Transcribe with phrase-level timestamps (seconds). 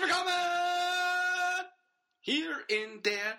[0.00, 1.68] Herzlich willkommen
[2.20, 3.38] hier in der.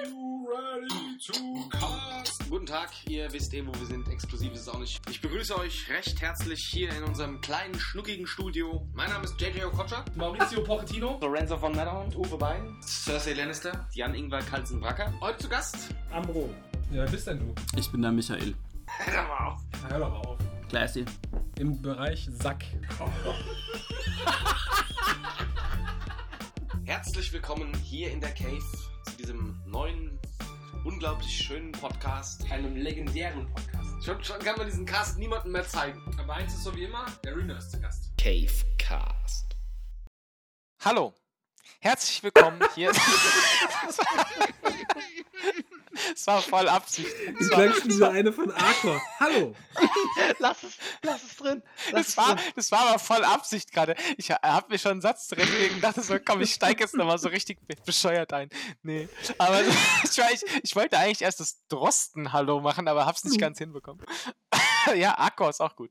[0.00, 2.48] Are you ready to cast?
[2.48, 4.08] Guten Tag, ihr wisst eh, wo wir sind.
[4.08, 5.00] Exklusiv ist es auch nicht.
[5.10, 8.86] Ich begrüße euch recht herzlich hier in unserem kleinen, schnuckigen Studio.
[8.92, 10.04] Mein Name ist JJ Okocha.
[10.14, 11.18] Maurizio Pochettino.
[11.20, 15.12] Lorenzo von Matterhorn, Uwe Bein, Cersei Lannister, Jan-Ingwer Kalsen-Wracker.
[15.20, 15.76] Heute zu Gast.
[16.12, 16.54] Ambro.
[16.90, 17.54] Ja, wer bist denn du?
[17.76, 18.54] Ich bin der Michael.
[18.86, 19.60] Hör mal auf.
[19.88, 20.47] Hör doch mal auf.
[20.68, 21.06] Classy.
[21.58, 22.62] Im Bereich Sack.
[26.84, 28.62] Herzlich willkommen hier in der Cave
[29.04, 30.18] zu diesem neuen,
[30.84, 32.50] unglaublich schönen Podcast.
[32.50, 34.04] einem legendären Podcast.
[34.04, 36.02] Schon, schon kann man diesen Cast niemandem mehr zeigen.
[36.18, 38.10] Aber eins ist so wie immer, der Rühner ist zu Gast.
[38.18, 39.56] Cavecast.
[40.84, 41.14] Hallo,
[41.80, 42.92] herzlich willkommen hier.
[46.14, 47.08] Es war voll Absicht.
[47.38, 49.00] Du klangst wie dieser eine von Arcor.
[49.20, 49.54] Hallo!
[50.38, 51.62] lass es, lass es drin.
[51.90, 52.44] Lass Das es war, drin.
[52.56, 53.94] das war aber voll Absicht gerade.
[54.16, 57.18] Ich habe mir schon einen Satz zurechtgelegt und dachte so, komm, ich steige jetzt nochmal
[57.18, 58.48] so richtig be- bescheuert ein.
[58.82, 59.60] Nee, aber
[60.04, 64.04] ich, war- ich, ich wollte eigentlich erst das Drosten-Hallo machen, aber hab's nicht ganz hinbekommen.
[64.96, 65.90] ja, Akku ist auch gut.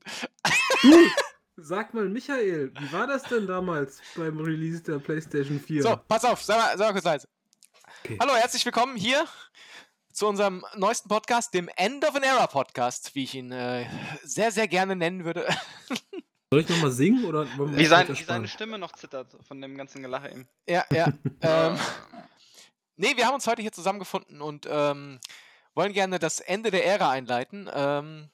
[1.56, 5.82] Sag mal, Michael, wie war das denn damals beim Release der PlayStation 4?
[5.82, 7.28] So, pass auf, sag mal, sag mal kurz leise.
[8.04, 8.16] Okay.
[8.20, 9.26] Hallo, herzlich willkommen hier
[10.18, 13.86] zu unserem neuesten Podcast, dem End of an Era Podcast, wie ich ihn äh,
[14.24, 15.46] sehr, sehr gerne nennen würde.
[16.50, 20.02] Soll ich nochmal singen oder Wie, sein, wie seine Stimme noch zittert von dem ganzen
[20.02, 20.48] Gelache eben.
[20.68, 21.12] ja, ja.
[21.42, 21.78] ähm,
[22.96, 25.20] nee, wir haben uns heute hier zusammengefunden und ähm,
[25.76, 27.70] wollen gerne das Ende der Ära einleiten.
[27.72, 28.28] Ähm,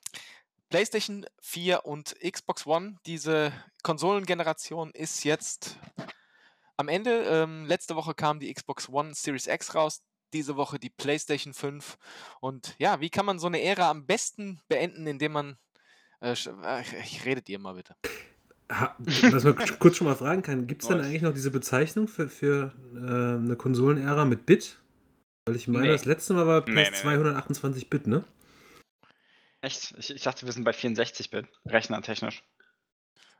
[0.71, 5.77] PlayStation 4 und Xbox One, diese Konsolengeneration ist jetzt
[6.79, 7.25] am Ende.
[7.25, 10.03] Ähm, letzte Woche kam die Xbox One Series X raus,
[10.35, 11.97] diese Woche die PlayStation 5.
[12.41, 15.57] Und ja, wie kann man so eine Ära am besten beenden, indem man.
[16.21, 17.97] Äh, äh, ich redet ihr mal bitte.
[18.73, 22.09] Ha, was man kurz schon mal fragen kann, gibt es denn eigentlich noch diese Bezeichnung
[22.09, 22.99] für, für äh,
[23.45, 24.81] eine Konsolenära mit Bit?
[25.47, 25.93] Weil ich meine, Nee.
[25.93, 26.97] das letzte Mal war Nee, nee, PS nee.
[27.03, 28.25] 228 Bit, ne?
[29.61, 29.95] Echt?
[29.99, 32.43] Ich, ich dachte, wir sind bei 64-Bit, rechnertechnisch.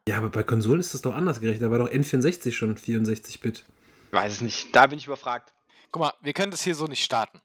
[0.07, 1.63] Ja, aber bei Konsolen ist das doch anders gerechnet.
[1.63, 3.65] Da war doch N64 schon 64 Bit.
[4.11, 4.77] Weiß es nicht.
[4.77, 5.54] Da bin ich überfragt.
[5.95, 7.41] Guck mal, wir können das hier so nicht starten.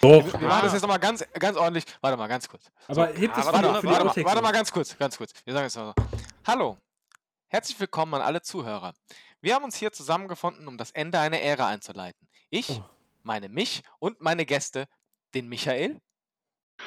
[0.00, 0.24] Doch.
[0.24, 1.84] Wir, wir machen das jetzt nochmal ganz, ganz ordentlich.
[2.00, 2.72] Warte mal, ganz kurz.
[2.88, 5.30] Aber hebt das für, Warte, die- mal, warte, mal, warte mal ganz kurz, ganz kurz.
[5.44, 6.04] Wir sagen es mal so.
[6.44, 6.76] Hallo,
[7.46, 8.94] herzlich willkommen an alle Zuhörer.
[9.40, 12.26] Wir haben uns hier zusammengefunden, um das Ende einer Ära einzuleiten.
[12.50, 12.84] Ich, Oh.
[13.22, 14.88] meine mich und meine Gäste,
[15.34, 16.00] den Michael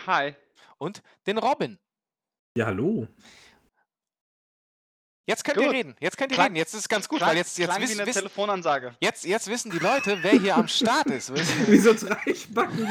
[0.08, 0.36] Hi.
[0.78, 1.80] und den Robin.
[2.58, 3.08] Ja, hallo.
[5.28, 5.74] Jetzt könnt ihr Gut.
[5.74, 6.56] reden, jetzt könnt ihr Klang- reden.
[6.56, 8.96] Jetzt ist es ganz gut, Klang- weil jetzt, jetzt, wissen, eine wissen, Telefonansage.
[9.00, 11.32] jetzt, jetzt wissen die Leute, wer hier am Start ist.
[11.70, 12.88] Wie so drei Spacken,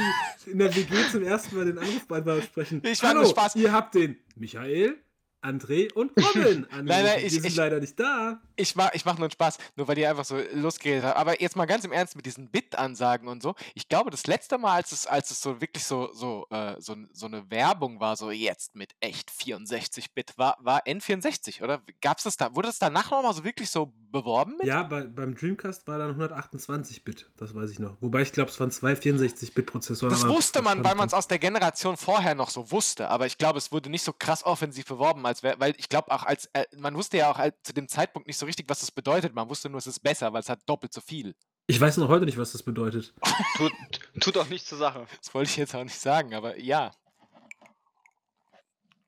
[0.46, 2.82] die in der WG zum ersten Mal den Anrufbeantworter sprechen.
[2.84, 3.56] Ich mach Hallo, nur Spaß.
[3.56, 4.96] ihr habt den Michael,
[5.42, 6.66] André und Robin angerufen.
[6.84, 8.40] nein, ich- die sind ich- leider nicht da.
[8.60, 11.16] Ich mach, ich mach nur einen Spaß, nur weil ihr einfach so losgeredet habt.
[11.16, 13.54] Aber jetzt mal ganz im Ernst mit diesen Bit-Ansagen und so.
[13.74, 16.96] Ich glaube, das letzte Mal, als es, als es so wirklich so, so, äh, so,
[17.12, 21.82] so eine Werbung war, so jetzt mit echt 64-Bit, war, war N64, oder?
[22.00, 22.54] Gab's das da?
[22.54, 24.66] Wurde das danach nochmal so wirklich so beworben mit?
[24.66, 27.96] Ja, bei, beim Dreamcast war dann 128-Bit, das weiß ich noch.
[28.00, 30.12] Wobei ich glaube, es waren zwei 64-Bit-Prozessoren.
[30.12, 33.08] Das wusste man, weil man es aus der Generation vorher noch so wusste.
[33.08, 36.10] Aber ich glaube, es wurde nicht so krass offensiv beworben, als wär, weil ich glaube
[36.10, 38.80] auch, als äh, man wusste ja auch als, zu dem Zeitpunkt nicht so richtig, was
[38.80, 39.32] das bedeutet.
[39.32, 41.34] Man wusste nur, es ist besser, weil es hat doppelt so viel.
[41.68, 43.14] Ich weiß noch heute nicht, was das bedeutet.
[43.56, 43.72] Tut,
[44.20, 45.06] tut auch nichts zur Sache.
[45.22, 46.90] Das wollte ich jetzt auch nicht sagen, aber ja.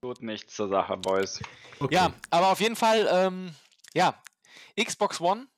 [0.00, 1.40] Tut nichts zur Sache, Boys.
[1.80, 1.94] Okay.
[1.94, 3.52] Ja, aber auf jeden Fall, ähm,
[3.94, 4.14] ja,
[4.80, 5.48] Xbox One,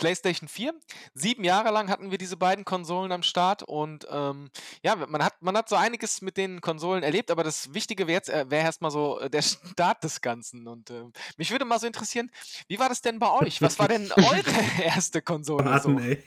[0.00, 0.74] PlayStation 4.
[1.14, 4.50] Sieben Jahre lang hatten wir diese beiden Konsolen am Start und ähm,
[4.82, 8.16] ja, man hat, man hat so einiges mit den Konsolen erlebt, aber das Wichtige wäre
[8.16, 10.66] jetzt äh, wäre erstmal so äh, der Start des Ganzen.
[10.66, 12.30] Und ähm, mich würde mal so interessieren,
[12.66, 13.60] wie war das denn bei euch?
[13.60, 14.42] Was war denn eure
[14.82, 15.66] erste Konsole?
[15.66, 16.04] Warten, So?
[16.04, 16.24] ey.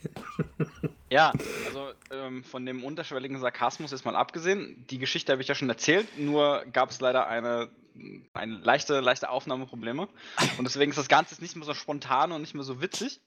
[1.10, 1.32] Ja,
[1.66, 5.68] also ähm, von dem unterschwelligen Sarkasmus jetzt mal abgesehen, die Geschichte habe ich ja schon
[5.68, 7.70] erzählt, nur gab es leider eine,
[8.34, 10.08] eine leichte, leichte Aufnahmeprobleme.
[10.58, 13.20] Und deswegen ist das Ganze jetzt nicht mehr so spontan und nicht mehr so witzig.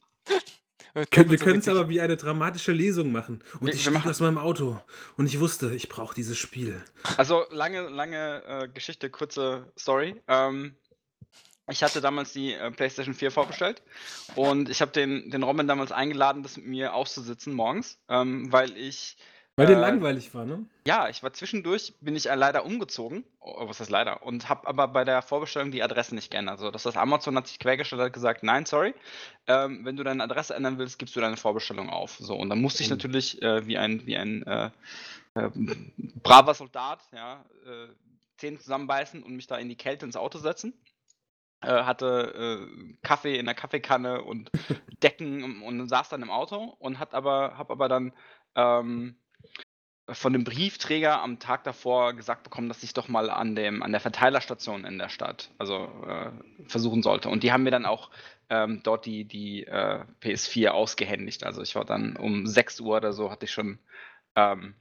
[1.12, 3.44] Können, wir so können es aber wie eine dramatische Lesung machen.
[3.60, 4.82] Und Wir- ich stieg aus meinem Auto
[5.16, 6.84] und ich wusste, ich brauche dieses Spiel.
[7.18, 10.16] Also lange, lange äh, Geschichte, kurze Story.
[10.28, 10.76] Ähm,
[11.70, 13.84] ich hatte damals die äh, PlayStation 4 vorbestellt
[14.36, 18.76] und ich habe den, den Robin damals eingeladen, das mit mir auszusitzen morgens, ähm, weil
[18.76, 19.18] ich
[19.58, 20.66] Weil dir Äh, langweilig war, ne?
[20.86, 23.26] Ja, ich war zwischendurch, bin ich äh, leider umgezogen.
[23.42, 24.22] Oh, was heißt leider?
[24.24, 26.60] Und habe aber bei der Vorbestellung die Adresse nicht geändert.
[26.60, 28.94] So, das heißt, Amazon hat sich quergestellt, hat gesagt, nein, sorry.
[29.48, 32.18] Ähm, wenn du deine Adresse ändern willst, gibst du deine Vorbestellung auf.
[32.20, 32.94] So, und dann musste ich Oh.
[32.94, 34.70] natürlich äh, wie ein, wie ein äh,
[35.34, 35.50] äh,
[36.24, 37.88] braver Soldat, ja, äh,
[38.38, 40.74] Zähne zusammenbeißen und mich da in die Kälte ins Auto setzen.
[41.64, 44.52] hatte äh, Kaffee in der Kaffeekanne und
[45.04, 48.14] Decken und, und saß dann im Auto und hat aber, hab aber dann
[48.56, 49.16] ähm,
[50.10, 53.92] von dem Briefträger am Tag davor gesagt bekommen, dass ich doch mal an, dem, an
[53.92, 56.32] der Verteilerstation in der Stadt also äh,
[56.68, 57.28] versuchen sollte.
[57.30, 58.10] Und die haben mir dann auch
[58.50, 61.44] ähm, dort die, die äh, PS4 ausgehändigt.
[61.44, 63.80] Also ich war dann um 6 Uhr oder so, hatte ich schon
[64.36, 64.76] ähm,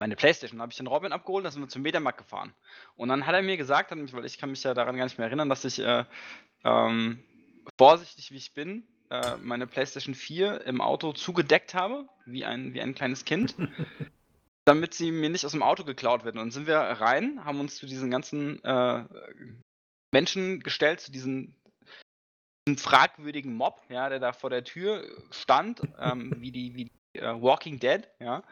[0.00, 0.58] meine Playstation.
[0.58, 2.52] Da habe ich den Robin abgeholt, da sind wir zum Mediamarkt gefahren.
[2.96, 5.28] Und dann hat er mir gesagt, weil ich kann mich ja daran gar nicht mehr
[5.28, 6.04] erinnern, dass ich äh,
[6.64, 7.22] ähm,
[7.78, 12.80] vorsichtig wie ich bin, äh, meine Playstation 4 im Auto zugedeckt habe, wie ein, wie
[12.80, 13.54] ein kleines Kind.
[14.64, 16.36] damit sie mir nicht aus dem Auto geklaut wird.
[16.36, 19.04] Und dann sind wir rein, haben uns zu diesen ganzen äh,
[20.12, 21.56] Menschen gestellt, zu diesen,
[22.68, 27.20] diesen, fragwürdigen Mob, ja, der da vor der Tür stand, ähm, wie die, wie die
[27.20, 28.44] uh, Walking Dead, ja,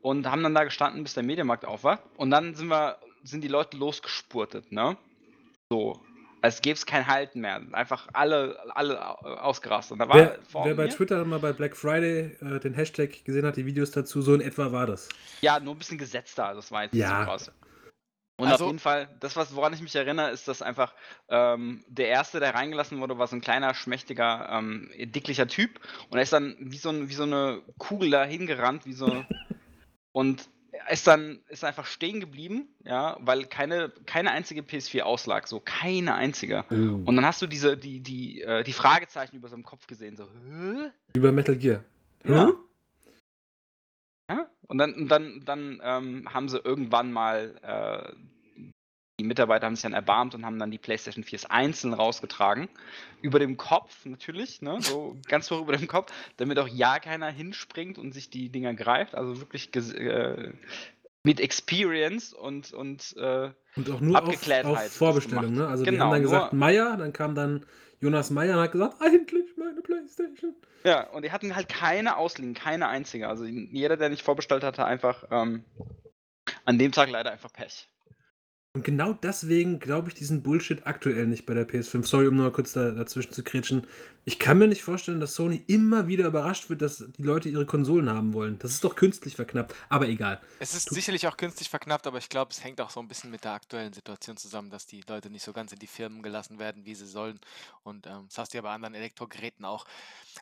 [0.00, 2.02] und haben dann da gestanden, bis der Mediamarkt auf war.
[2.16, 4.96] Und dann sind wir, sind die Leute losgespurtet, ne?
[5.70, 6.00] So
[6.42, 7.60] als gäbe es kein Halten mehr.
[7.72, 9.98] Einfach alle, alle ausgerastet.
[9.98, 13.90] wer, wer bei Twitter mal bei Black Friday äh, den Hashtag gesehen hat, die Videos
[13.90, 15.08] dazu, so in etwa war das.
[15.40, 17.20] Ja, nur ein bisschen gesetzter, das war jetzt ja.
[17.20, 17.52] so krass.
[18.40, 20.94] Und also, auf jeden Fall, das, was, woran ich mich erinnere, ist, dass einfach
[21.28, 25.80] ähm, der Erste, der reingelassen wurde, war so ein kleiner, schmächtiger, ähm, dicklicher Typ.
[26.08, 29.24] Und er ist dann wie so, ein, wie so eine Kugel da hingerannt, wie so.
[30.12, 30.48] und
[30.90, 36.14] ist dann ist einfach stehen geblieben, ja, weil keine, keine einzige PS4 auslag, so keine
[36.14, 36.64] einzige.
[36.70, 36.74] Oh.
[36.74, 40.28] Und dann hast du diese, die, die, äh, die Fragezeichen über seinem Kopf gesehen, so,
[40.48, 40.90] Hö?
[41.14, 41.84] Über Metal Gear.
[42.24, 42.46] Ja.
[42.46, 42.54] Hm?
[44.30, 44.50] ja.
[44.66, 48.12] Und dann, und dann, dann ähm, haben sie irgendwann mal äh,
[49.18, 52.68] die Mitarbeiter haben sich dann erbarmt und haben dann die PlayStation 4s einzeln rausgetragen.
[53.20, 54.78] Über dem Kopf natürlich, ne?
[54.80, 58.74] so ganz hoch über dem Kopf, damit auch ja keiner hinspringt und sich die Dinger
[58.74, 59.16] greift.
[59.16, 60.52] Also wirklich äh,
[61.24, 65.52] mit Experience und, und, äh, und auch nur auf, auf Vorbestellung.
[65.52, 65.66] Ne?
[65.66, 67.66] Also genau, die haben dann gesagt Meier, dann kam dann
[68.00, 70.54] Jonas Meier und hat gesagt, endlich meine Playstation.
[70.84, 73.28] Ja, und die hatten halt keine Ausliegen, keine einzige.
[73.28, 75.64] Also jeder, der nicht vorbestellt hatte, einfach ähm,
[76.64, 77.88] an dem Tag leider einfach Pech.
[78.74, 82.06] Und genau deswegen glaube ich diesen Bullshit aktuell nicht bei der PS5.
[82.06, 83.86] Sorry, um nur kurz da, dazwischen zu kretschen.
[84.26, 87.64] Ich kann mir nicht vorstellen, dass Sony immer wieder überrascht wird, dass die Leute ihre
[87.64, 88.58] Konsolen haben wollen.
[88.58, 90.40] Das ist doch künstlich verknappt, aber egal.
[90.60, 93.08] Es ist du sicherlich auch künstlich verknappt, aber ich glaube, es hängt auch so ein
[93.08, 96.22] bisschen mit der aktuellen Situation zusammen, dass die Leute nicht so ganz in die Firmen
[96.22, 97.40] gelassen werden, wie sie sollen.
[97.84, 99.86] Und ähm, das hast du ja bei anderen Elektrogeräten auch.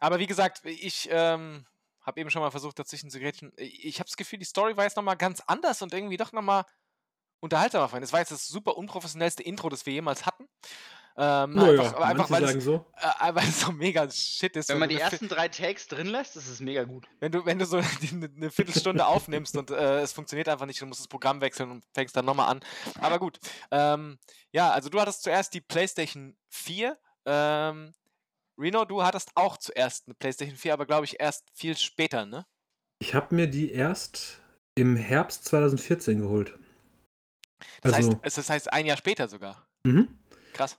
[0.00, 1.64] Aber wie gesagt, ich ähm,
[2.02, 3.52] habe eben schon mal versucht, dazwischen zu grätschen.
[3.56, 6.64] Ich habe das Gefühl, die Story war jetzt nochmal ganz anders und irgendwie doch nochmal
[7.40, 8.02] unterhaltsamer fand.
[8.02, 10.48] Das war jetzt das super unprofessionellste Intro, das wir jemals hatten.
[11.18, 12.84] Ähm, naja, einfach, einfach weil, es, so.
[12.96, 14.68] äh, weil es so mega shit ist.
[14.68, 17.06] Wenn man die ersten drei Takes drin lässt, ist es mega gut.
[17.20, 17.78] Wenn du, wenn du so
[18.12, 21.70] eine, eine Viertelstunde aufnimmst und äh, es funktioniert einfach nicht, du musst das Programm wechseln
[21.70, 22.60] und fängst dann nochmal an.
[23.00, 23.38] Aber gut.
[23.70, 24.18] Ähm,
[24.52, 26.98] ja, also du hattest zuerst die PlayStation 4.
[27.24, 27.94] Ähm,
[28.58, 32.44] Reno, du hattest auch zuerst eine PlayStation 4, aber glaube ich erst viel später, ne?
[32.98, 34.40] Ich habe mir die erst
[34.74, 36.58] im Herbst 2014 geholt.
[37.82, 39.66] Das, also, heißt, das heißt ein Jahr später sogar.
[39.84, 40.08] Mhm.
[40.52, 40.78] Krass.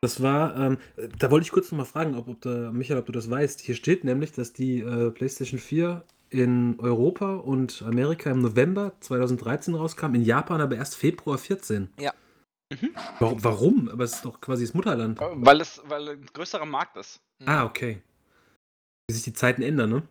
[0.00, 0.78] Das war, ähm,
[1.18, 3.60] da wollte ich kurz nochmal fragen, ob, ob da, Michael, ob du das weißt.
[3.60, 9.74] Hier steht nämlich, dass die äh, PlayStation 4 in Europa und Amerika im November 2013
[9.74, 11.88] rauskam, in Japan aber erst Februar 14.
[11.98, 12.12] Ja.
[12.70, 12.94] Mhm.
[13.18, 13.88] Warum, warum?
[13.88, 15.18] Aber es ist doch quasi das Mutterland.
[15.20, 17.20] Weil es weil ein größerer Markt ist.
[17.46, 18.02] Ah, okay.
[19.08, 20.02] Wie sich die Zeiten ändern, ne?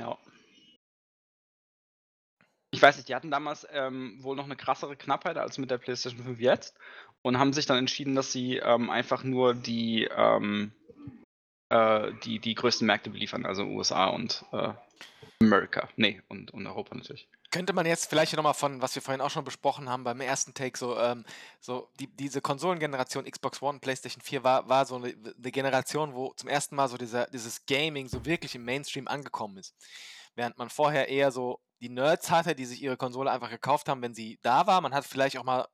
[0.00, 0.16] Ja.
[2.78, 5.78] Ich weiß nicht, die hatten damals ähm, wohl noch eine krassere Knappheit als mit der
[5.78, 6.76] PlayStation 5 jetzt
[7.22, 10.70] und haben sich dann entschieden, dass sie ähm, einfach nur die, ähm,
[11.70, 14.74] äh, die, die größten Märkte beliefern, also USA und äh,
[15.42, 15.88] Amerika.
[15.96, 17.28] Nee, und, und Europa natürlich.
[17.50, 20.54] Könnte man jetzt vielleicht nochmal von, was wir vorhin auch schon besprochen haben beim ersten
[20.54, 21.24] Take, so, ähm,
[21.58, 26.32] so die, diese Konsolengeneration Xbox One, PlayStation 4 war, war so eine, eine Generation, wo
[26.36, 29.74] zum ersten Mal so dieser, dieses Gaming so wirklich im Mainstream angekommen ist.
[30.38, 34.02] Während man vorher eher so die Nerds hatte, die sich ihre Konsole einfach gekauft haben,
[34.02, 34.80] wenn sie da war.
[34.80, 35.66] Man hat vielleicht auch mal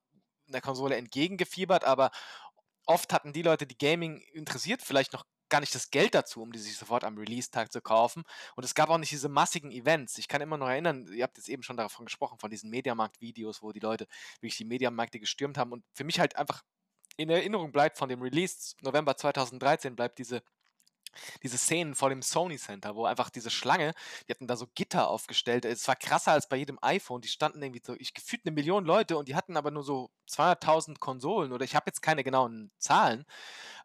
[0.46, 2.10] der Konsole entgegengefiebert, aber
[2.86, 6.50] oft hatten die Leute, die Gaming interessiert, vielleicht noch gar nicht das Geld dazu, um
[6.50, 8.22] die sich sofort am Release-Tag zu kaufen.
[8.56, 10.16] Und es gab auch nicht diese massigen Events.
[10.16, 13.60] Ich kann immer noch erinnern, ihr habt jetzt eben schon davon gesprochen, von diesen Mediamarkt-Videos,
[13.60, 14.06] wo die Leute
[14.40, 15.72] wirklich die Mediamärkte gestürmt haben.
[15.72, 16.62] Und für mich halt einfach
[17.18, 20.42] in Erinnerung bleibt von dem Release November 2013, bleibt diese
[21.42, 23.92] diese Szenen vor dem Sony Center, wo einfach diese Schlange,
[24.26, 25.64] die hatten da so Gitter aufgestellt.
[25.64, 27.20] Es war krasser als bei jedem iPhone.
[27.20, 30.10] Die standen irgendwie so, ich gefühlt eine Million Leute und die hatten aber nur so
[30.30, 33.24] 200.000 Konsolen oder ich habe jetzt keine genauen Zahlen,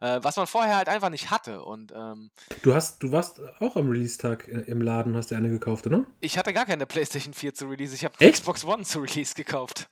[0.00, 1.64] äh, was man vorher halt einfach nicht hatte.
[1.64, 2.30] Und ähm,
[2.62, 6.04] du hast, du warst auch am Release-Tag äh, im Laden, hast du eine gekauft, oder?
[6.20, 7.94] Ich hatte gar keine PlayStation 4 zu Release.
[7.94, 9.88] Ich habe Xbox One zu Release gekauft.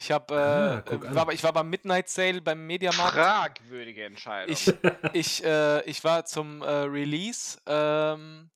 [0.00, 3.12] Ich habe, Ah, äh, guck äh, war, ich war beim Midnight Sale beim Mediamarkt.
[3.14, 4.52] Fragwürdige Entscheidung.
[4.52, 4.72] Ich,
[5.12, 8.50] ich, äh, ich war zum äh, Release, ähm,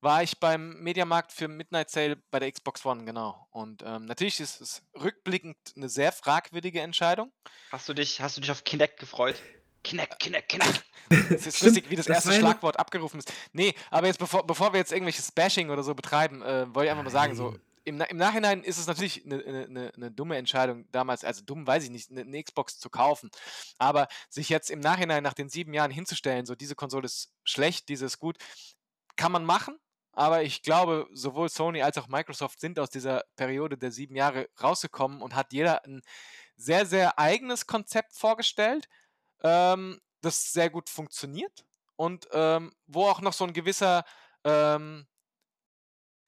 [0.00, 3.48] war ich beim Mediamarkt für Midnight Sale bei der Xbox One, genau.
[3.50, 7.32] Und ähm, natürlich ist es rückblickend eine sehr fragwürdige Entscheidung.
[7.72, 9.42] Hast du dich, hast du dich auf Kinect gefreut?
[9.82, 10.84] Kinect, Kinect, Kinect.
[11.10, 13.32] Es ist Stimmt, lustig, wie das, das erste Schlagwort abgerufen ist.
[13.52, 16.90] Nee, aber jetzt bevor, bevor wir jetzt irgendwelches Bashing oder so betreiben, äh, wollte ich
[16.90, 17.56] einfach mal sagen, so.
[17.86, 21.66] Im, im Nachhinein ist es natürlich eine ne, ne, ne dumme Entscheidung damals, also dumm
[21.66, 23.30] weiß ich nicht, eine ne Xbox zu kaufen.
[23.78, 27.88] Aber sich jetzt im Nachhinein nach den sieben Jahren hinzustellen, so diese Konsole ist schlecht,
[27.88, 28.38] diese ist gut,
[29.16, 29.78] kann man machen.
[30.12, 34.48] Aber ich glaube, sowohl Sony als auch Microsoft sind aus dieser Periode der sieben Jahre
[34.60, 36.02] rausgekommen und hat jeder ein
[36.56, 38.88] sehr, sehr eigenes Konzept vorgestellt,
[39.44, 41.64] ähm, das sehr gut funktioniert
[41.94, 44.04] und ähm, wo auch noch so ein gewisser,
[44.44, 45.06] ähm,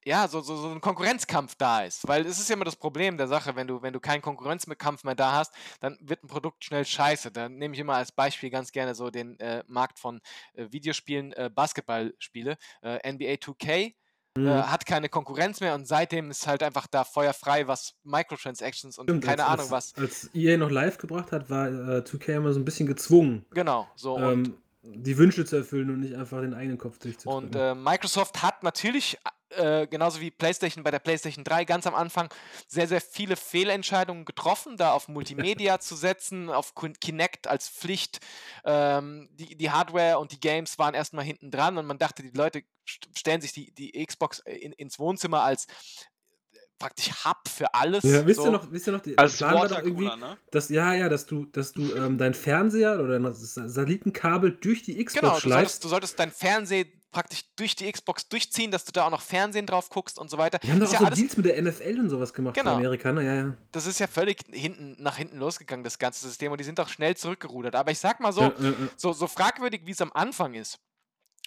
[0.05, 2.07] ja, so, so, so ein Konkurrenzkampf da ist.
[2.07, 5.03] Weil es ist ja immer das Problem der Sache, wenn du, wenn du keinen Konkurrenzkampf
[5.03, 7.31] mehr da hast, dann wird ein Produkt schnell scheiße.
[7.31, 10.21] Da nehme ich immer als Beispiel ganz gerne so den äh, Markt von
[10.53, 13.93] äh, Videospielen, äh, Basketballspiele, äh, NBA 2K.
[14.37, 18.99] Hm, Äh, hat keine Konkurrenz mehr und seitdem ist halt einfach da feuerfrei, was Microtransactions
[18.99, 19.95] und stimmt, keine als, Ahnung was.
[19.97, 23.87] als, EA noch live gebracht hat, war äh, 2K immer so ein bisschen gezwungen, Genau,
[23.95, 27.47] so und ähm, die Wünsche zu erfüllen und nicht einfach den eigenen Kopf durchzudrücken.
[27.47, 29.17] Und äh, Microsoft hat natürlich,
[29.51, 32.29] äh, genauso wie PlayStation bei der PlayStation 3, ganz am Anfang
[32.67, 38.19] sehr, sehr viele Fehlentscheidungen getroffen, da auf Multimedia zu setzen, auf Kin- Kinect als Pflicht.
[38.65, 42.29] Ähm, die, die Hardware und die Games waren erstmal hinten dran und man dachte, die
[42.37, 47.73] Leute st- stellen sich die, die Xbox in, ins Wohnzimmer als äh, praktisch Hub für
[47.73, 48.03] alles.
[48.03, 48.45] ja, wisst so.
[48.47, 50.37] ihr noch, wisst ihr noch, die, Als Plan war doch irgendwie, ne?
[50.51, 55.03] dass, ja, ja, dass du, dass du ähm, dein Fernseher oder das Satellitenkabel durch die
[55.03, 55.83] Xbox Genau, du solltest, schleifst.
[55.83, 59.65] du solltest dein Fernsehen praktisch durch die Xbox durchziehen, dass du da auch noch Fernsehen
[59.65, 60.59] drauf guckst und so weiter.
[60.59, 62.55] Die haben doch Ist auch ja so alles Deals mit der NFL und sowas gemacht,
[62.55, 62.71] Genau.
[62.71, 63.57] die Amerikaner, ja, ja.
[63.71, 66.89] das ist ja völlig hinten, nach hinten losgegangen, das ganze System, und die sind auch
[66.89, 67.75] schnell zurückgerudert.
[67.75, 68.75] Aber ich sag mal so, ja, ja, ja.
[68.95, 70.79] so, so fragwürdig, wie es am Anfang ist.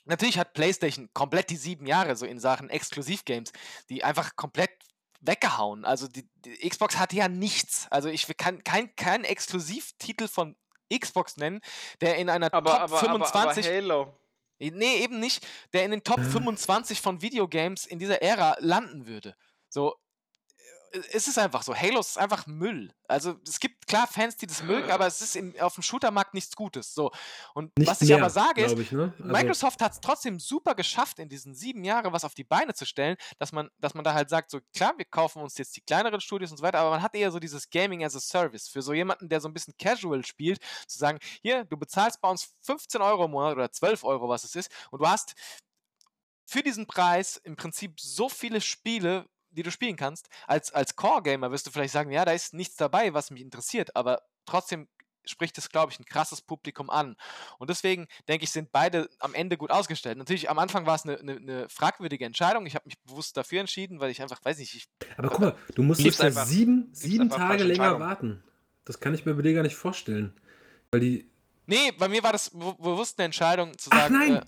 [0.05, 3.53] Natürlich hat PlayStation komplett die sieben Jahre so in Sachen Exklusivgames,
[3.89, 4.71] die einfach komplett
[5.21, 5.85] weggehauen.
[5.85, 7.87] Also die, die Xbox hatte ja nichts.
[7.91, 10.57] Also ich kann keinen kein Exklusivtitel von
[10.93, 11.61] Xbox nennen,
[12.01, 14.19] der in einer Aber, Top aber, 25 aber, aber Halo.
[14.71, 19.35] Nee, eben nicht, der in den Top 25 von Videogames in dieser Ära landen würde.
[19.69, 19.97] So,
[21.13, 21.75] es ist einfach so.
[21.75, 22.93] Halo ist einfach Müll.
[23.09, 26.35] Also, es gibt klar Fans, die das mögen, aber es ist im, auf dem Shootermarkt
[26.35, 26.95] nichts Gutes.
[26.95, 27.11] So.
[27.55, 29.13] Und Nicht was ich mehr, aber sage ist, ich, ne?
[29.19, 32.75] Also, Microsoft hat es trotzdem super geschafft, in diesen sieben Jahren was auf die Beine
[32.75, 35.77] zu stellen, dass man, dass man da halt sagt, so klar, wir kaufen uns jetzt
[35.77, 38.21] die kleineren Studios und so weiter, aber man hat eher so dieses Gaming as a
[38.21, 38.69] Service.
[38.69, 42.29] Für so jemanden, der so ein bisschen casual spielt, zu sagen, hier, du bezahlst bei
[42.29, 45.35] uns 15 Euro im Monat oder 12 Euro, was es ist, und du hast
[46.53, 50.29] für diesen Preis im Prinzip so viele Spiele, die du spielen kannst.
[50.47, 53.95] Als, als Core-Gamer wirst du vielleicht sagen, ja, da ist nichts dabei, was mich interessiert,
[53.97, 54.89] aber trotzdem
[55.25, 57.15] spricht es, glaube ich, ein krasses Publikum an.
[57.59, 60.19] Und deswegen denke ich, sind beide am Ende gut ausgestellt.
[60.19, 62.67] Natürlich, am Anfang war es eine, eine, eine fragwürdige Entscheidung.
[62.67, 65.57] Ich habe mich bewusst dafür entschieden, weil ich einfach, weiß nicht, ich, aber guck mal,
[65.77, 68.43] du musstest ja einfach- sieben, sieben Tage länger warten.
[68.85, 70.35] Das kann ich mir bei dir gar nicht vorstellen.
[70.91, 71.31] Weil die.
[71.67, 74.15] Nee, bei mir war das be- bewusst eine Entscheidung zu Ach sagen.
[74.15, 74.37] nein!
[74.39, 74.43] Äh,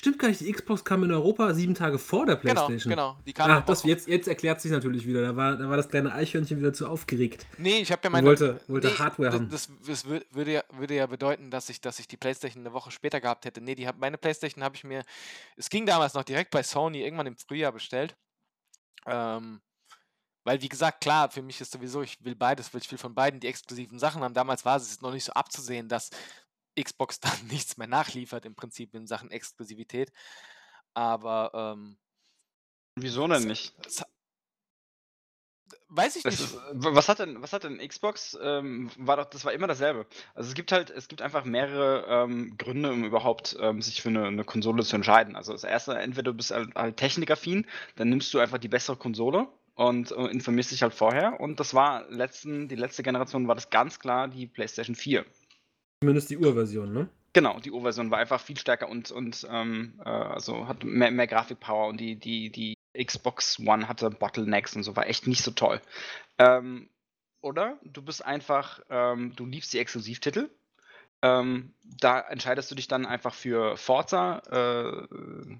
[0.00, 2.88] Stimmt gar nicht, die Xbox kam in Europa sieben Tage vor der genau, PlayStation.
[2.88, 3.18] genau.
[3.26, 5.20] Die kam Ah, das, jetzt, jetzt erklärt sich natürlich wieder.
[5.20, 7.44] Da war, da war das kleine Eichhörnchen wieder zu aufgeregt.
[7.58, 8.26] Nee, ich habe ja meine.
[8.26, 9.50] wollte- wollte Hardware das, haben.
[9.50, 12.72] Das, das wür- würde, ja, würde ja bedeuten, dass ich, dass ich die Playstation eine
[12.72, 13.60] Woche später gehabt hätte.
[13.60, 15.02] Nee, die meine Playstation habe ich mir.
[15.58, 18.16] Es ging damals noch direkt bei Sony irgendwann im Frühjahr bestellt.
[19.04, 19.60] Ähm,
[20.44, 23.14] weil, wie gesagt, klar, für mich ist sowieso, ich will beides, will ich will von
[23.14, 24.32] beiden die exklusiven Sachen haben.
[24.32, 26.08] Damals war es noch nicht so abzusehen, dass
[26.78, 30.12] Xbox dann nichts mehr nachliefert, im Prinzip in Sachen Exklusivität.
[30.94, 31.96] Aber ähm,
[32.96, 33.74] Wieso denn nicht?
[35.90, 36.40] weiß ich nicht.
[36.40, 38.38] ist, was hat denn, was hat denn Xbox?
[38.42, 40.06] Ähm, war doch, das war immer dasselbe.
[40.34, 44.08] Also es gibt halt, es gibt einfach mehrere ähm, Gründe, um überhaupt ähm, sich für
[44.08, 45.36] eine, eine Konsole zu entscheiden.
[45.36, 48.96] Also das erste, entweder du bist halt, halt technikaffin, dann nimmst du einfach die bessere
[48.96, 51.40] Konsole und äh, informierst dich halt vorher.
[51.40, 55.24] Und das war letzten, die letzte Generation war das ganz klar die PlayStation 4.
[56.02, 57.08] Zumindest die Urversion, ne?
[57.32, 61.26] Genau, die Urversion war einfach viel stärker und, und ähm, äh, also hat mehr, mehr
[61.26, 65.52] Grafikpower und die, die, die Xbox One hatte Bottlenecks und so, war echt nicht so
[65.52, 65.80] toll.
[66.38, 66.88] Ähm,
[67.40, 70.50] oder du bist einfach, ähm, du liebst die Exklusivtitel.
[71.22, 75.56] Ähm, da entscheidest du dich dann einfach für Forza, äh,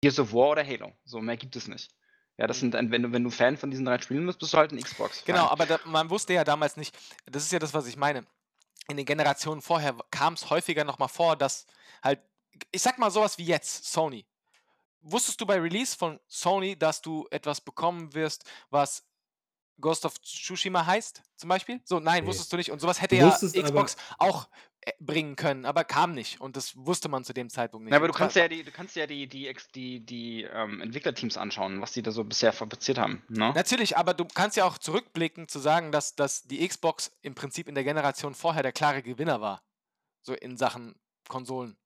[0.00, 0.92] Gears of War oder Halo.
[1.04, 1.90] So, mehr gibt es nicht.
[2.38, 4.58] Ja, das sind wenn du, wenn du Fan von diesen drei Spielen bist, bist du
[4.58, 5.24] halt ein Xbox.
[5.24, 8.26] Genau, aber da, man wusste ja damals nicht, das ist ja das, was ich meine.
[8.88, 11.66] In den Generationen vorher kam es häufiger nochmal vor, dass
[12.02, 12.20] halt,
[12.70, 14.26] ich sag mal sowas wie jetzt, Sony.
[15.00, 19.05] Wusstest du bei Release von Sony, dass du etwas bekommen wirst, was
[19.80, 21.80] Ghost of Tsushima heißt, zum Beispiel.
[21.84, 22.28] So, nein, Nee.
[22.28, 22.70] wusstest du nicht.
[22.70, 24.48] Und sowas hätte ja Xbox auch
[24.80, 26.40] äh, bringen können, aber kam nicht.
[26.40, 27.92] Und das wusste man zu dem Zeitpunkt nicht.
[27.92, 31.36] Ja, aber du kannst ja die, du kannst ja die, die, die, die ähm, Entwicklerteams
[31.36, 33.22] anschauen, was die da so bisher fabriziert haben.
[33.28, 33.52] Ne?
[33.54, 37.68] Natürlich, aber du kannst ja auch zurückblicken zu sagen, dass, dass die Xbox im Prinzip
[37.68, 39.62] in der Generation vorher der klare Gewinner war.
[40.22, 40.94] So in Sachen
[41.28, 41.76] Konsolen.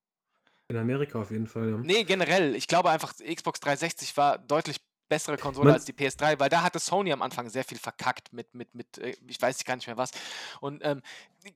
[0.68, 1.70] In Amerika auf jeden Fall.
[1.70, 1.76] Ja.
[1.78, 2.54] Nee, generell.
[2.54, 4.76] Ich glaube einfach, Xbox 360 war deutlich
[5.11, 8.33] bessere Konsole Man- als die PS3, weil da hatte Sony am Anfang sehr viel verkackt
[8.33, 10.12] mit, mit, mit, äh, ich weiß gar nicht mehr was.
[10.61, 11.02] Und ähm,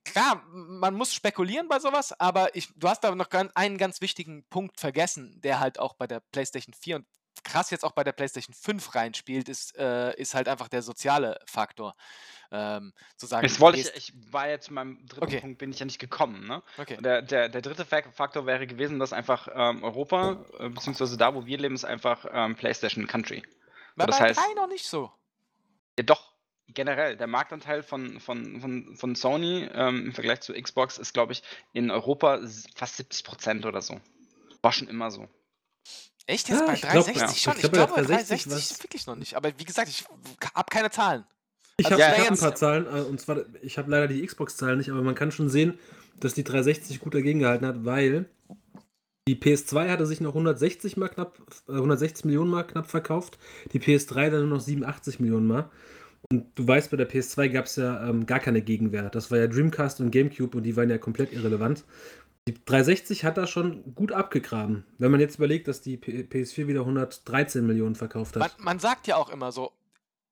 [0.03, 4.43] klar, man muss spekulieren bei sowas, aber ich, du hast da noch einen ganz wichtigen
[4.49, 7.05] Punkt vergessen, der halt auch bei der PlayStation 4 und
[7.45, 11.39] krass jetzt auch bei der PlayStation 5 reinspielt, ist, äh, ist halt einfach der soziale
[11.45, 11.95] Faktor.
[12.51, 15.39] Ähm, zu sagen, Jetzt wollte ich, ich war jetzt zu meinem dritten Okay.
[15.39, 16.45] Punkt, bin ich ja nicht gekommen.
[16.47, 16.61] Ne?
[16.77, 16.97] Okay.
[17.01, 21.33] Der, der, der dritte Fak- Faktor wäre gewesen, dass einfach ähm, Europa, äh, beziehungsweise da,
[21.33, 23.43] wo wir leben, ist einfach ähm, PlayStation Country.
[23.95, 25.11] War das bei heißt- 3 noch nicht so.
[25.97, 26.33] Ja, doch,
[26.67, 27.17] generell.
[27.17, 31.41] Der Marktanteil von, von, von, von Sony ähm, im Vergleich zu Xbox ist, glaube ich,
[31.73, 32.39] in Europa
[32.75, 33.99] fast 70% oder so.
[34.61, 35.27] War schon immer so.
[36.27, 37.51] Echt jetzt Ja, bei ich glaub, 360 ja.
[37.51, 37.59] schon?
[37.59, 39.35] Ich Ich glaub, glaube bei bei 360 360 wirklich noch nicht.
[39.35, 40.05] Aber wie gesagt, ich
[40.53, 41.23] habe keine Zahlen.
[41.77, 44.25] Ich Also habe wer hab ein paar Zahlen, äh, und zwar, ich habe leider die
[44.25, 45.77] Xbox-Zahlen nicht, aber man kann schon sehen,
[46.19, 48.29] dass die 360 gut dagegen gehalten hat, weil
[49.27, 53.37] die PS2 hatte sich noch 160 mal knapp, äh, 160 Millionen mal knapp verkauft,
[53.73, 55.69] die PS3 dann nur noch 87 Millionen mal.
[56.31, 59.09] Und du weißt, bei der PS2 gab es ja ähm, gar keine Gegenwehr.
[59.09, 61.83] Das war ja Dreamcast und GameCube und die waren ja komplett irrelevant.
[62.47, 64.85] Die 360 hat da schon gut abgegraben.
[64.99, 68.59] Wenn man jetzt überlegt, dass die P PS4 wieder 113 Millionen verkauft Man, hat.
[68.59, 69.71] man sagt ja auch immer so,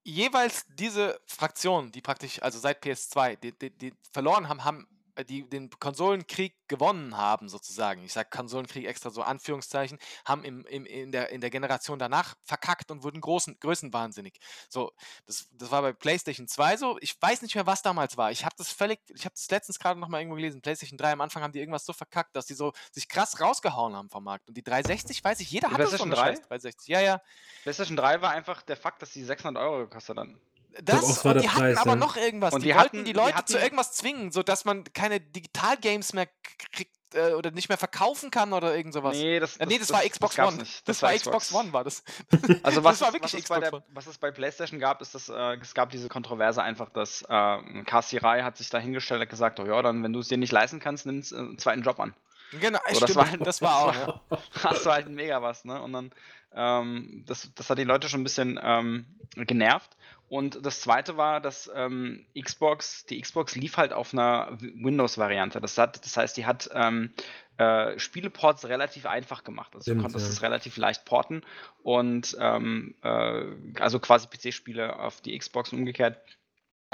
[0.03, 4.87] jeweils diese Fraktionen, die praktisch, also seit PS2, die, die, die verloren haben, haben
[5.27, 8.03] die den Konsolenkrieg gewonnen haben, sozusagen.
[8.03, 12.35] Ich sage Konsolenkrieg extra so Anführungszeichen, haben im, im, in, der, in der Generation danach
[12.41, 14.39] verkackt und wurden großen, größenwahnsinnig.
[14.69, 14.91] So,
[15.25, 16.97] das, das war bei PlayStation 2 so.
[17.01, 18.31] Ich weiß nicht mehr, was damals war.
[18.31, 20.61] Ich habe das völlig, ich habe das letztens gerade noch mal irgendwo gelesen.
[20.61, 23.95] PlayStation 3 am Anfang haben die irgendwas so verkackt, dass die so sich krass rausgehauen
[23.95, 24.47] haben vom Markt.
[24.47, 26.35] Und die 360, weiß ich, jeder Die hatte so PlayStation eine 3?
[26.37, 26.87] scheiß 360.
[26.87, 27.21] Ja, ja.
[27.63, 30.39] PlayStation 3 war einfach der Fakt, dass die 600 Euro gekostet haben.
[30.81, 32.53] Das, und war die der hatten Preis, aber noch irgendwas.
[32.53, 35.19] Und die, die wollten hatten- die die Leute zu hatten- irgendwas zwingen, sodass man keine
[35.19, 36.27] Digital-Games mehr
[36.71, 39.15] kriegt äh, oder nicht mehr verkaufen kann oder irgend sowas.
[39.15, 40.57] Nee, das, Äh, nee, das, war Xbox One.
[40.57, 40.87] nicht.
[40.87, 42.03] Das, war Xbox One, war das.
[42.63, 43.83] Also das was, war es- wirklich was, es bei Xbox der, One.
[43.93, 47.33] was es bei PlayStation gab, ist, dass äh, es gab diese Kontroverse einfach, dass äh,
[47.33, 50.51] Rai hat sich da hingestellt und gesagt, oh ja, dann wenn du es dir nicht
[50.51, 52.15] leisten kannst, nimm äh, einen zweiten Job an.
[52.59, 54.19] Genau, So, das war halt- das war auch.
[54.29, 54.63] das.
[54.63, 55.81] Hast du halt mega was, ne?
[55.81, 56.11] Und dann,
[56.55, 59.05] ähm, das, das hat die Leute schon ein bisschen ähm,
[59.35, 59.89] genervt.
[60.29, 65.61] Und das zweite war, dass ähm, Xbox, die Xbox lief halt auf einer Windows-Variante.
[65.61, 67.13] Das, hat, das heißt, die hat ähm,
[67.57, 69.75] äh, Spieleports relativ einfach gemacht.
[69.75, 70.31] Also du Stimmt, konntest ja.
[70.31, 71.43] es relativ leicht porten
[71.83, 73.45] und ähm, äh,
[73.79, 76.17] also quasi PC-Spiele auf die Xbox und umgekehrt.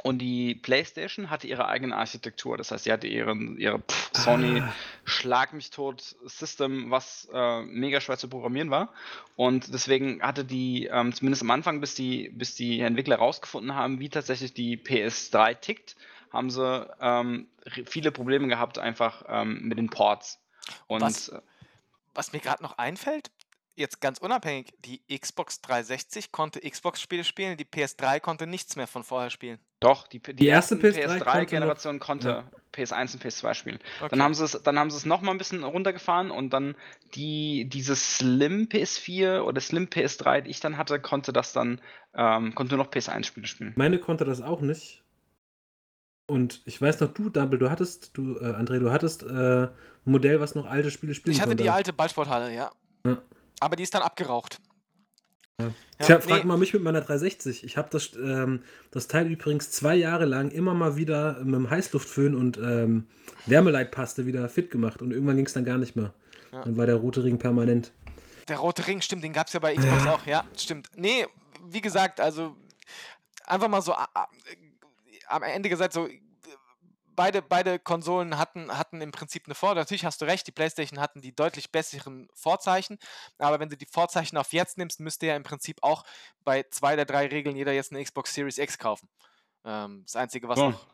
[0.03, 2.57] Und die PlayStation hatte ihre eigene Architektur.
[2.57, 4.73] Das heißt, sie hatte ihren, ihre pff, Sony Ah.
[5.05, 8.93] Schlag mich tot System, was äh, mega schwer zu programmieren war.
[9.35, 13.99] Und deswegen hatte die, ähm, zumindest am Anfang, bis die, bis die Entwickler rausgefunden haben,
[13.99, 15.95] wie tatsächlich die PS3 tickt,
[16.31, 17.47] haben sie ähm,
[17.85, 20.39] viele Probleme gehabt, einfach ähm, mit den Ports.
[20.87, 21.39] Und Was- äh,
[22.13, 23.31] Was mir gerade noch einfällt,
[23.79, 29.03] jetzt ganz unabhängig, die Xbox 360 konnte Xbox-Spiele spielen, die PS3 konnte nichts mehr von
[29.03, 29.57] vorher spielen.
[29.79, 32.43] doch, die, die, Die erste ersten PS3 konnte PS3-Generation konnte ja.
[32.73, 33.79] PS1 und PS2 spielen.
[33.99, 34.09] Okay.
[34.11, 36.75] Dann haben sie es, dann haben sie es noch mal ein bisschen runtergefahren und dann
[37.15, 41.81] die dieses Slim PS4 oder Slim PS3, die ich dann hatte, konnte das dann
[42.13, 43.73] ähm, konnte nur noch PS1 Spiele spielen.
[43.75, 45.03] Meine konnte das auch nicht.
[46.27, 49.71] Und ich weiß noch, du, Dumble, du hattest, du, äh, André, du hattest äh, ein
[50.05, 51.63] Modell, was noch alte Spiele spielen ich hatte konnte.
[51.63, 52.71] die alte Ballsporthalle, ja.
[53.03, 53.17] Ja.
[53.59, 54.59] Aber die ist dann abgeraucht.
[55.59, 55.71] Ja.
[55.99, 56.47] Ja, Tja, frag nee.
[56.47, 57.65] mal mich mit meiner 360.
[57.65, 61.69] Ich habe das, ähm, das Teil übrigens zwei Jahre lang immer mal wieder mit dem
[61.69, 63.07] Heißluftföhn und ähm,
[63.45, 66.13] Wärmeleitpaste wieder fit gemacht und irgendwann ging es dann gar nicht mehr.
[66.53, 66.63] Ja.
[66.63, 67.91] Dann war der rote Ring permanent.
[68.47, 70.87] Der rote Ring, stimmt, den gab es ja bei Xbox auch, ja, stimmt.
[70.95, 71.27] Nee,
[71.67, 72.55] wie gesagt, also
[73.45, 73.93] einfach mal so
[75.27, 76.07] am Ende gesagt, so
[77.19, 79.75] beide, beide Konsolen hatten, hatten im Prinzip eine Vor.
[79.75, 82.97] Natürlich hast du recht, die PlayStation hatten die deutlich besseren Vorzeichen,
[83.39, 86.05] aber wenn du die Vorzeichen auf jetzt nimmst, müsste ja im Prinzip auch
[86.45, 89.09] bei zwei der drei Regeln jeder jetzt eine Xbox Series X kaufen.
[89.65, 90.69] Ähm, das Einzige, was Ja.
[90.69, 90.87] noch.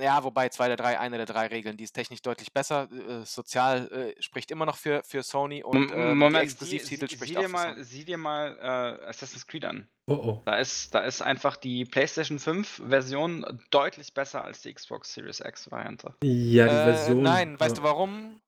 [0.00, 2.88] Ja, wobei zwei der drei, eine der drei Regeln, die ist technisch deutlich besser.
[2.92, 7.14] Äh, sozial äh, spricht immer noch für, für Sony und äh, die Moment, Exklusivtitel sieh,
[7.16, 7.84] spricht sieh auch dir für mal, Sony.
[7.84, 9.88] sieh dir mal äh, Assassin's Creed an.
[10.06, 10.42] Oh oh.
[10.44, 15.40] Da ist, da ist einfach die PlayStation 5 Version deutlich besser als die Xbox Series
[15.40, 16.14] X Variante.
[16.22, 17.22] Ja, die Äh, Version.
[17.22, 18.40] Nein, weißt du warum?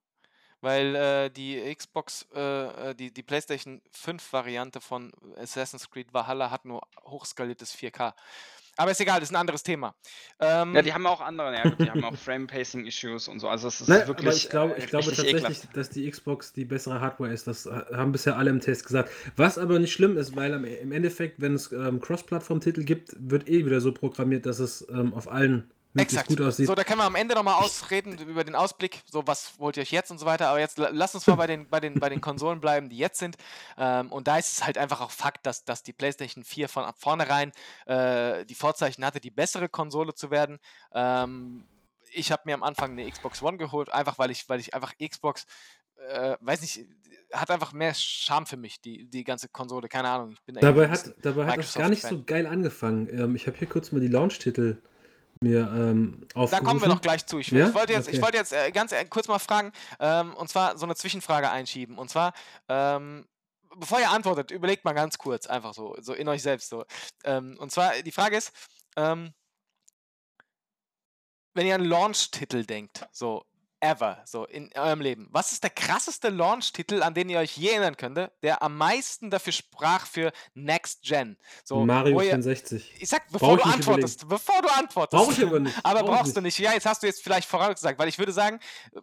[0.61, 6.51] Weil äh, die Xbox, äh, äh, die, die PlayStation 5 Variante von Assassin's Creed Valhalla
[6.53, 8.15] hat nur hochskaliertes 4K.
[8.77, 9.95] Aber ist egal, das ist ein anderes Thema.
[10.41, 13.49] Ähm, Ja, die haben auch andere, ja, die haben auch Frame-Pacing-Issues und so.
[13.49, 14.27] Also es ist Nein, wirklich.
[14.27, 15.77] aber ich glaube, ich äh, glaube richtig tatsächlich, ekelhaft.
[15.77, 17.47] dass die Xbox die bessere Hardware ist.
[17.47, 19.11] Das ha- haben bisher alle im Test gesagt.
[19.37, 23.65] Was aber nicht schlimm ist, weil im Endeffekt, wenn es ähm, Cross-Plattform-Titel gibt, wird eh
[23.67, 26.29] wieder so programmiert, dass es ähm, auf allen Exakt.
[26.29, 26.67] gut aussieht.
[26.67, 29.83] So, da können wir am Ende nochmal ausreden über den Ausblick, so was wollt ihr
[29.83, 30.49] euch jetzt und so weiter.
[30.49, 32.97] Aber jetzt la- lasst uns mal bei den, bei den, bei den Konsolen bleiben, die
[32.97, 33.37] jetzt sind.
[33.77, 36.91] Ähm, und da ist es halt einfach auch Fakt, dass, dass die PlayStation 4 von
[36.97, 37.53] vornherein
[37.87, 40.59] äh, die Vorzeichen hatte, die bessere Konsole zu werden.
[40.93, 41.67] Ähm,
[42.11, 44.93] ich habe mir am Anfang eine Xbox One geholt, einfach weil ich, weil ich einfach
[45.03, 45.47] Xbox,
[46.11, 46.87] äh, weiß nicht,
[47.33, 49.89] hat einfach mehr Charme für mich, die, die ganze Konsole.
[49.89, 50.33] Keine Ahnung.
[50.33, 52.19] Ich bin Dabei hat, dabei hat das gar nicht Microsoft-Fan.
[52.19, 53.09] so geil angefangen.
[53.11, 54.83] Ähm, ich habe hier kurz mal die Launch-Titel
[55.43, 57.39] mir ähm, Da kommen wir noch gleich zu.
[57.39, 57.69] Ich, Ja?
[57.69, 58.23] ich wollte jetzt, ich Okay.
[58.23, 61.99] wollte jetzt äh, ganz äh, kurz mal fragen, ähm, und zwar so eine Zwischenfrage einschieben.
[61.99, 62.33] Und zwar,
[62.69, 63.27] ähm,
[63.77, 66.85] bevor ihr antwortet, überlegt mal ganz kurz, einfach so, so in euch selbst so.
[67.25, 68.53] Ähm, und zwar, die Frage ist,
[68.97, 69.33] ähm,
[71.55, 73.45] wenn ihr an Launch-Titel denkt, so
[73.83, 77.71] ever, so in eurem Leben, was ist der krasseste Launch-Titel, an den ihr euch je
[77.71, 81.37] erinnern könntet, der am meisten dafür sprach für Next Gen?
[81.65, 82.95] So, Mario wo ihr, 64.
[83.01, 85.11] ich sag, Brauch bevor du nicht antwortest, bevor du antwortest.
[85.11, 85.75] Brauche ich aber nicht.
[85.85, 86.59] Aber Brauch brauchst du nicht.
[86.59, 88.61] Ja, jetzt hast du jetzt vielleicht vorausgesagt, weil ich würde sagen,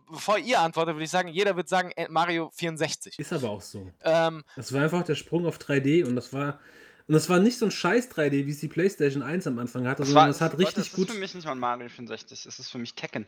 [0.09, 3.19] bevor ihr antwortet, würde ich sagen, jeder wird sagen äh, Mario 64.
[3.19, 3.91] Ist aber auch so.
[4.03, 6.59] Ähm, Das war einfach der Sprung auf 3D und das war.
[7.07, 9.87] Und das war nicht so ein scheiß 3D, wie es die PlayStation 1 am Anfang
[9.87, 11.07] hatte, Das, sondern das hat das, richtig das gut.
[11.07, 13.25] ist für mich nicht mal ein Mario 64, es ist für mich Tekken.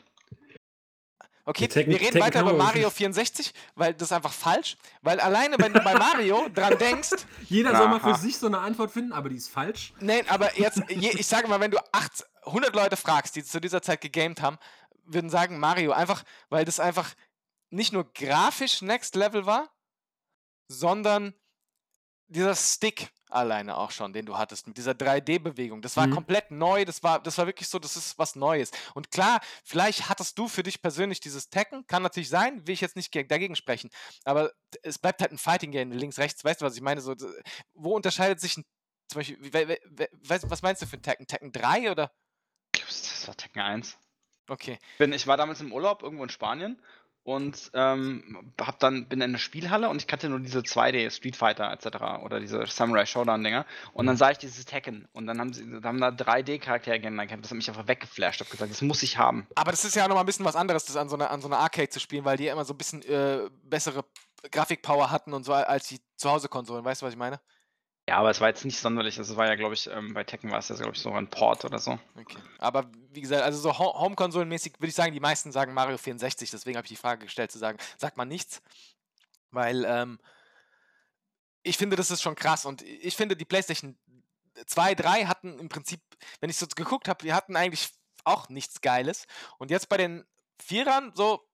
[1.46, 4.78] Okay, wir reden weiter über Mario wirklich- 64, weil das ist einfach falsch.
[5.02, 7.10] Weil alleine, wenn du bei Mario dran denkst,
[7.50, 9.94] Jeder soll mal für sich so eine Antwort finden, aber die ist falsch.
[10.00, 13.60] nein, aber jetzt, je, ich sage mal, wenn du 8, 100 Leute fragst, die zu
[13.62, 14.58] dieser Zeit gegamed haben,
[15.06, 17.14] würden sagen Mario, einfach, weil das einfach
[17.70, 19.70] nicht nur grafisch Next Level war,
[20.68, 21.34] sondern
[22.28, 25.82] dieser Stick alleine auch schon, den du hattest, mit dieser 3D-Bewegung.
[25.82, 26.14] Das war Mhm.
[26.14, 28.72] komplett neu, das war, das war wirklich so, das ist was Neues.
[28.94, 32.82] Und klar, vielleicht hattest du für dich persönlich dieses Tekken, kann natürlich sein, will ich
[32.82, 33.90] jetzt nicht ge- dagegen sprechen,
[34.26, 34.52] aber
[34.84, 37.02] es bleibt halt ein Fighting-Game, links, rechts, weißt du, was ich meine?
[37.02, 37.16] So,
[37.74, 38.66] wo unterscheidet sich ein,
[39.08, 41.28] zum Beispiel, we- we- weißt, was meinst du für ein Tekken?
[41.28, 42.12] Tekken 3 oder?
[42.74, 43.98] Das war Tekken 1.
[44.50, 44.80] Okay.
[44.98, 46.82] Bin, ich war damals im Urlaub irgendwo in Spanien
[47.24, 51.36] und ähm, hab dann, bin in eine Spielhalle und ich kannte nur diese 2D Street
[51.36, 52.24] Fighter etc.
[52.24, 55.62] oder diese Samurai Showdown Dinger und dann sah ich dieses Tekken und dann haben sie
[55.82, 57.46] da haben da 3D Charaktere gegeneinander gekämpft.
[57.46, 58.40] Das hat mich einfach weggeflasht.
[58.40, 59.48] Hab gesagt, das muss ich haben.
[59.56, 61.42] Aber das ist ja noch mal ein bisschen was anderes, das an so einer, an
[61.42, 64.04] so einer Arcade zu spielen, weil die ja immer so ein bisschen äh, bessere
[64.50, 66.84] Grafikpower hatten und so als die Zuhause-Konsolen.
[66.84, 67.40] Weißt du, was ich meine?
[68.12, 69.18] Ja, aber es war jetzt nicht sonderlich.
[69.18, 71.30] Es war ja, glaube ich, ähm, bei Tekken war es ja, glaube ich, sogar ein
[71.30, 71.98] Port oder so.
[72.20, 72.38] Okay.
[72.58, 76.52] Aber wie gesagt, also so Ho- Home-Konsolen-mäßig würde ich sagen, die meisten sagen Mario 64.
[76.52, 78.62] Deswegen habe ich die Frage gestellt, zu sagen, sagt man nichts.
[79.52, 80.20] Weil ähm,
[81.64, 82.66] ich finde, das ist schon krass.
[82.66, 83.98] Und ich finde, die PlayStation
[84.68, 86.02] 2, 3 hatten im Prinzip,
[86.42, 87.92] wenn ich so geguckt habe, die hatten eigentlich
[88.26, 89.26] auch nichts Geiles.
[89.58, 90.26] Und jetzt bei den
[90.62, 91.48] Vierern, so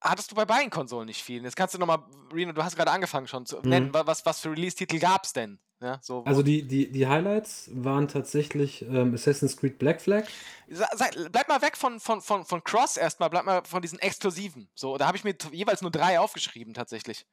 [0.00, 1.44] hattest du bei beiden Konsolen nicht viel.
[1.44, 3.68] Jetzt kannst du nochmal, Reno, du hast gerade angefangen schon zu Mhm.
[3.68, 5.60] nennen, wa- was, was für Release-Titel gab es denn?
[5.80, 10.24] Ja, so, Also die, die, die Highlights waren tatsächlich ähm, Assassin's Creed Black Flag.
[11.30, 14.68] Bleib mal weg von, von, von, von Cross erstmal, bleib mal von diesen Exklusiven.
[14.74, 17.26] So, da habe ich mir jeweils nur drei aufgeschrieben, tatsächlich.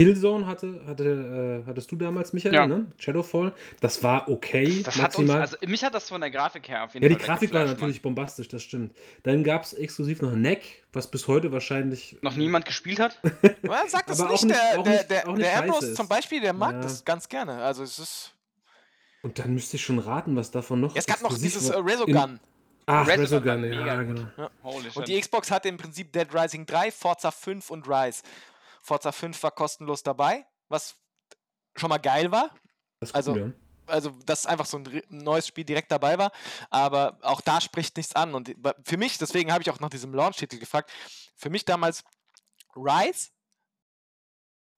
[0.00, 2.66] Killzone hatte, hatte, äh, hattest du damals, Michael, Ja.
[2.66, 2.86] ne?
[2.98, 3.52] Shadowfall.
[3.80, 4.82] Das war okay.
[4.82, 5.40] Das hat uns, maximal.
[5.42, 7.60] also mich hat das von der Grafik her auf jeden ja, die Fall Grafik war
[7.60, 7.80] weggeflasht, Mann.
[7.80, 8.96] natürlich bombastisch, das stimmt.
[9.22, 12.16] Dann gab es exklusiv noch Neck, was bis heute wahrscheinlich.
[12.22, 13.20] Noch niemand gespielt hat?
[13.62, 16.08] Ja, sag das Aber nicht, auch nicht- der, auch der, nicht- der, der Ambrose zum
[16.08, 16.80] Beispiel, der mag Ja.
[16.80, 17.62] das ganz gerne.
[17.62, 18.34] Also es ist.
[19.22, 20.96] Und dann müsste ich schon raten, was davon noch.
[20.96, 21.76] Es gab noch dieses äh.
[21.76, 22.40] Resogun.
[22.86, 24.50] Ach, Resogun Resogun, ja, mega genau.
[24.64, 24.96] Holy shit.
[24.96, 28.22] Und die Xbox hatte im Prinzip Dead Rising 3, Forza 5 und Rise.
[28.82, 30.96] Forza 5 war kostenlos dabei, was
[31.76, 32.50] schon mal geil war.
[33.00, 33.54] Das ist Also- cool,
[33.86, 33.92] ja.
[33.94, 36.32] also dass einfach so ein neues Spiel direkt dabei war,
[36.70, 38.34] aber auch da spricht nichts an.
[38.34, 40.90] Und für mich, deswegen habe ich auch nach diesem Launch-Titel gefragt,
[41.36, 42.04] für mich damals
[42.76, 43.30] Rise,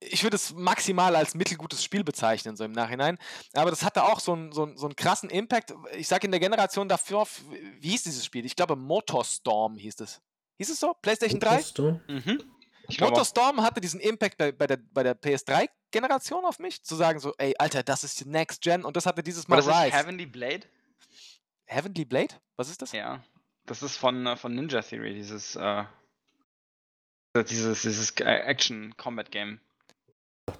[0.01, 3.19] ich würde es maximal als mittelgutes Spiel bezeichnen, so im Nachhinein,
[3.55, 5.73] aber das hatte auch so einen, so einen, so einen krassen Impact.
[5.97, 7.25] Ich sage in der Generation dafür,
[7.79, 8.45] wie hieß dieses Spiel?
[8.45, 10.21] Ich glaube Motorstorm hieß es.
[10.59, 10.95] Hieß es so?
[11.03, 11.51] PlayStation 3?
[11.51, 12.01] Motorstorm?
[12.09, 12.43] Mhm.
[13.01, 17.35] Motorstorm hatte diesen Impact bei, bei der, bei der PS3-Generation auf mich, zu sagen so,
[17.39, 19.87] ey, Alter, das ist die Next Gen und das hatte dieses war Mal das nicht
[19.87, 19.97] Rise.
[19.97, 20.67] Heavenly Blade?
[21.67, 22.35] Heavenly Blade?
[22.57, 22.93] Was ist das?
[22.93, 23.23] Ja.
[23.67, 25.85] Das ist von, äh, von Ninja Theory, dieses, äh,
[27.49, 29.61] dieses, dieses äh, Action-Combat-Game.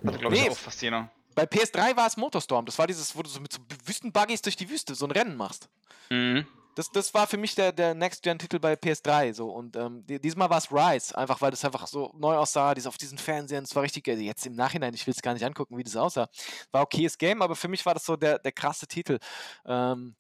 [0.05, 0.51] Also, glaube ich, Nee.
[0.51, 1.11] auch Fasziner.
[1.35, 2.67] Bei PS3 war es Motorstorm.
[2.67, 5.37] Das war dieses, wo du so mit so Wüstenbuggies durch die Wüste so ein Rennen
[5.37, 5.69] machst.
[6.11, 6.47] Mhm.
[6.75, 9.35] Das, das war für mich der, der Next-Gen-Titel bei PS3.
[9.35, 9.51] So.
[9.51, 12.87] Und ähm, die, diesmal war es Rise, einfach weil das einfach so neu aussah, dies
[12.87, 13.65] auf diesen Fernsehern.
[13.65, 15.97] Es war richtig, also jetzt im Nachhinein, ich will es gar nicht angucken, wie das
[15.97, 16.29] aussah.
[16.71, 19.19] War okayes Game, aber für mich war das so der, der krasse Titel.
[19.67, 20.15] Ähm,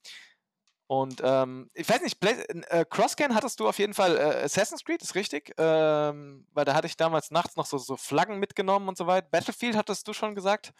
[0.88, 2.34] Und ähm, ich weiß nicht, Play
[2.68, 5.54] äh, Crosscan hattest du auf jeden Fall äh, Assassin's Creed, ist richtig?
[5.56, 9.26] Ähm, weil da hatte ich damals nachts noch so, so Flaggen mitgenommen und so weiter.
[9.30, 10.74] Battlefield hattest du schon gesagt?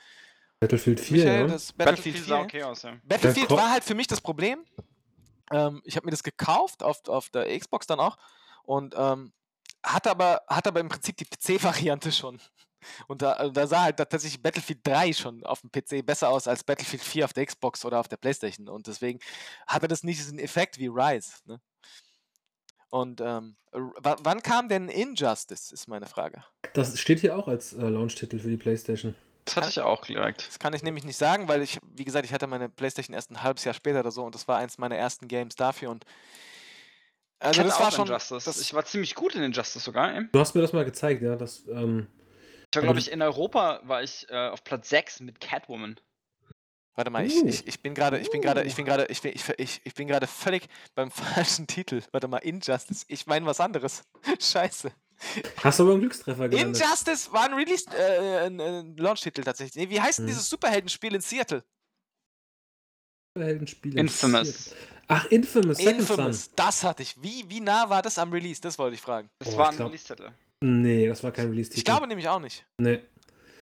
[0.60, 1.46] Battlefield 4, Michael, ja.
[1.46, 2.44] das Battlefield Battlefield sah 4.
[2.44, 2.92] okay aus, ja.
[3.04, 4.64] Battlefield war halt für mich das Problem.
[5.52, 8.16] Ähm, ich habe mir das gekauft auf, auf der Xbox dann auch
[8.64, 9.32] und ähm,
[9.84, 12.40] hatte aber, hatte aber im Prinzip die PC-Variante schon.
[13.06, 16.64] Und da, da sah halt tatsächlich Battlefield 3 schon auf dem PC besser aus als
[16.64, 18.68] Battlefield 4 auf der Xbox oder auf der Playstation.
[18.68, 19.20] Und deswegen
[19.66, 21.32] hatte das nicht diesen Effekt wie Rise.
[21.44, 21.60] Ne?
[22.90, 26.44] Und ähm, wann kam denn Injustice, ist meine Frage.
[26.74, 29.14] Das steht hier auch als äh, Launch-Titel für die PlayStation.
[29.54, 30.46] Das hatte ich auch direkt.
[30.48, 33.30] Das kann ich nämlich nicht sagen, weil ich, wie gesagt, ich hatte meine Playstation erst
[33.30, 36.04] ein halbes Jahr später oder so und das war eins meiner ersten Games dafür und
[37.38, 38.44] also Ich das war schon, Injustice.
[38.44, 40.14] das, ich war ziemlich gut in Injustice sogar.
[40.14, 40.28] ey.
[40.30, 41.34] Du hast mir das mal gezeigt, ja.
[41.34, 42.06] Das, ähm,
[42.70, 45.98] Ich war, glaube das- ich, in Europa war ich äh, auf Platz 6 mit Catwoman.
[46.94, 49.32] warte mal, ich, ich, ich bin gerade, ich bin gerade, ich bin gerade, ich bin,
[49.34, 52.02] ich, ich, ich bin gerade völlig beim falschen Titel.
[52.12, 53.04] Warte mal, Injustice.
[53.08, 54.04] Ich meine was anderes.
[54.40, 54.92] Scheiße.
[55.62, 56.80] Hast du aber einen Glückstreffer gelandet.
[56.82, 59.76] Injustice war ein Release, äh, ein, ein Launch-Titel tatsächlich.
[59.76, 60.32] Nee, wie heißt denn Hm.
[60.32, 61.64] dieses Superheldenspiel in Seattle?
[63.36, 64.48] Superheldenspiel Infamous.
[64.48, 64.76] interessiert.
[65.08, 66.44] Ach, Infamous, Second Infamous.
[66.44, 66.52] Son.
[66.56, 67.22] Das hatte ich.
[67.22, 68.60] Wie, wie nah war das am Release?
[68.60, 69.30] Das wollte ich fragen.
[69.38, 70.30] Das Oh, war ein glaub- Release-Titel.
[70.64, 71.78] Nee, das war kein Release-Titel.
[71.80, 72.64] Ich glaube nämlich auch nicht.
[72.78, 73.00] Nee.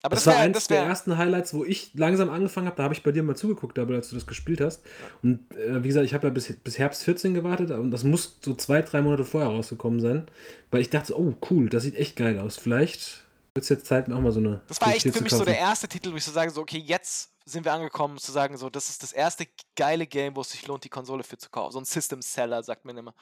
[0.02, 2.76] Aber Das, das, war eins das der ersten Highlights, wo ich langsam angefangen habe.
[2.76, 4.82] Da habe ich bei dir mal zugeguckt, aber als du das gespielt hast.
[5.22, 8.38] Und äh, wie gesagt, ich habe ja bis, bis Herbst 14 gewartet und das muss
[8.40, 10.26] so zwei, drei Monate vorher rausgekommen sein.
[10.70, 12.56] Weil ich dachte, so, oh cool, das sieht echt geil aus.
[12.56, 14.60] Vielleicht wird es jetzt Zeit, mir auch mal so eine.
[14.68, 16.60] Das war echt PS4 für mich so der erste Titel, wo ich so sage, so,
[16.60, 20.40] okay, jetzt sind wir angekommen, zu sagen, so, das ist das erste geile Game, wo
[20.42, 21.72] es sich lohnt, die Konsole für zu kaufen.
[21.72, 23.14] So ein System Seller, sagt man immer.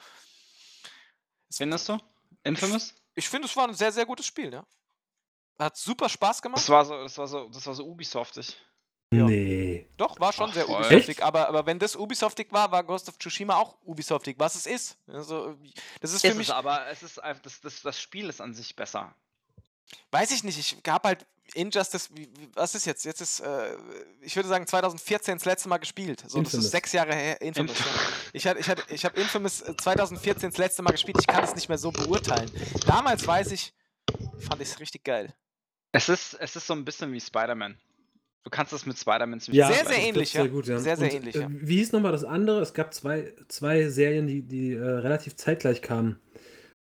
[1.49, 1.97] Findest du?
[2.43, 2.93] Infamous?
[3.13, 4.65] Ich finde, es war ein sehr, sehr gutes Spiel, ja.
[5.57, 6.59] Hat super Spaß gemacht.
[6.61, 8.57] Das war so, das war so, das war so Ubisoftig.
[9.13, 9.23] Ja.
[9.25, 9.87] Nee.
[9.97, 10.67] Doch, war schon Ach, sehr.
[10.67, 11.23] Ubisoftig.
[11.23, 14.97] Aber, aber wenn das Ubisoftig war, war Ghost of Tsushima auch Ubisoftig, was es ist.
[15.07, 15.55] Also,
[16.01, 18.41] das ist für Ist mich, es, aber es ist einfach, das, das, das Spiel ist
[18.41, 19.15] an sich besser.
[20.11, 22.09] weiß ich nicht, ich habe halt Injustice,
[22.55, 23.05] was ist jetzt?
[23.05, 23.77] Jetzt ist, äh,
[24.21, 26.21] ich würde sagen, 2014 das letzte Mal gespielt.
[26.21, 26.65] So, das Infamous.
[26.65, 27.39] ist sechs Jahre her.
[27.39, 27.77] Infamous.
[27.77, 28.29] Inf-.
[28.33, 31.17] Ich, hatte, ich, hatte, ich habe Infamous äh, 2014 das letzte Mal gespielt.
[31.19, 32.49] Ich kann es nicht mehr so beurteilen.
[32.87, 33.73] Damals weiß ich,
[34.39, 35.33] fand ich es richtig geil.
[35.95, 37.75] Es ist, es ist so ein bisschen wie Spider-Man.
[38.43, 40.29] Du kannst das mit Spider-Man ziemlich Ja, Sehr, sehr ähnlich.
[40.29, 40.77] Sehr, gut, ja.
[40.77, 41.47] Sehr, sehr Und, ähnlich, äh, ja.
[41.49, 42.61] Wie hieß nochmal das andere?
[42.61, 46.19] Es gab zwei, zwei Serien, die, die äh, relativ zeitgleich kamen.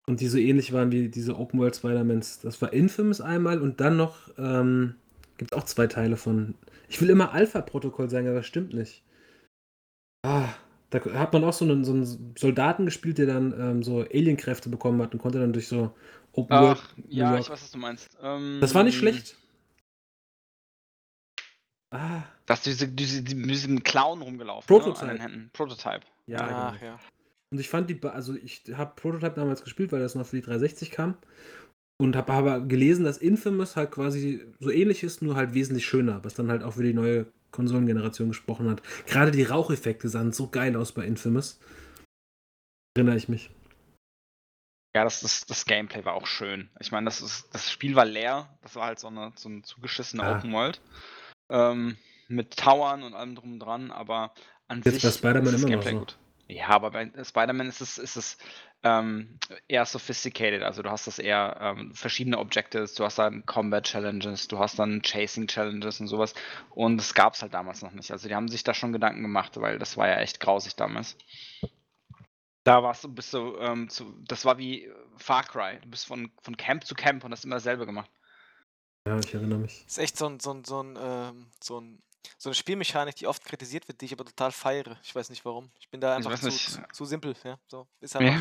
[0.07, 2.39] Und die so ähnlich waren wie diese Open World Spider-Mans.
[2.41, 4.95] Das war Infamous einmal und dann noch, ähm,
[5.37, 6.55] gibt auch zwei Teile von.
[6.87, 9.03] Ich will immer Alpha-Protokoll sagen, aber das stimmt nicht.
[10.25, 10.49] Ah,
[10.91, 14.69] da hat man auch so einen, so einen Soldaten gespielt, der dann ähm, so Alienkräfte
[14.69, 15.91] bekommen hat und konnte dann durch so
[16.33, 16.79] Open World.
[16.81, 18.09] Ach, New ja, ich weiß, was du meinst.
[18.21, 19.35] Ähm, Das war nicht schlecht.
[21.93, 24.65] Ah, Da hast du diese, diese, die- mit diesem Clown rumgelaufen.
[24.67, 25.05] Prototype.
[25.05, 25.49] Ne, an den Händen.
[25.53, 26.01] Prototype.
[26.27, 26.85] ja, Ach, genau.
[26.93, 26.99] ja.
[27.51, 30.41] Und ich fand die, also ich habe Prototype damals gespielt, weil das noch für die
[30.41, 31.17] 360 kam.
[32.01, 36.23] Und habe aber gelesen, dass Infamous halt quasi so ähnlich ist, nur halt wesentlich schöner,
[36.23, 38.81] was dann halt auch für die neue Konsolengeneration gesprochen hat.
[39.05, 41.59] Gerade die Raucheffekte sahen so geil aus bei Infamous.
[42.95, 43.51] Erinnere ich mich.
[44.93, 46.69] Ja, das, das, das Gameplay war auch schön.
[46.79, 48.49] Ich meine, das, ist, das Spiel war leer.
[48.61, 50.37] Das war halt so, eine, so ein zugeschissener Ah.
[50.37, 50.81] Open World.
[51.49, 54.33] Ähm, mit Towern und allem drum und dran, aber
[54.67, 55.99] an Jetzt sich ist das immer noch Gameplay so.
[55.99, 56.17] gut.
[56.47, 58.37] Ja, aber bei Spider-Man ist es, ist es
[58.83, 59.37] ähm,
[59.69, 60.63] eher sophisticated.
[60.63, 64.77] Also du hast das eher ähm, verschiedene Objectives, du hast dann Combat Challenges, du hast
[64.79, 66.33] dann Chasing Challenges und sowas.
[66.71, 68.11] Und das gab es halt damals noch nicht.
[68.11, 71.17] Also die haben sich da schon Gedanken gemacht, weil das war ja echt grausig damals.
[72.63, 75.79] Da warst du, bist du, ähm, zu, das war wie äh, Far Cry.
[75.81, 78.09] Du bist von, von Camp zu Camp und hast immer dasselbe gemacht.
[79.07, 79.83] Ja, ich erinnere mich.
[79.87, 82.01] Ist echt so ein, so ein, so ein, ähm, so ein
[82.37, 84.99] so eine Spielmechanik, die oft kritisiert wird, die ich aber total feiere.
[85.03, 85.71] Ich weiß nicht warum.
[85.79, 86.69] Ich bin da Ich einfach weiß zu, nicht.
[86.69, 87.57] zu, zu simpel, ja.
[87.67, 88.39] So, ist einfach Ja.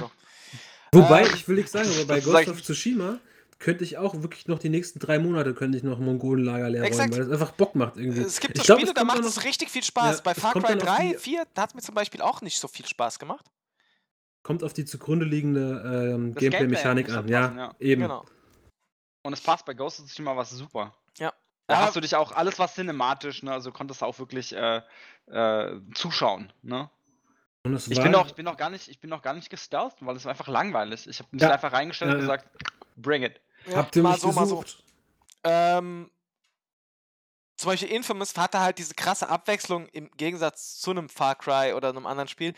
[0.92, 0.98] so.
[1.00, 2.66] Wobei, Ähm, ich will nicht sagen, aber bei das Ghost ich of nicht.
[2.66, 3.18] Tsushima
[3.58, 6.92] könnte ich auch wirklich noch die nächsten drei Monate könnte ich noch Mongolenlager leer räumen,
[6.92, 7.12] Exakt.
[7.12, 8.20] weil das einfach Bock macht irgendwie.
[8.20, 10.16] Es gibt so Ich glaub, Spiele, es da kommt macht es richtig viel Spaß.
[10.18, 11.94] Ja, Bei es Far kommt Cry dann auf 3, die- 4, da hat mir zum
[11.94, 13.46] Beispiel auch nicht so viel Spaß gemacht.
[14.42, 15.60] Kommt auf die zugrunde liegende
[16.14, 17.28] ähm, Gameplay Gameplay-Mechanik muss an.
[17.28, 17.74] Ja, passen, ja.
[17.78, 18.02] eben.
[18.02, 18.24] Genau.
[19.22, 20.94] Und es passt bei Ghost of Tsushima war es super.
[21.18, 21.32] Ja.
[21.66, 21.80] Da Ja.
[21.86, 23.52] hast du dich auch, alles war cinematisch, ne?
[23.52, 24.80] Also konntest du auch wirklich äh,
[25.26, 26.90] äh, zuschauen, ne?
[27.62, 29.34] Und es Ich war, bin noch, ich bin noch gar nicht, ich bin noch gar
[29.34, 31.06] nicht gestealtht, weil es war einfach langweilig.
[31.06, 31.48] Ich habe mich Ja.
[31.48, 32.20] da einfach reingestellt und ja.
[32.22, 32.48] gesagt,
[32.96, 33.40] bring it.
[33.66, 34.60] Ja, Habt ihr mal mich so, mal so.
[34.60, 34.82] gesucht?
[35.44, 36.10] Ähm,
[37.60, 41.90] zum Beispiel Infamous hatte halt diese krasse Abwechslung im Gegensatz zu einem Far Cry oder
[41.90, 42.54] einem anderen Spiel.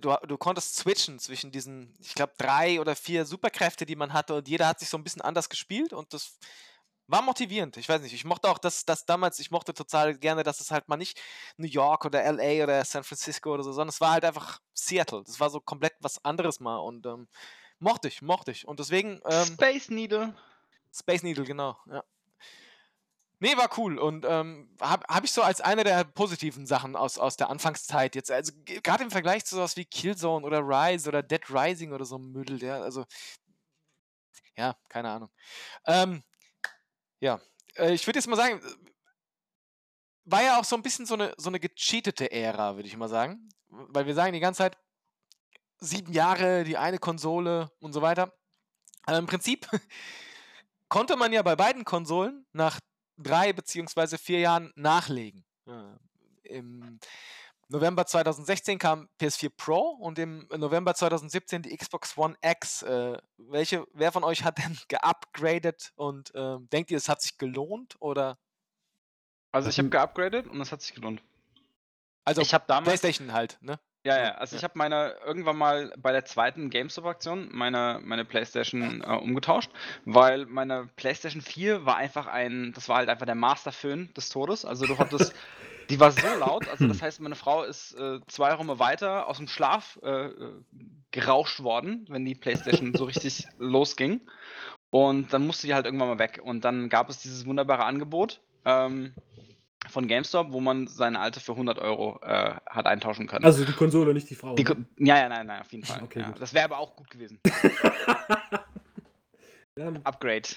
[0.00, 4.34] Du, du konntest switchen zwischen diesen, ich glaube, drei oder vier Superkräfte, die man hatte
[4.34, 6.38] und jeder hat sich so ein bisschen anders gespielt und das
[7.06, 7.76] war motivierend.
[7.76, 10.70] Ich weiß nicht, ich mochte auch das, das damals, ich mochte total gerne, dass es
[10.70, 11.20] halt mal nicht
[11.58, 15.22] New York oder LA oder San Francisco oder so, sondern es war halt einfach Seattle.
[15.26, 17.28] Das war so komplett was anderes mal und ähm,
[17.78, 18.66] mochte ich, mochte ich.
[18.66, 20.34] Und deswegen ähm, Space Needle.
[20.90, 22.02] Space Needle, genau, ja.
[23.38, 27.18] Nee, war cool und ähm, habe hab ich so als eine der positiven Sachen aus,
[27.18, 31.22] aus der Anfangszeit jetzt, also gerade im Vergleich zu sowas wie Killzone oder Rise oder
[31.22, 33.04] Dead Rising oder so ein Müll, ja, also
[34.56, 35.30] ja, keine Ahnung.
[35.86, 36.22] Ähm,
[37.20, 37.40] ja,
[37.76, 38.60] äh, ich würde jetzt mal sagen,
[40.24, 43.08] war ja auch so ein bisschen so eine, so eine gecheatete Ära, würde ich mal
[43.08, 44.78] sagen, weil wir sagen die ganze Zeit,
[45.78, 48.32] sieben Jahre, die eine Konsole und so weiter.
[49.04, 49.68] Aber im Prinzip
[50.88, 52.80] konnte man ja bei beiden Konsolen nach
[53.16, 55.44] drei beziehungsweise vier Jahren nachlegen.
[55.66, 55.98] Ja.
[56.42, 56.98] Im
[57.68, 62.82] November 2016 kam PS4 Pro und im November 2017 die Xbox One X.
[62.82, 67.38] Äh, welche, wer von euch hat denn geupgradet und ähm, denkt ihr, es hat sich
[67.38, 68.38] gelohnt oder
[69.50, 71.22] Also ich habe geupgradet und das hat sich gelohnt.
[72.24, 73.80] also ich habe damals, PlayStation halt, ne?
[74.06, 79.02] Ja, ja, also ich habe meine irgendwann mal bei der zweiten GameStop-Aktion meine, meine PlayStation
[79.02, 79.72] äh, umgetauscht,
[80.04, 84.64] weil meine PlayStation 4 war einfach ein, das war halt einfach der Masterföhn des Todes.
[84.64, 85.34] Also du hattest,
[85.90, 89.38] die war so laut, also das heißt, meine Frau ist äh, zwei Räume weiter aus
[89.38, 90.52] dem Schlaf äh, äh,
[91.10, 94.20] gerauscht worden, wenn die PlayStation so richtig losging.
[94.90, 96.40] Und dann musste die halt irgendwann mal weg.
[96.44, 99.14] Und dann gab es dieses wunderbare Angebot ähm,
[99.88, 103.44] von GameStop, wo man seine alte für 100 Euro äh, hat eintauschen können.
[103.44, 104.54] Also die Konsole, nicht die Frau.
[104.54, 104.74] Die, ne?
[104.74, 106.02] Ko- ja, ja, nein, nein, auf jeden Fall.
[106.02, 106.26] Okay, ja.
[106.30, 106.40] gut.
[106.40, 107.40] Das wäre aber auch gut gewesen.
[110.04, 110.48] Upgrade.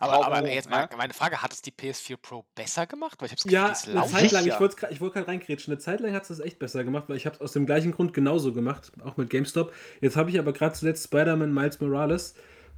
[0.00, 0.96] Aber, Bravo, aber jetzt mal ja.
[0.96, 3.20] meine Frage, hat es die PS4 Pro besser gemacht?
[3.20, 4.06] Weil ich habe Ja, eine.
[4.06, 6.58] Zeit lang, ich wollte ich wollte gerade reingrätschen, eine Zeit lang hat es das echt
[6.58, 9.74] besser gemacht, weil ich habe es aus dem gleichen Grund genauso gemacht, auch mit GameStop.
[10.00, 12.34] Jetzt habe ich aber gerade zuletzt Spider-Man Miles Morales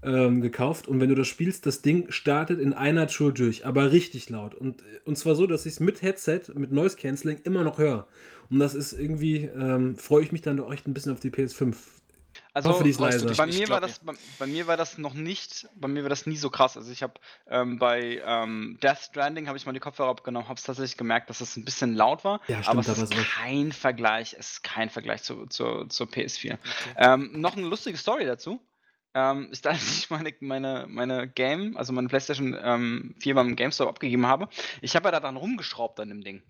[0.07, 3.93] ähm, gekauft und wenn du das spielst, das Ding startet in einer Tour durch, aber
[3.93, 4.55] richtig laut.
[4.55, 8.07] Und, und zwar so, dass ich es mit Headset, mit Noise Cancelling immer noch höre.
[8.49, 11.31] Und das ist irgendwie, ähm, freue ich mich dann doch echt ein bisschen auf die
[11.31, 11.75] PS5.
[12.53, 15.15] Also Hoffe, die ist dich bei mir war das bei, bei mir war das noch
[15.15, 16.77] nicht, bei mir war das nie so krass.
[16.77, 17.15] Also ich habe
[17.49, 21.29] ähm, bei ähm, Death Stranding habe ich mal die Kopfhörer abgenommen, habe es tatsächlich gemerkt,
[21.29, 23.43] dass es ein bisschen laut war, Ja, stimmt, aber es da ist auch.
[23.43, 26.53] kein Vergleich, es ist kein Vergleich zu, zu, zur PS4.
[26.53, 26.61] Okay.
[26.97, 28.61] Ähm, noch eine lustige Story dazu.
[29.17, 33.89] Ähm, ist, als ich meine, meine, meine Game, also meine PlayStation ähm, 4 beim GameStop
[33.89, 34.49] abgegeben habe,
[34.83, 36.43] ich habe ja da dran rumgeschraubt an dem Ding.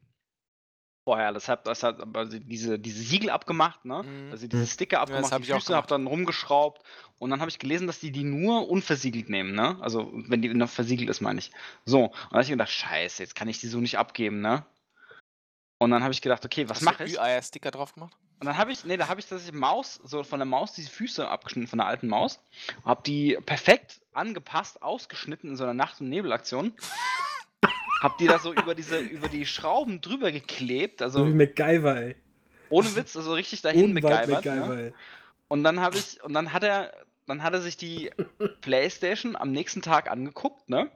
[1.05, 4.03] Vorher, das hat, das hat aber diese, diese Siegel abgemacht, ne?
[4.03, 4.33] Mhm.
[4.33, 6.83] Also diese Sticker das abgemacht, hab die ich auch Füße, hab dann rumgeschraubt
[7.19, 9.79] und dann habe ich gelesen, dass die die nur unversiegelt nehmen, ne?
[9.81, 11.53] Also wenn die noch versiegelt ist, meine ich.
[11.85, 14.67] So, und dann habe ich gedacht, scheiße, jetzt kann ich die so nicht abgeben, ne?
[15.79, 17.15] Und dann habe ich gedacht, okay, was Hast mache ich?
[17.15, 18.17] Ü-Eier-Sticker drauf gemacht?
[18.41, 20.91] Und dann habe ich, nee, da habe ich tatsächlich Maus, so von der Maus, diese
[20.91, 22.41] Füße abgeschnitten von der alten Maus.
[22.85, 26.75] Habe die perfekt angepasst, ausgeschnitten in so einer Nacht- und Nebelaktion.
[28.03, 31.97] hab die da so über diese, über die Schrauben drüber geklebt, So wie also MacGyver,
[31.97, 32.17] ey.
[32.69, 34.45] ohne Witz, also richtig dahin Unweit MacGyvert.
[34.45, 34.95] MacGyver, Ne?
[35.49, 36.93] Und dann habe ich, und dann hat er,
[37.27, 38.11] dann hat er sich die
[38.61, 40.91] Playstation am nächsten Tag angeguckt, ne?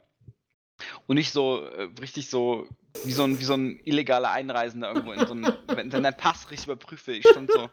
[1.06, 2.66] Und ich so, äh, richtig so,
[3.05, 6.16] wie so ein, wie so ein illegaler Einreisender irgendwo in so einem, wenn wenn dein
[6.16, 7.12] Pass richtig überprüfe.
[7.12, 7.70] Ich stand so,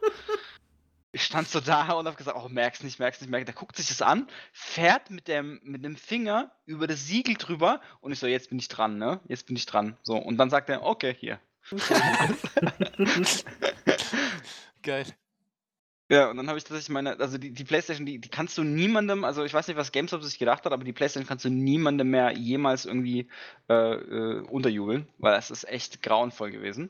[1.12, 3.46] ich stand so da und hab gesagt, oh, merk's nicht, merk's nicht, merk's.
[3.46, 7.82] Der guckt sich das an, fährt mit dem, mit dem Finger über das Siegel drüber
[8.02, 9.20] und ich so, jetzt bin ich dran, ne?
[9.28, 9.98] Jetzt bin ich dran.
[10.04, 11.40] So, und dann sagt er, okay, hier.
[14.82, 15.06] Geil.
[16.10, 18.64] Ja, und dann habe ich tatsächlich meine, also die, die Playstation, die, die kannst du
[18.64, 21.50] niemandem, also ich weiß nicht, was GameStop sich gedacht hat, aber die Playstation kannst du
[21.50, 23.28] niemandem mehr jemals irgendwie
[23.70, 26.90] äh, äh, unterjubeln, weil das ist echt grauenvoll gewesen.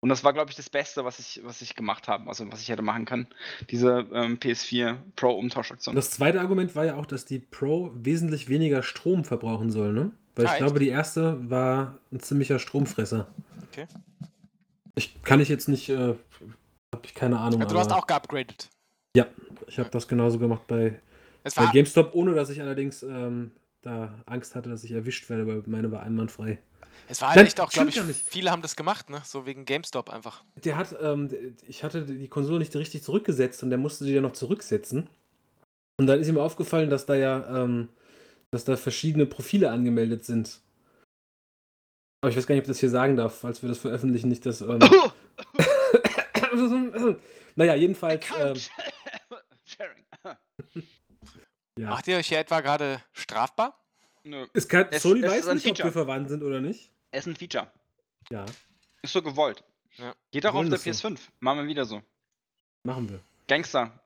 [0.00, 2.60] Und das war, glaube ich, das Beste, was ich, was ich gemacht habe, also was
[2.60, 3.26] ich hätte machen können.
[3.70, 5.94] Diese ähm, PS4 Pro Umtauschaktion.
[5.94, 10.12] Das zweite Argument war ja auch, dass die Pro wesentlich weniger Strom verbrauchen soll, ne?
[10.34, 10.64] Weil Ah, ich echt?
[10.64, 13.26] glaube, die erste war ein ziemlicher Stromfresser.
[13.70, 13.86] Okay.
[14.94, 16.14] Ich kann ich jetzt nicht, äh,
[16.96, 17.60] habe ich keine Ahnung.
[17.60, 18.68] Ja, du hast auch geupgradet.
[19.16, 19.26] Ja,
[19.66, 21.00] ich habe das genauso gemacht bei,
[21.54, 25.62] bei GameStop, ohne dass ich allerdings ähm, da Angst hatte, dass ich erwischt werde, weil
[25.66, 26.58] meine war einwandfrei.
[27.08, 29.22] es war halt Nein, echt auch, glaube ich, viele haben das gemacht, ne?
[29.24, 30.42] So wegen GameStop einfach.
[30.64, 31.30] Der hat, ähm,
[31.66, 35.08] ich hatte die Konsole nicht richtig zurückgesetzt und der musste die ja noch zurücksetzen.
[35.98, 37.88] Und dann ist ihm aufgefallen, dass da ja, ähm,
[38.50, 40.60] dass da verschiedene Profile angemeldet sind.
[42.22, 44.28] Aber ich weiß gar nicht, ob ich das hier sagen darf, falls wir das veröffentlichen,
[44.28, 44.60] nicht das.
[44.60, 44.80] Ähm,
[47.56, 48.24] naja, jedenfalls.
[48.38, 48.56] Ähm,
[51.78, 51.90] ja.
[51.90, 53.78] Macht ihr euch hier etwa gerade strafbar?
[54.24, 54.46] Nö.
[54.54, 55.88] Es kann, es- Sony es weiß ist nicht, ob Feature.
[55.88, 56.90] wir verwandt sind oder nicht.
[57.10, 57.70] Es ist ein Feature.
[58.30, 58.44] Ja,
[59.02, 59.62] Ist so gewollt.
[59.98, 60.14] Ja.
[60.32, 60.90] Geht auch auf der das so.
[60.90, 61.18] PS5.
[61.40, 62.02] Machen wir wieder so.
[62.82, 63.20] machen wir.
[63.48, 64.00] Gangster.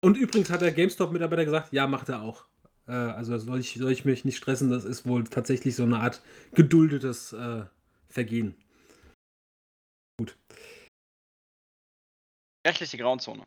[0.00, 2.44] Und übrigens hat der GameStop-Mitarbeiter gesagt, ja, macht er auch.
[2.88, 6.00] Äh, also soll ich, soll ich mich nicht stressen, das ist wohl tatsächlich so eine
[6.00, 6.20] Art
[6.54, 7.62] geduldetes äh,
[8.08, 8.56] Vergehen.
[12.64, 13.46] Rechtliche Grauzone.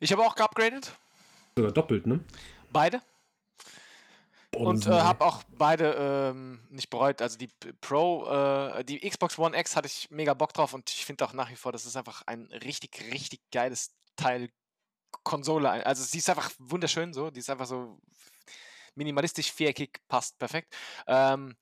[0.00, 0.92] Ich habe auch geupgradet.
[1.56, 2.24] Sogar doppelt, ne?
[2.70, 3.00] Beide.
[4.56, 5.00] Und äh, ey.
[5.00, 7.20] habe auch beide ähm, nicht bereut.
[7.22, 7.48] Also die
[7.80, 11.32] Pro, äh, die Xbox One X hatte ich mega Bock drauf und ich finde auch
[11.32, 14.50] nach wie vor, das ist einfach ein richtig, richtig geiles Teil
[15.22, 15.70] Konsole.
[15.86, 17.30] Also sie ist einfach wunderschön so.
[17.30, 17.98] Die ist einfach so
[18.94, 20.74] minimalistisch, viereckig, passt perfekt.
[21.06, 21.56] Ähm,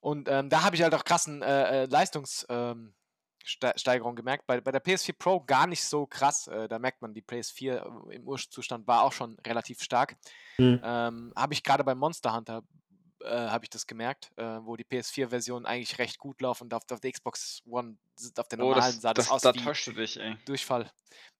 [0.00, 3.05] und ähm, da habe ich halt auch krassen äh, äh, Leistungssteigerung Ste-
[3.46, 4.46] Steigerung gemerkt.
[4.46, 6.46] Bei, bei der PS4 Pro gar nicht so krass.
[6.48, 10.16] Äh, da merkt man, die PS4 im Urzustand war auch schon relativ stark.
[10.56, 10.80] Hm.
[10.82, 12.62] Ähm, habe ich gerade bei Monster Hunter
[13.22, 16.82] äh, habe ich das gemerkt, äh, wo die PS4-Version eigentlich recht gut läuft und auf,
[16.90, 17.96] auf der Xbox One,
[18.38, 20.36] auf der Oh, normalen das, sah das, das, aus da wie täuscht du dich, ey.
[20.44, 20.90] Durchfall.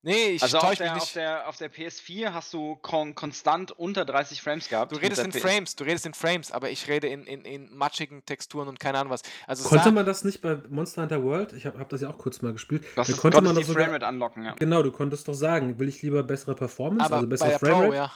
[0.02, 1.16] Nee, ich Also täusche mich der, auf, nicht.
[1.16, 4.92] der, auf der PS4 hast du kon konstant unter 30 Frames gehabt.
[4.92, 7.74] Du redest in PS Frames, du redest in Frames, aber ich rede in, in, in
[7.76, 9.22] matschigen Texturen und keine Ahnung was.
[9.46, 11.52] Also Konnte man das nicht bei Monster Hunter World?
[11.54, 12.84] Ich habe hab das ja auch kurz mal gespielt.
[12.94, 14.54] Da ist, konnte man die sogar, Framerate anlocken, ja.
[14.54, 17.66] Genau, du konntest doch sagen, will ich lieber bessere Performance, aber also bessere der Pro,
[17.66, 17.96] Framerate?
[17.96, 18.12] ja.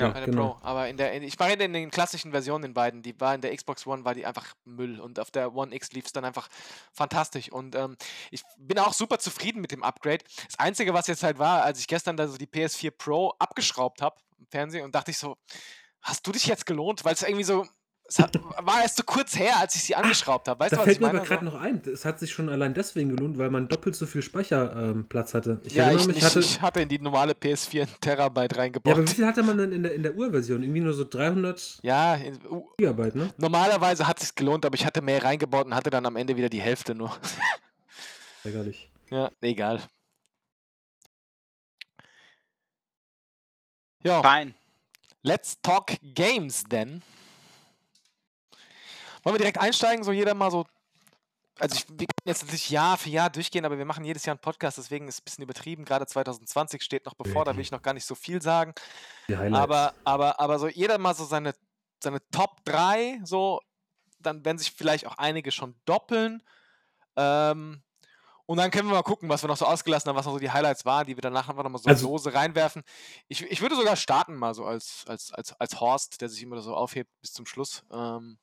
[0.00, 0.54] Ja, bei der genau.
[0.54, 0.66] Pro.
[0.66, 3.02] Aber in der, in, ich war in den klassischen Versionen in beiden.
[3.02, 5.90] Die war in der Xbox One war die einfach Müll und auf der One X
[5.92, 6.48] lief es dann einfach
[6.92, 7.50] fantastisch.
[7.50, 7.96] Und ähm,
[8.30, 10.24] ich bin auch super zufrieden mit dem Upgrade.
[10.46, 14.00] Das Einzige, was jetzt halt war, als ich gestern da so die PS4 Pro abgeschraubt
[14.00, 15.36] habe im Fernsehen und dachte ich so,
[16.00, 17.04] hast du dich jetzt gelohnt?
[17.04, 17.66] Weil es irgendwie so,
[18.16, 20.60] hat, war erst so kurz her, als ich sie angeschraubt habe.
[20.60, 22.48] Weißt Da du, was fällt ich mir aber gerade noch ein, es hat sich schon
[22.48, 25.60] allein deswegen gelohnt, weil man doppelt so viel Speicherplatz ähm, hatte.
[25.64, 28.58] Ich ja, ich, mich, ich, hatte, ich hatte in die normale PS4 ein Terabyte ja,
[28.62, 28.94] reingebaut.
[28.94, 30.62] aber wie viel hatte man denn in der, in der Urversion?
[30.62, 33.30] Irgendwie nur so 300 Ja, in, uh, Gigabyte, ne?
[33.36, 36.34] normalerweise hat es sich gelohnt, aber ich hatte mehr reingebaut und hatte dann am Ende
[36.34, 37.14] wieder die Hälfte nur.
[38.44, 38.90] Ärgerlich.
[39.10, 39.82] Ja, egal.
[44.02, 44.54] Ja, Fein.
[45.22, 47.02] let's talk games then.
[49.28, 50.64] Wollen wir direkt einsteigen, so jeder mal so.
[51.58, 54.32] Also ich, wir können jetzt natürlich Jahr für Jahr durchgehen, aber wir machen jedes Jahr
[54.34, 55.84] einen Podcast, deswegen ist es ein bisschen übertrieben.
[55.84, 58.72] Gerade 2020 steht noch bevor, da will ich noch gar nicht so viel sagen.
[59.54, 61.52] Aber, aber, aber so jeder mal so seine,
[62.02, 63.60] seine Top 3, so,
[64.18, 66.42] dann werden sich vielleicht auch einige schon doppeln.
[67.16, 67.82] Ähm,
[68.46, 70.38] und dann können wir mal gucken, was wir noch so ausgelassen haben, was noch so
[70.38, 72.82] die Highlights waren, die wir danach einfach nochmal so Also- lose reinwerfen.
[73.26, 76.58] Ich, ich würde sogar starten mal so als, als, als, als Horst, der sich immer
[76.62, 77.82] so aufhebt bis zum Schluss.
[77.92, 78.38] Ähm,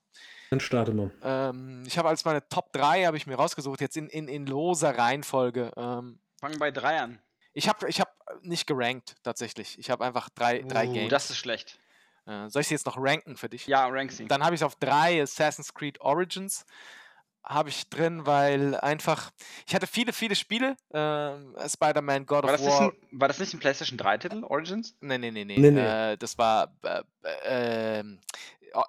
[0.49, 1.11] Dann starte mal.
[1.23, 4.45] ähm, ich habe als meine Top 3 habe ich mir rausgesucht, jetzt in, in, in
[4.45, 5.71] loser Reihenfolge.
[5.75, 7.19] Ähm, Fangen bei drei an.
[7.53, 9.77] ich habe ich hab nicht gerankt, tatsächlich.
[9.79, 11.09] Ich habe einfach drei, drei Uh, Games.
[11.09, 11.79] Das ist schlecht.
[12.27, 13.67] Äh, soll ich sie jetzt noch ranken für dich?
[13.67, 14.25] Ja, rank sie.
[14.27, 16.65] Dann habe ich es auf drei Assassin's Creed Origins.
[17.43, 19.29] Habe ich drin, weil einfach.
[19.67, 20.75] Ich hatte viele, viele Spiele.
[20.91, 22.81] ähm, Spider-Man, God War of War.
[22.81, 24.95] ein, war das nicht ein PlayStation 3-Titel, Origins?
[25.01, 25.57] Nee, nee, nee, nee.
[25.59, 26.13] Nee, nee.
[26.13, 26.73] Äh, das war.
[26.83, 28.19] Äh, äh, ähm,
[28.73, 28.79] äh,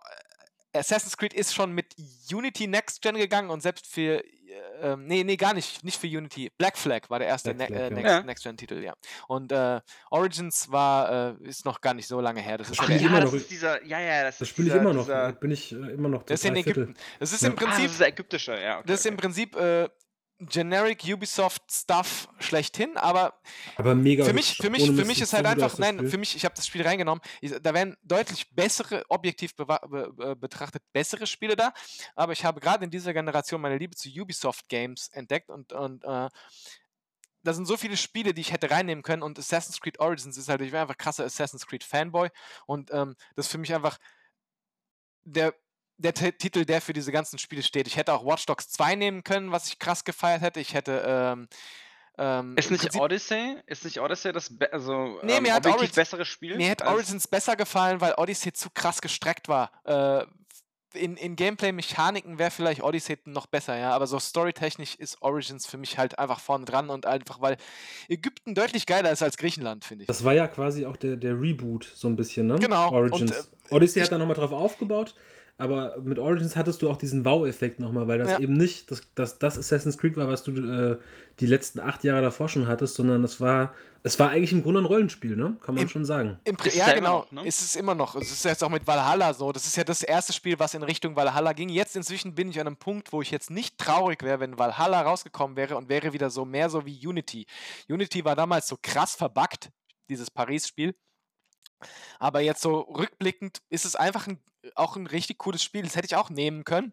[0.79, 1.95] Assassin's Creed ist schon mit
[2.33, 4.23] Unity Next Gen gegangen und selbst für.
[4.25, 4.33] Äh,
[4.81, 5.83] ähm, nee, nee, gar nicht.
[5.85, 6.51] Nicht für Unity.
[6.57, 7.95] Black Flag war der erste Black ne Flag, äh, ja.
[7.97, 8.23] Next, Ja.
[8.23, 8.95] Next Gen Titel, ja.
[9.29, 11.37] Und äh, Origins war.
[11.41, 12.59] Äh, ist noch gar nicht so lange her.
[12.59, 13.39] Das ist der ich immer das noch.
[13.39, 15.03] ist dieser, ja, ja, das, Das spiele ich immer noch.
[15.05, 16.57] Dieser, Bin ich äh, immer noch Das ist in.
[16.57, 16.95] Ägypten.
[17.19, 17.49] Das ist Ja.
[17.49, 17.91] im ah, das Prinzip.
[17.91, 18.79] ist der ägyptische, ja.
[18.79, 19.17] Okay, Das ist im.
[19.17, 19.89] Prinzip äh,
[20.39, 23.41] Generic Ubisoft Stuff schlechthin, aber
[23.77, 24.25] Aber mega.
[24.25, 26.67] für mich, für mich, für mich ist halt einfach, nein, für mich, ich habe das
[26.67, 31.73] Spiel reingenommen, ich, da wären deutlich bessere, objektiv be, betrachtet bessere Spiele da,
[32.15, 36.05] aber ich habe gerade in dieser Generation meine Liebe zu Ubisoft Games entdeckt und, und
[36.05, 36.29] äh,
[37.43, 40.49] da sind so viele Spiele, die ich hätte reinnehmen können und Assassin's Creed Origins ist
[40.51, 42.29] halt, ich wäre einfach krasser Assassin's Creed Fanboy
[42.67, 43.99] und ähm, das ist für mich einfach
[45.25, 45.55] der,
[45.99, 47.87] der T Titel, der für diese ganzen Spiele steht.
[47.87, 50.61] Ich hätte auch Watch Dogs 2 nehmen können, was ich krass gefeiert hätte.
[50.61, 51.49] Ich hätte ähm,
[52.19, 53.57] ähm, Ist nicht Prinzip- Odyssey?
[53.67, 56.57] Ist nicht Odyssey das be also, Nee, ähm, mir hat objektiv Origin- bessere Spiel?
[56.57, 59.71] Mir hätte als- Origins besser gefallen, weil Odyssey zu krass gestreckt war.
[59.85, 60.25] Äh,
[60.95, 65.77] in, in Gameplay-Mechaniken wäre vielleicht Odyssey noch besser, ja, aber so storytechnisch ist Origins für
[65.77, 67.59] mich halt einfach vorne dran und einfach, weil
[68.09, 70.07] Ägypten deutlich geiler ist als Griechenland, finde ich.
[70.07, 72.55] Das war ja quasi auch der, der Reboot, so ein bisschen, ne?
[72.59, 73.21] Genau, Origins.
[73.21, 75.15] und, äh, Odyssey ich- hat da nochmal drauf aufgebaut,
[75.59, 78.39] aber mit Origins hattest du auch diesen Wow-Effekt nochmal, weil das Ja.
[78.41, 80.99] eben nicht das, das, das Assassin's Creed war, was du äh,
[81.41, 84.81] die letzten acht Jahre davor schon hattest, sondern es war, es war eigentlich im Grunde
[84.83, 85.57] ein Rollenspiel, ne?
[85.63, 86.39] Kann man Im- schon sagen.
[86.45, 87.21] Im ja, genau.
[87.21, 87.47] noch, ne?
[87.47, 88.15] Ist es immer noch.
[88.17, 89.51] Es ist jetzt auch mit Valhalla so.
[89.51, 91.69] Das ist ja das erste Spiel, was in Richtung Valhalla ging.
[91.71, 95.01] Jetzt inzwischen bin ich an einem Punkt, wo ich jetzt nicht traurig wäre, wenn Valhalla
[95.03, 97.47] rausgekommen wäre und wäre wieder so mehr so wie Unity.
[97.89, 99.71] Unity war damals so krass verbuggt,
[100.09, 100.95] dieses Paris-Spiel.
[102.19, 104.41] Aber jetzt so rückblickend ist es einfach ein,
[104.75, 105.83] auch ein richtig cooles Spiel.
[105.83, 106.93] Das hätte ich auch nehmen können.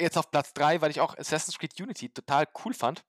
[0.00, 3.04] Jetzt auf Platz 3, weil ich auch Assassin's Creed Unity total cool fand.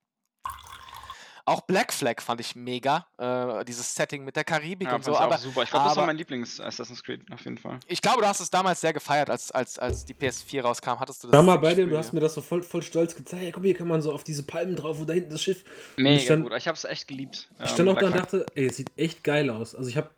[1.45, 3.07] auch Black Flag fand ich mega.
[3.17, 5.11] Äh, dieses Setting mit der Karibik Ja, und so.
[5.13, 5.63] ich Aber auch super.
[5.63, 7.79] Ich glaube, das war mein Lieblings-Assassin's Creed auf jeden Fall.
[7.87, 10.99] ich glaube, du hast es damals sehr gefeiert, als, als, als die PS4 rauskam.
[10.99, 11.35] Hattest du das?
[11.35, 13.41] War mal bei dir, du hast mir das so voll, voll stolz gezeigt.
[13.41, 15.63] Hey, guck, hier kann man so auf diese Palmen drauf und da hinten das Schiff.
[15.97, 16.53] Mega stand- gut.
[16.55, 17.49] Ich habe es echt geliebt.
[17.63, 19.73] Ich stand Ähm, auch da und dachte, ey, es sieht echt geil aus.
[19.73, 20.11] Also ich habe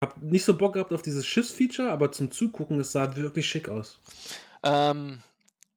[0.00, 3.68] hab nicht so Bock gehabt auf dieses Schiffsfeature, aber zum Zugucken, es sah wirklich schick
[3.68, 4.00] aus.
[4.62, 5.22] Ähm,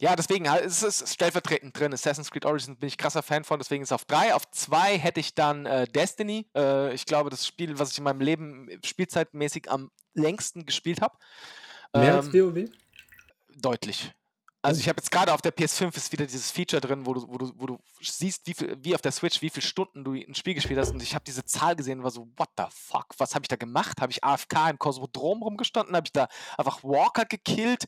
[0.01, 1.93] ja, deswegen halt, es ist stellvertretend drin.
[1.93, 4.34] Assassin's Creed Origins bin ich krasser Fan von, deswegen ist es auf drei.
[4.34, 6.47] Auf zwei hätte ich dann äh, Destiny.
[6.55, 11.17] Äh, ich glaube, das Spiel, was ich in meinem Leben spielzeitmäßig am längsten gespielt habe.
[11.93, 12.70] Mehr als WoW?
[13.57, 14.13] Deutlich.
[14.62, 17.26] Also ich habe jetzt gerade auf der PS5 ist wieder dieses Feature drin, wo du,
[17.30, 20.14] wo du, wo du siehst, wie, viel, wie auf der Switch, wie viele Stunden du
[20.14, 20.91] ein Spiel gespielt hast.
[20.91, 23.47] Und ich habe diese Zahl gesehen und war so, what the fuck, was habe ich
[23.47, 24.01] da gemacht?
[24.01, 25.95] Habe ich AFK im Kosmodrom rumgestanden?
[25.95, 27.86] Habe ich da einfach Walker gekillt?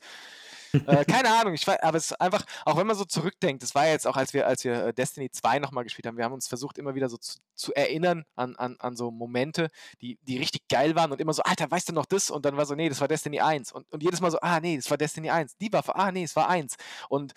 [0.86, 3.74] Äh, keine Ahnung, ich weiß, aber es ist einfach, auch wenn man so zurückdenkt, das
[3.74, 6.24] war ja jetzt auch, als wir, als wir äh, Destiny 2 nochmal gespielt haben, wir
[6.24, 9.68] haben uns versucht, immer wieder so zu, zu erinnern an, an, an so Momente,
[10.00, 12.30] die, die richtig geil waren und immer so, Alter, weißt du noch das?
[12.30, 13.72] Und dann war so, nee, das war Destiny 1.
[13.72, 15.56] Und, und jedes Mal so, ah, nee, das war Destiny 1.
[15.58, 16.76] Die Waffe, ah, nee, es war 1.
[17.08, 17.32] Und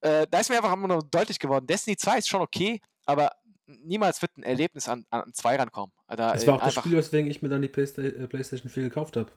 [0.00, 3.32] äh, da ist mir einfach immer nur deutlich geworden, Destiny 2 ist schon okay, aber
[3.84, 5.92] niemals wird ein Erlebnis an, an 2 rankommen.
[6.08, 8.84] Da, Das war auch das Spiel, weswegen ich mir dann die Playsta äh, PlayStation 4
[8.84, 9.30] gekauft habe.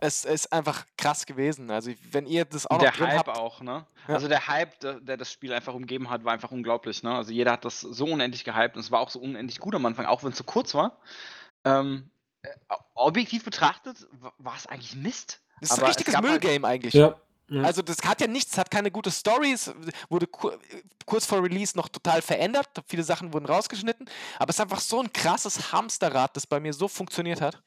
[0.00, 1.70] es ist einfach krass gewesen.
[1.70, 3.86] Also, wenn ihr das auch Und noch der drin Hype habt, auch, ne?
[4.08, 4.14] Ja.
[4.14, 7.14] Also der Hype, der, der das Spiel einfach umgeben hat, war einfach unglaublich, ne?
[7.14, 9.86] Also jeder hat das so unendlich gehypt und es war auch so unendlich gut am
[9.86, 10.98] Anfang, auch wenn es so kurz war.
[11.64, 12.10] Ähm,
[12.42, 12.48] äh,
[12.94, 15.40] objektiv betrachtet wa- war es eigentlich Mist.
[15.60, 16.92] das ist ein aber es richtiges halt- Müllgame eigentlich.
[16.94, 17.16] Ja.
[17.54, 17.62] Ja.
[17.62, 19.72] Also das hat ja nichts, hat keine gute Story, es
[20.08, 20.50] wurde ku
[21.06, 24.06] kurz vor Release noch total verändert, viele Sachen wurden rausgeschnitten,
[24.38, 27.62] aber es ist einfach so ein krasses Hamsterrad, das bei mir so funktioniert hat.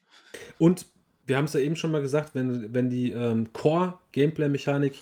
[0.58, 0.86] Und
[1.26, 4.94] wir haben es ja eben schon mal gesagt, wenn, wenn die ähm, Core-Gameplay-Mechanik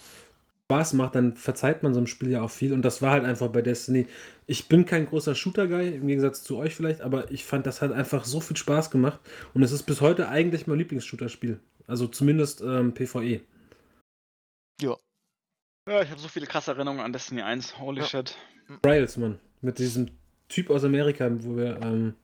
[0.67, 2.73] Spaß macht, dann verzeiht man so einem Spiel ja auch viel.
[2.73, 4.07] Und das war halt einfach bei Destiny.
[4.49, 7.93] Ich bin kein großer Shooter-Guy, im Gegensatz zu euch vielleicht, aber ich fand, das hat
[7.93, 9.21] einfach so viel Spaß gemacht.
[9.55, 11.61] Und es ist bis heute eigentlich mein Lieblings-Shooter-Spiel.
[11.87, 13.43] Also zumindest ähm, PvE.
[14.83, 17.79] Ja, ich habe so viele krasse Erinnerungen an Destiny 1.
[17.79, 18.07] Holy Ja.
[18.07, 18.37] shit.
[18.83, 19.39] Trials, Mann.
[19.61, 20.11] Mit diesem
[20.49, 22.15] Typ aus Amerika, wo wir ähm,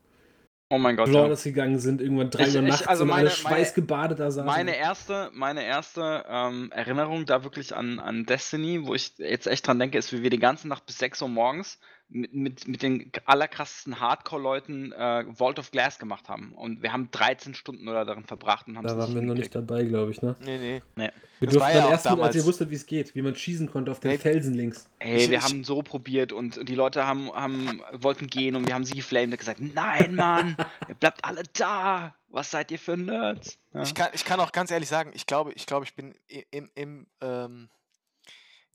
[0.68, 1.06] Oh mein Gott.
[1.08, 1.12] Ja.
[1.12, 4.30] Flawless gegangen sind, irgendwann drei Ich- Uhr ich- nachts also und meine- alle schweißgebadet da
[4.30, 4.46] saßen.
[4.46, 9.66] Meine erste, meine erste ähm, Erinnerung da wirklich an, an Destiny, wo ich jetzt echt
[9.66, 11.78] dran denke, ist, wie wir die ganze Nacht bis 6 Uhr morgens
[12.12, 16.52] mit, mit, mit den allerkrassesten Hardcore-Leuten äh, Vault of Glass gemacht haben.
[16.52, 19.54] Und wir haben 13 Stunden oder darin verbracht und haben da waren wir noch nicht
[19.54, 20.36] dabei, glaube ich, ne?
[20.44, 21.10] Nee, nee.
[21.40, 23.22] Wir Das war durften ja erst mit, als damals- ihr wusstet, wie es geht, wie
[23.22, 24.18] man schießen konnte auf den Nee.
[24.18, 24.88] Felsen links.
[24.98, 28.84] Ey, wir haben so probiert und die Leute haben, haben wollten gehen und wir haben
[28.84, 30.56] sie geflamed und gesagt, nein, Mann,
[30.88, 32.14] ihr bleibt alle da.
[32.28, 33.58] Was seid ihr für Nerds?
[33.74, 33.82] Ja.
[33.82, 36.14] Ich, kann, ich kann auch ganz ehrlich sagen, ich glaube, ich, glaube, ich bin
[36.50, 37.68] im, im ähm,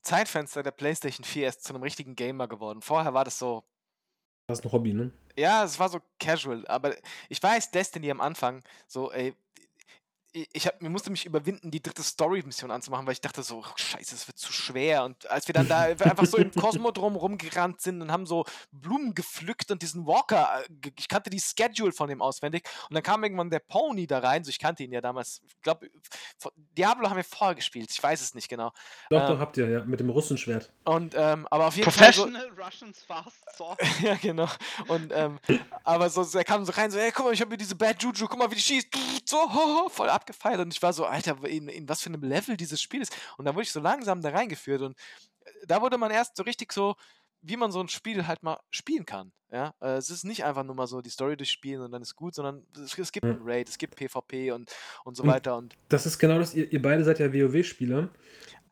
[0.08, 2.82] Zeitfenster der PlayStation 4 erst zu einem richtigen Gamer geworden.
[2.82, 3.64] Vorher war das so,
[4.48, 5.12] Das ist ein Hobby, ne?
[5.38, 6.96] Ja, es war so casual, aber
[7.30, 9.36] ich weiß, Destiny am Anfang, so, ey,
[10.34, 13.72] ich, hab, mir musste mich überwinden, die dritte Story-Mission anzumachen, weil ich dachte so, oh,
[13.76, 15.04] scheiße, es wird zu schwer.
[15.04, 19.14] Und als wir dann da einfach so im Kosmodrom rumgerannt sind und haben so Blumen
[19.14, 23.24] gepflückt und diesen Walker, äh, ich kannte die Schedule von dem auswendig und dann kam
[23.24, 25.90] irgendwann der Pony da rein, so ich kannte ihn ja damals, ich glaube,
[26.78, 28.72] Diablo haben wir vorher gespielt, ich weiß es nicht genau.
[29.10, 30.72] Doch, Ähm, doch, habt ihr, ja, mit dem Russenschwert.
[30.84, 33.80] Und, ähm, aber auf jeden Fall so, Professional Russians Fast Sword.
[34.02, 34.48] ja, genau.
[34.88, 35.40] Und, ähm,
[35.84, 38.02] aber so, er kam so rein, so, ey, guck mal, ich habe hier diese Bad
[38.02, 38.88] Juju, guck mal, wie die schießt.
[39.26, 40.60] So, ho, ho, voll abgefeiert.
[40.60, 43.16] Und ich war so, Alter, in, in was für einem Level dieses Spiel ist.
[43.38, 44.82] Und dann wurde ich so langsam da reingeführt.
[44.82, 44.98] Und
[45.46, 46.96] äh, da wurde man erst so richtig so,
[47.42, 49.32] wie man so ein Spiel halt mal spielen kann.
[49.50, 52.16] Ja, äh, es ist nicht einfach nur mal so die Story durchspielen und dann ist
[52.18, 54.70] gut, sondern es, es gibt ein Raid, es gibt PvP und,
[55.06, 55.56] und so Und- weiter.
[55.56, 58.10] Und Das ist genau das, ihr, ihr beide seid ja WoW-Spieler.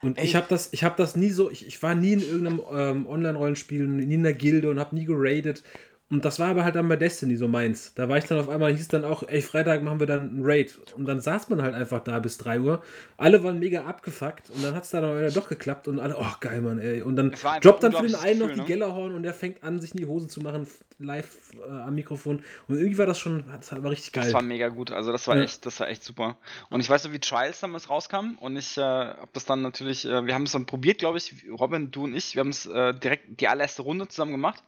[0.02, 0.26] Und Ey.
[0.26, 3.08] ich habe das, ich hab das nie so, ich, ich war nie in irgendeinem ähm,
[3.08, 5.64] Online-Rollenspiel, nie in der Gilde und habe nie geradet.
[6.12, 7.95] Und das war aber halt dann bei Destiny so meins.
[7.95, 10.41] Da war ich dann auf einmal, hieß dann auch, ey, Freitag machen wir dann einen
[10.43, 10.78] Raid.
[10.95, 12.84] Und dann saß man halt einfach da bis 3 Uhr.
[13.18, 16.36] Alle waren mega abgefuckt und dann hat es dann aber doch geklappt und alle, oh
[16.41, 17.01] geil, Mann, ey.
[17.01, 18.66] Und dann droppt dann für den einen noch die ne?
[18.66, 20.68] Gellerhorn und der fängt an, sich in die Hose zu machen,
[20.99, 21.26] live
[21.56, 22.43] äh, am Mikrofon.
[22.68, 24.26] Und irgendwie war das schon, das war richtig geil.
[24.26, 25.43] Das war mega gut, also das war Ja.
[25.43, 26.38] echt, das war echt super.
[26.70, 30.06] Und ich weiß noch, wie Trials damals rauskam und ich äh, habe das dann natürlich,
[30.06, 32.68] äh, wir haben es dann probiert, glaube ich, Robin, du und ich, wir haben es
[32.68, 34.62] äh, direkt die allererste Runde zusammen gemacht.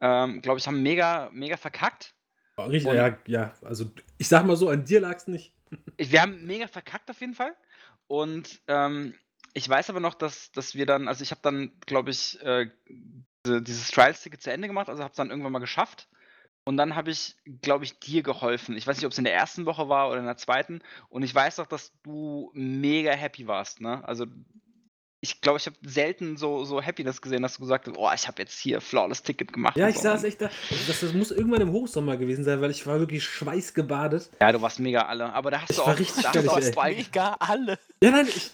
[0.00, 2.14] Ähm, glaube ich, haben mega, mega verkackt.
[2.58, 5.52] Richtig, Und- ja, ja, also ich sag mal so, an dir lag es nicht.
[5.96, 7.54] Ich, wir haben mega verkackt auf jeden Fall.
[8.06, 9.14] Und ähm,
[9.52, 12.70] ich weiß aber noch, dass, dass wir dann, also ich habe dann, glaube ich, äh,
[13.44, 16.08] diese, dieses Trials-Ticket zu Ende gemacht, also habe es dann irgendwann mal geschafft.
[16.64, 18.76] Und dann habe ich, glaube ich, dir geholfen.
[18.76, 20.82] Ich weiß nicht, ob es in der ersten Woche war oder in der zweiten.
[21.08, 23.80] Und ich weiß doch, dass du mega happy warst.
[23.80, 24.06] Ne?
[24.06, 24.26] Also
[25.20, 28.28] ich glaube, ich habe selten so, so Happiness gesehen, dass du gesagt hast, oh, ich
[28.28, 29.76] habe jetzt hier Flawless Ticket gemacht.
[29.76, 30.02] Ja, ich so.
[30.02, 30.50] saß echt da.
[30.86, 34.30] Das, das muss irgendwann im Hochsommer gewesen sein, weil ich war wirklich schweißgebadet.
[34.40, 35.32] Ja, du warst mega alle.
[35.32, 37.78] Aber da hast Ich du war auch, richtig da hast du auch zwei, Mega alle.
[38.02, 38.50] Ja, nein, ich.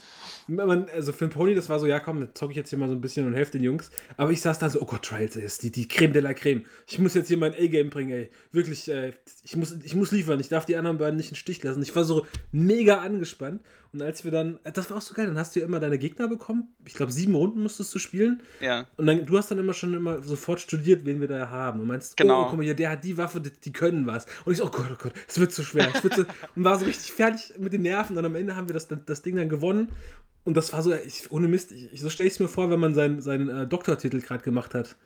[0.48, 2.78] Man, also für den Pony, das war so, ja komm, jetzt zocke ich jetzt hier
[2.78, 3.90] mal so ein bisschen und helfe den Jungs.
[4.16, 6.64] Aber ich saß da so, oh Gott, Trials, ist die, die Creme de la Creme.
[6.88, 8.30] Ich muss jetzt hier mein A-Game bringen, ey.
[8.50, 9.12] Wirklich, äh,
[9.44, 10.40] ich, muss, ich muss liefern.
[10.40, 11.80] Ich darf die anderen beiden nicht im Stich lassen.
[11.82, 13.62] Ich war so mega angespannt.
[13.93, 15.78] Und als wir dann, äh, das war auch so geil, dann hast du ja immer
[15.78, 16.74] deine Gegner bekommen.
[16.86, 18.43] Ich glaube, sieben Runden musstest du spielen.
[18.61, 18.86] ja.
[18.97, 21.80] Und dann, du hast dann immer schon immer sofort studiert, wen wir da haben.
[21.80, 22.43] Und meinst, Genau.
[22.43, 24.26] oh, guck mal hier, der hat die Waffe, die, die können was.
[24.45, 25.93] Und ich so, oh Gott, oh Gott, es wird zu schwer.
[26.03, 26.24] Wird so,
[26.57, 28.16] und war so richtig fertig mit den Nerven.
[28.16, 29.90] Und am Ende haben wir das, das Ding dann gewonnen.
[30.45, 32.80] Und das war so, ich, ohne Mist, ich, so stelle ich es mir vor, wenn
[32.80, 34.97] man seinen, seinen äh, Doktortitel gerade gemacht hat.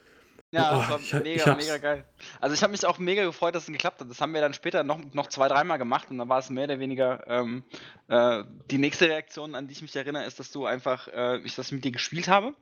[0.52, 2.04] Ja, Oh, das war ich mega, ich mega geil.
[2.40, 4.08] Also ich habe mich auch mega gefreut, dass es geklappt hat.
[4.08, 6.64] Das haben wir dann später noch, noch zwei, dreimal gemacht und dann war es mehr
[6.64, 7.64] oder weniger ähm,
[8.08, 11.56] äh, die nächste Reaktion, an die ich mich erinnere, ist, dass du einfach, äh, ich
[11.56, 12.54] das mit dir gespielt habe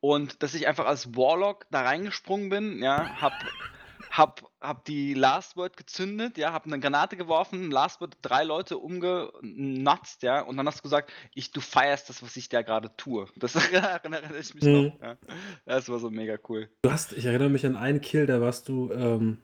[0.00, 3.34] und dass ich einfach als Warlock da reingesprungen bin, ja, hab,
[4.10, 8.76] hab, hab die Last Word gezündet, ja, hab eine Granate geworfen, Last Word drei Leute
[8.78, 12.90] umgenutzt, ja, und dann hast du gesagt, ich, du feierst das, was ich da gerade
[12.96, 13.26] tue.
[13.36, 14.72] Das erinnere ich mich Mhm.
[14.72, 15.16] noch, ja.
[15.64, 16.68] Das war so mega cool.
[16.82, 19.38] Du hast, ich erinnere mich an einen Kill, da warst du, ähm,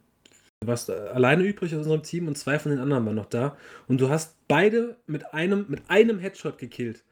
[0.60, 3.26] du warst äh, alleine übrig aus unserem Team und zwei von den anderen waren noch
[3.26, 3.56] da.
[3.86, 7.04] Und du hast beide mit einem, mit einem Headshot gekillt.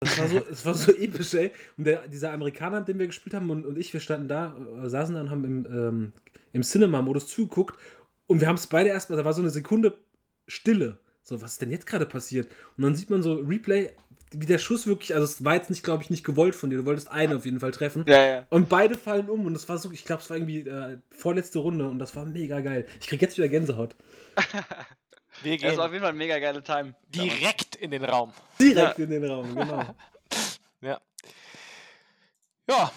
[0.00, 1.52] Das war so, es war so episch, ey.
[1.76, 4.56] Und der, dieser Amerikaner, mit dem wir gespielt haben, und, und ich, wir standen da,
[4.82, 6.12] äh, saßen da und haben im, ähm,
[6.54, 7.78] im Cinema-Modus zugeguckt.
[8.26, 9.98] Und wir haben es beide erstmal, da war so eine Sekunde
[10.48, 10.98] Stille.
[11.22, 12.50] So, was ist denn jetzt gerade passiert?
[12.76, 13.90] Und dann sieht man so Replay,
[14.30, 16.78] wie der Schuss wirklich, also es war jetzt nicht, glaube ich, nicht gewollt von dir.
[16.78, 18.04] Du wolltest einen auf jeden Fall treffen.
[18.08, 18.46] Ja, ja.
[18.50, 21.58] Und beide fallen um und das war so, ich glaube, es war irgendwie äh, vorletzte
[21.60, 22.86] Runde und das war mega geil.
[23.00, 23.94] Ich krieg jetzt wieder Gänsehaut.
[25.42, 26.94] Wir Das war auf gehen jeden Fall ein mega geile Time.
[27.08, 28.32] direkt in den Raum.
[28.60, 29.82] Direkt in den Raum, genau.
[30.80, 31.00] Ja.
[32.68, 32.92] Ja.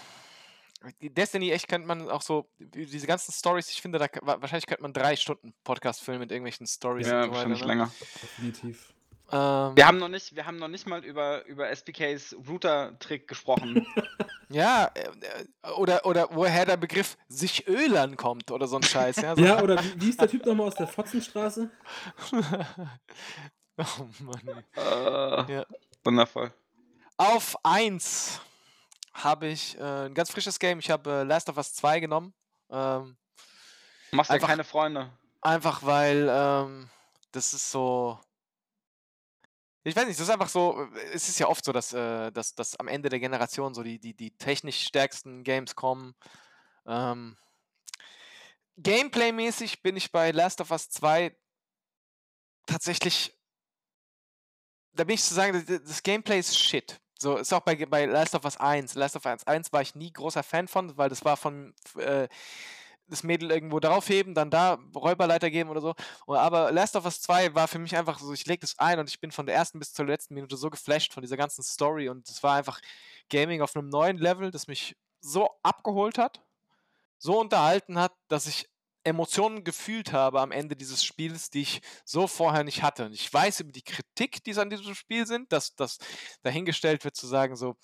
[1.01, 4.93] Destiny, echt könnte man auch so, diese ganzen Stories, ich finde, da wahrscheinlich könnte man
[4.93, 7.67] drei Stunden Podcast filmen mit irgendwelchen Stories Ja, und so wahrscheinlich weiter.
[7.67, 7.73] Ne?
[7.73, 7.91] länger.
[8.21, 8.93] Definitiv.
[9.31, 13.85] Ähm, Wir haben noch nicht, wir haben noch nicht mal über, über SPKs Router-Trick gesprochen.
[14.49, 15.09] ja, äh,
[15.63, 19.17] äh, oder, oder woher der Begriff sich ölern kommt oder so ein Scheiß.
[19.17, 19.41] Ja, so.
[19.41, 21.69] Ja, oder wie, wie ist der Typ nochmal aus der Fotzenstraße?
[23.77, 24.63] oh Mann.
[24.75, 25.65] äh, Ja.
[26.03, 26.53] Wundervoll.
[27.17, 28.39] Auf 1
[29.23, 30.79] habe ich äh, ein ganz frisches Game.
[30.79, 32.33] Ich habe äh, Last of Us 2 genommen.
[32.69, 33.17] Ähm,
[34.09, 35.11] Du machst ja Einfach- keine Freunde.
[35.41, 36.89] Einfach weil ähm,
[37.31, 38.19] das ist so.
[39.83, 40.87] Ich weiß nicht, das ist einfach so.
[41.13, 43.99] Es ist ja oft so, dass, äh, dass, dass am Ende der Generation so die,
[43.99, 46.15] die, die technisch stärksten Games kommen.
[46.85, 47.37] Ähm,
[48.77, 51.35] Gameplay-mäßig bin ich bei Last of Us 2
[52.65, 53.33] tatsächlich.
[54.93, 56.99] Da bin ich zu sagen, das, das Gameplay ist shit.
[57.19, 58.95] So, ist auch bei, bei Last of Us 1.
[58.95, 62.27] Last of Us 1 war ich nie großer Fan von, weil das war von äh,
[63.07, 65.95] das Mädel irgendwo draufheben, dann da Räuberleiter geben oder so.
[66.27, 69.09] Aber Last of Us 2 war für mich einfach so, ich lege das ein und
[69.09, 72.09] ich bin von der ersten bis zur letzten Minute so geflasht von dieser ganzen Story
[72.09, 72.79] und es war einfach
[73.29, 76.43] Gaming auf einem neuen Level, das mich so abgeholt hat,
[77.17, 78.69] so unterhalten hat, dass ich
[79.07, 83.05] Emotionen gefühlt habe am Ende dieses Spiels, die ich so vorher nicht hatte.
[83.05, 85.97] Und ich weiß über die Kritik, die es an diesem Spiel sind, dass das
[86.43, 87.75] dahingestellt wird, zu sagen, so,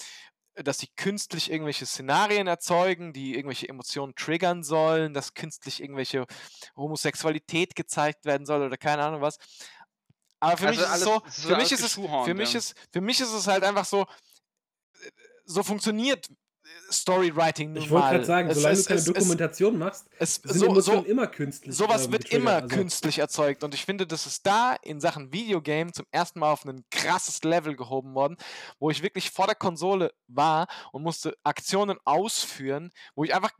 [0.56, 6.26] dass sie künstlich irgendwelche Szenarien erzeugen, die irgendwelche Emotionen triggern sollen, dass künstlich irgendwelche
[6.76, 9.38] Homosexualität gezeigt werden soll oder keine Ahnung was.
[10.40, 11.94] Aber für Also mich ist es so, für mich ist es,
[12.24, 14.02] für mich ist, für mich ist es halt einfach so,
[15.02, 15.12] äh,
[15.46, 16.28] so funktioniert
[16.90, 20.54] Storywriting Ich wollte gerade sagen, Es- solange es- du keine es- Dokumentation machst, es, sind
[20.60, 21.76] so, Emotionen so, immer künstlich.
[21.76, 25.32] sowas ähm, wird immer Also, künstlich erzeugt und ich finde, das ist da in Sachen
[25.34, 28.38] Videogame zum ersten Mal auf ein krasses Level gehoben worden,
[28.80, 33.52] wo ich wirklich vor der Konsole war und musste Aktionen ausführen, wo ich einfach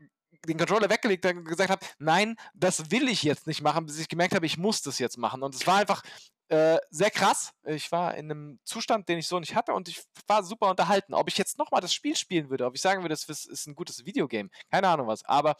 [0.46, 3.98] den Controller weggelegt habe und gesagt habe, nein, das will ich jetzt nicht machen, bis
[3.98, 5.42] ich gemerkt habe, ich muss das jetzt machen.
[5.42, 6.02] Und es war einfach
[6.54, 7.52] äh, sehr krass.
[7.64, 11.12] Ich war in einem Zustand, den ich so nicht hatte und ich war super unterhalten.
[11.12, 13.74] Ob ich jetzt nochmal das Spiel spielen würde, ob ich sagen würde, es ist ein
[13.74, 15.24] gutes Videogame, keine Ahnung was.
[15.24, 15.56] Aber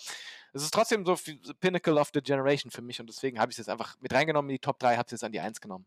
[0.52, 1.16] es ist trotzdem so
[1.58, 4.50] Pinnacle of the Generation für mich und deswegen habe ich es jetzt einfach mit reingenommen
[4.50, 5.86] in die Top 3, habe es jetzt an die 1 genommen.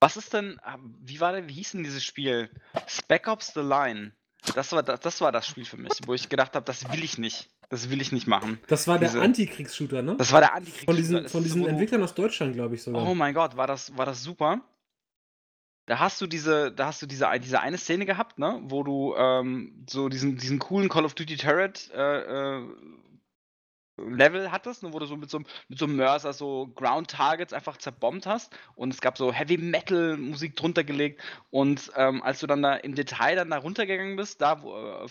[0.00, 2.50] Was ist denn, ah, wie war denn, wie hieß denn dieses Spiel?
[2.86, 4.12] Spec Ops The Line.
[4.54, 7.18] Das war das war das Spiel für mich, wo ich gedacht habe, das will ich
[7.18, 7.50] nicht.
[7.68, 8.58] Das will ich nicht machen.
[8.68, 10.14] Das war der Diese- Antikriegsshooter, ne?
[10.16, 10.84] Das war der Antikrieg.
[10.84, 13.02] Von diesen, von diesen Entwicklern aus Deutschland, glaube ich sogar.
[13.06, 14.60] Oh mein Gott, war das, war das super.
[15.86, 19.14] Da hast du diese, da hast du diese, diese eine Szene gehabt, ne, wo du
[19.16, 22.62] ähm, so diesen, diesen coolen Call of Duty Turret äh, äh,
[23.98, 27.52] Level hattest, ne, wo du so mit so, mit so einem Mörser so Ground Targets
[27.52, 32.40] einfach zerbombt hast und es gab so Heavy Metal Musik drunter gelegt und ähm, als
[32.40, 35.06] du dann da im Detail dann da runtergegangen bist, da wo, äh,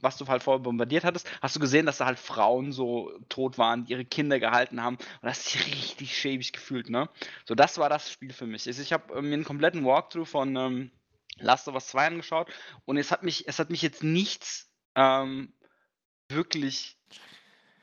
[0.00, 3.58] was du halt vorher bombardiert hattest, hast du gesehen, dass da halt Frauen so tot
[3.58, 7.08] waren, die ihre Kinder gehalten haben und das ist richtig schäbig gefühlt, ne?
[7.44, 8.66] So, das war das Spiel für mich.
[8.66, 10.90] Also ich habe äh, mir einen kompletten Walkthrough von ähm,
[11.38, 12.50] Last of Us 2 angeschaut
[12.84, 15.52] und es hat mich, es hat mich jetzt nichts ähm,
[16.28, 16.98] wirklich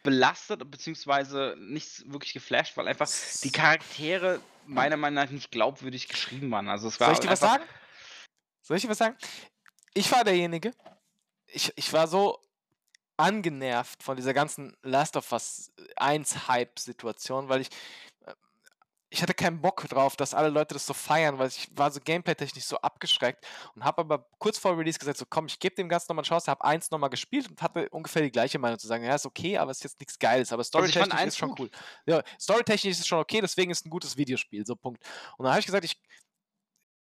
[0.04, 3.10] belastet, beziehungsweise nichts wirklich geflasht, weil einfach
[3.44, 6.70] die Charaktere meiner Meinung nach nicht glaubwürdig geschrieben waren.
[6.70, 7.64] Also es war Soll ich dir was sagen?
[8.62, 9.18] Soll ich dir was sagen?
[9.94, 10.74] Ich war derjenige,
[11.48, 12.40] ich, ich war so
[13.18, 17.70] angenervt von dieser ganzen Last of Us 1 Hype-Situation, weil ich
[19.12, 22.00] ich hatte keinen Bock drauf, dass alle Leute das so feiern, weil ich war so
[22.00, 23.46] gameplay-technisch so abgeschreckt
[23.76, 26.30] und habe aber kurz vor Release gesagt, so komm, ich gebe dem Ganzen nochmal eine
[26.30, 29.26] Chance, habe eins nochmal gespielt und hatte ungefähr die gleiche Meinung zu sagen, ja, ist
[29.26, 31.60] okay, aber ist jetzt nichts Geiles, aber storytechnisch ist schon gut.
[31.60, 31.70] cool.
[32.06, 35.04] Ja, storytechnisch ist es schon okay, deswegen ist es ein gutes Videospiel, so Punkt.
[35.38, 36.00] Und dann habe ich gesagt, ich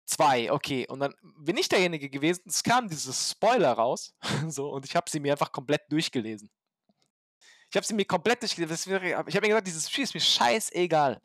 [0.06, 0.88] Zwei, okay.
[0.88, 4.16] Und dann bin ich derjenige gewesen, es kam dieses Spoiler raus,
[4.48, 6.50] so, und ich habe sie mir einfach komplett durchgelesen.
[7.70, 8.76] Ich habe sie mir komplett durchgelesen.
[8.76, 11.22] Ich habe mir gesagt, dieses Spiel ist mir scheißegal.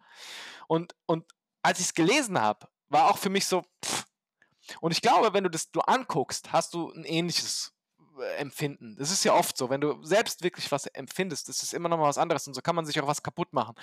[0.69, 1.25] Und, und
[1.63, 4.05] als ich es gelesen habe, war auch für mich so, pff.
[4.81, 7.75] Und ich glaube, wenn du das du anguckst, hast du ein ähnliches
[8.19, 8.97] äh, Empfinden.
[8.97, 11.99] Das ist ja oft so, wenn du selbst wirklich was empfindest, das ist immer noch
[11.99, 13.75] mal was anderes und so kann man sich auch was kaputt machen.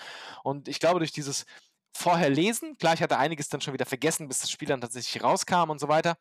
[0.43, 1.45] Und ich glaube, durch dieses
[1.93, 5.23] vorher lesen, klar, ich hatte einiges dann schon wieder vergessen, bis das Spiel dann tatsächlich
[5.23, 6.17] rauskam und so weiter.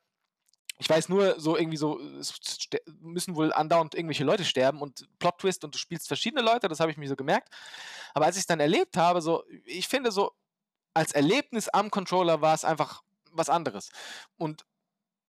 [0.79, 2.35] Ich weiß nur, so irgendwie so, es
[3.01, 6.91] müssen wohl andauernd irgendwelche Leute sterben und Plot-Twist und du spielst verschiedene Leute, das habe
[6.91, 7.51] ich mir so gemerkt.
[8.15, 10.33] Aber als ich es dann erlebt habe, so, ich finde so,
[10.95, 13.91] als Erlebnis am Controller war es einfach was anderes.
[14.37, 14.65] Und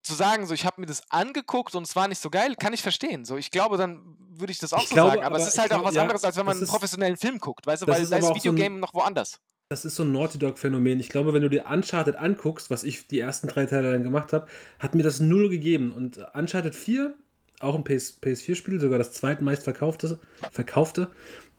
[0.02, 2.72] zu sagen, so, ich habe mir das angeguckt und es war nicht so geil, kann
[2.72, 3.26] ich verstehen.
[3.26, 5.22] So, ich glaube, dann würde ich das auch Ich so glaube, sagen.
[5.24, 6.70] Aber, es aber ist ich halt auch was ja, anderes, als wenn man einen ist-
[6.70, 9.38] professionellen Film guckt, weißt du, weil ist da ist auch so ein- Videogame noch woanders.
[9.68, 10.98] Das ist so ein Naughty Dog-Phänomen.
[10.98, 14.32] Ich glaube, wenn du dir Uncharted anguckst, was ich die ersten drei Teile dann gemacht
[14.32, 14.48] habe,
[14.80, 15.92] hat mir das null gegeben.
[15.92, 17.14] Und Uncharted 4,
[17.60, 20.18] auch ein PS, PS4-Spiel, sogar das zweitmeist verkaufte,
[20.50, 21.10] verkaufte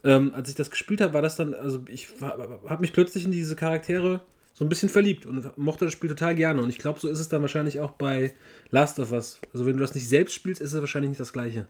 [0.04, 3.32] ähm, als ich das gespielt habe, war das dann, also ich habe mich plötzlich in
[3.32, 4.22] diese Charaktere
[4.54, 6.62] so ein bisschen verliebt und mochte das Spiel total gerne.
[6.62, 8.34] Und ich glaube, so ist es dann wahrscheinlich auch bei
[8.70, 9.40] Last of Us.
[9.54, 11.68] Also wenn du das nicht selbst spielst, ist es wahrscheinlich nicht das gleiche.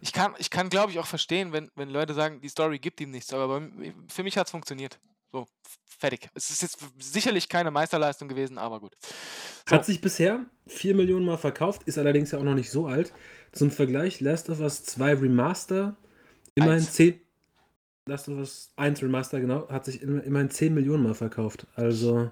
[0.00, 3.00] Ich kann, ich kann glaube ich, auch verstehen, wenn, wenn Leute sagen, die Story gibt
[3.00, 3.68] ihm nichts, aber
[4.08, 4.98] für mich hat es funktioniert.
[5.32, 5.46] So,
[5.86, 6.28] fertig.
[6.34, 8.96] Es ist jetzt sicherlich keine Meisterleistung gewesen, aber gut.
[9.68, 12.86] So, Hat sich bisher 4 Millionen Mal verkauft, ist allerdings ja auch noch nicht so
[12.86, 13.12] alt.
[13.52, 15.96] Zum Vergleich, Last of Us 2 Remaster,
[16.54, 16.92] immerhin Eins.
[16.92, 17.20] 10.
[18.10, 21.66] Last of Us 1 Remaster, genau, hat sich immer- immerhin 10 Millionen Mal verkauft.
[21.76, 22.30] Also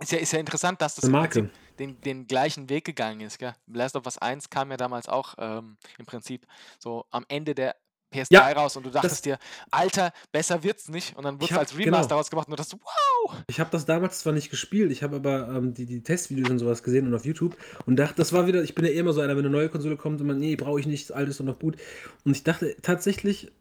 [0.00, 1.50] ist, ja, ist ja interessant, dass das Marke.
[1.78, 3.38] Den, den gleichen Weg gegangen ist.
[3.38, 3.54] Gell?
[3.66, 6.46] Last of Us 1 kam ja damals auch ähm, im Prinzip
[6.78, 7.76] so am Ende der
[8.12, 9.38] PS3 Ja, raus und du dachtest dir,
[9.70, 11.16] Alter, besser wird's nicht.
[11.16, 12.16] Und dann wurde es als Remaster genau.
[12.18, 13.36] rausgemacht und du dachtest, wow!
[13.48, 16.58] Ich habe das damals zwar nicht gespielt, ich habe aber ähm, die, die Testvideos und
[16.58, 17.56] sowas gesehen und auf YouTube
[17.86, 19.68] und dachte, das war wieder, ich bin ja eh immer so einer, wenn eine neue
[19.68, 21.76] Konsole kommt und man, nee, brauche ich nicht, das alte ist doch noch gut.
[22.24, 23.52] Und ich dachte tatsächlich,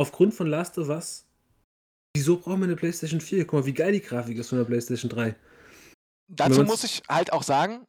[0.00, 1.26] aufgrund von Last of Us,
[2.16, 3.46] wieso brauchen wir eine PlayStation 4?
[3.46, 5.36] Guck mal, wie geil die Grafik ist von der PlayStation 3.
[6.28, 7.84] Dazu muss ich halt auch sagen,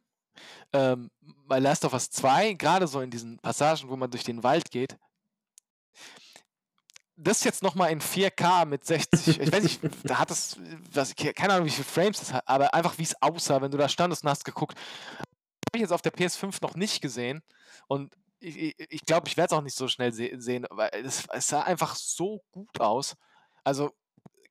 [0.72, 1.10] ähm,
[1.46, 4.70] bei Last of Us 2, gerade so in diesen Passagen, wo man durch den Wald
[4.70, 4.96] geht,
[7.16, 10.56] das jetzt nochmal in 4K mit 60, ich weiß nicht, da hat es,
[10.92, 13.78] was, keine Ahnung, wie viele Frames das hat, aber einfach wie es aussah, wenn du
[13.78, 17.42] da standest und hast geguckt, habe ich jetzt auf der PS5 noch nicht gesehen
[17.86, 20.90] und ich glaube, ich, glaub, ich werde es auch nicht so schnell se sehen, weil
[20.92, 23.16] es, es sah einfach so gut aus.
[23.64, 23.92] Also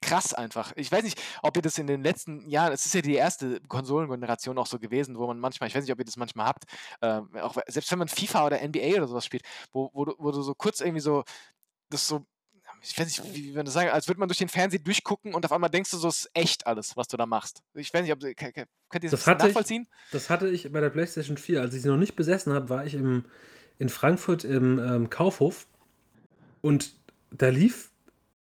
[0.02, 0.74] krass einfach.
[0.76, 3.60] Ich weiß nicht, ob ihr das in den letzten Jahren, es ist ja die erste
[3.68, 6.64] Konsolengeneration auch so gewesen, wo man manchmal, ich weiß nicht, ob ihr das manchmal habt,
[7.02, 10.32] ähm, auch selbst wenn man FIFA oder NBA oder sowas spielt, wo, wo, du, wo
[10.32, 11.24] du so kurz irgendwie so,
[11.90, 12.26] das so,
[12.82, 15.46] ich weiß nicht, wie, man das sagen, als würde man durch den Fernseher durchgucken und
[15.46, 17.62] auf einmal denkst du so, ist echt alles, was du da machst.
[17.76, 18.66] Ich weiß nicht, ob, könnt ihr
[19.02, 19.88] das, Das hatte ich- nachvollziehen?
[20.12, 21.62] Das hatte ich bei der PlayStation 4.
[21.62, 23.26] Als ich sie noch nicht besessen habe, war ich im,
[23.82, 25.68] in Frankfurt im ähm, Kaufhof
[26.62, 26.94] und
[27.32, 27.90] da lief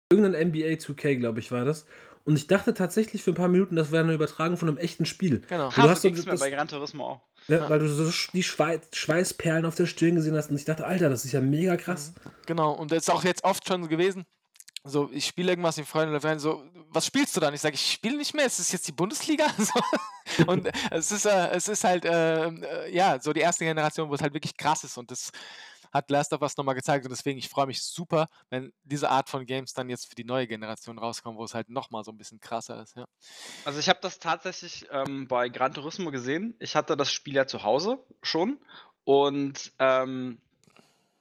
[0.09, 1.87] irgendein NBA 2K, glaube ich, war das.
[2.25, 5.05] Und ich dachte tatsächlich für ein paar Minuten, das wäre eine Übertragung von einem echten
[5.05, 5.43] Spiel.
[5.49, 5.69] Genau.
[5.71, 7.21] Du Ha, hast so das- bei Gran Turismo auch.
[7.49, 7.69] Ja.
[7.69, 11.11] Weil du so die Schwei Schweißperlen auf der Stirn gesehen hast und ich dachte, Alter,
[11.11, 12.15] das ist ja mega krass.
[12.47, 14.25] Genau, und das ist auch jetzt oft schon so gewesen.
[14.87, 17.55] So, ich spiele irgendwas, die Freunde oder so, was spielst du dann?
[17.55, 19.47] Ich sage, ich spiele nicht mehr, es ist jetzt die Bundesliga.
[20.37, 20.45] So.
[20.47, 24.15] und es ist, äh, es ist halt, äh, äh, ja, so die erste Generation, wo
[24.15, 25.31] es halt wirklich krass ist und das
[25.93, 29.29] hat Last of Us nochmal gezeigt und deswegen, ich freue mich super, wenn diese Art
[29.29, 32.17] von Games dann jetzt für die neue Generation rauskommen, wo es halt nochmal so ein
[32.17, 33.05] bisschen krasser ist, ja.
[33.65, 36.57] Also ich habe das tatsächlich ähm, bei Gran Turismo gesehen.
[36.59, 38.59] Ich hatte das Spiel ja zu Hause schon
[39.05, 40.39] und ähm,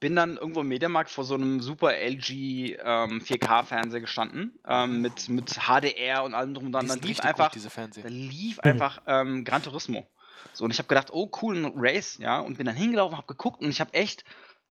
[0.04, 5.30] bin dann irgendwo im Mediamarkt vor so einem super LG ähm, 4K-Fernseher gestanden, ähm, mit,
[5.30, 6.82] mit HDR und allem drum und dran.
[6.82, 8.02] Die Dann lief einfach, gut, diese Fernseher.
[8.02, 10.06] da lief einfach ähm, Gran Turismo.
[10.52, 13.26] So, und ich habe gedacht, oh cool, ein Race, ja, und bin dann hingelaufen, habe
[13.28, 14.26] geguckt und ich habe echt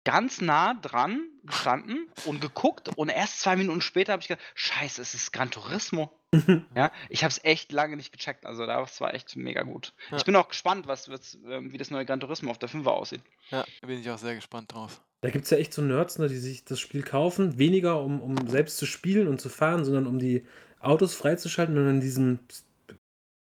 [0.08, 5.02] ganz nah dran gestanden und geguckt und erst zwei Minuten später habe ich gedacht, scheiße,
[5.02, 6.10] es ist Gran Turismo.
[6.74, 9.92] ja, ich habe es echt lange nicht gecheckt, also das war echt mega gut.
[10.10, 10.16] Ja.
[10.16, 12.88] Ich bin auch gespannt, was, was, ähm, wie das neue Gran Turismo auf der 5er
[12.88, 13.20] aussieht.
[13.50, 15.02] Ja, bin ich auch sehr gespannt drauf.
[15.20, 18.22] Da gibt es ja echt so Nerds, ne, die sich das Spiel kaufen, weniger um,
[18.22, 20.46] um selbst zu spielen und zu fahren, sondern um die
[20.80, 22.38] Autos freizuschalten und in diesem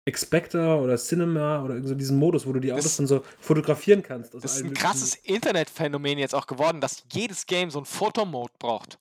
[0.05, 4.03] Expector oder Cinema oder so diesen Modus, wo du die Das- Autos dann so fotografieren
[4.03, 4.35] kannst.
[4.35, 8.53] aus Das ist ein krasses Internetphänomen jetzt auch geworden, dass jedes Game so einen Fotomode
[8.59, 8.99] braucht.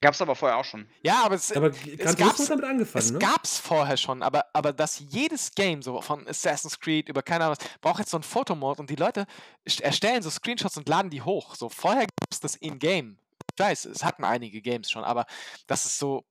[0.00, 0.86] Gab es aber vorher auch schon.
[1.02, 3.18] Ja, aber es, Aber Turismo gab's- hat damit angefangen, es ne?
[3.18, 7.56] gab's vorher schon, aber, aber dass jedes Game, so von Assassin's Creed über keine Ahnung
[7.60, 9.26] was, braucht jetzt so einen Fotomode und die Leute
[9.68, 11.56] st- erstellen so Screenshots und laden die hoch.
[11.56, 13.18] So, vorher gab's das in-game.
[13.54, 15.26] Ich weiß, es hatten einige Games schon, aber
[15.66, 16.24] dass es so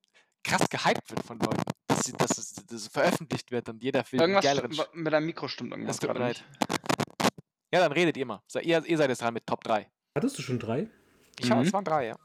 [0.45, 3.99] krass gehypt wird von Leuten, dass, sie, dass, es, dass es veröffentlicht wird und jeder
[4.11, 6.43] einen Irgendwas geileren st- mit deinem Mikro stimmt irgendwas tut mir leid.
[6.59, 7.29] nicht.
[7.73, 8.41] Ja, dann redet ihr mal.
[8.47, 9.89] Se- Ihr, ihr seid jetzt dran mit Top 3.
[10.15, 10.88] Hattest du schon drei?
[11.39, 11.59] Ich Mhm.
[11.61, 12.15] es waren drei, ja.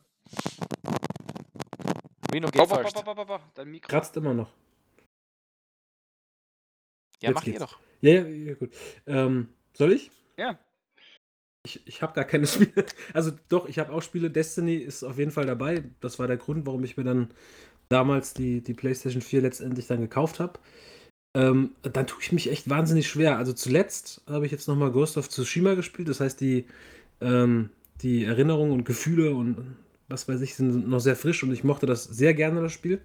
[2.32, 3.04] Reno geht bo, first.
[3.04, 3.88] bo, bo, dein Mikro.
[3.90, 4.50] Kratzt immer noch.
[7.20, 7.64] Ja, jetzt macht ihr geht's.
[7.64, 7.78] doch.
[8.00, 8.74] Ja, ja, ja gut.
[9.06, 10.10] Ähm, soll ich?
[10.36, 10.58] Ja.
[11.64, 12.86] Ich, ich habe gar keine Spiele.
[13.14, 14.30] Also doch, ich habe auch Spiele.
[14.30, 15.84] Destiny ist auf jeden Fall dabei.
[16.00, 17.32] Das war der Grund, warum ich mir dann
[17.92, 20.58] damals die, die PlayStation 4 letztendlich dann gekauft habe.
[21.34, 23.38] Ähm, dann tue ich mich echt wahnsinnig schwer.
[23.38, 26.08] Also zuletzt habe ich jetzt nochmal Ghost of Tsushima gespielt.
[26.08, 26.66] Das heißt, die,
[27.20, 27.70] ähm,
[28.02, 29.76] die Erinnerungen und Gefühle und
[30.08, 33.00] was weiß ich sind noch sehr frisch und ich mochte das sehr gerne, das Spiel.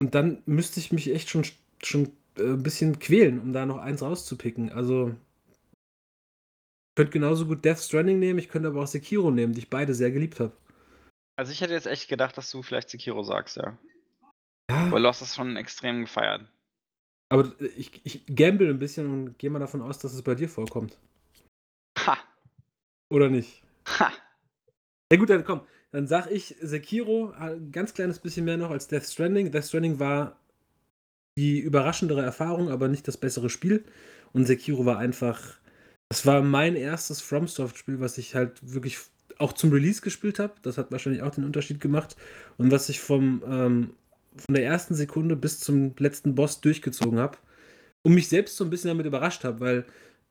[0.00, 1.44] Und dann müsste ich mich echt schon,
[1.82, 4.70] schon äh, ein bisschen quälen, um da noch eins rauszupicken.
[4.70, 9.60] Also ich könnte genauso gut Death Stranding nehmen, ich könnte aber auch Sekiro nehmen, die
[9.60, 10.52] ich beide sehr geliebt habe.
[11.38, 13.78] Also ich hätte jetzt echt gedacht, dass du vielleicht Sekiro sagst, ja.
[14.70, 16.50] Ja, Weil du hast das schon extrem gefeiert.
[17.30, 20.48] aber ich, ich gamble ein bisschen und gehe mal davon aus, dass es bei dir
[20.48, 20.98] vorkommt.
[21.98, 22.18] Ha!
[23.10, 23.62] Oder nicht?
[23.86, 24.12] Ha!
[25.12, 25.62] Ja gut, dann komm.
[25.92, 29.50] Dann sag ich Sekiro ein ganz kleines bisschen mehr noch als Death Stranding.
[29.52, 30.38] Death Stranding war
[31.38, 33.84] die überraschendere Erfahrung, aber nicht das bessere Spiel.
[34.32, 35.40] Und Sekiro war einfach,
[36.10, 38.98] das war mein erstes FromSoft-Spiel, was ich halt wirklich
[39.38, 40.54] auch zum Release gespielt habe.
[40.62, 42.16] Das hat wahrscheinlich auch den Unterschied gemacht.
[42.56, 43.90] Und was ich vom, ähm,
[44.36, 47.38] von der ersten Sekunde bis zum letzten Boss durchgezogen habe.
[48.02, 49.84] Und mich selbst so ein bisschen damit überrascht habe, weil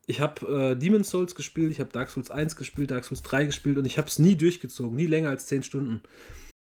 [0.05, 3.45] ich habe äh, Demon's Souls gespielt, ich habe Dark Souls 1 gespielt, Dark Souls 3
[3.45, 6.01] gespielt und ich habe es nie durchgezogen, nie länger als 10 Stunden.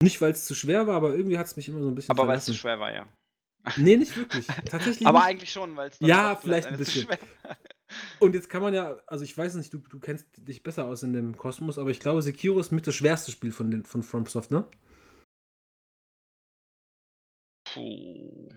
[0.02, 2.10] Nicht, weil es zu schwer war, aber irgendwie hat es mich immer so ein bisschen
[2.10, 3.06] Aber weil es zu schwer war, ja.
[3.76, 4.46] Nee, nicht wirklich.
[4.66, 5.28] Tatsächlich Aber nicht.
[5.28, 7.06] eigentlich schon, weil es Ja, vielleicht ein bisschen.
[8.20, 11.02] Und jetzt kann man ja, also ich weiß nicht, du, du kennst dich besser aus
[11.02, 14.02] in dem Kosmos, aber ich glaube, Sekiro ist mit das schwerste Spiel von, den, von
[14.02, 14.66] FromSoft, ne?
[17.64, 18.50] Puh.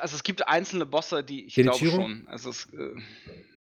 [0.00, 2.26] Also es gibt einzelne Bosse, die ich glaube schon.
[2.28, 2.94] Also es, äh,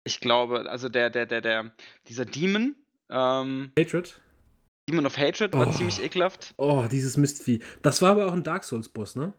[0.05, 1.73] ich glaube, also der, der, der, der,
[2.09, 2.77] dieser Demon,
[3.11, 4.21] ähm, Hatred.
[4.89, 5.73] Demon of Hatred war Oh.
[5.73, 6.53] ziemlich ekelhaft.
[6.59, 7.63] Oh, dieses Mistvieh.
[7.83, 9.33] Das war aber auch ein Dark Souls-Boss, ne?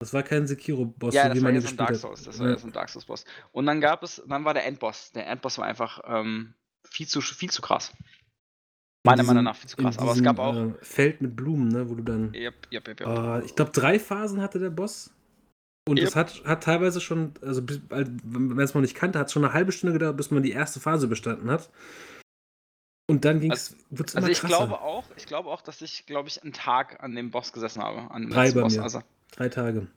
[0.00, 1.96] Das war kein Sekiro-Boss, ja, so wie man ja ihn gespielt Dark hat.
[1.96, 2.56] Souls, das war Ja.
[2.58, 3.24] so ein Dark Souls Boss.
[3.52, 5.12] Und dann gab es, dann war der Endboss.
[5.12, 6.54] Der Endboss war einfach ähm,
[6.88, 7.92] viel zu viel zu krass.
[9.06, 9.98] Meiner In Meinung nach viel zu krass.
[9.98, 10.56] Aber es gab auch.
[10.56, 11.88] Äh, Feld mit Blumen, ne?
[11.88, 12.32] Wo du dann.
[12.34, 13.00] Yep, yep, yep.
[13.00, 15.10] Äh, ich glaube, drei Phasen hatte der Boss.
[15.88, 16.08] Und Yep.
[16.08, 19.44] es hat, hat teilweise schon, also wenn man es noch nicht kannte, hat es schon
[19.44, 21.70] eine halbe Stunde gedauert, bis man die erste Phase bestanden hat.
[23.10, 24.56] Und dann ging es, immer Also ich krasser.
[24.56, 27.82] glaube auch, ich glaube auch, dass ich, glaube ich, einen Tag an dem Boss gesessen
[27.82, 28.10] habe.
[28.10, 28.76] An dem Drei bei Boss.
[28.76, 28.82] mir.
[28.82, 29.02] Also,
[29.32, 29.88] Drei Tage.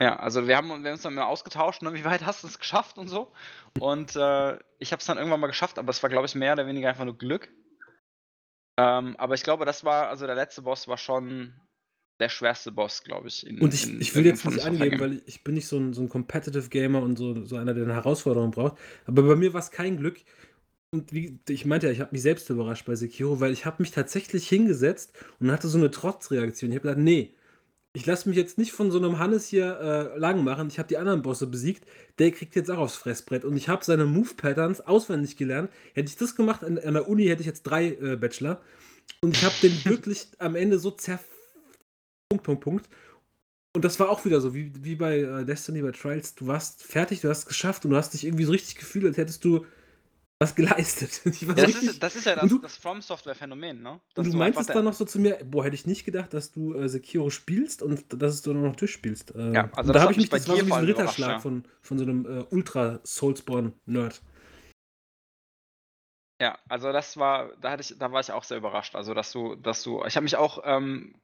[0.00, 2.48] ja, also wir haben, wir haben uns dann mal ausgetauscht, ne, wie weit hast du
[2.48, 3.32] es geschafft und so.
[3.78, 6.52] Und äh, ich habe es dann irgendwann mal geschafft, aber es war, glaube ich, mehr
[6.52, 7.48] oder weniger einfach nur Glück.
[8.78, 11.54] Ähm, aber ich glaube, das war, also der letzte Boss war schon
[12.20, 13.46] der schwerste Boss, glaube ich.
[13.46, 15.94] in- Und ich, in ich will jetzt nicht angeben, weil ich bin nicht so ein,
[15.94, 18.76] so ein Competitive Gamer und so, so einer, der eine Herausforderung braucht.
[19.06, 20.18] Aber bei mir war es kein Glück.
[20.90, 23.82] Und wie ich meinte ja, ich habe mich selbst überrascht bei Sekiro, weil ich habe
[23.82, 26.70] mich tatsächlich hingesetzt und hatte so eine Trotzreaktion.
[26.70, 27.34] Ich habe gedacht, nee,
[27.96, 30.68] ich lasse mich jetzt nicht von so einem Hannes hier äh, lang machen.
[30.68, 31.86] Ich habe die anderen Bosse besiegt.
[32.18, 33.42] Der kriegt jetzt auch aufs Fressbrett.
[33.42, 35.70] Und ich habe seine Move-Patterns auswendig gelernt.
[35.94, 38.60] Hätte ich das gemacht an, an der Uni, hätte ich jetzt drei äh, Bachelor.
[39.22, 41.24] Und ich habe den wirklich am Ende so zerf...
[42.28, 42.88] Punkt, Punkt, Punkt.
[43.74, 46.34] Und das war auch wieder so, wie, wie bei äh, Destiny, bei Trials.
[46.34, 49.06] Du warst fertig, du hast es geschafft und du hast dich irgendwie so richtig gefühlt,
[49.06, 49.64] als hättest du
[50.38, 51.22] was geleistet.
[51.46, 53.92] War Ja, so das, ist, das ist ja das, du- das From Software-Phänomen, ne?
[53.92, 56.52] und du einfach meintest dann noch so zu mir, boah, hätte ich nicht gedacht, dass
[56.52, 59.34] du äh, Sekiro spielst und dass du noch durchspielst.
[59.34, 61.30] Äh, Ja, also da habe ich mich bei das war dir so ein allem Ritterschlag
[61.30, 61.38] ja.
[61.40, 64.20] von, von so einem äh, Ultra-Soulsborne-Nerd.
[66.38, 68.94] Ja, also das war, da hatte ich, da war ich auch sehr überrascht.
[68.94, 71.14] Also dass du, dass du, ich habe mich auch ähm,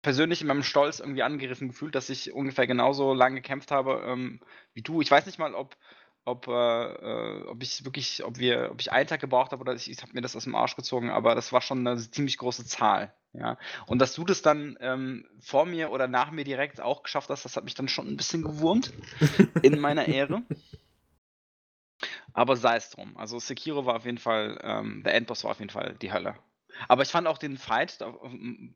[0.00, 4.40] persönlich in meinem Stolz irgendwie angerissen gefühlt, dass ich ungefähr genauso lange gekämpft habe ähm,
[4.72, 5.02] wie du.
[5.02, 5.76] Ich weiß nicht mal, ob,
[6.24, 9.74] ob, äh, äh, ob ich wirklich, ob wir, ob ich einen Tag gebraucht habe oder
[9.74, 12.38] ich, ich habe mir das aus dem Arsch gezogen, aber das war schon eine ziemlich
[12.38, 13.14] große Zahl.
[13.32, 13.58] Ja.
[13.86, 17.44] Und dass du das dann ähm, vor mir oder nach mir direkt auch geschafft hast,
[17.44, 18.92] das hat mich dann schon ein bisschen gewurmt
[19.62, 20.42] in meiner Ehre.
[22.32, 23.16] Aber sei es drum.
[23.16, 26.36] Also Sekiro war auf jeden Fall, ähm, der Endboss war auf jeden Fall die Hölle.
[26.88, 28.74] Aber ich fand auch den Fight ähm,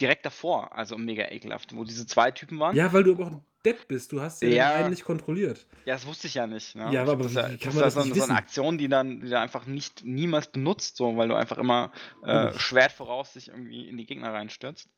[0.00, 2.76] direkt davor, also mega ekelhaft, wo diese zwei Typen waren.
[2.76, 4.12] Ja, weil du aber auch Depp bist.
[4.12, 4.68] Du hast ja, Ja.
[4.70, 5.66] den einen nicht kontrolliert.
[5.84, 6.74] Ja, das wusste ich ja nicht.
[6.74, 6.92] Ne?
[6.92, 8.34] Ja, aber das ja, kann das man das ja so, so eine?
[8.36, 11.92] Aktion, die dann, die dann einfach nicht niemals benutzt, so, weil du einfach immer
[12.22, 12.52] äh.
[12.58, 14.88] Schwert voraus dich irgendwie in die Gegner reinstürzt.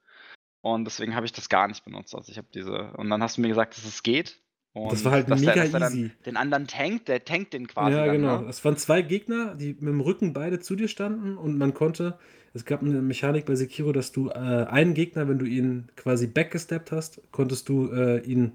[0.60, 2.14] Und deswegen habe ich das gar nicht benutzt.
[2.14, 2.92] Also ich habe diese.
[2.96, 4.40] Und dann hast du mir gesagt, dass es geht.
[4.76, 6.10] Und Das war halt mega der, easy.
[6.26, 7.96] Den anderen tankt, der tankt den quasi.
[7.96, 8.42] ja, dann, genau.
[8.42, 8.48] Ne?
[8.48, 12.18] Es waren zwei Gegner, die mit dem Rücken beide zu dir standen und man konnte,
[12.52, 16.26] es gab eine Mechanik bei Sekiro, dass du äh, einen Gegner, wenn du ihn quasi
[16.26, 18.52] backgesteppt hast, konntest du äh, ihn,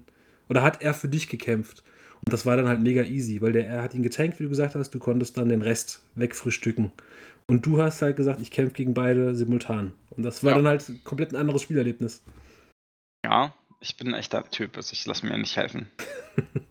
[0.48, 1.82] oder hat er für dich gekämpft.
[2.24, 4.48] Und das war dann halt mega easy, weil der, er hat ihn getankt, wie du
[4.48, 6.92] gesagt hast, du konntest dann den Rest wegfrühstücken.
[7.48, 9.92] Und du hast halt gesagt, ich kämpfe gegen beide simultan.
[10.10, 10.56] Und das war Ja.
[10.58, 12.22] dann halt komplett ein anderes Spielerlebnis.
[13.24, 13.52] Ja,
[13.82, 14.76] ich bin ein echter Typ.
[14.76, 15.90] Also ich lasse mir nicht helfen.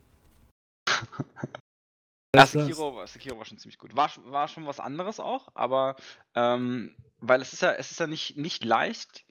[2.33, 2.45] Ja.
[2.45, 3.93] Sekiro, war- Sekiro war schon ziemlich gut.
[3.95, 5.97] War, war schon was anderes auch, aber
[6.33, 9.25] ähm, weil es ist ja, es ist ja nicht, nicht leicht,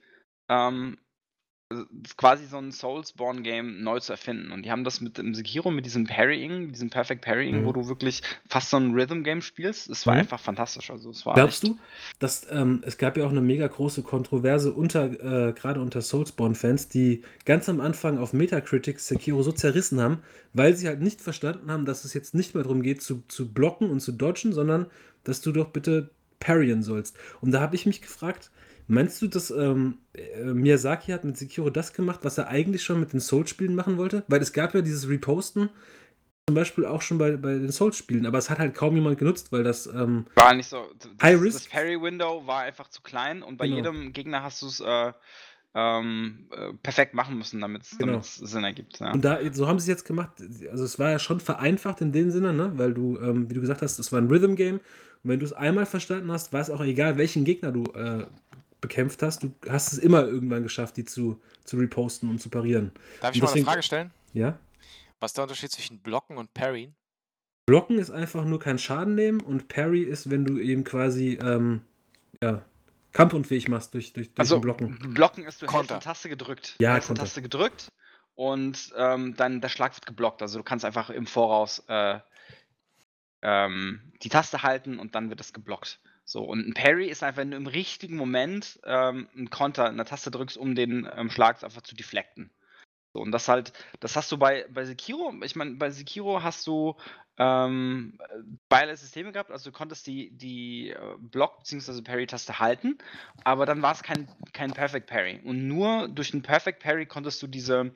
[0.49, 1.10] ähm, äh,
[2.17, 4.51] quasi so ein Soulsborne-Game neu zu erfinden.
[4.51, 7.65] Und die haben das mit dem Sekiro, mit diesem Parrying, diesem Perfect Parrying, Mhm.
[7.65, 9.89] wo du wirklich fast so ein Rhythm-Game spielst.
[9.89, 10.21] Es war Mhm.
[10.21, 10.89] einfach fantastisch.
[10.91, 11.77] Also es war Glaubst du,
[12.19, 16.89] dass ähm, es gab ja auch eine mega große Kontroverse unter, äh, gerade unter Soulsborne-Fans,
[16.89, 20.19] die ganz am Anfang auf Metacritic Sekiro so zerrissen haben,
[20.53, 23.51] weil sie halt nicht verstanden haben, dass es jetzt nicht mehr darum geht, zu, zu
[23.51, 24.87] blocken und zu dodgen, sondern
[25.23, 26.09] dass du doch bitte
[26.39, 27.15] parryen sollst.
[27.39, 28.49] Und da habe ich mich gefragt,
[28.87, 32.99] meinst du, dass ähm, äh, Miyazaki hat mit Sekiro das gemacht, was er eigentlich schon
[32.99, 34.23] mit den Souls-Spielen machen wollte?
[34.27, 35.69] Weil es gab ja dieses Reposten
[36.47, 39.51] zum Beispiel auch schon bei, bei den Souls-Spielen, aber es hat halt kaum jemand genutzt,
[39.51, 40.83] weil das ähm, war nicht so.
[41.19, 41.59] Das, Risk?
[41.59, 43.77] das Parry-Window war einfach zu klein und bei Genau.
[43.77, 45.13] jedem Gegner hast du es äh,
[45.73, 48.19] ähm, äh, perfekt machen müssen, damit es Genau.
[48.21, 48.99] Sinn ergibt.
[48.99, 49.13] Ja.
[49.13, 50.31] Und da, so haben sie es jetzt gemacht.
[50.69, 52.73] Also es war ja schon vereinfacht in dem Sinne, ne?
[52.75, 54.75] weil du, ähm, wie du gesagt hast, es war ein Rhythm-Game.
[55.23, 58.25] Und wenn du es einmal verstanden hast, war es auch egal, welchen Gegner du äh,
[58.81, 59.43] bekämpft hast.
[59.43, 62.91] Du hast es immer irgendwann geschafft, die zu, zu reposten und zu parieren.
[63.21, 64.11] Darf ich Und mal eine deswegen- Frage stellen?
[64.33, 64.59] Ja?
[65.19, 66.95] Was ist der Unterschied zwischen Blocken und Parryen?
[67.67, 71.81] Blocken ist einfach nur kein Schaden nehmen und Parry ist, wenn du eben quasi ähm,
[72.41, 72.65] ja,
[73.13, 75.13] kampfunfähig machst durch, durch, durch Also den Blocken.
[75.13, 75.93] Blocken ist, du hältst Konter.
[75.95, 76.75] eine Taste gedrückt.
[76.79, 77.19] Ja, du hältst eine.
[77.19, 77.91] Taste gedrückt
[78.33, 80.41] und ähm, dann der Schlag wird geblockt.
[80.41, 82.19] Also du kannst einfach im Voraus äh,
[83.43, 85.99] ähm, die Taste halten und dann wird das geblockt.
[86.23, 90.05] So, und ein Parry ist einfach, wenn du im richtigen Moment ähm, einen Konter, eine
[90.05, 92.51] Taste drückst, um den ähm, Schlag einfach zu deflecten.
[93.13, 96.65] So, und das halt, das hast du bei, bei Sekiro, ich meine, bei Sekiro hast
[96.65, 96.95] du
[97.37, 98.17] ähm,
[98.69, 102.01] beide Systeme gehabt, also du konntest die, die äh, Block- bzw.
[102.01, 102.97] Parry-Taste halten,
[103.43, 105.41] aber dann war es kein, kein Perfect Parry.
[105.43, 107.91] Und nur durch den Perfect Parry konntest du diese,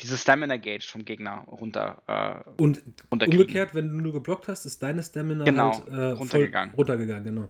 [0.00, 4.82] diese Stamina Gauge vom Gegner runter, äh, Und umgekehrt, wenn du nur geblockt hast, ist
[4.82, 6.74] deine Stamina Genau, halt äh, runtergegangen.
[6.74, 7.48] Runtergegangen, genau.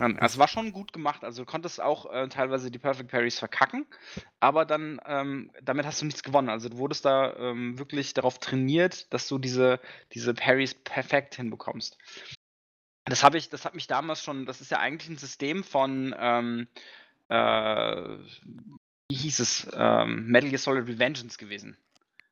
[0.00, 1.24] Ähm, Also war schon gut gemacht.
[1.24, 3.86] Also du konntest auch äh, teilweise die Perfect Parries verkacken,
[4.40, 6.48] aber dann ähm, damit hast du nichts gewonnen.
[6.48, 9.80] Also du wurdest da ähm, wirklich darauf trainiert, dass du diese,
[10.12, 11.98] diese Parries perfekt hinbekommst.
[13.04, 16.14] Das habe ich, das hat mich damals schon, das ist ja eigentlich ein System von
[16.18, 16.68] ähm,
[17.28, 18.16] äh,
[19.08, 19.68] wie hieß es?
[19.72, 21.76] Ähm, Metal Gear Solid Revengeance gewesen.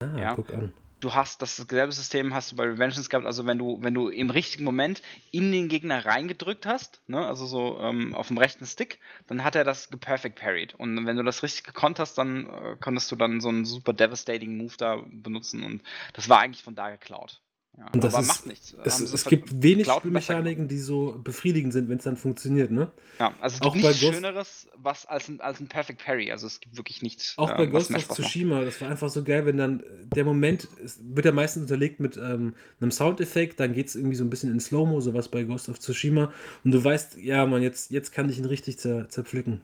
[0.01, 0.35] Ah, Ja.
[0.35, 0.73] guck an.
[1.05, 4.09] Du hast das selbe System hast du bei Revengeance gehabt, also wenn du, wenn du
[4.09, 5.03] im richtigen Moment
[5.33, 9.55] in den Gegner reingedrückt hast, ne, also so ähm, auf dem rechten Stick, dann hat
[9.55, 10.75] er das geperfect parried.
[10.75, 13.93] Und wenn du das richtig gekonnt hast, dann äh, konntest du dann so einen super
[13.93, 15.83] devastating Move da benutzen und
[16.15, 17.43] das war eigentlich von da geklaut.
[17.77, 18.77] Ja, Und das aber ist- macht nichts.
[18.85, 22.93] Es, es gibt wenig Spielmechaniken, die so befriedigend sind, wenn es dann funktioniert, ne?
[23.19, 26.31] Ja, also es auch gibt bei nichts Schöneres was als ein, als ein Perfect Parry.
[26.31, 27.35] Also es gibt wirklich nichts.
[27.37, 28.17] Auch äh, bei Ghost of Spaß macht.
[28.17, 31.63] Tsushima, das war einfach so geil, wenn dann äh, der Moment, es wird ja meistens
[31.63, 35.29] unterlegt mit ähm, einem Soundeffekt, dann geht es irgendwie so ein bisschen in Slow-Mo, sowas
[35.29, 36.33] bei Ghost of Tsushima.
[36.63, 39.63] Und du weißt, ja, man, jetzt, jetzt kann ich ihn richtig zer, zerpflücken.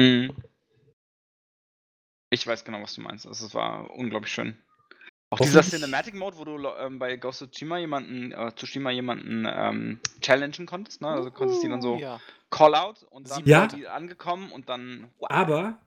[0.00, 0.30] Mhm.
[2.30, 3.26] Ich weiß genau, was du meinst.
[3.26, 4.56] Also es war unglaublich schön.
[5.30, 9.46] Auch dieser Cinematic Mode, wo du ähm, bei Ghost of Tsushima jemanden, äh, Tsushima jemanden
[9.50, 11.08] ähm, challengen konntest, ne?
[11.08, 12.20] Also konntest die dann so Ja.
[12.50, 13.68] Call-out und dann Ja.
[13.68, 15.08] sind die angekommen und dann.
[15.18, 15.28] wow.
[15.30, 15.78] Aber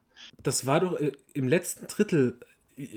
[0.43, 2.37] das war doch äh, im letzten Drittel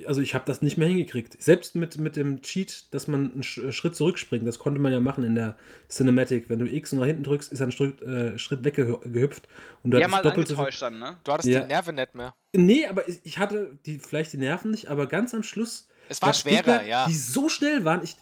[0.07, 1.43] also ich habe das nicht mehr hingekriegt.
[1.43, 5.01] Selbst mit, mit dem Cheat, dass man einen Sch- Schritt zurückspringt, das konnte man ja
[5.01, 5.57] machen in der
[5.88, 6.49] Cinematic.
[6.49, 9.49] Wenn du X nach hinten drückst, ist er ein Schritt, äh, Schritt weggehüpft.
[9.82, 11.16] Und du haben halt doppelt angetäuscht dann, ne?
[11.24, 11.62] Du hattest Ja.
[11.62, 12.32] die Nerven nicht mehr.
[12.53, 15.88] Nee, aber ich ich hatte die, vielleicht die Nerven nicht, aber ganz am Schluss.
[16.13, 17.07] Es war schwerer, Gegner, ja.
[17.07, 18.03] Die so schnell waren.
[18.05, 18.17] Ich,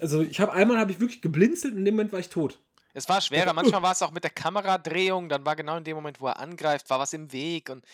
[0.00, 2.58] also ich habe einmal habe ich wirklich geblinzelt und in dem Moment war ich tot.
[2.94, 3.52] Es war schwerer.
[3.52, 5.28] Manchmal war es auch mit der Kameradrehung.
[5.28, 7.68] Dann war genau in dem Moment, wo er angreift, war was im Weg.
[7.68, 7.84] Und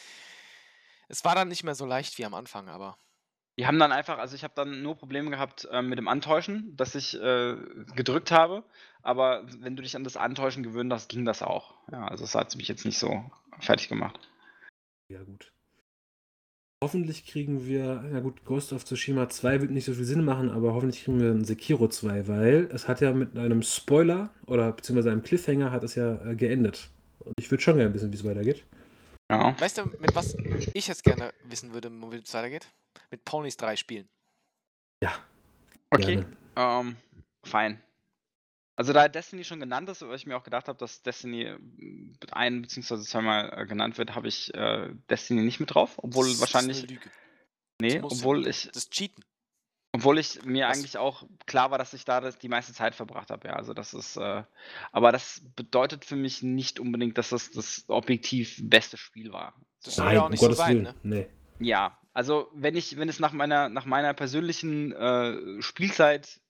[1.09, 2.97] es war dann nicht mehr so leicht wie am Anfang, aber.
[3.59, 6.77] Die haben dann einfach, also ich habe dann nur Probleme gehabt ähm, mit dem Antäuschen,
[6.77, 7.57] dass ich äh,
[7.97, 8.63] gedrückt habe.
[9.03, 11.75] Aber wenn du dich an das Antäuschen gewöhnt hast, ging das auch.
[11.91, 14.19] Ja, also es hat mich jetzt nicht so fertig gemacht.
[15.09, 15.53] Ja, gut.
[16.83, 20.51] Hoffentlich kriegen wir, na gut, Ghost of Tsushima 2 wird nicht so viel Sinn machen,
[20.51, 24.73] aber hoffentlich kriegen wir ein Sekiro 2, weil es hat ja mit einem Spoiler oder
[24.73, 26.91] beziehungsweise einem Cliffhanger hat es ja äh, geendet.
[27.21, 28.65] Und ich würde schon gerne wissen, wie es weitergeht.
[29.31, 29.59] Ja.
[29.59, 30.37] Weißt du, mit was
[30.75, 32.69] ich jetzt gerne wissen würde, wie es weitergeht?
[33.11, 34.09] Mit Ponys 3 spielen.
[35.95, 36.17] Okay.
[36.17, 36.27] Gerne.
[36.57, 36.97] Ähm,
[37.45, 37.83] fein.
[38.77, 42.17] Also da Destiny schon genannt ist, weil ich mir auch gedacht habe, dass Destiny ähm,
[42.33, 42.99] ein bzw.
[43.03, 46.79] zweimal äh, genannt wird, habe ich äh, Destiny nicht mit drauf, obwohl Das ist wahrscheinlich.
[46.79, 47.11] eine Lüge.
[47.81, 49.25] nee, Das obwohl ich, Das ist Cheaten.
[49.93, 50.77] obwohl ich mir Was?
[50.77, 53.47] eigentlich auch klar war, dass ich da das, die meiste Zeit verbracht habe.
[53.47, 54.43] Ja, also das ist, äh,
[54.91, 59.55] aber das bedeutet für mich nicht unbedingt, dass das das objektiv beste Spiel war.
[59.85, 60.95] Das soll Nein, ja auch um nicht so Gottes sein, ne?
[61.05, 61.29] Nee.
[61.61, 66.41] Ja, also wenn ich, wenn es nach meiner, nach meiner persönlichen äh, Spielzeit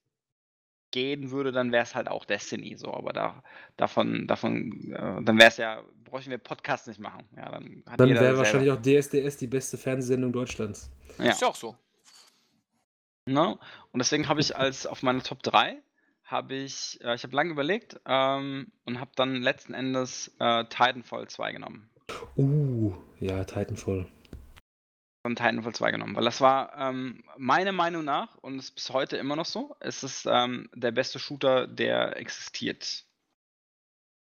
[0.95, 3.43] gehen würde, dann wäre es halt auch Destiny so, aber da,
[3.75, 7.25] davon, davon, äh, dann wäre es ja, bräuchten wir Podcast nicht machen.
[7.35, 10.89] Ja, dann Dann wäre wahrscheinlich auch DSDS die beste Fernsehsendung Deutschlands.
[11.19, 11.31] Ja.
[11.31, 11.75] Ist ja auch so.
[13.25, 13.59] Ne?
[13.91, 15.81] Und deswegen habe ich als auf meiner Top 3
[16.23, 21.27] habe ich, äh, ich habe lange überlegt ähm, und habe dann letzten Endes äh, Titanfall
[21.27, 21.89] 2 genommen.
[22.37, 24.07] Uh, ja, Titanfall.
[25.25, 29.17] Von Titanfall 2 genommen, weil das war ähm, meiner Meinung nach und ist bis heute
[29.17, 33.05] immer noch so, es ist ähm, der beste Shooter, der existiert.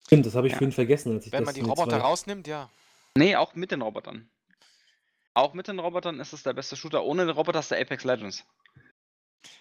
[0.07, 0.59] Stimmt, das habe ich Ja.
[0.61, 2.71] vorhin vergessen, als ich Wenn man die Roboter 2 rausnimmt, ja.
[3.19, 4.31] Nee, auch mit den Robotern.
[5.35, 7.05] Auch mit den Robotern ist es der beste Shooter.
[7.05, 8.43] Ohne den Roboter ist der Apex Legends.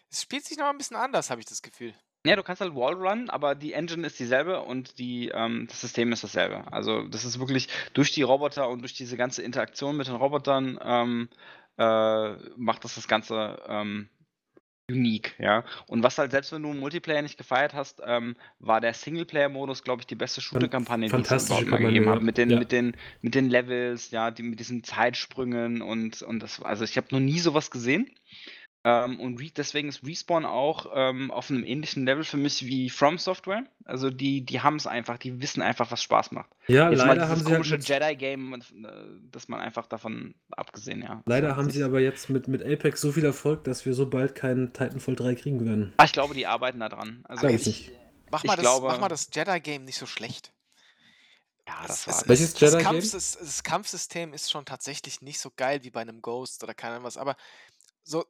[0.09, 1.93] Es spielt sich noch ein bisschen anders, habe ich das Gefühl.
[2.25, 6.13] Ja, du kannst halt Wallrun, aber die Engine ist dieselbe und die, ähm, das System
[6.13, 6.71] ist dasselbe.
[6.71, 10.79] Also das ist wirklich durch die Roboter und durch diese ganze Interaktion mit den Robotern
[10.81, 11.29] ähm,
[11.77, 14.07] äh, macht das das Ganze ähm,
[14.89, 15.65] unique, ja.
[15.87, 20.01] Und was halt, selbst wenn du Multiplayer nicht gefeiert hast, ähm, war der Singleplayer-Modus, glaube
[20.01, 22.21] ich, die beste Shooter-Kampagne, die es überhaupt mal gegeben hat.
[22.21, 22.59] Mit den, Ja.
[22.59, 26.95] mit den, mit den Levels, ja, die, mit diesen Zeitsprüngen und, und das, also ich
[26.95, 28.09] habe noch nie sowas gesehen.
[28.85, 32.89] Ähm, und Re deswegen ist Respawn auch ähm, auf einem ähnlichen Level für mich wie
[32.89, 33.63] From Software.
[33.85, 36.49] Also die, die haben es einfach, die wissen einfach, was Spaß macht.
[36.67, 38.61] Ja, Jetzt mal leider haben dieses sie halt komische mit, Jedi-Game, äh,
[39.31, 41.23] das man einfach davon abgesehen, ja.
[41.25, 44.09] leider haben das sie aber jetzt mit, mit Apex so viel Erfolg, dass wir so
[44.09, 45.93] bald keinen Titanfall 3 kriegen werden.
[45.97, 47.23] Ah, ich glaube, die arbeiten da dran.
[47.29, 47.91] Also ich ich, nicht.
[48.31, 50.51] Mach Ich mal, das, glaube- mach mal das Jedi-Game nicht so schlecht.
[51.67, 52.15] ja, das es- war.
[52.21, 52.95] es- Welches das, Jedi-Game?
[52.97, 56.95] Kampfsys- das Kampfsystem ist schon tatsächlich nicht so geil wie bei einem Ghost oder keine
[56.95, 57.15] Ahnung was.
[57.17, 57.37] Aber
[58.03, 58.25] so,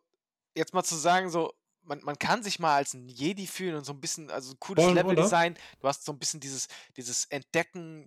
[0.55, 1.53] jetzt mal zu sagen, so,
[1.85, 4.59] man, man kann sich mal als ein Jedi fühlen und so ein bisschen, also ein
[4.59, 5.03] cooles Order?
[5.03, 5.55] Leveldesign.
[5.79, 8.05] Du hast so ein bisschen dieses, dieses Entdecken,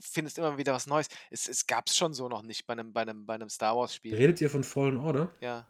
[0.00, 1.08] findest immer wieder was Neues.
[1.30, 3.76] Es, es gab es schon so noch nicht bei einem, bei einem, bei einem Star
[3.76, 4.14] Wars-Spiel.
[4.14, 5.30] Redet ihr von Fallen Order?
[5.40, 5.68] Ja.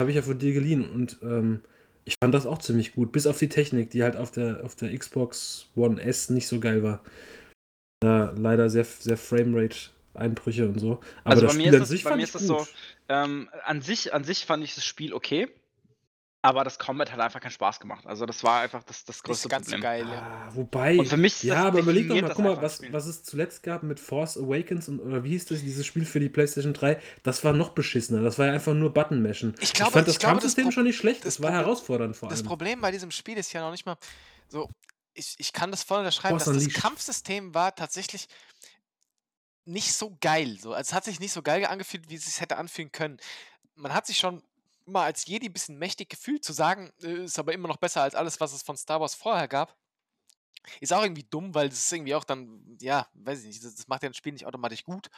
[0.00, 1.62] Habe ich ja von dir geliehen und ähm,
[2.04, 4.74] ich fand das auch ziemlich gut, bis auf die Technik, die halt auf der, auf
[4.74, 7.04] der Xbox One S nicht so geil war.
[8.00, 9.18] Da leider sehr, sehr
[10.14, 11.00] Framerate-Einbrüche und so.
[11.24, 12.46] Aber Also das bei mir Spiel ist an sich bei fand mir ich ist es
[12.46, 12.66] so.
[13.08, 15.48] Ähm, an, sich, an sich fand ich das Spiel okay,
[16.42, 18.06] aber das Combat hat einfach keinen Spaß gemacht.
[18.06, 19.80] Also das war einfach das, das größte so Problem.
[19.82, 20.22] geil, ja.
[20.22, 22.78] Ah, wobei, Und für mich ja, das- aber überleg doch mal, das guck mal, was,
[22.78, 26.06] das was es zuletzt gab mit Force Awakens und, oder wie hieß das, dieses Spiel
[26.06, 28.22] für die PlayStation 3, das war noch beschissener.
[28.22, 29.54] Das war ja einfach nur Button-Mashen.
[29.60, 31.52] Ich glaube- fand das ich glaube, das Kampfsystem Pro- schon nicht schlecht, das das war
[31.52, 32.46] herausfordernd vor Das allem.
[32.46, 33.96] Problem bei diesem Spiel ist ja noch nicht mal
[34.48, 34.70] so,
[35.12, 36.82] ich, ich kann das voll unterschreiben, Force dass das Unleashed.
[36.82, 38.28] Kampfsystem war tatsächlich
[39.64, 40.58] nicht so geil.
[40.60, 40.72] So.
[40.72, 43.18] Also es hat sich nicht so geil angefühlt, wie es sich hätte anfühlen können.
[43.74, 44.42] Man hat sich schon
[44.86, 48.02] mal als Jedi ein bisschen mächtig gefühlt, zu sagen, äh, ist aber immer noch besser
[48.02, 49.76] als alles, was es von Star Wars vorher gab.
[50.80, 53.88] Ist auch irgendwie dumm, weil ist irgendwie auch dann, ja, weiß ich nicht, das, das
[53.88, 55.08] macht ja ein Spiel nicht automatisch gut.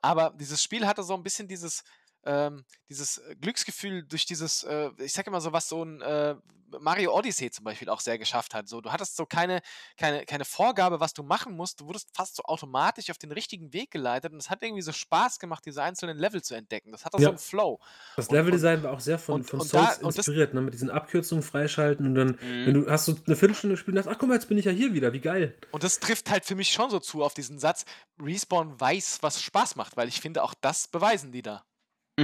[0.00, 1.84] Aber dieses Spiel hatte so ein bisschen dieses,
[2.24, 6.36] ähm, dieses äh, Glücksgefühl durch dieses, äh, ich sag immer so, was so ein äh,
[6.80, 8.66] Mario Odyssey zum Beispiel auch sehr geschafft hat.
[8.66, 9.60] So, du hattest so keine,
[9.98, 11.80] keine, keine Vorgabe, was du machen musst.
[11.82, 14.90] Du wurdest fast so automatisch auf den richtigen Weg geleitet und es hat irgendwie so
[14.92, 16.90] Spaß gemacht, diese einzelnen Level zu entdecken.
[16.90, 17.28] Das hat auch so Ja.
[17.28, 17.78] einen Flow.
[18.16, 20.62] Das Leveldesign war auch sehr von, und- von und Souls da- inspiriert, ne?
[20.62, 22.66] mit diesen Abkürzungen freischalten und dann, Mhm.
[22.66, 24.64] wenn du hast so eine Viertelstunde gespielt und hast, ach guck mal, jetzt bin ich
[24.64, 25.54] ja hier wieder, wie geil.
[25.72, 27.84] Und das trifft halt für mich schon so zu auf diesen Satz,
[28.18, 31.64] Respawn weiß, was Spaß macht, weil ich finde, auch das beweisen die da.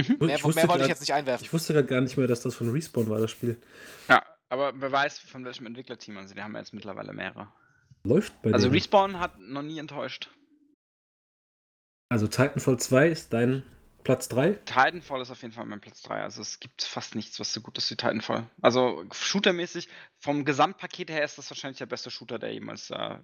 [0.07, 0.13] Mhm.
[0.13, 1.45] Ich Mehr, mehr wusste wollte ich grad- jetzt nicht einwerfen.
[1.45, 3.59] Ich wusste gerade gar nicht mehr, dass das von Respawn war, das Spiel.
[4.07, 6.17] Ja, aber wer weiß, von welchem Entwicklerteam.
[6.17, 7.47] Also, die haben ja jetzt mittlerweile mehrere.
[8.03, 8.75] Läuft bei Also, denen.
[8.75, 10.29] Respawn hat noch nie enttäuscht.
[12.11, 13.63] Also Titanfall 2 ist dein
[14.03, 14.53] Platz 3.
[14.65, 16.21] Titanfall ist auf jeden Fall mein Platz 3.
[16.23, 18.49] Also, es gibt fast nichts, was so gut ist wie Titanfall.
[18.61, 19.89] Also, shootermäßig,
[20.19, 23.17] vom Gesamtpaket her ist das wahrscheinlich der beste Shooter, der jemals äh,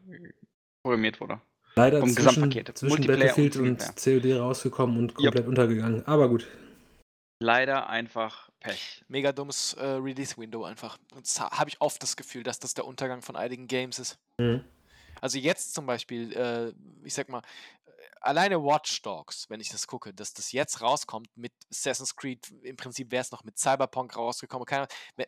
[0.83, 1.41] programmiert wurde.
[1.77, 2.77] Leider Vom zwischen, Gesamtpaket.
[2.77, 5.15] zwischen Multiplayer Battlefield und und, COD rausgekommen und Yep.
[5.17, 6.05] komplett untergegangen.
[6.07, 6.45] Aber gut.
[7.39, 9.03] Leider einfach Pech.
[9.07, 10.97] Mega dummes äh, Release-Window einfach.
[11.39, 14.17] Habe ich oft das Gefühl, dass das der Untergang von einigen Games ist.
[14.37, 14.63] Mhm.
[15.21, 17.41] Also jetzt zum Beispiel, äh, ich sag mal,
[18.25, 22.75] alleine Watch Dogs, wenn ich das gucke, dass das jetzt rauskommt mit Assassin's Creed, im
[22.75, 24.65] Prinzip wäre es noch mit Cyberpunk rausgekommen.
[24.65, 24.87] Keine,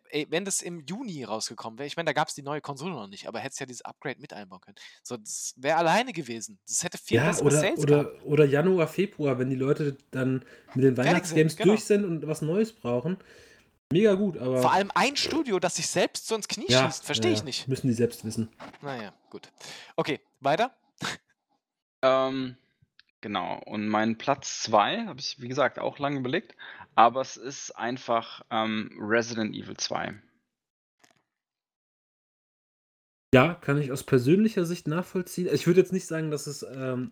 [0.10, 2.94] ey, wenn das im Juni rausgekommen wäre, ich meine, da gab es die neue Konsole
[2.94, 4.76] noch nicht, aber hättest ja dieses Upgrade mit einbauen können.
[5.03, 6.60] So, das wäre alleine gewesen.
[6.68, 8.22] Das hätte viel Ja, oder, Sales gehabt.
[8.22, 10.44] oder, oder Januar, Februar, wenn die Leute dann
[10.74, 11.74] mit den Weihnachtsgames genau.
[11.74, 13.18] durch sind und was Neues brauchen.
[13.91, 14.61] Mega gut, aber.
[14.61, 17.44] Vor allem ein Studio, das sich selbst so ins Knie ja, schießt, verstehe ja, ich
[17.44, 17.68] nicht.
[17.68, 18.49] Müssen die selbst wissen.
[18.82, 19.49] Naja, gut.
[19.95, 20.76] Okay, weiter.
[22.02, 22.57] Ähm,
[23.22, 23.61] genau.
[23.65, 26.56] Und mein Platz 2 habe ich, wie gesagt, auch lange überlegt.
[26.95, 30.15] Aber es ist einfach ähm, Resident Evil 2.
[33.34, 35.49] Ja, kann ich aus persönlicher Sicht nachvollziehen.
[35.52, 37.11] Ich würde jetzt nicht sagen, dass es ähm,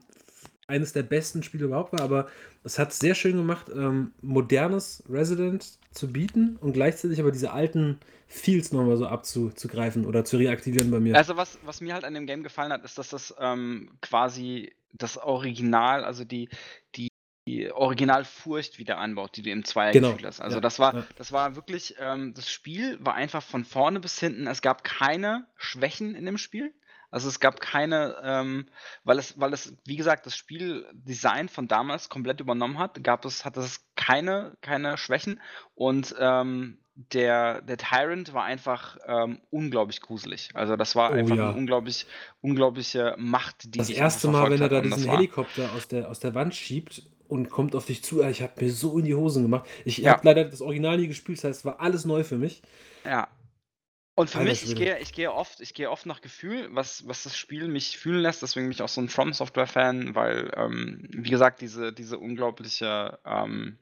[0.67, 2.27] eines der besten Spiele überhaupt war, aber
[2.63, 7.99] es hat sehr schön gemacht, ähm, modernes Resident zu bieten und gleichzeitig aber diese alten
[8.27, 11.15] Feels nochmal so abzugreifen oder zu reaktivieren bei mir.
[11.15, 14.73] Also was, was mir halt an dem Game gefallen hat, ist, dass das ähm, quasi
[14.97, 16.49] das Original, also die,
[16.95, 17.09] die,
[17.47, 20.41] die Originalfurcht wieder anbaut, die du im Zweier Genau, gefühlt hast.
[20.41, 21.07] Also ja, das war, ja.
[21.15, 24.47] das war wirklich, ähm, das Spiel war einfach von vorne bis hinten.
[24.47, 26.73] Es gab keine Schwächen in dem Spiel.
[27.11, 28.67] Also es gab keine, ähm,
[29.03, 33.45] weil es, weil es, wie gesagt, das Spieldesign von damals komplett übernommen hat, gab es,
[33.45, 35.39] hat es keine, keine Schwächen
[35.75, 40.49] und ähm, der, der Tyrant war einfach ähm, unglaublich gruselig.
[40.53, 41.49] Also das war Oh einfach ja.
[41.49, 42.07] eine unglaublich,
[42.41, 46.33] unglaubliche Macht, die Das erste Mal, wenn er da diesen Helikopter aus der, aus der
[46.35, 49.67] Wand schiebt und kommt auf dich zu, ich habe mir so in die Hosen gemacht.
[49.83, 50.13] Ich Ja.
[50.13, 52.61] habe leider das Original nie gespielt, das heißt, es war alles neu für mich.
[53.03, 53.27] Ja.
[54.17, 57.05] Und für Alter mich, ich gehe, ich gehe oft, ich gehe oft nach Gefühl, was,
[57.05, 60.51] was das Spiel mich fühlen lässt, deswegen bin ich auch so ein From Software-Fan, weil,
[60.55, 63.77] ähm, wie gesagt, diese, diese unglaubliche, ähm,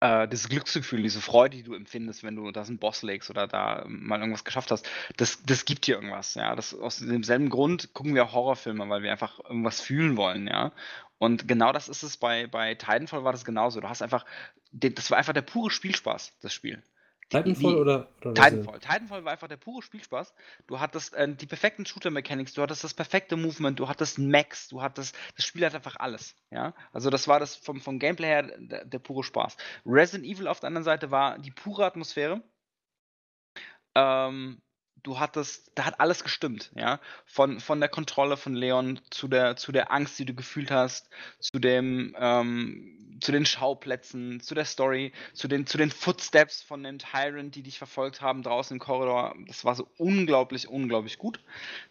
[0.00, 3.46] äh, dieses Glücksgefühl, diese Freude, die du empfindest, wenn du da einen Boss legst oder
[3.46, 6.54] da mal irgendwas geschafft hast, das, das gibt dir irgendwas, ja.
[6.54, 10.72] Das, aus demselben Grund gucken wir Horrorfilme, weil wir einfach irgendwas fühlen wollen, ja.
[11.18, 13.80] Und genau das ist es bei, bei Titanfall war das genauso.
[13.80, 14.24] Du hast einfach,
[14.70, 16.82] das war einfach der pure Spielspaß, das Spiel.
[17.28, 18.34] Titanfall die- oder, oder?
[18.34, 18.80] Titanfall.
[18.80, 20.32] Titanfall war einfach der pure Spielspaß.
[20.66, 24.80] Du hattest äh, die perfekten Shooter-Mechanics, du hattest das perfekte Movement, du hattest Max, du
[24.80, 26.34] hattest, das Spiel hat einfach alles.
[26.50, 29.56] Ja, also das war das vom, vom Gameplay her der, der pure Spaß.
[29.84, 32.42] Resident Evil auf der anderen Seite war die pure Atmosphäre.
[33.94, 34.62] Ähm,
[35.02, 37.00] du hattest, da hat alles gestimmt, ja.
[37.24, 41.08] Von, von der Kontrolle von Leon zu der, zu der Angst, die du gefühlt hast,
[41.40, 46.82] zu dem, ähm, zu den Schauplätzen, zu der Story, zu den, zu den Footsteps von
[46.82, 49.34] dem Tyrant, die dich verfolgt haben draußen im Korridor.
[49.46, 51.40] Das war so unglaublich, unglaublich gut,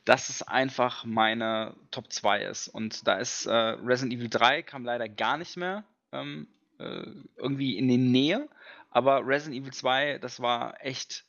[0.05, 2.67] dass es einfach meine Top 2 ist.
[2.67, 6.47] Und da ist äh, Resident Evil 3 kam leider gar nicht mehr ähm,
[6.79, 7.05] äh,
[7.37, 8.47] irgendwie in die Nähe.
[8.89, 11.25] Aber Resident Evil 2, das war echt,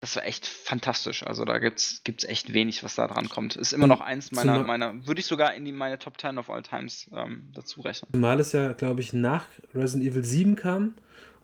[0.00, 1.22] das war echt fantastisch.
[1.24, 3.56] Also da gibt's, gibt's echt wenig, was da dran kommt.
[3.56, 6.20] Ist immer Und noch eins meiner, zumal- meiner, würde ich sogar in die, meine Top
[6.20, 8.10] 10 of all times ähm, dazu rechnen.
[8.12, 10.94] Zumal es ja, glaube ich, nach Resident Evil 7 kam.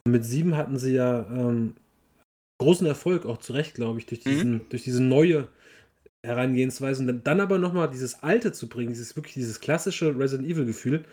[0.05, 1.74] Und mit 7 hatten sie ja ähm,
[2.61, 4.31] großen Erfolg, auch zu Recht, glaube ich, durch, Mhm.
[4.31, 5.49] diesen, durch diese neue
[6.24, 7.01] Herangehensweise.
[7.03, 11.05] Und dann, dann aber nochmal dieses Alte zu bringen, dieses wirklich dieses klassische Resident Evil-Gefühl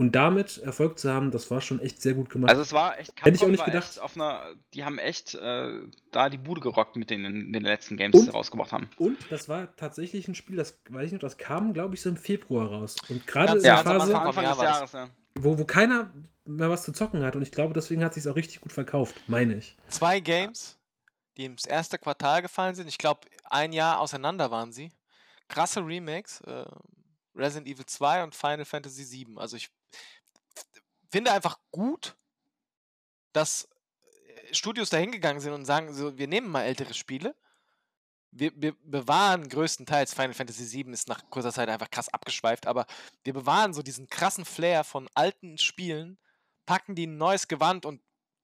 [0.00, 2.48] und damit Erfolg zu haben, das war schon echt sehr gut gemacht.
[2.50, 3.98] Also es war echt, Hätte ich auch Capcom nicht gedacht.
[4.00, 7.98] Auf einer, die haben echt äh, da die Bude gerockt mit den, in den letzten
[7.98, 8.88] Games, Und- die sie rausgebracht haben.
[8.96, 12.08] und das war tatsächlich ein Spiel, das weiß ich noch, das kam, glaube ich, so
[12.08, 12.96] im Februar raus.
[13.10, 14.62] Und gerade in der Ja, Phase, Anfang des.
[14.62, 15.10] Jahres, ja.
[15.34, 16.10] wo, wo keiner
[16.46, 17.36] mehr was zu zocken hat.
[17.36, 19.76] Und ich glaube, deswegen hat sich auch richtig gut verkauft, meine ich.
[19.88, 20.78] Zwei Games,
[21.36, 22.88] die ins erste Quartal gefallen sind.
[22.88, 24.90] Ich glaube, ein Jahr auseinander waren sie.
[25.48, 26.40] Krasse Remakes.
[26.40, 26.64] Äh,
[27.36, 29.38] Resident Evil 2 und Final Fantasy 7.
[29.38, 29.70] Also ich
[31.10, 32.16] finde einfach gut,
[33.32, 37.34] dass äh, Studios da hingegangen sind und sagen, so, wir nehmen mal ältere Spiele.
[38.32, 42.86] Wir, wir bewahren größtenteils, Final Fantasy VII ist nach kurzer Zeit einfach krass abgeschweift, aber
[43.24, 46.16] wir bewahren so diesen krassen Flair von alten Spielen,
[46.64, 48.00] packen die in ein neues Gewand und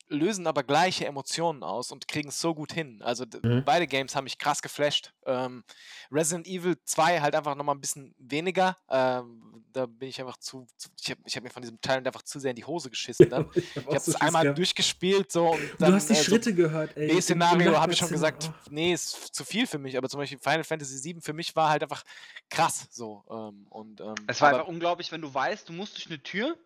[0.08, 3.02] lösen aber gleiche Emotionen aus und kriegen es so gut hin.
[3.02, 3.62] Also Mhm.
[3.64, 5.12] beide Games haben mich krass geflasht.
[5.26, 5.64] Ähm,
[6.12, 8.76] Resident Evil 2 halt einfach nochmal ein bisschen weniger.
[8.88, 11.98] Ähm, da bin ich einfach zu, zu ich habe ich hab mir von diesem Teil
[12.06, 13.50] einfach zu sehr in die Hose geschissen dann.
[13.54, 16.96] ich habe es einmal durchgespielt so und dann, Du hast die äh, so Schritte gehört,
[16.96, 17.08] ey.
[17.08, 18.54] im B-Szenario habe ich schon gesagt, Oh.
[18.70, 21.68] nee, ist zu viel für mich, aber zum Beispiel Final Fantasy VII für mich war
[21.70, 22.04] halt einfach
[22.48, 23.24] krass so.
[23.30, 26.22] Ähm, und, ähm, Es war aber- einfach unglaublich, wenn du weißt, du musst durch eine
[26.22, 26.56] Tür,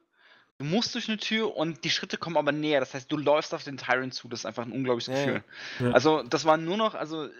[0.61, 2.79] du musst durch eine Tür und die Schritte kommen aber näher.
[2.81, 4.29] Das heißt, du läufst auf den Tyrant zu.
[4.29, 5.25] Das ist einfach ein unglaubliches Ja, ja.
[5.27, 5.45] Gefühl.
[5.89, 5.93] Ja.
[5.93, 7.25] Also, das war nur noch, also.
[7.25, 7.31] äh,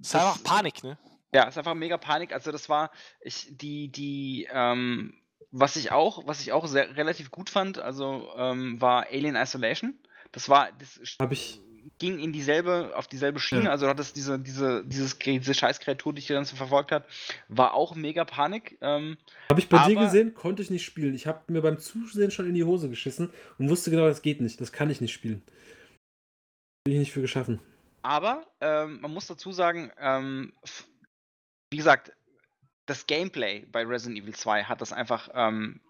[0.00, 0.96] es ist einfach Panik, ne?
[1.32, 2.32] Ja, ist einfach mega Panik.
[2.32, 2.90] Also das war
[3.20, 5.14] ich die die ähm,
[5.52, 9.98] was ich auch was ich auch sehr relativ gut fand, also ähm, war Alien Isolation.
[10.32, 11.60] Das war das sch- Hab ich.
[11.98, 13.64] Ging in dieselbe auf dieselbe Schiene.
[13.64, 13.70] Ja.
[13.70, 17.06] Also du hattest diese diese dieses diese Scheißkreatur, die dich dann so verfolgt hat,
[17.48, 18.78] war auch mega Panik.
[18.80, 19.16] Ähm,
[19.48, 21.14] Habe ich bei dir gesehen, konnte ich nicht spielen.
[21.14, 24.40] Ich habe mir beim Zusehen schon in die Hose geschissen und wusste genau, das geht
[24.40, 24.60] nicht.
[24.60, 25.42] Das kann ich nicht spielen.
[26.84, 27.60] Bin ich nicht für geschaffen.
[28.02, 30.52] Aber ähm, man muss dazu sagen, ähm,
[31.70, 32.12] wie gesagt,
[32.86, 35.80] das Gameplay bei Resident Evil 2 hat das einfach ähm,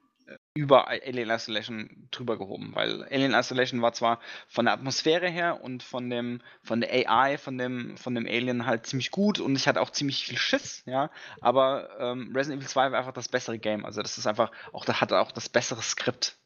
[0.54, 5.82] über Alien Isolation drüber gehoben, weil Alien Isolation war zwar von der Atmosphäre her und
[5.82, 9.68] von dem von der AI von dem von dem Alien halt ziemlich gut und ich
[9.68, 11.10] hatte auch ziemlich viel Schiss, ja,
[11.40, 14.84] aber ähm, Resident Evil 2 war einfach das bessere Game, also das ist einfach auch
[14.84, 16.39] da hatte auch das bessere Skript.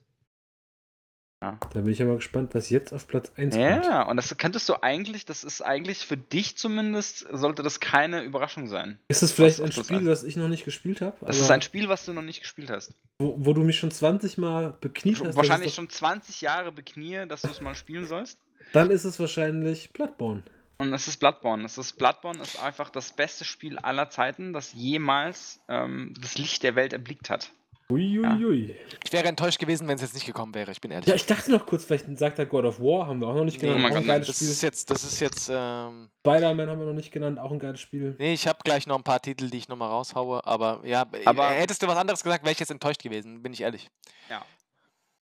[1.53, 3.65] Da bin ich ja mal gespannt, was jetzt auf Platz 1 kommt.
[3.85, 8.23] Ja, und das könntest du eigentlich, das ist eigentlich für dich zumindest, sollte das keine
[8.23, 8.99] Überraschung sein.
[9.09, 10.07] Ist es vielleicht Was ein Spiel, eins?
[10.07, 11.17] das ich noch nicht gespielt habe?
[11.25, 12.95] Das ist ein Spiel, was du noch nicht gespielt hast.
[13.19, 15.37] wo, wo du mich schon 20 Mal bekniet hast.
[15.37, 18.39] Wahrscheinlich schon 20 Jahre beknie, dass du es mal spielen sollst.
[18.73, 20.43] Dann ist es wahrscheinlich Bloodborne.
[20.79, 21.65] Und es ist Bloodborne.
[21.65, 26.63] Es ist Bloodborne ist einfach das beste Spiel aller Zeiten, das jemals ähm, das Licht
[26.65, 27.51] der Welt erblickt hat.
[27.91, 28.75] Uiuiui.
[29.05, 31.07] Ich wäre enttäuscht gewesen, wenn es jetzt nicht gekommen wäre, ich bin ehrlich.
[31.07, 33.45] Ja, ich dachte noch kurz, vielleicht sagt er God of War, haben wir auch noch
[33.45, 33.81] nicht Nee, genannt.
[33.81, 34.49] oh mein auch ein geiles das Spiel.
[34.49, 37.81] ist jetzt, das ist jetzt, ähm, Spider-Man haben wir noch nicht genannt, auch ein geiles
[37.81, 38.17] Spiel.
[38.19, 41.49] nee, ich habe gleich noch ein paar Titel, die ich nochmal raushaue, aber ja, Aber-
[41.51, 43.91] hättest du was anderes gesagt, wäre ich jetzt enttäuscht gewesen, bin ich ehrlich.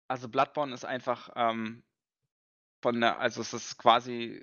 [0.09, 1.83] Also Bloodborne ist einfach ähm,
[2.81, 4.41] von der, also es ist quasi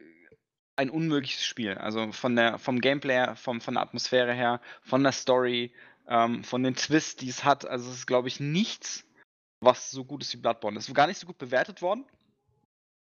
[0.76, 1.72] ein unmögliches Spiel.
[1.78, 5.72] Also von der, vom Gameplay, her, vom, von der Atmosphäre her, von der Story,
[6.08, 7.66] ähm, von den Twists, die es hat.
[7.66, 9.04] Also es ist, glaube ich, nichts,
[9.60, 10.78] was so gut ist wie Bloodborne.
[10.78, 12.04] Es ist gar nicht so gut bewertet worden.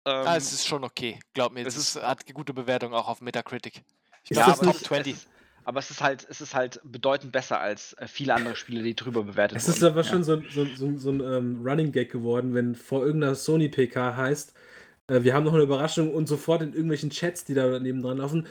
[0.07, 3.07] Ähm, ah, es ist schon okay, glaub mir, es es ist, hat gute Bewertung auch
[3.09, 3.83] auf Metacritic.
[4.25, 5.13] Ich Ist glaube, das Top nicht- 20.
[5.15, 5.29] Es ist,
[5.65, 8.95] aber es ist halt, es ist halt bedeutend besser als äh, viele andere Spiele, die
[8.97, 12.11] drüber bewertet Es ist aber schon so, ein- so, so, so ein ähm, Running Gag
[12.11, 14.55] geworden, wenn vor irgendeiner Sony PK heißt,
[15.09, 18.47] äh, wir haben noch eine Überraschung und sofort in irgendwelchen Chats, die da nebendran laufen,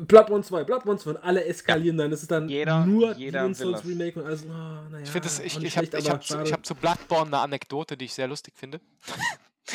[0.00, 2.12] Bloodborne 2, Bloodborne 2 und alle eskalieren dann.
[2.12, 3.84] Es ist dann Jeder- nur jeder Demon's Souls.
[3.84, 4.44] Remake und alles.
[4.44, 7.38] Oh, naja, Ich finde das, ich, ich habe hab, zu- ich hab zu Bloodborne eine
[7.38, 8.80] Anekdote, die ich sehr lustig finde.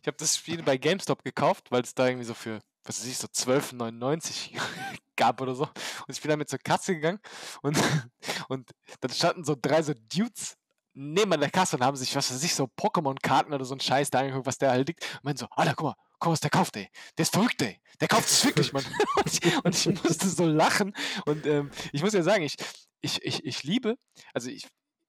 [0.00, 3.06] ich habe das Spiel bei GameStop gekauft, weil es da irgendwie so für, was weiß
[3.08, 4.50] ich, so 12,99
[5.16, 5.64] gab oder so.
[5.64, 7.20] Und ich bin damit zur Kasse gegangen
[7.62, 7.76] und,
[8.48, 8.70] und
[9.00, 10.56] dann standen so drei so Dudes
[10.94, 13.80] neben an der Kasse und haben sich, was weiß ich, so Pokémon-Karten oder so ein
[13.80, 15.02] Scheiß da angeguckt, was der halt liegt.
[15.16, 15.94] Und meinen so, Alter, guck mal,
[16.30, 16.88] was der kauft, ey.
[17.18, 17.80] Der ist verrückt, ey.
[18.00, 18.84] Der kauft es wirklich, Mann.
[19.16, 20.94] Und ich, und ich musste so lachen.
[21.26, 22.56] Und ähm, ich muss ja sagen, ich,
[23.00, 23.96] ich, ich, ich liebe,
[24.32, 24.66] also ich,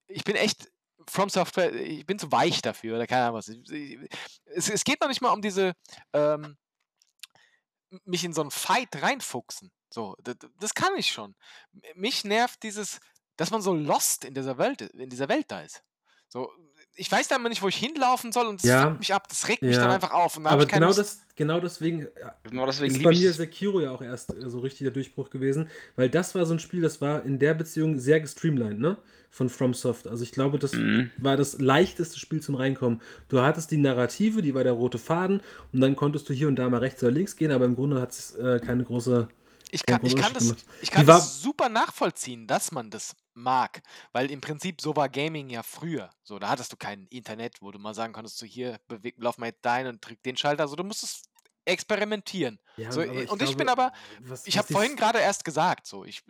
[0.08, 0.72] ich bin echt
[1.10, 3.50] From Software, ich bin zu weich dafür oder keine Ahnung was.
[4.46, 5.74] Es, es geht noch nicht mal um diese,
[6.14, 6.58] ähm,
[8.06, 9.72] mich in so einen Fight reinfuchsen.
[9.90, 11.36] So, das, das kann ich schon.
[11.96, 13.00] Mich nervt dieses,
[13.36, 15.84] dass man so lost in dieser Welt, in dieser Welt da ist.
[16.28, 16.52] So,
[16.96, 19.28] ich weiß dann immer nicht, wo ich hinlaufen soll und das Ja, fuckt mich ab,
[19.28, 20.38] das regt mich dann ja, einfach auf.
[20.38, 22.08] Und dann aber genau, Lust- das, genau deswegen äh,
[22.50, 25.70] Genau deswegen ist bei mir Sekiro ja auch erst äh, so richtig der Durchbruch gewesen,
[25.96, 28.98] weil das war so ein Spiel, das war in der Beziehung sehr gestreamlined, ne?
[29.32, 30.06] Von FromSoft.
[30.08, 31.10] Also ich glaube, das Mhm.
[31.18, 33.02] war das leichteste Spiel zum Reinkommen.
[33.30, 35.42] Du hattest die Narrative, die war der rote Faden
[35.72, 38.00] und dann konntest du hier und da mal rechts oder links gehen, aber im Grunde
[38.00, 39.28] hat es äh, keine große.
[39.72, 43.82] Ich kann, ich kann, das, ich kann das super nachvollziehen, dass man das mag,
[44.12, 46.10] weil im Prinzip so war Gaming ja früher.
[46.24, 49.38] So, da hattest du kein Internet, wo du mal sagen konntest, so hier, beweg, lauf
[49.38, 50.64] mal jetzt dahin und drück den Schalter.
[50.64, 51.30] Also du musstest
[51.66, 52.60] experimentieren.
[52.78, 56.04] Ja, So, äh, und ich bin aber- was- Ich habe vorhin gerade erst gesagt, so
[56.06, 56.24] ich,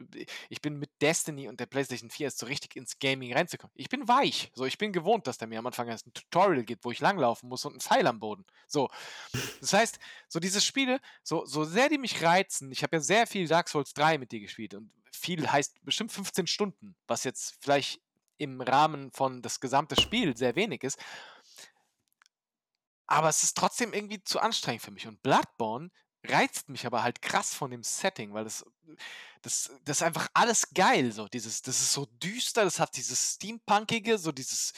[0.49, 3.71] ich bin mit Destiny und der PlayStation 4 erst so richtig ins Gaming reinzukommen.
[3.75, 6.63] Ich bin weich, so ich bin gewohnt, dass der mir am Anfang erst ein Tutorial
[6.63, 8.45] gibt, wo ich langlaufen muss und ein Pfeil am Boden.
[8.67, 8.89] So,
[9.61, 13.25] das heißt, so diese Spiele, so, so sehr die mich reizen, ich habe ja sehr
[13.27, 17.55] viel Dark Souls 3 mit dir gespielt und viel heißt bestimmt 15 Stunden, was jetzt
[17.61, 18.01] vielleicht
[18.37, 20.97] im Rahmen von das gesamte Spiel sehr wenig ist.
[23.13, 25.05] Aber es ist trotzdem irgendwie zu anstrengend für mich.
[25.05, 25.91] Und Bloodborne
[26.25, 28.65] reizt mich aber halt krass von dem Setting, weil das,
[29.43, 31.11] das, das ist einfach alles geil.
[31.11, 34.73] So dieses, das ist so düster, das hat dieses Steampunkige, so dieses.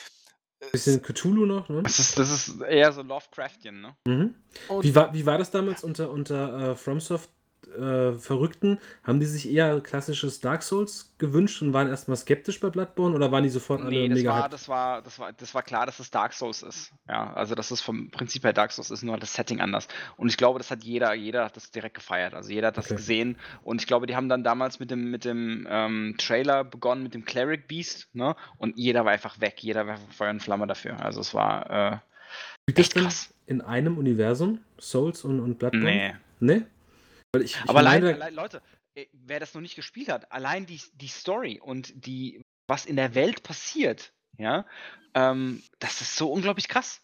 [0.59, 1.83] äh, Bisschen Cthulhu noch, ne?
[1.83, 3.95] Das ist, das ist eher so Lovecraftian, ne?
[4.05, 4.35] Mhm.
[4.81, 7.29] Wie war, wie war das damals unter, unter äh, FromSoft?
[7.67, 12.69] Äh, Verrückten, haben die sich eher klassisches Dark Souls gewünscht und waren erstmal skeptisch bei
[12.69, 15.53] Bloodborne oder waren die sofort alle Nee, das mega war, das, war, das, war, das
[15.53, 16.91] war klar, dass es Dark Souls ist.
[17.07, 19.87] Ja, also dass es vom Prinzip her Dark Souls ist, nur das Setting anders.
[20.17, 22.33] Und ich glaube, das hat jeder, jeder hat das direkt gefeiert.
[22.33, 22.95] Also jeder hat das Okay.
[22.95, 23.37] gesehen.
[23.63, 27.13] Und ich glaube, die haben dann damals mit dem, mit dem ähm, Trailer begonnen, mit
[27.13, 28.35] dem Cleric Beast, ne?
[28.57, 29.55] Und jeder war einfach weg.
[29.59, 30.99] Jeder war einfach Feuer und Flamme dafür.
[31.03, 32.01] Also es war
[32.67, 33.33] äh, echt krass.
[33.47, 34.59] in einem Universum?
[34.79, 35.85] Souls und, und Bloodborne?
[35.85, 36.15] Nee.
[36.39, 36.61] Nee?
[37.41, 38.61] Ich, ich Aber allein, allein, Leute,
[38.95, 42.95] äh, wer das noch nicht gespielt hat, allein die, die Story und die, was in
[42.95, 44.65] der Welt passiert, ja,
[45.13, 47.01] ähm, das ist so unglaublich krass.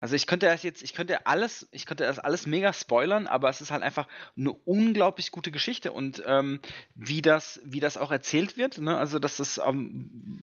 [0.00, 3.48] Also ich könnte das jetzt, ich könnte alles, ich könnte das alles mega spoilern, aber
[3.48, 4.06] es ist halt einfach
[4.36, 6.60] eine unglaublich gute Geschichte und ähm,
[6.94, 8.96] wie das, wie das auch erzählt wird, ne?
[8.96, 10.40] Also das ist ähm,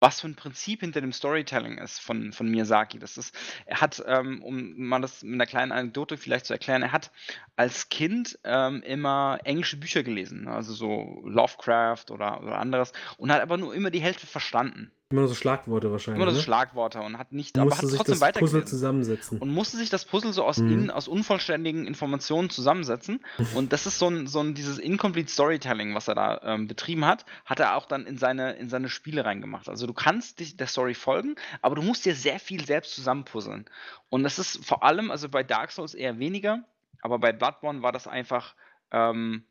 [0.00, 2.98] was für ein Prinzip hinter dem Storytelling ist von, von Miyazaki.
[2.98, 3.34] Das ist,
[3.66, 7.10] er hat, ähm, um mal das mit einer kleinen Anekdote vielleicht zu erklären, er hat
[7.56, 10.52] als Kind ähm, immer englische Bücher gelesen, ne?
[10.52, 14.92] also so Lovecraft oder, oder anderes, und hat aber nur immer die Hälfte verstanden.
[15.10, 16.18] Immer nur so Schlagworte wahrscheinlich.
[16.18, 16.44] Immer nur so ne?
[16.44, 19.38] Schlagworte und hat nicht, aber hat sich trotzdem das Puzzle zusammensetzen.
[19.38, 20.72] Und musste sich das Puzzle so aus, Mhm.
[20.72, 23.24] in, aus unvollständigen Informationen zusammensetzen.
[23.54, 27.06] Und das ist so ein, so ein dieses Incomplete Storytelling, was er da ähm, betrieben
[27.06, 29.68] hat, hat er auch dann in seine, in seine Spiele reingemacht.
[29.70, 33.64] Also du kannst dich der Story folgen, aber du musst dir sehr viel selbst zusammenpuzzeln.
[34.10, 36.64] Und das ist vor allem, also bei Dark Souls eher weniger,
[37.00, 38.54] aber bei Bloodborne war das einfach
[38.90, 39.44] ähm,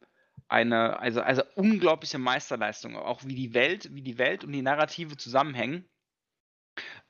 [0.48, 2.96] eine, also, also unglaubliche Meisterleistung.
[2.96, 5.86] Auch wie die Welt, wie die Welt und die Narrative zusammenhängen.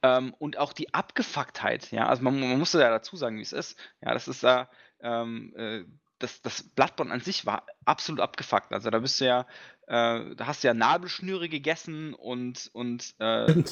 [0.01, 3.53] Ähm, und auch die Abgefucktheit, ja, also man, man muss ja dazu sagen, wie es
[3.53, 3.80] ist.
[4.01, 4.69] Ja, das ist da,
[5.01, 5.84] ähm, äh,
[6.19, 8.72] das, das Bloodborne an sich war absolut abgefuckt.
[8.73, 9.41] Also da bist du ja,
[9.88, 13.64] äh, da hast du ja Nabelschnüre gegessen und, und, äh,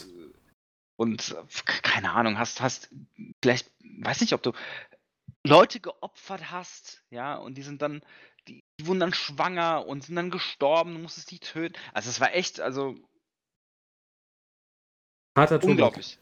[0.97, 1.35] Und-
[1.83, 2.89] keine Ahnung, hast, hast,
[3.41, 3.69] vielleicht,
[4.01, 4.53] weiß nicht, ob du
[5.43, 8.01] Leute geopfert hast, ja, und die sind dann,
[8.79, 11.75] die, wurden dann schwanger und sind dann gestorben, du musstest die töten.
[11.93, 12.95] Also es war echt, also
[15.37, 15.71] Harter Tobak.
[15.71, 16.19] Unglaublich.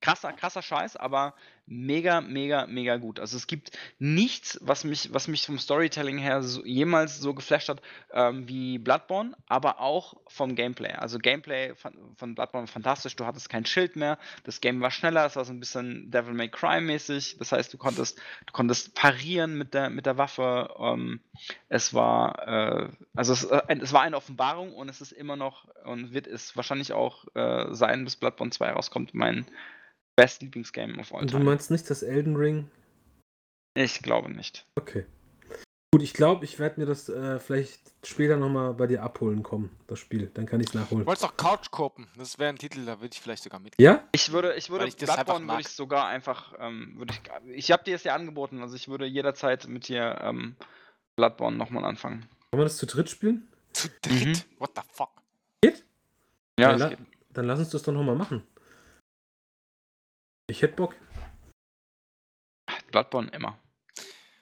[0.00, 1.34] Krasser, krasser Scheiß, aber
[1.66, 3.18] mega, mega, mega gut.
[3.18, 7.68] Also es gibt nichts, was mich, was mich vom Storytelling her so, jemals so geflasht
[7.68, 7.80] hat
[8.12, 10.92] ähm, wie Bloodborne, aber auch vom Gameplay.
[10.92, 13.16] Also Gameplay von, von Bloodborne fantastisch.
[13.16, 16.34] Du hattest kein Schild mehr, das Game war schneller, es war so ein bisschen Devil
[16.34, 17.36] May Cry mäßig.
[17.38, 20.68] Das heißt, du konntest, du konntest parieren mit der, mit der Waffe.
[20.78, 21.20] Ähm,
[21.68, 25.66] es war, äh, also es, äh, es war eine Offenbarung und es ist immer noch
[25.84, 29.46] und wird es wahrscheinlich auch äh, sein, bis Bloodborne 2 rauskommt, mein
[30.16, 31.44] best Lieblingsgame of all Und du time.
[31.44, 32.70] meinst nicht das Elden Ring?
[33.74, 34.66] Ich glaube nicht.
[34.76, 35.04] Okay.
[35.92, 39.70] Gut, ich glaube, ich werde mir das äh, vielleicht später nochmal bei dir abholen kommen,
[39.86, 40.28] das Spiel.
[40.34, 41.06] Dann kann ich es Du nachholen.
[41.06, 42.08] wolltest doch Couch kopen.
[42.16, 43.74] Das wäre ein Titel, da würde ich vielleicht sogar mit.
[43.78, 44.02] Ja?
[44.10, 47.48] Ich würde, ich würde Weil ich das Bloodborne würde ich sogar einfach, ähm, würde ich,
[47.56, 50.56] ich habe dir es ja angeboten, also ich würde jederzeit mit dir ähm,
[51.16, 52.26] Bloodborne nochmal anfangen.
[52.50, 53.46] Wollen wir das zu dritt spielen?
[53.72, 54.46] Zu dritt?
[54.58, 55.10] What the fuck?
[55.62, 55.84] Geht?
[56.58, 57.06] Ja, Dann das la- geht.
[57.34, 58.42] Dann lass uns das doch nochmal machen.
[60.46, 60.96] Ich hätte Bock.
[62.90, 63.58] Bloodborne immer.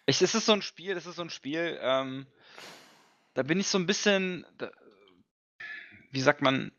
[0.07, 2.27] Ich, es ist so ein Spiel, das ist so ein Spiel, ähm,
[3.35, 4.71] da bin ich so ein bisschen, da,
[6.11, 6.73] wie sagt man,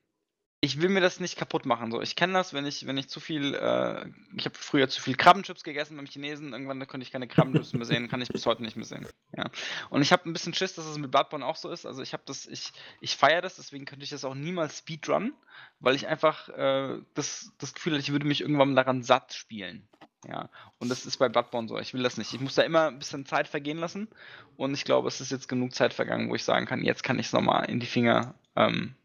[0.63, 1.91] ich will mir das nicht kaputt machen.
[1.91, 4.05] So, ich kenne das, wenn ich, wenn ich zu viel, äh,
[4.37, 7.83] ich habe früher zu viel Krabbenchips gegessen beim Chinesen, irgendwann konnte ich keine Krabbenchips mehr
[7.83, 9.05] sehen, kann ich bis heute nicht mehr sehen.
[9.35, 9.43] Ja.
[9.89, 11.85] Und ich habe ein bisschen Schiss, dass es mit Bloodborne auch so ist.
[11.85, 12.71] Also ich habe das, ich,
[13.01, 15.33] ich feiere das, deswegen könnte ich das auch niemals speedrunnen,
[15.81, 19.89] weil ich einfach äh, das, das Gefühl hatte, ich würde mich irgendwann daran satt spielen.
[20.25, 20.49] Ja,
[20.79, 21.77] und das ist bei Bloodborne so.
[21.77, 22.33] Ich will das nicht.
[22.33, 24.07] Ich muss da immer ein bisschen Zeit vergehen lassen.
[24.55, 27.19] Und ich glaube, es ist jetzt genug Zeit vergangen, wo ich sagen kann, jetzt kann
[27.19, 28.95] ich es nochmal in die Finger ähm,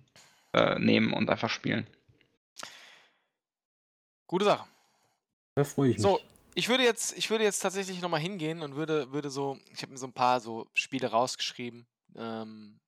[0.58, 1.86] äh, nehmen und einfach spielen.
[4.26, 4.68] Gute Sache.
[5.54, 6.02] Da freue ich mich.
[6.02, 6.20] So,
[6.54, 9.92] ich würde jetzt, ich würde jetzt tatsächlich nochmal hingehen und würde, würde so, ich habe
[9.92, 11.86] mir so ein paar so Spiele rausgeschrieben,
[12.16, 12.80] ähm,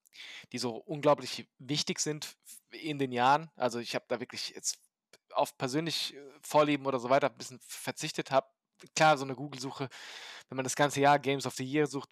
[0.53, 2.37] die so unglaublich wichtig sind
[2.71, 3.51] in den Jahren.
[3.57, 4.79] Also ich habe da wirklich jetzt
[5.33, 8.47] auf persönlich äh, Vorlieben oder so weiter ein bisschen verzichtet habe.
[8.97, 9.89] Klar, so eine Google-Suche,
[10.49, 12.11] wenn man das ganze Jahr Games of the Year sucht,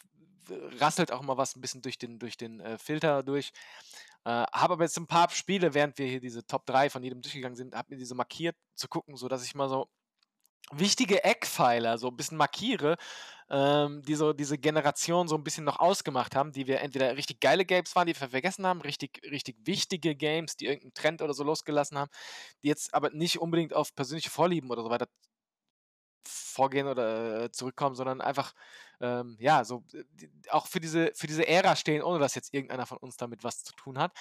[0.78, 3.52] rasselt auch immer was ein bisschen durch den, durch den äh, Filter durch.
[4.28, 7.22] Äh, habe aber jetzt ein paar Spiele, während wir hier diese Top 3 von jedem
[7.22, 9.88] durchgegangen sind, habe mir diese markiert zu gucken, sodass ich mal so
[10.72, 12.98] wichtige Eckpfeiler so ein bisschen markiere,
[13.50, 17.40] ähm, die so diese Generation so ein bisschen noch ausgemacht haben, die wir entweder richtig
[17.40, 21.32] geile Games waren, die wir vergessen haben, richtig, richtig wichtige Games, die irgendeinen Trend oder
[21.34, 22.10] so losgelassen haben,
[22.62, 25.08] die jetzt aber nicht unbedingt auf persönliche Vorlieben oder so weiter
[26.58, 28.52] vorgehen oder äh, zurückkommen, sondern einfach
[29.00, 30.04] ähm, ja so äh,
[30.50, 33.62] auch für diese für diese Ära stehen, ohne dass jetzt irgendeiner von uns damit was
[33.62, 34.12] zu tun hat.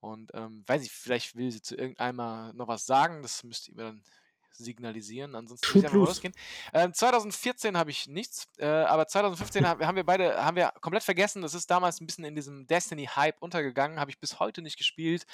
[0.00, 3.22] Und ähm, weiß ich, vielleicht will sie zu irgendeinmal noch was sagen.
[3.22, 4.02] Das müsst ihr mir dann
[4.56, 6.34] signalisieren, ansonsten würde ich einfach losgehen.
[6.72, 11.02] Ähm, 2014 habe ich nichts, äh, aber 2015 ha- haben wir beide, haben wir komplett
[11.04, 11.42] vergessen.
[11.42, 15.24] Das ist damals ein bisschen in diesem Destiny-Hype untergegangen, habe ich bis heute nicht gespielt,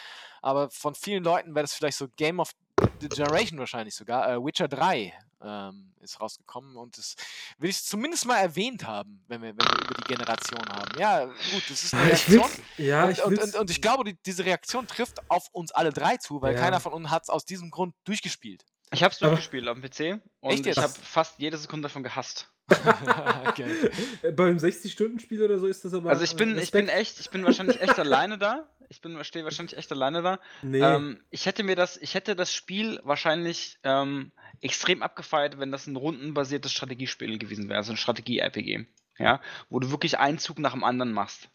[0.43, 2.53] aber von vielen Leuten wäre das vielleicht so Game of
[3.01, 4.29] the Generation wahrscheinlich sogar.
[4.31, 7.15] Äh, Witcher 3 ähm, ist rausgekommen und das
[7.59, 10.99] will ich zumindest mal erwähnt haben, wenn wir, wenn wir über die Generation haben.
[10.99, 12.51] Ja, gut, das ist eine Reaktion.
[12.77, 15.93] ja, und, ich und, und, und ich glaube, die, diese Reaktion trifft auf uns alle
[15.93, 16.61] drei zu, weil Ja.
[16.61, 18.65] keiner von uns hat es aus diesem Grund durchgespielt.
[18.93, 20.79] Ich hab's durchgespielt auf dem PC und Echt ich jetzt?
[20.79, 22.51] habe fast jede Sekunde davon gehasst.
[23.47, 23.91] okay.
[24.37, 26.11] beim 60-Stunden-Spiel oder so ist das aber.
[26.11, 28.69] Also ich bin, ich bin echt, ich bin wahrscheinlich echt alleine da.
[28.89, 30.41] Ich bin, stehe wahrscheinlich echt alleine da.
[30.63, 30.81] Nee.
[30.81, 35.87] Ähm, ich hätte mir das, ich hätte das Spiel wahrscheinlich ähm, extrem abgefeiert, wenn das
[35.87, 38.87] ein rundenbasiertes Strategiespiel gewesen wäre, also ein Strategie-RPG.
[39.19, 41.51] Ja, wo du wirklich einen Zug nach dem anderen machst.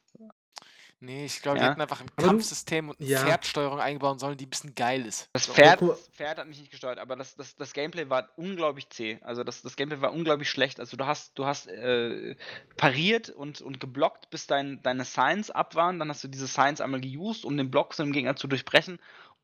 [1.01, 1.71] Nee, ich glaube, die Ja.
[1.71, 3.19] hätten einfach ein Aber du- Kampfsystem und eine ja.
[3.19, 5.29] Pferdsteuerung einbauen sollen, die ein bisschen geil ist.
[5.33, 5.53] Das So.
[5.53, 8.29] Pferd, guck mal- das Pferd hat mich nicht gesteuert, aber das, das, das Gameplay war
[8.37, 9.19] unglaublich zäh.
[9.21, 10.79] Also das, das Gameplay war unglaublich schlecht.
[10.79, 12.35] Also du hast, du hast äh,
[12.77, 15.99] pariert und, und geblockt, bis dein, deine Signs ab waren.
[15.99, 18.97] Dann hast du diese Signs einmal geused, um den Block von dem Gegner zu durchbrechen.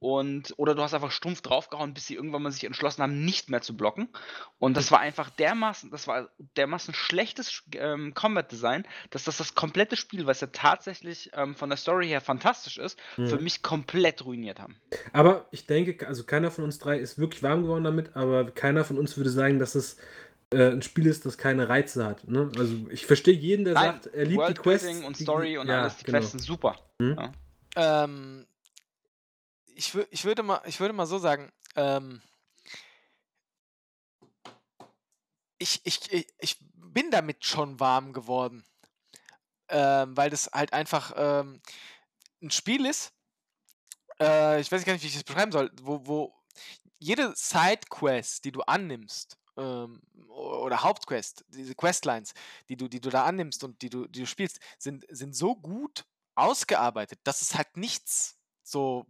[0.04, 3.52] Und, oder du hast einfach stumpf draufgehauen, bis sie irgendwann mal sich entschlossen haben, nicht
[3.52, 4.10] mehr zu blocken.
[4.58, 9.96] Und das war einfach dermaßen, das war dermaßen schlechtes ähm, Combat-Design, dass das das komplette
[9.96, 13.44] Spiel, was ja tatsächlich ähm, von der Story her fantastisch ist, für Mhm.
[13.44, 14.76] mich komplett ruiniert haben.
[15.14, 18.84] Aber ich denke, also keiner von uns drei ist wirklich warm geworden damit, aber keiner
[18.84, 19.98] von uns würde sagen, dass es
[20.52, 22.28] äh, ein Spiel ist, das keine Reize hat.
[22.28, 22.50] Ne?
[22.58, 25.04] Also ich verstehe jeden, der Nein, sagt, er liebt die Quests.
[25.06, 26.18] Und die- Story und ja, alles, die genau.
[26.18, 26.76] Quests sind super.
[27.76, 28.48] Ähm,
[29.76, 32.22] ich, ich, würde mal, ich würde mal so sagen, ähm,
[35.58, 36.58] ich, ich, ich,
[36.92, 38.66] bin damit schon warm geworden.
[39.70, 41.62] Ähm, weil das halt einfach ähm,
[42.42, 43.14] ein Spiel ist,
[44.20, 46.36] äh, ich weiß gar nicht, wie ich das beschreiben soll, wo, wo
[47.00, 52.34] jede Sidequest, die du annimmst, ähm, oder Hauptquest, diese Questlines,
[52.70, 55.56] die du, die du da annimmst und die du, die du spielst, sind, sind so
[55.56, 59.06] gut ausgearbeitet, dass es halt nichts so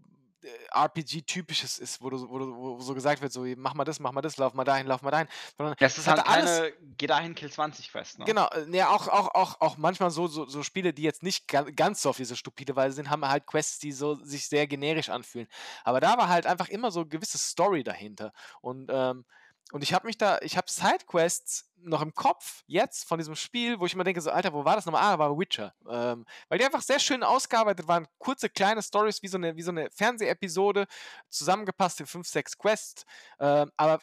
[0.73, 3.99] RPG-typisches ist, wo, du, so- wo, du, wo so gesagt wird, so mach mal das,
[3.99, 5.27] mach mal das, lauf mal dahin, lauf mal dahin.
[5.57, 8.19] Sondern Das ist halt keine Geh dahin, Kill 20 Quest.
[8.19, 8.25] Ne?
[8.25, 11.47] Genau, äh, ja, auch, auch, auch, auch manchmal so, so, so Spiele, die jetzt nicht
[11.47, 14.67] ga- ganz so auf diese stupide Weise sind, haben halt Quests, die so sich sehr
[14.67, 15.47] generisch anfühlen.
[15.83, 18.33] Aber da war halt einfach immer so eine gewisse Story dahinter.
[18.61, 19.25] Und, ähm,
[19.71, 23.79] und ich habe mich da, ich habe Sidequests noch im Kopf jetzt von diesem Spiel,
[23.79, 25.01] wo ich immer denke, so, Alter, wo war das nochmal?
[25.03, 25.73] Ah, war Witcher.
[25.89, 29.61] Ähm, weil die einfach sehr schön ausgearbeitet waren, kurze, kleine Stories, wie so eine, wie
[29.61, 30.85] so eine Fernsehepisode,
[31.29, 33.05] zusammengepasst in fünf, sechs Quests.
[33.39, 33.99] Ähm, aber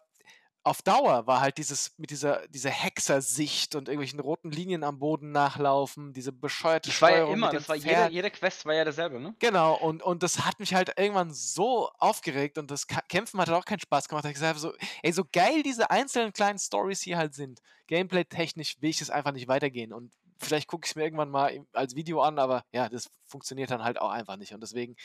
[0.64, 5.32] auf Dauer war halt dieses mit dieser, dieser Hexersicht und irgendwelchen roten Linien am Boden
[5.32, 9.18] nachlaufen, diese bescheuerte Das war ja immer, das war jede, jede Quest war ja dasselbe,
[9.20, 9.34] ne?
[9.38, 13.58] Genau, und, und das hat mich halt irgendwann so aufgeregt und das Kämpfen hat halt
[13.58, 14.24] auch keinen Spaß gemacht.
[14.26, 14.72] Ich gesagt, so,
[15.02, 17.60] ey, so geil diese einzelnen kleinen Stories hier halt sind.
[17.86, 19.92] Gameplay-technisch will ich es einfach nicht weitergehen.
[19.92, 23.70] Und vielleicht gucke ich es mir irgendwann mal als Video an, aber ja, das funktioniert
[23.70, 24.52] dann halt auch einfach nicht.
[24.52, 24.96] Und deswegen.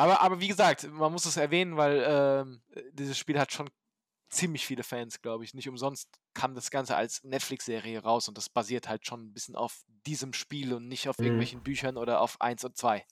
[0.00, 2.62] Aber, aber wie gesagt, man muss es erwähnen, weil ähm,
[2.92, 3.68] dieses Spiel hat schon
[4.30, 5.52] ziemlich viele Fans, glaube ich.
[5.52, 9.56] Nicht umsonst kam das Ganze als Netflix-Serie raus und das basiert halt schon ein bisschen
[9.56, 11.24] auf diesem Spiel und nicht auf Mhm.
[11.26, 13.04] irgendwelchen Büchern oder auf 1 und 2.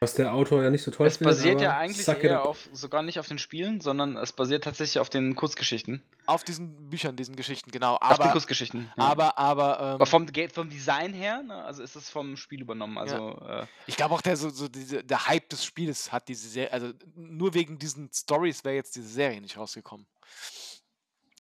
[0.00, 3.02] Was der Autor ja nicht so toll Es basiert ja aber eigentlich eher auf, sogar
[3.02, 6.04] nicht auf den Spielen, sondern es basiert tatsächlich auf den Kurzgeschichten.
[6.26, 7.96] Auf diesen Büchern, diesen Geschichten, genau.
[7.96, 8.92] auf den Aber, Kurzgeschichten.
[8.96, 9.04] ja.
[9.04, 12.96] aber, aber, ähm, Aber vom, vom Design her, ne, also ist es vom Spiel übernommen.
[12.96, 16.48] Also äh, ich glaube auch, der, so, so diese, der Hype des Spiels hat diese
[16.48, 20.06] Serie, also nur wegen diesen Stories wäre jetzt diese Serie nicht rausgekommen.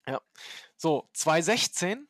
[0.07, 0.21] Ja.
[0.77, 2.07] So, 2016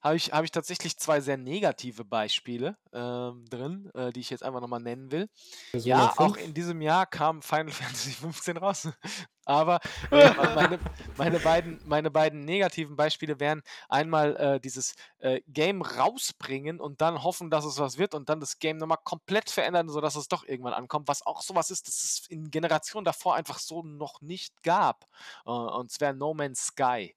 [0.00, 4.42] habe ich, hab ich tatsächlich zwei sehr negative Beispiele ähm, drin, äh, die ich jetzt
[4.42, 5.28] einfach nochmal nennen will.
[5.72, 6.44] Ja, auch 5.
[6.44, 8.88] in diesem Jahr kam Final Fantasy 15 raus.
[9.44, 9.80] Aber
[10.10, 10.78] äh, meine,
[11.16, 17.22] meine, beiden, meine beiden negativen Beispiele wären einmal äh, dieses äh, Game rausbringen und dann
[17.22, 20.44] hoffen, dass es was wird und dann das Game nochmal komplett verändern, sodass es doch
[20.44, 24.62] irgendwann ankommt, was auch sowas ist, das es in Generationen davor einfach so noch nicht
[24.62, 25.06] gab.
[25.46, 27.14] Äh, und zwar No Man's Sky.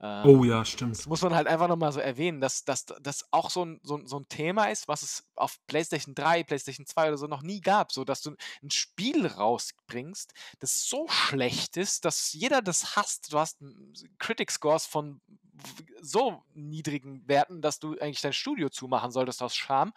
[0.00, 0.98] Ähm, Oh ja, stimmt.
[0.98, 2.84] das muss man halt einfach nochmal so erwähnen, dass das
[3.30, 6.84] auch so ein, so, ein- so ein Thema ist, was es auf PlayStation 3, PlayStation
[6.86, 7.92] 2 oder so noch nie gab.
[7.92, 13.32] So dass du ein Spiel rausbringst, das so schlecht ist, dass jeder das hasst.
[13.32, 15.20] Du hast m, Critic Scores von
[16.02, 19.92] so niedrigen Werten, dass du eigentlich dein Studio zumachen solltest aus Scham.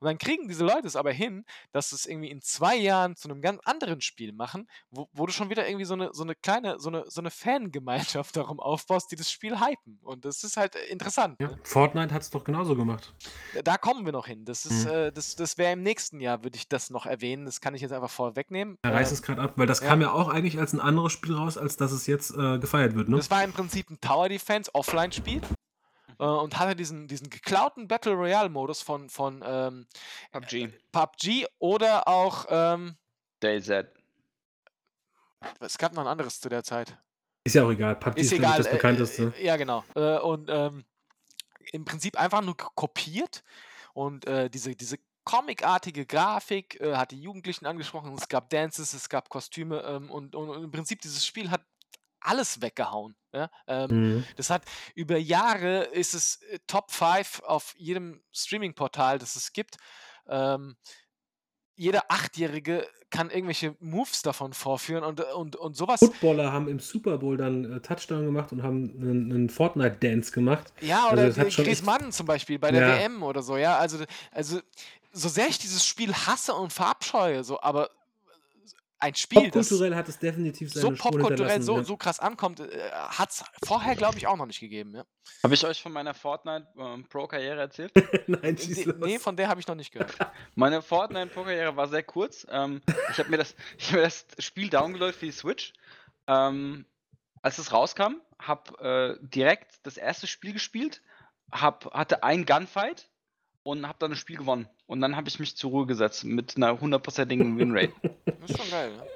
[0.00, 3.16] Und dann kriegen diese Leute es aber hin, dass sie es irgendwie in zwei Jahren
[3.16, 6.22] zu einem ganz anderen Spiel machen, wo, wo du schon wieder irgendwie so eine, so
[6.22, 9.98] eine kleine, so eine, so eine Fangemeinschaft darum aufbaust, die das Spiel hypen.
[10.02, 11.36] Und das ist halt äh, interessant.
[11.40, 11.58] Ja, Ne?
[11.62, 13.14] Fortnite hat es doch genauso gemacht.
[13.64, 14.44] Da kommen wir noch hin.
[14.44, 14.90] Das ist, Mhm.
[14.90, 17.44] äh, das, das wäre im nächsten Jahr, würde ich das noch erwähnen.
[17.46, 18.78] Das kann ich jetzt einfach vorwegnehmen.
[18.82, 19.86] Er reißt Ähm, es gerade ab, weil das ja.
[19.88, 22.94] kam ja auch eigentlich als ein anderes Spiel raus, als dass es jetzt äh, gefeiert
[22.96, 23.16] wird, ne?
[23.16, 25.42] Das war im Prinzip ein Tower Defense Offline-Spiel
[26.18, 29.86] äh, und hatte diesen, diesen geklauten Battle Royale-Modus von, von ähm,
[30.32, 30.68] PUBG.
[30.92, 32.96] PUBG oder auch, ähm,
[33.40, 33.86] DayZ.
[35.60, 36.96] es gab noch ein anderes zu der Zeit.
[37.44, 37.96] Ist ja auch egal.
[37.96, 38.58] PUBG ist, Ist egal.
[38.58, 39.34] das äh, bekannteste.
[39.38, 39.84] Äh, ja, genau.
[39.94, 40.84] Äh, und ähm,
[41.72, 43.42] im Prinzip einfach nur kopiert
[43.92, 48.14] und äh, diese, diese comicartige Grafik äh, hat die Jugendlichen angesprochen.
[48.14, 51.62] Es gab Dances, es gab Kostüme ähm, und, und, und im Prinzip dieses Spiel hat
[52.26, 53.14] alles weggehauen.
[53.32, 53.50] Ja?
[53.66, 54.24] Ähm, Mhm.
[54.36, 54.62] Das hat
[54.94, 59.76] über Jahre ist es äh, Top 5 auf jedem Streaming-Portal, das es gibt.
[60.28, 60.76] Ähm,
[61.76, 66.00] jeder Achtjährige kann irgendwelche Moves davon vorführen und, und, und sowas.
[66.00, 70.72] Footballer haben im Super Bowl dann äh, Touchdown gemacht und haben einen, einen Fortnite-Dance gemacht.
[70.80, 72.98] Ja, oder also Griezmann zum Beispiel bei der Ja.
[72.98, 73.76] WM oder so, ja.
[73.78, 73.98] Also,
[74.32, 74.60] also
[75.12, 77.90] so sehr ich dieses Spiel hasse und verabscheue, so, aber
[78.98, 82.90] ein Spiel, das Popkulturell hat es definitiv seine so popkulturell so, so krass ankommt, äh,
[82.90, 84.94] hat es vorher, glaube ich, auch noch nicht gegeben.
[84.94, 85.04] Ja.
[85.42, 87.92] Habe ich euch von meiner Fortnite ähm, Pro-Karriere erzählt?
[88.26, 88.96] Nein, schieß Nee, los.
[89.00, 90.14] nee, von der habe ich noch nicht gehört.
[90.54, 92.46] Meine Fortnite Pro-Karriere war sehr kurz.
[92.50, 95.74] Ähm, ich habe mir, das- ich hab mir das Spiel downgeloadet für die Switch.
[96.26, 96.86] Ähm,
[97.42, 101.02] als es rauskam, habe äh, direkt das erste Spiel gespielt,
[101.52, 103.08] hab, hatte ein Gunfight
[103.66, 104.68] und habe dann das Spiel gewonnen.
[104.86, 107.92] Und dann habe ich mich zur Ruhe gesetzt mit einer hundertprozentigen Winrate.
[108.24, 109.06] Das ist schon geil, ne?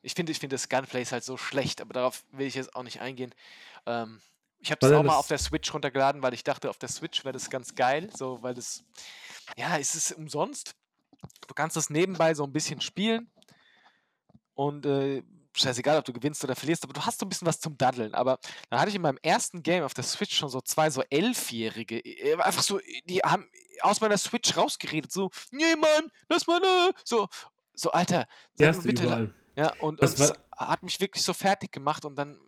[0.00, 2.74] Ich finde, ich finde das Gunplay ist halt so schlecht, aber darauf will ich jetzt
[2.74, 3.34] auch nicht eingehen.
[3.86, 4.20] Ähm,
[4.58, 7.24] ich habe das auch mal auf der Switch runtergeladen, weil ich dachte, auf der Switch
[7.24, 8.84] wäre das ganz geil, so, weil das,
[9.56, 10.74] ja, es ist umsonst.
[11.46, 13.30] Du kannst das nebenbei so ein bisschen spielen
[14.54, 15.22] und äh,
[15.58, 18.14] scheißegal, ob du gewinnst oder verlierst, aber du hast so ein bisschen was zum Daddeln.
[18.14, 18.38] Aber
[18.70, 21.98] dann hatte ich in meinem ersten Game auf der Switch schon so zwei so Elfjährige,
[21.98, 23.48] äh, einfach so, die haben
[23.80, 27.28] aus meiner Switch rausgeredet, so, nee, Mann, lass mal, äh, so,
[27.74, 29.34] so, Alter, sag bitte, überall.
[29.56, 32.38] ja, und, Das und hat mich wirklich so fertig gemacht und dann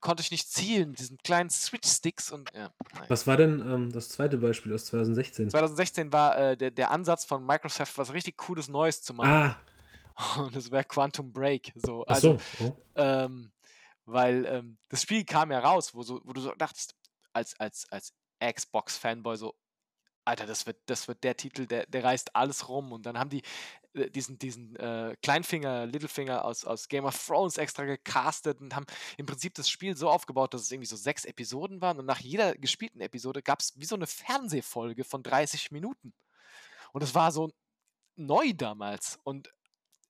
[0.00, 2.70] konnte ich nicht zielen mit diesen kleinen Switch-Sticks und ja.
[3.08, 5.50] Was war denn ähm, das zweite Beispiel aus 2016?
[5.50, 9.30] 2016 war äh, der, der Ansatz von Microsoft, was richtig cooles Neues zu machen.
[9.30, 9.56] Ah,
[10.38, 11.72] Und das wäre Quantum Break.
[11.76, 12.04] So.
[12.04, 12.64] Also, so.
[12.64, 12.76] Oh.
[12.96, 13.52] ähm,
[14.04, 16.94] weil ähm, das Spiel kam ja raus, wo, so, wo du so dachtest,
[17.32, 19.54] als, als, als Xbox-Fanboy so,
[20.24, 22.92] Alter, das wird, das wird der Titel, der, der reißt alles rum.
[22.92, 23.42] Und dann haben die
[23.96, 28.86] äh, diesen, diesen äh, Kleinfinger, Littlefinger aus, aus Game of Thrones extra gecastet und haben
[29.16, 31.98] im Prinzip das Spiel so aufgebaut, dass es irgendwie so sechs Episoden waren.
[31.98, 36.12] Und nach jeder gespielten Episode gab es wie so eine Fernsehfolge von 30 Minuten.
[36.92, 37.50] Und es war so
[38.16, 39.18] neu damals.
[39.24, 39.52] Und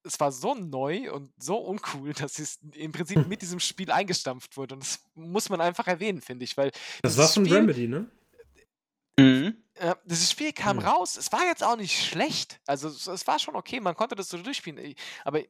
[0.07, 4.57] es war so neu und so uncool, dass es im Prinzip mit diesem Spiel eingestampft
[4.57, 4.75] wurde.
[4.75, 6.71] Und das muss man einfach erwähnen, finde ich, weil
[7.03, 8.11] Das war von Spiel, Remedy, ne?
[9.19, 9.57] mhm.
[9.75, 10.87] äh, dieses Spiel kam Hm.
[10.87, 11.17] raus.
[11.17, 12.61] Es war jetzt auch nicht schlecht.
[12.67, 14.95] Also es, es war schon okay, man konnte das so durchspielen.
[15.25, 15.41] Aber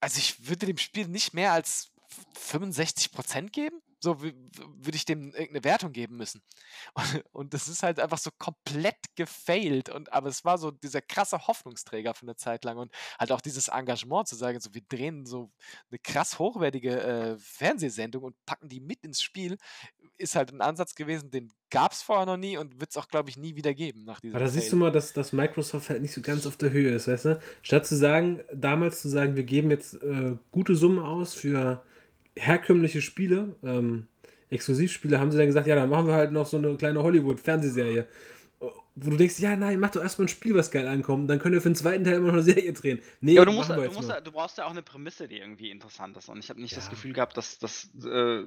[0.00, 1.90] also ich würde dem Spiel nicht mehr als
[2.36, 3.80] 65% geben.
[4.02, 6.42] So wü- wü- würde ich dem irgendeine Wertung geben müssen.
[6.94, 9.88] Und, und das ist halt einfach so komplett gefailt.
[9.90, 12.78] Und, aber es war so dieser krasse Hoffnungsträger für eine Zeit lang.
[12.78, 15.50] Und halt auch dieses Engagement zu sagen, so wir drehen so
[15.90, 19.58] eine krass hochwertige äh, Fernsehsendung und packen die mit ins Spiel,
[20.18, 23.08] ist halt ein Ansatz gewesen, den gab es vorher noch nie und wird es auch,
[23.08, 24.78] glaube ich, nie wieder geben nach diesem Aber da siehst du Fail.
[24.80, 27.40] mal, dass, dass Microsoft halt nicht so ganz auf der Höhe ist, weißt du?
[27.62, 31.82] Statt zu sagen, damals zu sagen, wir geben jetzt äh, gute Summen aus für
[32.40, 34.06] herkömmliche Spiele, ähm,
[34.50, 38.06] Exklusivspiele, haben sie dann gesagt, ja, dann machen wir halt noch so eine kleine Hollywood-Fernsehserie.
[38.96, 41.54] Wo du denkst, ja, nein, mach doch erstmal ein Spiel, was geil ankommt, dann können
[41.54, 42.98] wir für den zweiten Teil immer noch eine Serie drehen.
[43.20, 45.28] Nee, Ja, aber du, musst, wir du, musst, ja- du brauchst ja auch eine Prämisse,
[45.28, 46.28] die irgendwie interessant ist.
[46.28, 46.90] Und ich habe nicht das Ja.
[46.90, 48.42] Gefühl gehabt, dass das äh,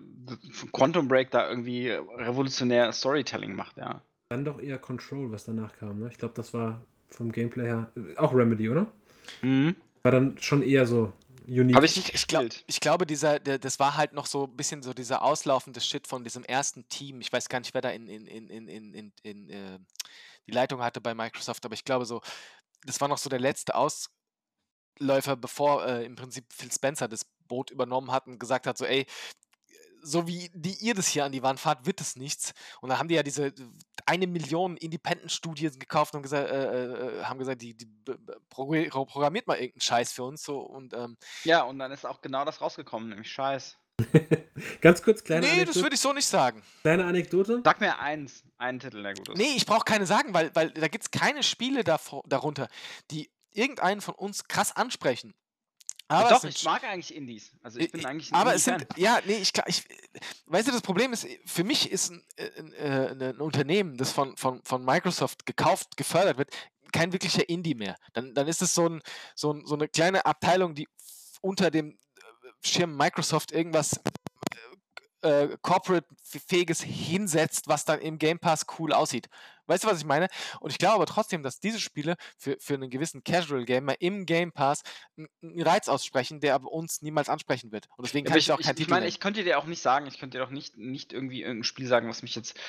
[0.74, 4.02] Quantum Break da irgendwie revolutionär Storytelling macht, ja.
[4.30, 6.10] Dann doch eher Control, was danach kam, ne?
[6.12, 8.88] Ich glaube, das war vom Gameplay her äh, auch Remedy, oder?
[9.42, 9.76] Mhm.
[10.04, 11.14] War dann schon eher so
[11.48, 11.76] unique.
[11.76, 12.64] Habe ich nicht Ich, glaub, gespielt.
[12.68, 16.08] ich glaube, dieser, der, das war halt noch so ein bisschen so dieser auslaufende Shit
[16.08, 17.22] von diesem ersten Team.
[17.22, 19.80] Ich weiß gar nicht, wer da in, in, in, in, in, in, in äh,
[20.48, 22.22] die Leitung hatte bei Microsoft, aber ich glaube so,
[22.86, 27.72] das war noch so der letzte Ausläufer, bevor äh, im Prinzip Phil Spencer das Boot
[27.72, 29.06] übernommen hat und gesagt hat, so, ey,
[30.04, 32.54] so wie die ihr das hier an die Wand fahrt, wird es nichts.
[32.82, 33.54] Und dann haben die ja diese äh,
[34.06, 37.88] eine Million Independent-Studien gekauft und gesagt, äh, äh, haben gesagt, die, die
[38.50, 42.46] programmiert mal irgendeinen Scheiß für uns so und ähm, Ja, und dann ist auch genau
[42.46, 43.78] das rausgekommen, nämlich Scheiß.
[44.82, 46.64] Ganz kurz, kleine, nee, das Anekdote, würde ich so nicht sagen.
[46.82, 47.62] kleine Anekdote.
[47.64, 49.38] Sag mir eins, einen Titel, der gut ist.
[49.38, 52.68] Nee, ich brauche keine sagen, weil, weil da gibt es keine Spiele davor, darunter,
[53.12, 55.34] die irgendeinen von uns krass ansprechen.
[56.14, 57.52] Aber Doch, ich mag eigentlich Indies.
[57.64, 59.84] Also ich bin eigentlich ein aber es sind, ja, nee, ich, ich,
[60.46, 63.98] weißt du, das Problem ist, für mich ist ein, äh, ein, äh, ein, ein Unternehmen,
[63.98, 66.50] das von, von, von Microsoft gekauft, gefördert wird,
[66.92, 67.98] kein wirklicher Indie mehr.
[68.14, 69.02] Dann, dann ist es so, ein,
[69.36, 70.88] so, ein, so eine kleine Abteilung, die
[71.42, 71.96] unter dem äh,
[72.62, 74.00] Schirm Microsoft irgendwas
[75.24, 79.30] äh, corporate-fähiges hinsetzt, was dann im Game Pass cool aussieht.
[79.68, 80.28] Weißt du, was ich meine?
[80.60, 84.52] Und ich glaube aber trotzdem, dass diese Spiele für, für einen gewissen Casual-Gamer im Game
[84.52, 84.84] Pass
[85.18, 87.88] einen Reiz aussprechen, der aber uns niemals ansprechen wird.
[87.98, 89.58] Und deswegen kann aber ich, auch ich, kein ich, ich Titel meine, ich könnte dir
[89.58, 92.36] auch nicht sagen, ich könnte dir auch nicht, nicht irgendwie irgendein Spiel sagen, was mich
[92.36, 92.60] jetzt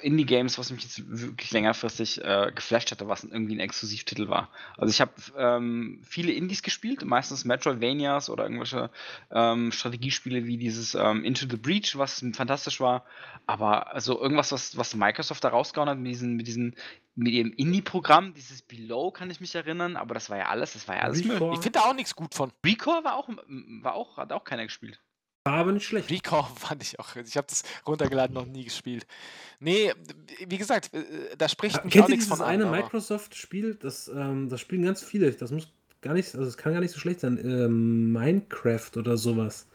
[0.00, 4.50] Indie-Games, was mich jetzt wirklich längerfristig äh, geflasht hatte, was irgendwie ein Exklusivtitel war.
[4.76, 8.90] Also ich habe ähm, viele Indies gespielt, meistens Metroidvanias oder irgendwelche
[9.30, 13.04] ähm, Strategiespiele wie dieses ähm, Into the Breach, was fantastisch war.
[13.46, 16.74] Aber also irgendwas, was, was Microsoft da rausgehauen hat mit diesen, mit diesen,
[17.14, 20.86] mit ihrem Indie-Programm, dieses Below kann ich mich erinnern, aber das war ja alles, das
[20.88, 21.24] war ja alles.
[21.24, 22.52] Recore Ich finde da auch nichts gut von.
[22.64, 23.28] Recore war auch,
[23.82, 25.00] war auch, hat auch keiner gespielt.
[25.44, 26.10] war aber nicht schlecht.
[26.10, 27.16] Recall fand ich auch.
[27.16, 29.06] Ich habe das runtergeladen, noch nie gespielt.
[29.60, 29.92] Nee,
[30.46, 32.52] wie gesagt, äh, da spricht mich auch Kennt ihr nichts dieses von an.
[32.52, 33.74] eine Microsoft-Spiel?
[33.76, 35.32] Das, ähm, das spielen ganz viele.
[35.32, 35.68] Das muss
[36.00, 37.38] gar nicht, also es kann gar nicht so schlecht sein.
[37.38, 39.67] Ähm, Minecraft oder sowas.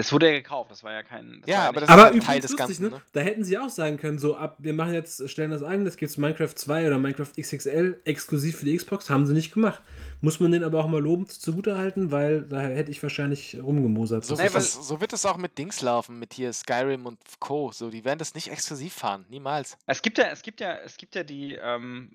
[0.00, 1.40] Das wurde ja gekauft, das war ja kein.
[1.40, 2.90] Das Ja, war aber das ist Aber übrigens Teil des lustig, Ganzen, ne?
[2.90, 3.02] ne?
[3.12, 5.96] Da hätten sie auch sagen können, so ab, wir machen jetzt, stellen das ein, das
[5.96, 9.82] gibt's Minecraft 2 oder Minecraft XXL exklusiv für die Xbox, haben sie nicht gemacht.
[10.22, 14.24] Muss man den aber auch mal lobend zugutehalten, weil da hätte ich wahrscheinlich rumgemosert.
[14.24, 17.72] So, wird das, so wird es auch mit Dings laufen, mit hier Skyrim und Co.
[17.72, 19.78] So, die werden das nicht exklusiv fahren, niemals.
[19.86, 22.10] Es gibt ja, es gibt ja, es gibt ja die, ähm,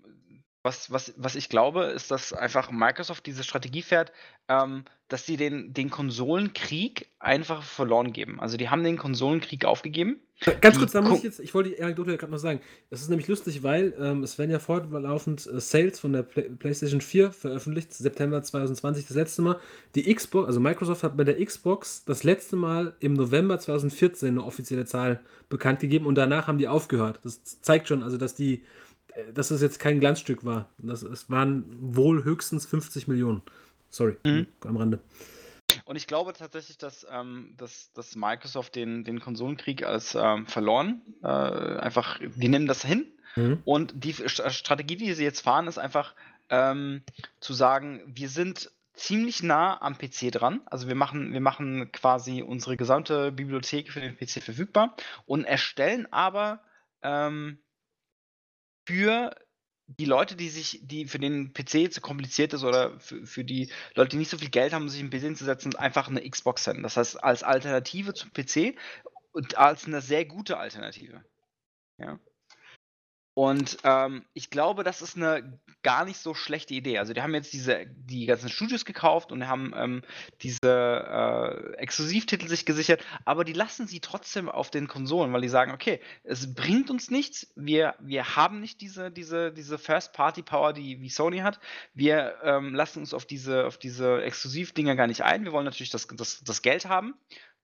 [0.66, 4.12] was, was, was ich glaube, ist, dass einfach Microsoft diese Strategie fährt,
[4.50, 8.40] ähm, dass sie den, den Konsolenkrieg einfach verloren geben.
[8.40, 10.20] Also die haben den Konsolenkrieg aufgegeben.
[10.62, 12.60] Ganz die kurz, da muss ich jetzt, ich wollte die Anekdote ja gerade noch sagen.
[12.90, 16.50] Das ist nämlich lustig, weil ähm, es werden ja fortlaufend äh, Sales von der Play
[16.50, 19.60] PlayStation 4 veröffentlicht, September 2020 das letzte Mal.
[19.94, 24.44] Die Xbox, also Microsoft hat bei der Xbox das letzte Mal im November 2014 eine
[24.44, 27.20] offizielle Zahl bekannt gegeben und danach haben die aufgehört.
[27.24, 28.64] Das zeigt schon, also dass die, äh,
[29.34, 30.70] dass das jetzt kein Glanzstück war.
[30.78, 33.42] Das, es waren wohl höchstens 50 Millionen.
[33.90, 34.48] Sorry, Mhm.
[34.66, 35.00] am Rande.
[35.86, 41.02] Und ich glaube tatsächlich, dass, ähm, dass, dass Microsoft den, den Konsolenkrieg als ähm, verloren,
[41.24, 43.62] äh, einfach, die nehmen das hin Mhm.
[43.66, 46.16] Und die St- Strategie, die sie jetzt fahren, ist einfach
[46.50, 47.02] ähm,
[47.42, 50.62] zu sagen, wir sind ziemlich nah am PC dran.
[50.68, 56.08] Also wir machen, wir machen quasi unsere gesamte Bibliothek für den PC verfügbar und erstellen
[56.14, 56.62] aber
[57.02, 57.58] ähm,
[58.86, 59.36] für
[59.88, 63.72] die Leute, die sich, die für den PC zu kompliziert ist oder für, für die
[63.94, 66.64] Leute, die nicht so viel Geld haben, um sich einen PC hinzusetzen, einfach eine Xbox
[66.64, 66.84] senden.
[66.84, 68.76] Das heißt, als Alternative zum PC
[69.32, 71.24] und als eine sehr gute Alternative.
[71.98, 72.20] Ja.
[73.36, 77.00] Und ähm, ich glaube, das ist eine gar nicht so schlechte Idee.
[77.00, 80.02] Also die haben jetzt diese, die ganzen Studios gekauft und haben ähm,
[80.42, 85.50] diese äh, Exklusivtitel sich gesichert, aber die lassen sie trotzdem auf den Konsolen, weil die
[85.50, 91.02] sagen, okay, es bringt uns nichts, wir, wir haben nicht diese, diese, diese First-Party-Power, die
[91.02, 91.60] wie Sony hat.
[91.94, 95.44] Wir ähm, lassen uns auf diese, auf diese Exklusivdinger gar nicht ein.
[95.44, 97.16] Wir wollen natürlich das, das, das Geld haben.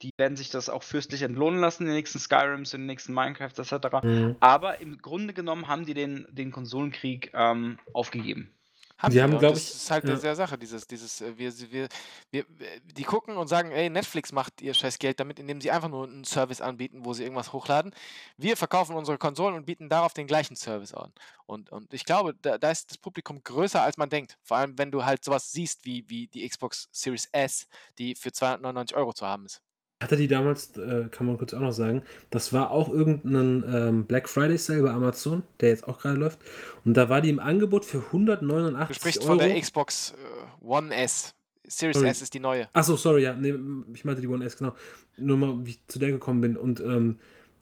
[0.01, 3.13] Die werden sich das auch fürstlich entlohnen lassen in den nächsten Skyrims, in den nächsten
[3.13, 3.87] Minecrafts etc.
[4.03, 4.35] Mhm.
[4.39, 8.51] Aber im Grunde genommen haben die den, den Konsolenkrieg ähm, aufgegeben.
[8.97, 10.11] Haben Die haben, und glaub das ich- ist halt ja.
[10.11, 11.89] eine der Sache, dieses, dieses, äh, wir, wir,
[12.29, 12.45] wir,
[12.83, 16.05] die gucken und sagen, ey, Netflix macht ihr scheiß Geld damit, indem sie einfach nur
[16.07, 17.95] einen Service anbieten, wo sie irgendwas hochladen.
[18.37, 21.11] Wir verkaufen unsere Konsolen und bieten darauf den gleichen Service an.
[21.47, 24.37] Und, und ich glaube, da, da ist das Publikum größer, als man denkt.
[24.43, 27.67] Vor allem, wenn du halt sowas siehst, wie, wie die Xbox Series S,
[27.97, 29.63] die für 299 Euro zu haben ist.
[30.01, 32.01] Hatte die damals, äh, kann man kurz auch noch sagen,
[32.31, 36.39] das war auch irgendein ähm, Black Friday Sale bei Amazon, der jetzt auch gerade läuft.
[36.83, 39.29] Und da war die im Angebot für Du 189 sprichst Euro.
[39.29, 41.35] von der Xbox äh, One S.
[41.67, 42.09] Series Sorry.
[42.09, 42.67] S ist die neue.
[42.73, 43.53] Achso, sorry, ja, nee,
[43.93, 44.73] ich meinte die One S, genau.
[45.17, 46.57] Nur mal, wie ich zu der gekommen bin.
[46.57, 47.19] Und ähm,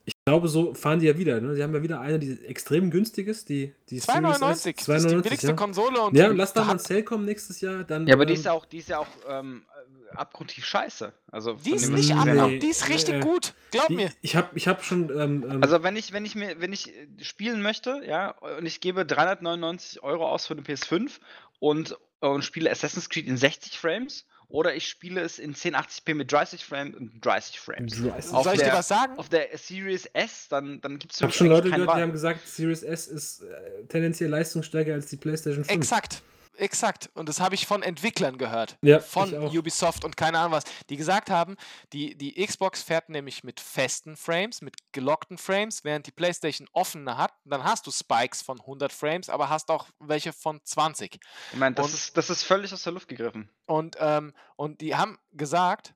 [0.10, 1.40] ich glaube, so fahren die ja wieder.
[1.40, 1.56] Ne?
[1.56, 4.42] Sie haben ja wieder eine, die extrem günstig ist, die, die Series S.
[4.42, 4.42] 2,99.
[4.42, 5.54] Das ist die 2,99, billigste ja.
[5.54, 7.84] Konsole und Ja, die lass da mal ein Sale kommen nächstes Jahr.
[7.84, 9.64] Dann, Ja, aber die ähm, ist ja auch, die ist ja auch ähm,
[10.12, 11.14] äh, abgrundtief scheiße.
[11.32, 12.16] Also Die ist nicht Nee.
[12.16, 12.58] ab, habe.
[12.60, 13.22] die ist richtig Nee.
[13.22, 13.54] gut.
[13.72, 14.12] Glaub die, mir.
[14.22, 15.10] Ich habe ich hab schon.
[15.16, 18.66] Ähm, ähm, Also wenn ich, wenn ich mir, wenn ich äh, spielen möchte, ja, und
[18.66, 21.20] ich gebe 399 Euro aus für eine PS5
[21.60, 26.32] und, und spiele Assassin's Creed in 60 Frames oder ich spiele es in 1080p mit
[26.32, 28.02] 30 Frames und 30 Frames.
[28.02, 28.34] 30.
[28.34, 29.18] Auf Soll ich dir der- was sagen?
[29.18, 32.12] Auf der Series S, dann, dann gibt es ich habe schon Leute gehört, die haben
[32.12, 35.78] gesagt, Series S ist äh, tendenziell leistungsstärker als die PlayStation 5.
[35.78, 36.22] Exakt.
[36.60, 37.10] Exakt.
[37.14, 38.78] Und das habe ich von Entwicklern gehört.
[38.82, 39.34] Ja, von.
[39.58, 40.64] Ubisoft und keine Ahnung was.
[40.90, 41.56] Die gesagt haben,
[41.94, 47.18] die, die Xbox fährt nämlich mit festen Frames, mit gelockten Frames, während die PlayStation offene
[47.18, 47.34] hat.
[47.46, 51.20] Dann hast du Spikes von 100 Frames, aber hast auch welche von 20.
[51.52, 53.50] Ich meine, das Und- ist, das ist völlig aus der Luft gegriffen.
[53.66, 55.94] Und, ähm, und die haben gesagt,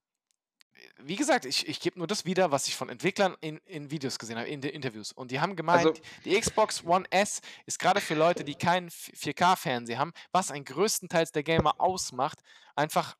[0.97, 4.19] wie gesagt, ich, ich gebe nur das wieder, was ich von Entwicklern in, in Videos
[4.19, 5.11] gesehen habe, in den Interviews.
[5.11, 8.89] Und die haben gemeint, Also- die Xbox One S ist gerade für Leute, die keinen
[8.89, 12.39] 4K-Fernseher haben, was ein größtenteils der Gamer ausmacht,
[12.75, 13.17] einfach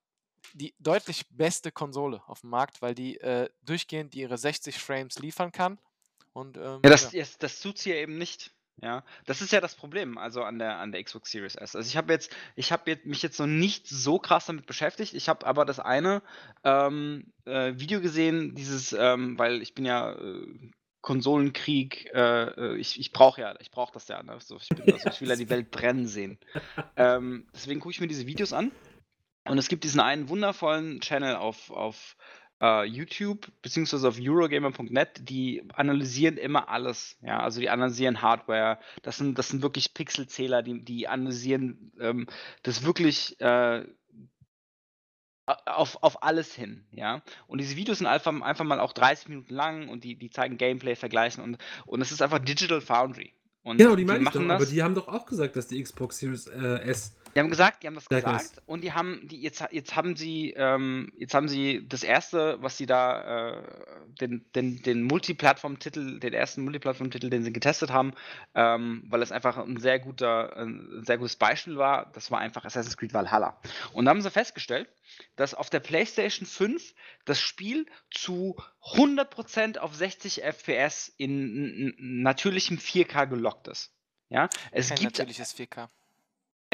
[0.54, 5.52] die deutlich beste Konsole auf dem Markt, weil die äh, durchgehend ihre 60 Frames liefern
[5.52, 5.80] kann.
[6.34, 8.53] Und, ähm, Ja, das, das, das tut sie ja eben nicht.
[8.82, 11.76] Ja, das ist ja das Problem, also an der, an der Xbox Series S.
[11.76, 15.14] Also ich habe jetzt, ich habe jetzt, mich jetzt noch nicht so krass damit beschäftigt.
[15.14, 16.22] Ich habe aber das eine
[16.64, 20.48] ähm, äh, Video gesehen, dieses, ähm, weil ich bin ja äh,
[21.02, 24.38] Konsolenkrieg, äh, äh, ich, ich brauche ja, ich brauche das ja, ne?
[24.40, 26.40] so, ich, bin, also, ich will ja die Welt brennen sehen.
[26.96, 28.72] ähm, deswegen gucke ich mir diese Videos an.
[29.46, 32.16] Und es gibt diesen einen wundervollen Channel auf, auf
[32.62, 37.18] äh, YouTube beziehungsweise auf Eurogamer.net, die analysieren immer alles.
[37.22, 38.80] Ja, also die analysieren Hardware.
[39.02, 42.28] Das sind, das sind wirklich Pixelzähler, die, die analysieren ähm,
[42.64, 43.86] das wirklich äh,
[45.46, 47.22] auf, auf alles hin, ja.
[47.48, 50.58] Und diese Videos sind einfach, einfach mal auch 30 Minuten lang und die, die zeigen
[50.58, 53.34] Gameplay, vergleichen und, und es ist einfach Digital Foundry.
[53.64, 54.36] Und Genau, die meine ich doch.
[54.36, 54.70] machen Aber das.
[54.70, 57.16] die haben doch auch gesagt, dass die Xbox Series äh, S.
[57.36, 58.44] Die haben gesagt, die haben das Sag das.
[58.44, 62.62] gesagt und die haben, die jetzt, jetzt haben sie, ähm, jetzt haben sie das erste,
[62.62, 63.64] was sie da, äh,
[64.22, 68.14] den, den, den Multiplattform-Titel, den ersten Multiplattform-Titel, den sie getestet haben,
[68.54, 72.66] ähm, weil es einfach ein sehr guter, ein sehr gutes Beispiel war, das war einfach
[72.66, 73.60] Assassin's Creed Valhalla.
[73.94, 74.88] Und da haben sie festgestellt,
[75.36, 76.94] dass auf der PlayStation 5
[77.26, 78.56] das Spiel zu
[78.94, 83.92] 100% auf 60 FPS in natürlichem 4K gelockt ist.
[84.30, 85.90] Ja, es kein gibt natürliches 4K.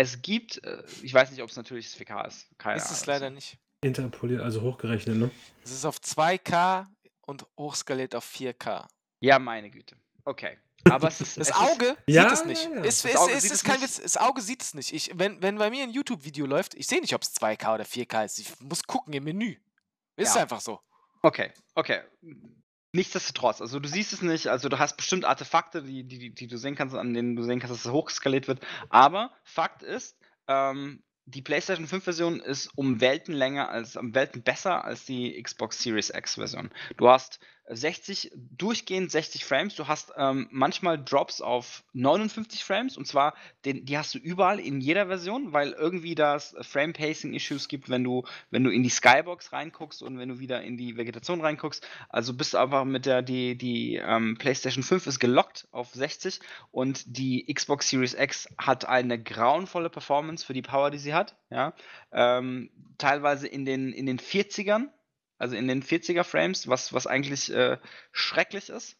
[0.01, 2.47] Es gibt, äh, ich weiß nicht, ob es natürliches 4K ist.
[2.57, 3.07] Keine Ist es Ahnung.
[3.07, 3.57] leider nicht.
[3.81, 5.29] Interpoliert, also hochgerechnet, ne?
[5.63, 6.85] Es ist auf 2K
[7.25, 8.87] und hochskaliert auf 4K.
[9.19, 9.97] Ja, meine Güte.
[10.23, 10.57] Okay.
[10.85, 11.37] Aber es ist.
[11.37, 12.63] Das es Auge sieht es nicht.
[12.63, 12.83] ja, ja.
[12.83, 13.83] Ist, Das Auge es kein nicht.
[13.97, 14.01] Witz.
[14.01, 14.93] Das Auge sieht es nicht.
[14.93, 17.83] Ich, wenn, wenn bei mir ein YouTube-Video läuft, ich sehe nicht, ob es 2K oder
[17.83, 18.39] 4K ist.
[18.39, 19.57] Ich muss gucken im Menü.
[20.15, 20.43] Ist Ja.
[20.43, 20.79] einfach so.
[21.21, 22.01] Okay, okay.
[22.91, 26.57] Nichtsdestotrotz, also du siehst es nicht, also du hast bestimmt Artefakte, die, die, die- du
[26.57, 28.61] sehen kannst, an denen du sehen kannst, dass es hochskaliert wird.
[28.89, 30.17] Aber Fakt ist,
[30.47, 35.39] ähm, die PlayStation 5 Version ist um Welten länger als, um Welten besser als die
[35.41, 36.71] Xbox Series X Version.
[36.97, 37.39] Du hast
[37.69, 43.85] 60, durchgehend 60 Frames, du hast ähm, manchmal Drops auf 59 Frames und zwar, den,
[43.85, 48.03] die hast du überall in jeder Version, weil irgendwie das Frame Pacing Issues gibt, wenn
[48.03, 51.87] du, wenn du in die Skybox reinguckst und wenn du wieder in die Vegetation reinguckst.
[52.09, 56.39] Also bist einfach mit der, die, die ähm, PlayStation 5 ist gelockt auf 60
[56.71, 61.35] und die Xbox Series X hat eine grauenvolle Performance für die Power, die sie hat.
[61.51, 61.73] Ja?
[62.11, 64.87] Ähm, teilweise in den, in den 40ern,
[65.39, 67.77] also in den 40er Frames, was, was eigentlich äh,
[68.11, 68.97] schrecklich ist.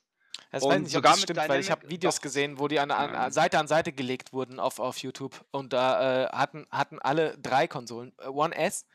[0.51, 2.15] Das Und weiß ich nicht, ob sogar das mit stimmt, weil ich habe Dynamic- Videos
[2.15, 2.21] doch.
[2.23, 3.31] gesehen, wo die an, an, Nein.
[3.31, 7.67] Seite an Seite gelegt wurden auf, auf YouTube und da äh, hatten, hatten alle drei
[7.67, 8.85] Konsolen, äh, One S,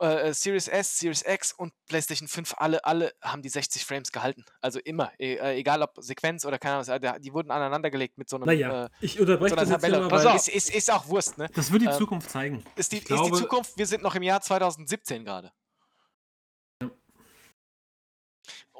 [0.00, 4.12] äh, äh, Series S, Series X und PlayStation 5, alle, alle haben die 60 Frames
[4.12, 4.44] gehalten.
[4.60, 8.16] Also immer, e äh, egal ob Sequenz oder keine Ahnung, was, die wurden aneinander gelegt
[8.16, 10.00] mit so einem Naja, äh, ich unterbreche so einer das jetzt Tabelle.
[10.08, 10.36] mal, weil auf.
[10.36, 11.48] Ist, ist, ist auch Wurst, ne?
[11.54, 12.64] das wird die Ähm, Zukunft zeigen.
[12.76, 15.52] Ist die, Ich ist die glaube- Zukunft, wir sind noch im Jahr 2017 gerade.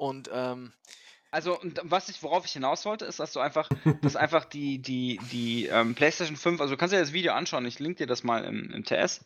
[0.00, 0.72] Und ähm,
[1.30, 3.68] Also, und was ich, worauf ich hinaus wollte, ist, dass du einfach,
[4.02, 7.66] dass einfach die, die, die ähm, PlayStation 5, also du kannst dir das Video anschauen,
[7.66, 9.22] ich link dir das mal im, im TS,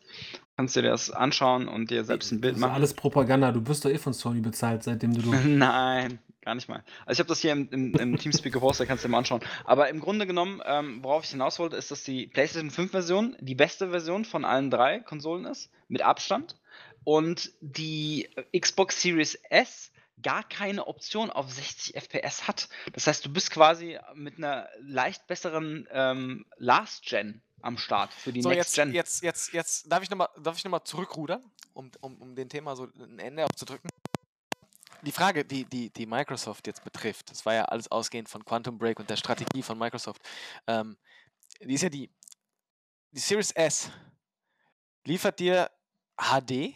[0.57, 2.73] kannst dir das anschauen und dir selbst ein Das Bild ist machen.
[2.73, 3.53] alles Propaganda.
[3.53, 5.21] Du wirst doch eh von Sony bezahlt, seitdem du.
[5.31, 6.83] du Nein, gar nicht mal.
[7.05, 9.41] Also ich habe das hier im, im, im Teamspeak gepostet, kannst du dir mal anschauen.
[9.63, 13.37] Aber im Grunde genommen, ähm, worauf ich hinaus wollte, ist, dass die PlayStation 5 Version
[13.39, 16.57] die beste Version von allen drei Konsolen ist, mit Abstand.
[17.05, 22.69] Und die Xbox Series S gar keine Option auf 60 FPS hat.
[22.93, 28.31] Das heißt, du bist quasi mit einer leicht besseren ähm, Last Gen am Start für
[28.31, 28.93] die so, Next jetzt, Gen.
[28.93, 30.29] jetzt, jetzt, jetzt darf ich nochmal
[30.65, 31.43] noch zurückrudern,
[31.73, 33.89] um, um, um den Thema so ein Ende aufzudrücken.
[35.01, 38.77] Die Frage, die, die, die Microsoft jetzt betrifft, das war ja alles ausgehend von Quantum
[38.77, 40.21] Break und der Strategie von Microsoft,
[40.67, 40.97] ähm,
[41.61, 42.09] die ist ja die,
[43.11, 43.91] die Series S
[45.05, 45.69] liefert dir
[46.17, 46.73] HD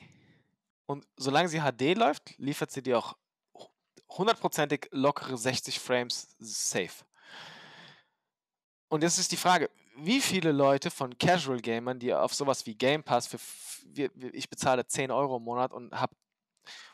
[0.85, 3.15] und solange sie HD läuft, liefert sie dir auch
[4.09, 7.05] hundertprozentig lockere 60 Frames safe.
[8.89, 12.75] Und jetzt ist die Frage, wie viele Leute von Casual Gamern, die auf sowas wie
[12.75, 13.39] Game Pass für,
[14.33, 16.15] ich bezahle 10 Euro im Monat und habe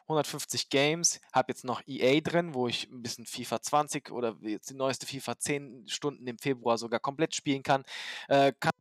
[0.08, 4.70] 150 Games, habe jetzt noch EA drin, wo ich ein bisschen FIFA 20 oder jetzt
[4.70, 7.84] die neueste FIFA 10 Stunden im Februar sogar komplett spielen kann,
[8.28, 8.72] äh, kann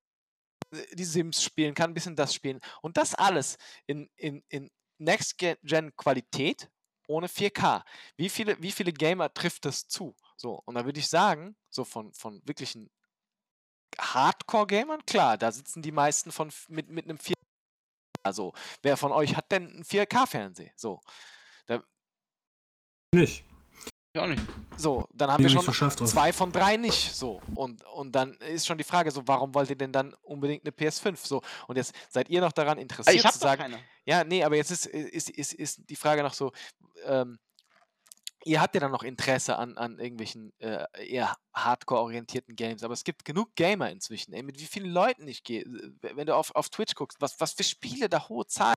[0.93, 2.61] die Sims spielen, kann ein bisschen das spielen.
[2.82, 3.56] Und das alles
[3.86, 6.69] in, in, in Next-Gen-Qualität
[7.06, 7.82] ohne 4K.
[8.16, 10.14] Wie viele, wie viele Gamer trifft das zu?
[10.36, 12.90] So, und da würde ich sagen, so von, von wirklichen
[13.98, 17.35] Hardcore-Gamern, klar, da sitzen die meisten von, mit, mit einem 4K.
[18.22, 18.52] Also,
[18.82, 20.72] wer von euch hat denn einen 4K-Fernseher?
[20.76, 21.01] So,
[23.14, 23.44] Nicht.
[24.16, 24.43] Ich auch nicht.
[24.76, 26.09] so, dann haben Bin wir nicht schon so scharf drauf.
[26.09, 27.14] zwei von drei nicht.
[27.14, 30.64] So, und, und dann ist schon die Frage, so, warum wollt ihr denn dann unbedingt
[30.64, 31.16] eine PS5?
[31.26, 33.81] So, und jetzt seid ihr noch daran interessiert Ich hab zu doch sagen, keine.
[34.06, 36.52] Ja, nee, aber jetzt ist, ist, ist, ist die Frage noch so,
[37.05, 37.39] ähm,
[38.44, 43.05] ihr habt ja dann noch Interesse an, an irgendwelchen äh, eher hardcore-orientierten Games, aber es
[43.05, 46.55] gibt genug Gamer inzwischen, ey, mit wie vielen Leuten ich gehe, äh, wenn du auf,
[46.55, 48.74] auf Twitch guckst, was, was für Spiele da hohe Zahlen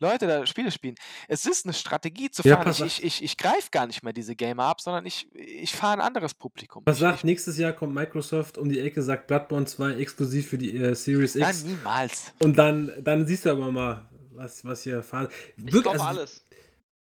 [0.00, 0.94] Leute da Spiele spielen.
[1.28, 2.64] Es ist eine Strategie zu Ja, fahren.
[2.64, 5.94] pass ich ich, ich, greife gar nicht mehr diese Gamer ab, sondern ich, ich fahre
[5.94, 6.82] ein anderes Publikum.
[6.86, 10.76] Was sagt, nächstes Jahr kommt Microsoft um die Ecke, sagt Bloodborne 2 exklusiv für die
[10.76, 11.64] äh, Series ich, ja, X.
[11.64, 12.32] niemals.
[12.38, 14.08] Und dann, dann siehst du aber mal,
[14.40, 15.28] was, was hier fahren.
[15.56, 16.46] Ich kaufe alles.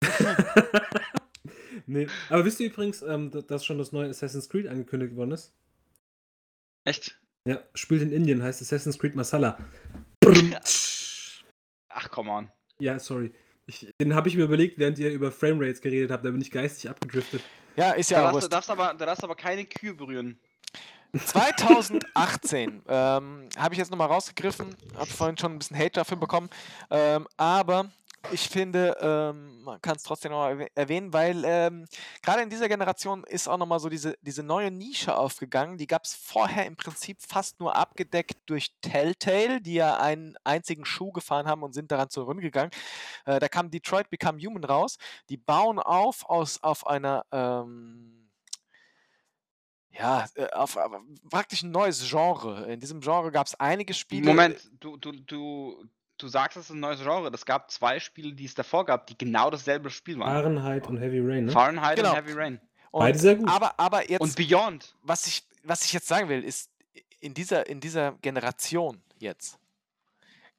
[1.85, 2.07] nee.
[2.29, 5.53] Aber wisst ihr übrigens, ähm, dass schon das neue Assassin's Creed angekündigt worden ist?
[6.85, 7.19] Echt?
[7.45, 9.57] Ja, spielt in Indien, heißt Assassin's Creed Masala.
[11.89, 12.51] Ach, come on.
[12.79, 13.31] ja, sorry.
[13.65, 16.51] Ich, den habe ich mir überlegt, während ihr über Framerates geredet habt, da bin ich
[16.51, 17.41] geistig abgedriftet.
[17.75, 20.39] Ja, ist Da ja darfst, du darfst, aber, da darfst du aber keine Kühe berühren.
[21.17, 26.49] 2018 ähm, habe ich jetzt nochmal rausgegriffen, habe vorhin schon ein bisschen Hate dafür bekommen,
[26.89, 27.89] ähm, aber
[28.31, 31.85] ich finde, ähm, man kann es trotzdem noch mal erwäh- erwähnen, weil ähm,
[32.21, 35.77] gerade in dieser Generation ist auch nochmal so diese, diese neue Nische aufgegangen.
[35.77, 40.85] Die gab es vorher im Prinzip fast nur abgedeckt durch Telltale, die ja einen einzigen
[40.85, 42.71] Schuh gefahren haben und sind daran zurückgegangen.
[43.25, 44.97] Äh, da kam Detroit Become Human raus.
[45.29, 48.18] Die bauen auf aus, auf einer ähm,
[49.91, 50.91] ja, äh, auf, auf
[51.29, 52.71] praktisch ein neues Genre.
[52.71, 54.25] In diesem Genre gab es einige Spiele.
[54.27, 55.85] Moment, du, du, du,
[56.17, 57.31] du sagst, es ist ein neues Genre.
[57.31, 60.31] Das gab zwei Spiele, die es davor gab, die genau dasselbe Spiel waren.
[60.31, 61.51] Fahrenheit und Heavy Rain, ne?
[61.51, 62.11] Fahrenheit Genau.
[62.11, 62.61] und Heavy Rain.
[62.91, 63.47] Und, Beide sehr gut.
[63.49, 64.95] Aber, aber jetzt, Und Beyond.
[65.03, 66.71] was ich, was ich jetzt sagen will, ist,
[67.19, 69.59] in dieser, in dieser Generation jetzt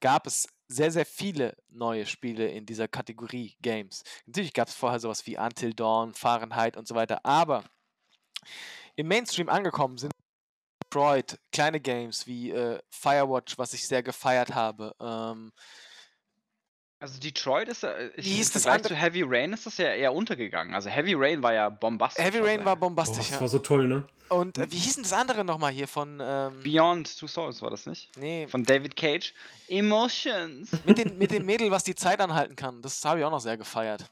[0.00, 4.04] gab es sehr, sehr viele neue Spiele in dieser Kategorie Games.
[4.26, 7.64] Natürlich gab es vorher sowas wie Until Dawn, Fahrenheit und so weiter, aber
[8.96, 10.12] im Mainstream angekommen sind
[10.84, 14.94] Detroit, kleine Games wie äh, Firewatch, was ich sehr gefeiert habe.
[15.00, 15.52] Ähm,
[16.98, 19.78] Also Detroit ist ja, ich, Wie hieß im das andere- zu Heavy Rain ist das
[19.78, 20.74] ja eher untergegangen.
[20.74, 22.24] Also Heavy Rain war ja bombastisch.
[22.24, 23.40] Heavy Rain war Boah, bombastisch, das ja.
[23.40, 24.04] war so toll, ne?
[24.28, 27.70] Und äh, wie hieß denn das andere nochmal hier von, ähm, Beyond Two Souls war
[27.70, 28.10] das nicht?
[28.16, 29.32] nee, Von David Cage.
[29.68, 30.70] Emotions.
[30.84, 32.82] mit, den, mit dem Mädel, was die Zeit anhalten kann.
[32.82, 34.04] Das habe ich auch noch sehr gefeiert.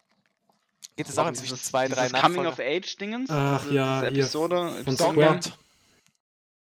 [0.98, 3.30] Geht es auch inzwischen Dieses- zwei, drei dieses Coming of Age Dingens.
[3.30, 4.82] Ach diese, ja, Episode.
[4.84, 5.40] von Square.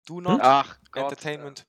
[0.06, 1.04] Do Not Ach Gott.
[1.04, 1.66] Entertainment.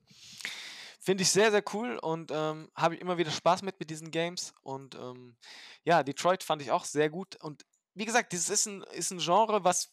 [0.98, 4.10] Finde ich sehr, sehr cool und ähm, habe ich immer wieder Spaß mit mit diesen
[4.10, 4.52] Games.
[4.62, 5.36] Und ähm,
[5.84, 7.36] ja, Detroit fand ich auch sehr gut.
[7.36, 7.64] Und
[7.94, 9.92] wie gesagt, dieses ist ein, ist ein Genre, was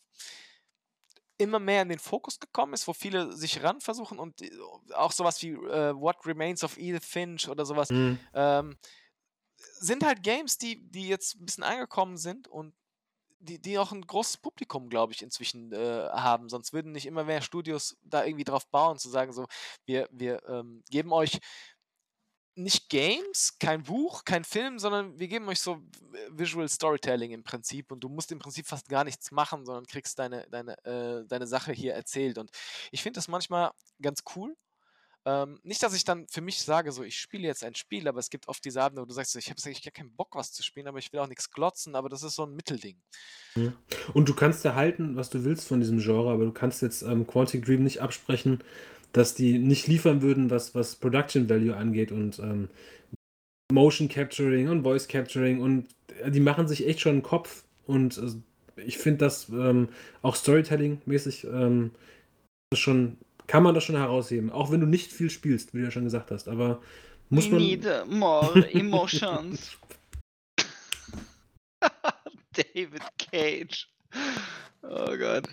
[1.38, 4.50] immer mehr in den Fokus gekommen ist, wo viele sich ran versuchen und äh,
[4.96, 8.20] auch sowas wie äh, What Remains of Edith Finch oder sowas Mhm.
[8.34, 8.76] ähm,
[9.80, 12.74] sind halt Games, die, die jetzt ein bisschen angekommen sind und
[13.40, 16.50] die, die auch ein großes Publikum, glaube ich, inzwischen äh, haben.
[16.50, 19.46] Sonst würden nicht immer mehr Studios da irgendwie drauf bauen, zu sagen, so,
[19.86, 21.40] wir, wir ähm, geben euch
[22.56, 25.82] nicht Games, kein Buch, kein Film, sondern wir geben euch so v-
[26.32, 30.18] Visual Storytelling im Prinzip und du musst im Prinzip fast gar nichts machen, sondern kriegst
[30.18, 32.40] deine, deine, äh, deine Sache hier erzählt.
[32.40, 32.50] Und
[32.90, 33.72] ich finde das manchmal
[34.02, 34.58] ganz cool.
[35.28, 38.18] Ähm, nicht, dass ich dann für mich sage, so, ich spiele jetzt ein Spiel, aber
[38.20, 40.34] es gibt oft diese Abende, wo du sagst, so, ich habe eigentlich gar keinen Bock,
[40.38, 42.96] was zu spielen, aber ich will auch nichts glotzen, aber das ist so ein Mittelding.
[44.14, 47.02] Und du kannst ja halten, was du willst von diesem Genre, aber du kannst jetzt
[47.02, 48.64] ähm, Quantic Dream nicht absprechen,
[49.12, 52.70] dass die nicht liefern würden, was, was Production Value angeht und ähm,
[53.70, 55.88] Motion Capturing und Voice Capturing und
[56.22, 59.90] äh, die machen sich echt schon einen Kopf und äh, ich finde das ähm,
[60.22, 61.92] auch Storytelling-mäßig ähm,
[62.74, 63.18] schon,
[63.48, 66.04] kann man das schon herausheben, auch wenn du nicht viel spielst, wie du ja schon
[66.04, 66.82] gesagt hast, aber
[67.30, 67.60] muss We man.
[67.60, 69.78] need more emotions.
[72.52, 73.88] David Cage.
[74.82, 75.48] Oh Gott.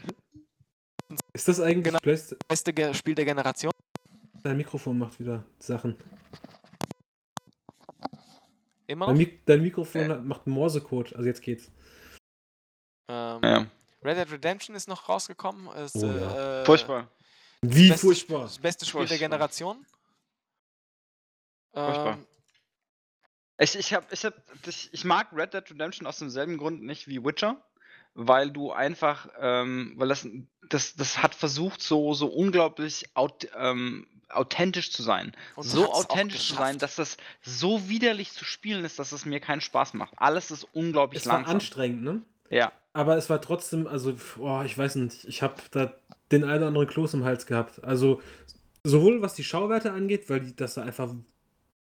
[1.32, 1.98] Ist das eigentlich Genau.
[2.00, 3.72] Playst- Beste Ge Spiel der Generation.
[4.42, 5.96] Dein Mikrofon macht wieder Sachen.
[8.86, 9.18] Immer Dein, noch.
[9.18, 11.70] Mik dein Mikrofon hat, macht Morsecode, also jetzt geht's.
[13.08, 13.66] Ähm, Ja.
[14.02, 15.68] Red Dead Redemption ist noch rausgekommen.
[15.76, 17.08] Ist, Oh äh, Furchtbar.
[17.72, 18.42] Wie beste, furchtbar.
[18.42, 19.28] Das beste Spiel der Furchtbar.
[19.28, 19.86] Generation.
[21.72, 22.14] Furchtbar.
[22.14, 22.26] Ähm,
[23.60, 24.34] Ich, ich, hab, ich, hab,
[24.66, 27.62] ich, ich mag Red Dead Redemption aus demselben Grund nicht wie Witcher,
[28.14, 30.26] weil du einfach, ähm, weil das,
[30.68, 35.36] das, das hat versucht, so, so unglaublich aut, ähm, authentisch zu sein.
[35.54, 39.38] Und so authentisch zu sein, dass das so widerlich zu spielen ist, dass es mir
[39.40, 40.14] keinen Spaß macht.
[40.16, 41.56] Alles ist unglaublich Es war langsam.
[41.56, 42.22] anstrengend, ne?
[42.50, 42.72] Ja.
[42.92, 45.92] Aber es war trotzdem, also, boah, ich weiß nicht, ich habe da
[46.34, 47.82] den einen oder anderen Kloß im Hals gehabt.
[47.84, 48.20] Also,
[48.84, 51.14] sowohl was die Schauwerte angeht, weil die, das sah einfach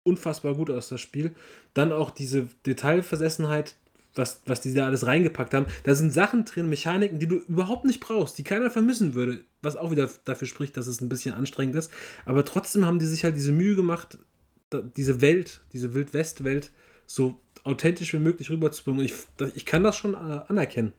[0.04, 1.34] unfassbar gut aus, das Spiel,
[1.74, 3.76] dann auch diese Detailversessenheit,
[4.16, 5.68] was, was die da alles reingepackt haben.
[5.84, 9.78] Da sind Sachen drin, Mechaniken, die du überhaupt nicht brauchst, die keiner vermissen würde, was
[9.78, 11.92] auch wieder dafür spricht, dass es ein bisschen anstrengend ist.
[12.26, 14.18] Aber trotzdem haben die sich halt diese Mühe gemacht,
[14.98, 16.72] diese Welt, diese Wild-West-Welt
[17.06, 19.06] so authentisch wie möglich rüberzubringen.
[19.06, 19.14] Ich,
[19.56, 20.94] ich kann das schon äh, anerkennen.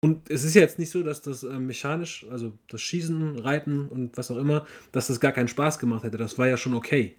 [0.00, 3.88] Und es ist ja jetzt nicht so, dass das äh, mechanisch, also das Schießen, Reiten
[3.88, 6.16] und was auch immer, dass das gar keinen Spaß gemacht hätte.
[6.18, 7.16] Das war ja schon okay.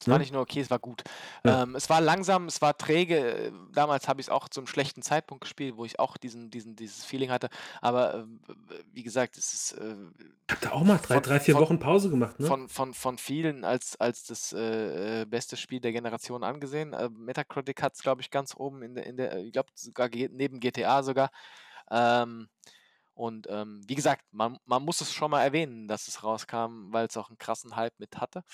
[0.00, 0.20] Es war Ne?
[0.24, 1.04] nicht nur okay, es war gut.
[1.44, 1.62] Ja.
[1.62, 3.16] Ähm, es war langsam, es war träge.
[3.46, 6.74] äh, Damals habe ich es auch zum schlechten Zeitpunkt gespielt, wo ich auch diesen, diesen,
[6.76, 7.48] dieses Feeling hatte.
[7.80, 8.40] Aber ähm,
[8.92, 9.94] wie gesagt, es ist äh,
[10.48, 12.46] Ich habe da auch mal drei, Von- drei vier von- Wochen Pause gemacht, ne?
[12.46, 16.92] von, von, von vielen als, als das äh, äh, beste Spiel der Generation angesehen.
[16.92, 20.10] Äh, Metacritic hat es, glaube ich, ganz oben in der, in der ich glaube sogar
[20.12, 21.30] neben GTA sogar.
[21.90, 22.48] Ähm,
[23.14, 27.06] und ähm, wie gesagt, man, man muss es schon mal erwähnen, dass es rauskam, weil
[27.06, 28.44] es auch einen krassen Hype mit hatte.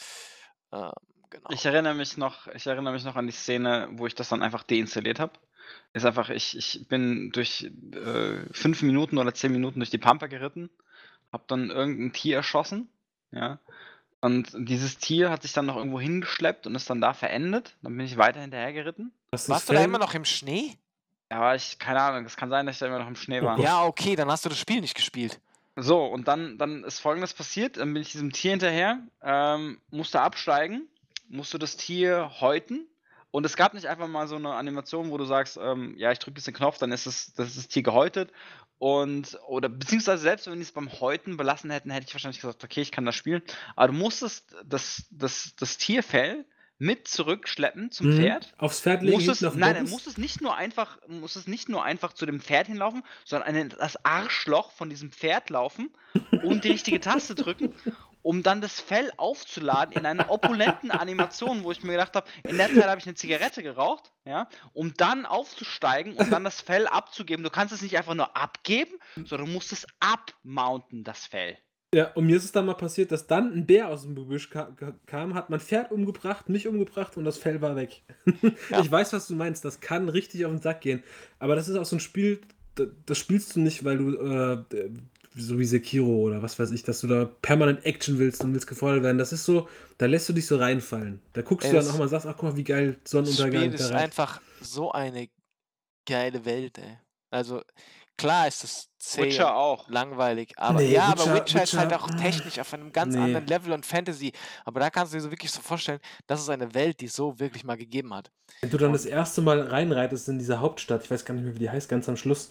[0.73, 0.93] Ähm,
[1.31, 1.51] genau.
[1.51, 4.43] Ich erinnere mich noch, ich erinnere mich noch an die Szene, wo ich das dann
[4.43, 5.33] einfach deinstalliert habe.
[5.95, 10.27] Ist einfach, ich, ich bin durch äh, fünf Minuten oder zehn Minuten durch die Pampa
[10.27, 10.71] geritten,
[11.33, 12.89] habe dann irgendein Tier erschossen,
[13.33, 13.59] ja.
[14.21, 17.77] Und dieses Tier hat sich dann noch irgendwo hingeschleppt und ist dann da verendet.
[17.83, 19.13] Dann bin ich weiter hinterher geritten.
[19.33, 20.79] Warst du da immer noch im Schnee?
[21.33, 23.41] Ja, aber ich, keine Ahnung, es kann sein, dass ich da immer noch im Schnee
[23.41, 23.59] war.
[23.59, 25.41] Ja, okay, dann hast du das Spiel nicht gespielt.
[25.77, 27.79] So, und dann, dann ist folgendes passiert.
[27.79, 30.87] Dann bin ich diesem Tier hinterher, ähm, musste absteigen,
[31.29, 32.87] musste das Tier häuten.
[33.31, 36.19] Und es gab nicht einfach mal so eine Animation, wo du sagst, ähm, ja, ich
[36.19, 38.31] drücke jetzt den Knopf, dann ist es, das ist das Tier gehäutet.
[38.77, 42.63] Und, oder beziehungsweise selbst wenn die es beim Häuten belassen hätten, hätte ich wahrscheinlich gesagt,
[42.63, 43.41] okay, ich kann das spielen.
[43.75, 46.45] Aber du musstest das, das, das Tierfell
[46.83, 48.17] mit zurückschleppen zum Mhm.
[48.17, 48.55] Pferd.
[48.59, 49.91] Aufs Pferd legen, Muss es, nein, Bobbys?
[49.91, 53.49] muss es nicht nur einfach, muss es nicht nur einfach zu dem Pferd hinlaufen, sondern
[53.49, 55.91] eine, das Arschloch von diesem Pferd laufen
[56.43, 57.73] und die richtige Taste drücken,
[58.23, 62.57] um dann das Fell aufzuladen in einer opulenten Animation, wo ich mir gedacht habe, in
[62.57, 66.89] der Zeit habe ich eine Zigarette geraucht, ja, um dann aufzusteigen und dann das Fell
[66.89, 67.45] abzugeben.
[67.45, 71.59] Du kannst es nicht einfach nur abgeben, sondern du musst es abmounten, das Fell.
[71.95, 74.49] Ja, und mir ist es dann mal passiert, dass dann ein Bär aus dem Gebüsch
[74.49, 78.03] ka ka- kam, hat mein Pferd umgebracht, mich umgebracht und das Fell war weg.
[78.71, 78.81] Ja.
[78.81, 81.03] Ich weiß, was du meinst, das kann richtig auf den Sack gehen.
[81.39, 82.41] Aber das ist auch so ein Spiel,
[82.77, 84.91] da- das spielst du nicht, weil du, äh,
[85.37, 88.67] so wie Sekiro oder was weiß ich, dass du da permanent Action willst und willst
[88.67, 89.19] gefordert werden.
[89.19, 91.21] Das ist so, da lässt du dich so reinfallen.
[91.35, 92.97] Da guckst Ey, du dann das- auch mal und sagst, ach guck mal, wie geil
[93.03, 93.63] Das Sonnenuntergang.
[93.65, 95.29] Spiel ist da einfach so eine
[96.09, 96.99] geile Welt, ey.
[97.31, 97.63] Also,
[98.23, 99.89] klar ist es zäh Witcher und auch.
[99.89, 103.15] langweilig, aber Nee, ja, aber Witcher- Witcher ist halt Witcher, auch technisch auf einem ganz
[103.15, 103.21] nee.
[103.23, 104.33] anderen Level und Fantasy.
[104.65, 107.15] Aber da kannst du dir so wirklich so vorstellen, das ist eine Welt, die es
[107.15, 108.31] so wirklich mal gegeben hat.
[108.61, 111.55] Wenn du dann das erste Mal reinreitest in diese Hauptstadt, ich weiß gar nicht mehr,
[111.55, 112.49] wie die heißt, ganz am Schluss,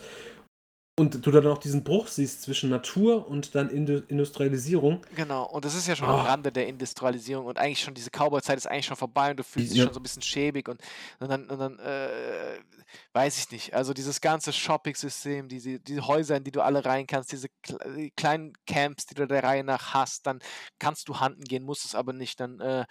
[1.02, 5.66] und du dann auch diesen Bruch siehst zwischen Natur und dann Indu Industrialisierung, Genau, und
[5.66, 6.14] das ist ja schon Oh.
[6.14, 9.44] am Rande der Industrialisierung und eigentlich schon diese Cowboy-Zeit ist eigentlich schon vorbei und du
[9.44, 9.86] fühlst dich Ja.
[9.86, 10.80] schon so ein bisschen schäbig und,
[11.20, 12.60] und dann, und dann äh,
[13.14, 13.74] weiß ich nicht.
[13.74, 17.96] Also dieses ganze Shopping-System, diese, diese Häuser, in die du alle rein kannst, diese kle-
[17.96, 20.40] die kleinen Camps, die du der Reihe nach hast, dann
[20.80, 22.40] kannst du handen gehen, musst es aber nicht.
[22.40, 22.86] Dann äh,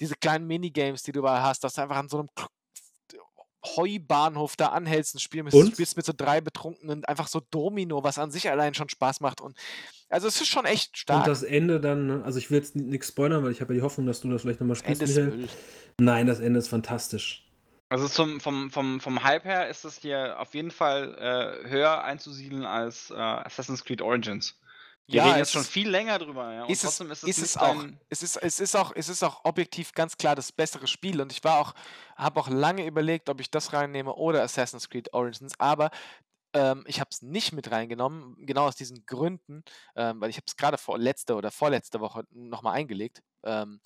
[0.00, 2.28] diese kleinen Minigames, die du überall hast, dass du einfach an so einem
[3.64, 5.72] Heubahnhof da anhältst, ein Spiel mit, Und?
[5.72, 9.40] spielst mit so drei Betrunkenen, einfach so Domino, was an sich allein schon Spaß macht.
[9.40, 9.56] Und
[10.08, 11.20] also es ist schon echt stark.
[11.20, 13.78] und das Ende dann, ne, also ich will jetzt nichts spoilern, weil ich habe ja
[13.78, 15.48] die Hoffnung, dass du das vielleicht nochmal spielst, Ende.
[15.98, 17.46] Nein, das Ende ist fantastisch.
[17.88, 22.02] Also zum, vom, vom, vom Hype her ist es hier auf jeden Fall äh, höher
[22.04, 24.58] einzusiedeln als äh, Assassin's Creed Origins.
[25.06, 26.64] Wir Ja, reden jetzt schon viel länger drüber, ja.
[26.64, 27.82] Und ist es, trotzdem ist es ist nicht es auch.
[27.82, 31.20] dein- Es ist, es, ist auch, es ist auch objektiv ganz klar das bessere Spiel
[31.20, 31.74] und ich war auch,
[32.16, 35.90] habe auch lange überlegt, ob ich das reinnehme oder Assassin's Creed Origins, aber
[36.54, 39.64] ähm, ich habe es nicht mit reingenommen, genau aus diesen Gründen,
[39.96, 43.22] ähm, weil ich habe es gerade vor letzte oder vorletzte Woche nochmal eingelegt.
[43.44, 43.80] Ähm,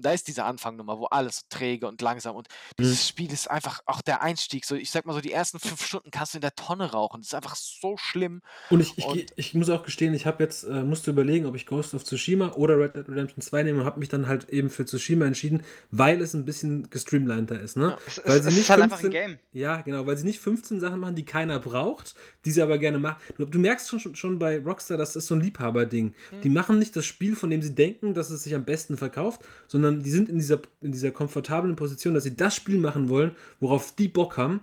[0.00, 2.48] da ist diese Anfangnummer, wo alles so träge und langsam und
[2.78, 4.64] dieses Spiel ist einfach auch der Einstieg.
[4.64, 7.20] So, ich sag mal so, die ersten fünf Stunden kannst du in der Tonne rauchen.
[7.20, 8.42] Das ist einfach so schlimm.
[8.70, 11.56] Und ich, ich, Und- ich muss auch gestehen, ich habe jetzt, äh, musste überlegen, ob
[11.56, 14.48] ich Ghost of Tsushima oder Red Dead Redemption 2 nehme und habe mich dann halt
[14.50, 17.90] eben für Tsushima entschieden, weil es ein bisschen gestreamliner ist, ne?
[17.90, 17.98] Ja.
[18.06, 19.38] Es, Weil es, sie es nicht ist halt einfach ein 15 Game.
[19.52, 22.14] Ja, genau, weil sie nicht 15 Sachen machen, die keiner braucht,
[22.44, 23.16] die sie aber gerne machen.
[23.36, 26.14] Du, du merkst schon, schon- bei Rockstar, das ist so ein Liebhaberding.
[26.44, 29.40] Die machen nicht das Spiel, von dem sie denken, dass es sich am besten verkauft,
[29.68, 33.34] sondern die sind in dieser, in dieser komfortablen Position, dass sie das Spiel machen wollen,
[33.60, 34.60] worauf die Bock haben.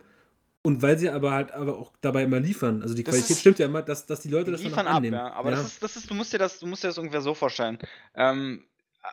[0.64, 2.82] Und weil sie aber halt aber auch dabei immer liefern.
[2.82, 4.68] Also die Das Qualität ist- stimmt ja immer, dass, dass die Leute Die das dann
[4.68, 5.16] auch liefern ab, annehmen.
[5.16, 5.32] ja.
[5.32, 7.34] Aber Das, ist, das ist, du musst dir das, du musst dir das ungefähr so
[7.34, 7.78] vorstellen.
[8.16, 8.64] Ähm,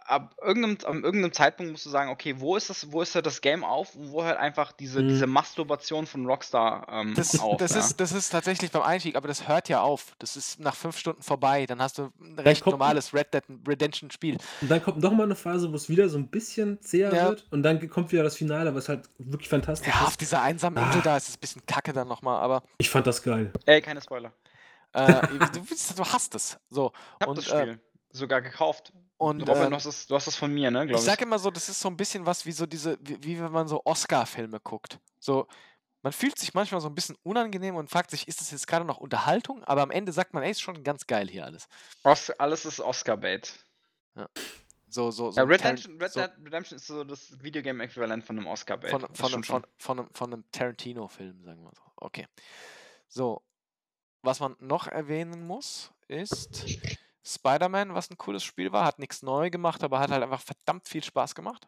[0.07, 3.27] ab irgendeinem, an irgendeinem Zeitpunkt musst du sagen, okay, wo ist das, wo ist halt
[3.27, 5.09] das Game auf und wo hört einfach diese, Mhm.
[5.09, 7.57] diese Masturbation von Rockstar ähm, Das, auf.
[7.59, 7.81] das, ja?
[7.81, 10.15] ist, das ist tatsächlich beim Einstieg, aber das hört ja auf.
[10.19, 11.67] Das ist nach fünf Stunden vorbei.
[11.67, 14.39] Dann hast du ein recht kommt- normales Red Dead Redemption Spiel.
[14.61, 17.29] Und dann kommt noch mal eine Phase, wo es wieder so ein bisschen zäher Ja.
[17.29, 20.21] wird und dann kommt wieder das Finale, was halt wirklich fantastisch Ja, auf ist.
[20.21, 21.05] dieser einsamen Insel Ah.
[21.05, 23.53] da ist es ein bisschen kacke dann nochmal, aber Ich fand das geil.
[23.67, 24.33] Ey, keine Spoiler.
[24.93, 25.07] äh,
[25.53, 25.61] du,
[25.97, 26.59] du hast es.
[26.71, 26.93] So.
[26.95, 27.81] Ich hab Und, das äh, Spiel
[28.11, 28.93] sogar gekauft.
[29.17, 31.01] Und Robin, äh, du, hast das, du hast das von mir, ne, ich ich.
[31.01, 33.53] sag immer so, das ist so ein bisschen was wie so diese, wie, wie wenn
[33.53, 34.99] man so Oscar-Filme guckt.
[35.21, 35.47] So,
[36.03, 38.85] man fühlt sich manchmal so ein bisschen unangenehm und fragt sich, ist das jetzt gerade
[38.85, 39.65] noch Unterhaltung?
[39.65, 41.69] Aber am Ende sagt man, ey, ist schon ganz geil hier alles.
[42.03, 43.65] Os alles ist Oscar-Bait.
[44.89, 48.47] So, so, so Ja, Redemption, Red so Dead Redemption ist so das Videogame-Äquivalent von einem
[48.47, 48.91] Oscar-Bait.
[48.91, 49.45] von, von, schon.
[49.45, 51.83] von, von, einem, von einem Tarantino-Film, sagen wir so.
[51.97, 52.27] Okay.
[53.09, 53.43] So,
[54.23, 56.65] was man noch erwähnen muss, ist
[57.27, 60.87] Spider-Man, was ein cooles Spiel war, hat nichts neu gemacht, aber hat halt einfach verdammt
[60.89, 61.67] viel Spaß gemacht.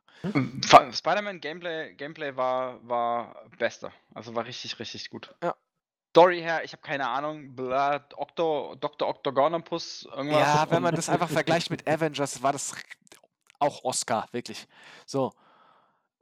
[0.66, 3.90] Fa- Spider-Man Gameplay, Gameplay war, war bester.
[4.14, 5.34] Also war richtig, richtig gut.
[5.42, 5.54] Ja.
[6.10, 7.54] Story her, ich habe keine Ahnung.
[7.54, 9.08] Bla, Octo, Dr.
[9.08, 10.40] Octogonopus, irgendwas.
[10.40, 12.74] Ja, wenn man das einfach vergleicht mit Avengers, war das
[13.58, 14.66] auch Oscar, wirklich.
[15.04, 15.32] So.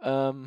[0.00, 0.46] Ähm,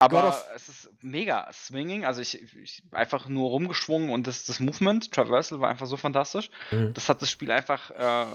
[0.00, 2.04] God Aber of- es ist mega swinging.
[2.04, 6.50] Also ich, ich einfach nur rumgeschwungen und das, das Movement, Traversal war einfach so fantastisch.
[6.72, 6.92] Mhm.
[6.94, 8.26] Das hat das Spiel einfach äh,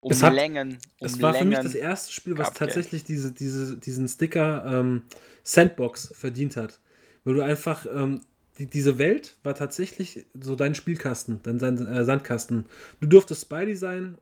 [0.00, 0.78] um Es hat- Längen.
[0.98, 1.64] Um Es war für mich Längen.
[1.66, 5.02] das erste Spiel, was tatsächlich diese, diese, diesen Sticker ähm,
[5.44, 6.80] Sandbox verdient hat.
[7.24, 8.22] Weil du einfach, ähm,
[8.58, 12.66] die, diese Welt war tatsächlich so dein Spielkasten, dein, dein äh, Sandkasten.
[13.00, 14.18] Du durftest Spidey sein,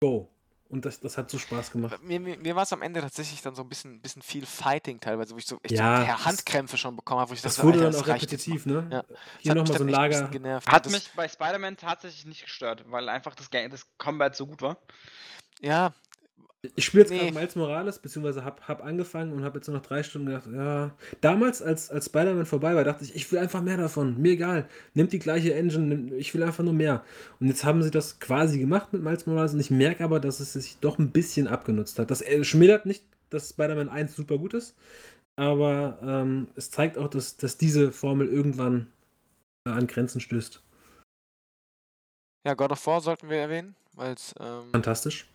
[0.00, 0.30] go.
[0.70, 2.02] Und das, das hat so Spaß gemacht.
[2.02, 4.98] mir mir, mir war es am Ende tatsächlich dann so ein bisschen, bisschen viel Fighting
[4.98, 7.56] teilweise, wo ich so echt Ja, so das- Handkrämpfe schon bekommen habe, wo ich Das
[7.56, 8.88] dachte, wurde Alter, dann das auch repetitiv, ne?
[8.90, 9.02] Ja.
[9.02, 10.28] Das Hier hat mich nochmal so ein Lager.
[10.28, 10.66] genervt.
[10.68, 14.62] Hat das, mich bei Spider-Man tatsächlich nicht gestört, weil einfach das, das Combat so gut
[14.62, 14.78] war.
[15.60, 15.92] Ja,
[16.76, 17.18] Ich spiele jetzt Nee.
[17.18, 20.46] gerade Miles Morales, beziehungsweise hab, hab angefangen und habe jetzt nur noch drei Stunden gedacht,
[20.50, 20.92] ja.
[21.20, 24.18] Damals, als, als Spider-Man vorbei war, dachte ich, ich will einfach mehr davon.
[24.20, 24.66] Mir egal.
[24.94, 27.04] Nimmt die gleiche Engine, nimm, ich will einfach nur mehr.
[27.38, 30.40] Und jetzt haben sie das quasi gemacht mit Miles Morales und ich merke aber, dass
[30.40, 32.10] es sich doch ein bisschen abgenutzt hat.
[32.10, 34.74] Das äh, schmälert nicht, dass Spider-Man 1 super gut ist,
[35.36, 38.86] aber ähm, es zeigt auch, dass, dass diese Formel irgendwann
[39.66, 40.62] äh, an Grenzen stößt.
[42.46, 45.26] ja, God of War sollten wir erwähnen, weil es ähm, Fantastisch.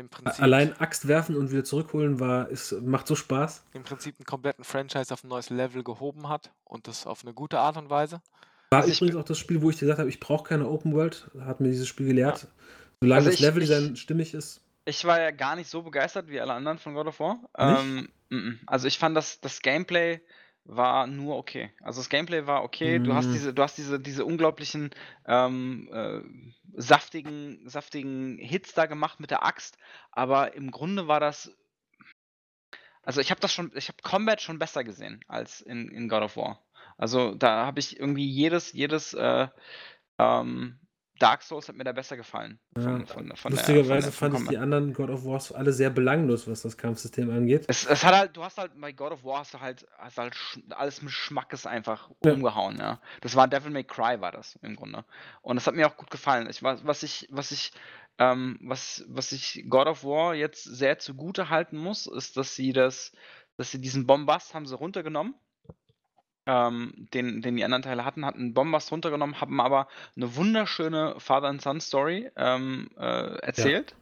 [0.00, 3.64] Im Prinzip, Allein Axt werfen und wieder zurückholen war, ist, macht so Spaß.
[3.72, 7.32] im Prinzip einen kompletten Franchise auf ein neues Level gehoben hat und das auf eine
[7.34, 8.20] gute Art und Weise.
[8.70, 11.30] War Also übrigens auch das Spiel, wo ich gesagt habe, ich brauche keine Open World.
[11.40, 12.46] Hat mir dieses Spiel gelehrt.
[13.00, 14.62] Solange Also das ich- Leveldesign ich- stimmig ist.
[14.86, 17.38] Ich war ja gar nicht so begeistert wie alle anderen von God of War.
[17.58, 18.60] Ähm, mm, mm.
[18.66, 20.20] also ich fand, dass das Gameplay
[20.70, 21.72] war nur okay.
[21.82, 23.00] Also das Gameplay war okay.
[23.00, 23.32] Du hast Mm.
[23.32, 24.90] diese, du hast diese, diese unglaublichen
[25.26, 26.20] ähm, äh,
[26.80, 29.76] saftigen, saftigen Hits da gemacht mit der Axt,
[30.12, 31.54] aber im Grunde war das.
[33.02, 36.22] Also ich habe das schon, ich habe Combat schon besser gesehen als in, in God
[36.22, 36.62] of War.
[36.96, 39.48] Also da habe ich irgendwie jedes, jedes äh,
[40.18, 40.78] ähm,
[41.20, 42.58] Dark Souls hat mir da besser gefallen.
[42.76, 43.04] Ja.
[43.06, 46.62] Von, von, Lustigerweise der, fand ich die anderen God of Wars alle sehr belanglos, was
[46.62, 47.66] das Kampfsystem angeht.
[47.68, 50.16] Es, es hat halt, du hast halt bei God of War hast du halt, hast
[50.16, 50.34] halt
[50.70, 52.32] alles mit Schmackes einfach Ja.
[52.32, 53.00] umgehauen, ja.
[53.20, 55.04] Das war Devil May Cry, war das im Grunde.
[55.42, 56.48] Und das hat mir auch gut gefallen.
[56.48, 57.72] Ich, was, was ich, was ich,
[58.18, 62.72] ähm, was, was ich God of War jetzt sehr zugute halten muss, ist, dass sie
[62.72, 63.12] das,
[63.58, 65.34] dass sie diesen Bombast haben sie runtergenommen.
[66.50, 69.86] Ähm, den, den die anderen Teile hatten, hatten Bombast runtergenommen, haben aber
[70.16, 73.94] eine wunderschöne Father and Son Story ähm, äh, erzählt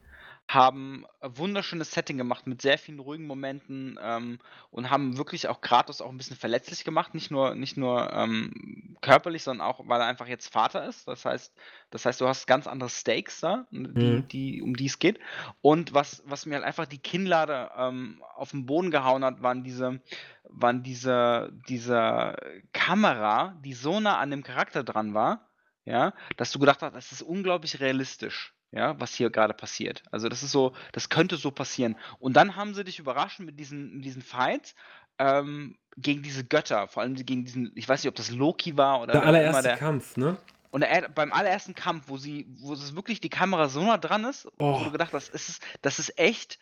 [0.48, 4.38] haben ein wunderschönes Setting gemacht mit sehr vielen ruhigen Momenten ähm,
[4.70, 8.96] und haben wirklich auch Kratos auch ein bisschen verletzlich gemacht, nicht nur nicht nur ähm,
[9.02, 11.06] körperlich, sondern auch weil er einfach jetzt Vater ist.
[11.06, 11.54] Das heißt,
[11.90, 14.28] das heißt, du hast ganz andere Stakes da, die, Mhm.
[14.28, 15.18] die um die es geht.
[15.60, 19.64] Und was was mir halt einfach die Kinnlade ähm, auf den Boden gehauen hat, waren
[19.64, 20.00] diese
[20.44, 22.36] waren diese diese
[22.72, 25.48] Kamera, die so nah an dem Charakter dran war,
[25.84, 30.02] ja, dass du gedacht hast, das ist unglaublich realistisch, ja, was hier gerade passiert.
[30.10, 31.96] Also das ist so, das könnte so passieren.
[32.18, 34.74] Und dann haben sie dich überrascht mit diesen, mit diesen Fights
[35.18, 39.00] ähm, gegen diese Götter, vor allem gegen diesen, ich weiß nicht, ob das Loki war
[39.00, 40.36] oder Der allererste der, Kampf, ne?
[40.70, 44.24] und der, beim allerersten Kampf, wo sie, wo es wirklich die Kamera so nah dran
[44.24, 44.84] ist, wo Oh.
[44.84, 46.58] du gedacht hast, es ist, das ist echt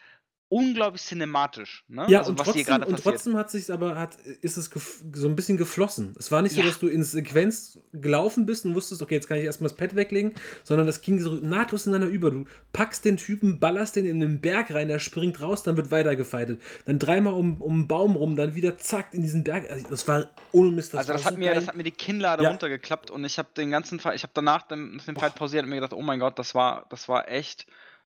[0.48, 2.06] unglaublich cinematisch, ne?
[2.08, 4.70] Ja, also und, trotzdem, und trotzdem hat sich aber hat, ist es
[5.12, 6.14] so ein bisschen geflossen.
[6.18, 6.66] Es war nicht so, Ja.
[6.68, 9.96] dass du in Sequenz gelaufen bist und wusstest, okay, jetzt kann ich erstmal das Pad
[9.96, 12.30] weglegen, sondern das ging so nahtlos ineinander über.
[12.30, 15.90] Du packst den Typen, ballerst den in den Berg rein, der springt raus, dann wird
[15.90, 16.60] weitergefeitet.
[16.84, 19.68] Dann dreimal um, um einen Baum rum, dann wieder zack in diesen Berg.
[19.68, 20.94] Also das war ohne Mist.
[20.94, 21.54] also war das hat, so mir, geil.
[21.56, 22.50] das hat mir die Kinnlade Ja.
[22.50, 25.70] runtergeklappt und ich habe den ganzen Fight, ich habe danach den, den Fight pausiert und
[25.70, 27.66] mir gedacht, oh mein Gott, das war, das war echt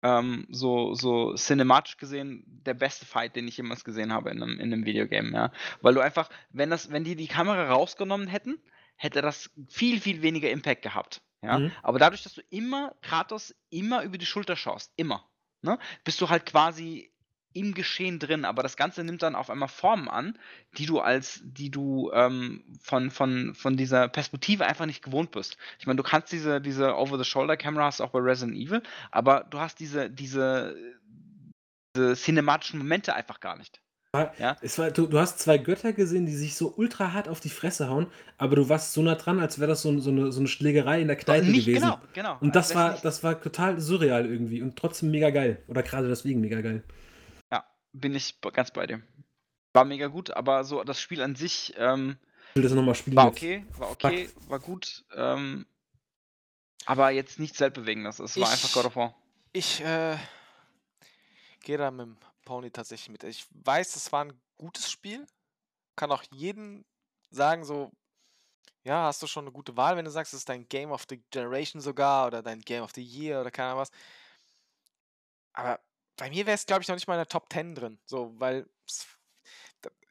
[0.02, 4.58] ähm, so, so cinematisch gesehen der beste Fight, den ich jemals gesehen habe in einem,
[4.58, 5.52] in einem Videogame, ja.
[5.80, 8.58] Weil du einfach, wenn das, wenn die die Kamera rausgenommen hätten,
[8.96, 11.22] hätte das viel, viel weniger Impact gehabt.
[11.42, 11.58] Ja?
[11.58, 11.72] Mhm.
[11.82, 15.28] Aber dadurch, dass du immer Kratos immer über die Schulter schaust, immer,
[15.62, 17.11] ne, bist du halt quasi
[17.54, 20.38] im Geschehen drin, aber das Ganze nimmt dann auf einmal Formen an,
[20.78, 25.56] die du als, die du ähm, von, von, von dieser Perspektive einfach nicht gewohnt bist.
[25.78, 29.80] Ich meine, du kannst diese, diese Over-the-Shoulder-Kamera hast auch bei Resident Evil, aber du hast
[29.80, 30.74] diese, diese,
[31.96, 33.80] diese cinematischen Momente einfach gar nicht.
[34.38, 34.58] Ja.
[34.60, 37.48] Es war, du, du hast zwei Götter gesehen, die sich so ultra hart auf die
[37.48, 40.40] Fresse hauen, aber du warst so nah dran, als wäre das so, so, eine, so
[40.40, 41.80] eine Schlägerei in der Kneipe nicht, gewesen.
[41.80, 42.36] genau, genau.
[42.42, 45.62] Und das Als wär's war, nicht- das war total surreal irgendwie und trotzdem mega geil.
[45.66, 46.82] Oder gerade deswegen mega geil.
[47.92, 49.02] Bin ich ganz bei dir.
[49.74, 52.18] War mega gut, aber so das Spiel an sich ähm,
[52.50, 53.16] Ich will das nochmal spielen.
[53.16, 55.04] war okay, war okay, war gut.
[55.14, 55.66] Ähm,
[56.86, 58.18] aber jetzt nichts Weltbewegendes.
[58.18, 59.14] Es war einfach Ich- God of War.
[59.54, 60.16] Ich äh,
[61.60, 63.22] gehe da mit dem Pony tatsächlich mit.
[63.24, 65.26] Ich weiß, es war ein gutes Spiel.
[65.94, 66.84] Kann auch jeden
[67.30, 67.92] sagen, so,
[68.84, 71.04] ja, hast du schon eine gute Wahl, wenn du sagst, es ist dein Game of
[71.08, 73.90] the Generation sogar oder dein Game of the Year oder keine Ahnung was.
[75.52, 75.78] Aber
[76.16, 77.98] bei mir wäre es, glaube ich, noch nicht mal in der Top 10 drin.
[78.06, 78.66] So, weil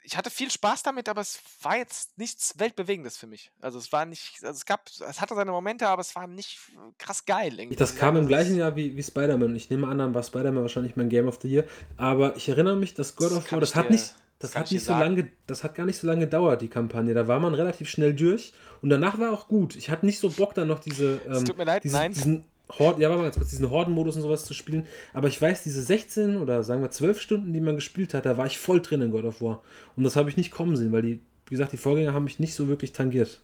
[0.04, 3.52] ich hatte viel Spaß damit, aber es war jetzt nichts Weltbewegendes für mich.
[3.62, 6.58] Also es war nicht, also es gab, es hatte seine Momente, aber es war nicht
[6.98, 7.60] krass geil.
[7.60, 7.76] irgendwie.
[7.76, 9.56] Das kam im gleichen Jahr wie, wie Spider-Man.
[9.56, 11.66] Ich nehme an, dann war Spider-Man wahrscheinlich mein Game of the Year.
[11.98, 14.72] Aber ich erinnere mich, dass God Das of War, das hat dir- nicht, das hat
[14.72, 15.16] nicht so sagen.
[15.18, 17.14] lange, das hat gar nicht so lange gedauert, die Kampagne.
[17.14, 19.76] Da war man relativ schnell durch und danach war auch gut.
[19.76, 22.12] Ich hatte nicht so Bock, dann noch diese, Es ähm, tut mir leid, nein.
[22.12, 22.46] diesen
[22.80, 24.88] Horden, ja, warte mal ganz kurz, diesen Horden-Modus und sowas zu spielen.
[25.14, 28.38] Aber ich weiß, diese 16 oder sagen wir 12 Stunden, die man gespielt hat, da
[28.38, 29.64] war ich voll drin in God of War.
[29.96, 32.40] Und das habe ich nicht kommen sehen, weil die, wie gesagt, die Vorgänger haben mich
[32.40, 33.42] nicht so wirklich tangiert.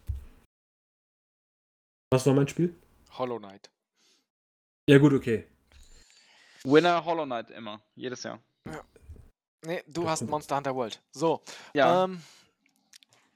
[2.10, 2.74] Was war mein Spiel?
[3.18, 3.70] Hollow Knight.
[4.88, 5.46] Ja, gut, okay.
[6.64, 8.40] Winner Hollow Knight immer, jedes Jahr.
[9.64, 10.30] Nee, du Das hast stimmt.
[10.30, 11.02] Monster Hunter World.
[11.10, 11.42] So,
[11.74, 12.22] Ja, ähm,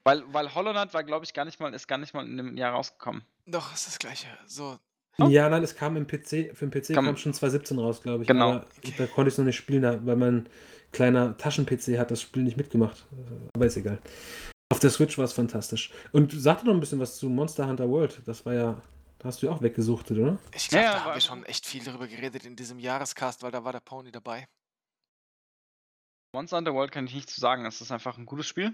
[0.03, 2.37] weil, weil Hollow Knight war, glaube ich, gar nicht mal, ist gar nicht mal in
[2.37, 3.23] dem Jahr rausgekommen.
[3.45, 4.27] doch, ist das gleiche.
[4.47, 4.77] So,
[5.19, 5.27] Oh.
[5.27, 8.23] Ja, nein, es kam im PC, für den PC Kam- kam, schon 2017 raus, glaube
[8.23, 8.27] ich.
[8.27, 8.53] Genau.
[8.53, 8.67] Aber
[8.97, 10.49] da konnte ich es noch nicht spielen, weil mein
[10.91, 13.05] kleiner Taschen-PC hat das Spiel nicht mitgemacht.
[13.53, 13.99] Aber ist egal.
[14.71, 15.91] Auf der Switch war es fantastisch.
[16.11, 18.21] Und sag doch noch ein bisschen was zu Monster Hunter World.
[18.25, 18.81] Das war ja,
[19.19, 20.39] da hast du ja auch weggesuchtet, oder?
[20.55, 23.51] ich glaube, Ja, da haben wir schon echt viel darüber geredet in diesem Jahrescast, weil
[23.51, 24.47] da war der Pony dabei.
[26.35, 27.65] Monster Hunter World kann ich nichts zu sagen.
[27.65, 28.73] Es ist einfach ein gutes Spiel.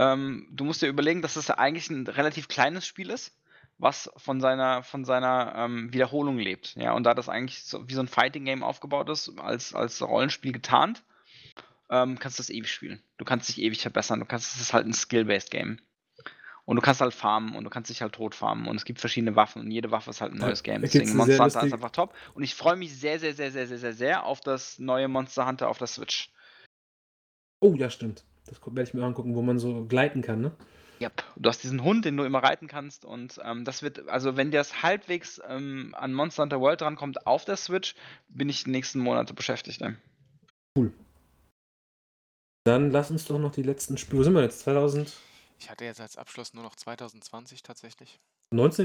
[0.00, 3.36] Ähm, du musst dir überlegen, dass es ja eigentlich ein relativ kleines Spiel ist,
[3.82, 6.76] was von seiner, von seiner ähm, Wiederholung lebt.
[6.76, 10.00] Ja, und da das eigentlich so, wie so ein Fighting Game aufgebaut ist, als, als
[10.00, 11.02] Rollenspiel getarnt,
[11.90, 13.02] ähm, kannst du das ewig spielen.
[13.18, 14.20] Du kannst dich ewig verbessern.
[14.20, 15.80] Du kannst, es ist halt ein Skill-Based Game.
[16.64, 19.00] Und du kannst halt farmen und du kannst dich halt tot farmen und es gibt
[19.00, 20.80] verschiedene Waffen und jede Waffe ist halt ein neues Game.
[20.80, 22.14] Deswegen Monster Hunter ist einfach top.
[22.34, 25.44] Und ich freue mich sehr, sehr, sehr, sehr, sehr, sehr, sehr auf das neue Monster
[25.44, 26.30] Hunter auf der Switch.
[27.58, 28.22] Oh, ja, stimmt.
[28.46, 30.52] Das werde ich mir angucken, wo man so gleiten kann, ne?
[31.02, 31.24] Yep.
[31.34, 34.52] Du hast diesen Hund, den du immer reiten kannst und ähm, das wird, also wenn
[34.52, 37.96] das halbwegs ähm, an Monster Hunter World rankommt auf der Switch,
[38.28, 39.80] bin ich die nächsten Monate beschäftigt.
[39.80, 39.96] Ne?
[42.64, 44.20] Dann lass uns doch noch die letzten Spiele.
[44.20, 44.60] Wo sind wir jetzt?
[44.60, 45.12] 2019
[45.58, 48.20] Ich hatte jetzt als Abschluss nur noch 2020 tatsächlich.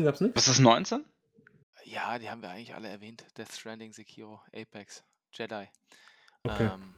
[0.04, 0.38] gab es nichts?
[0.38, 1.06] Was ist 19?
[1.84, 3.26] Ja, die haben wir eigentlich alle erwähnt.
[3.38, 5.04] Death Stranding, Sekiro, Apex,
[5.34, 5.68] Jedi.
[6.42, 6.72] Okay.
[6.74, 6.96] Ähm,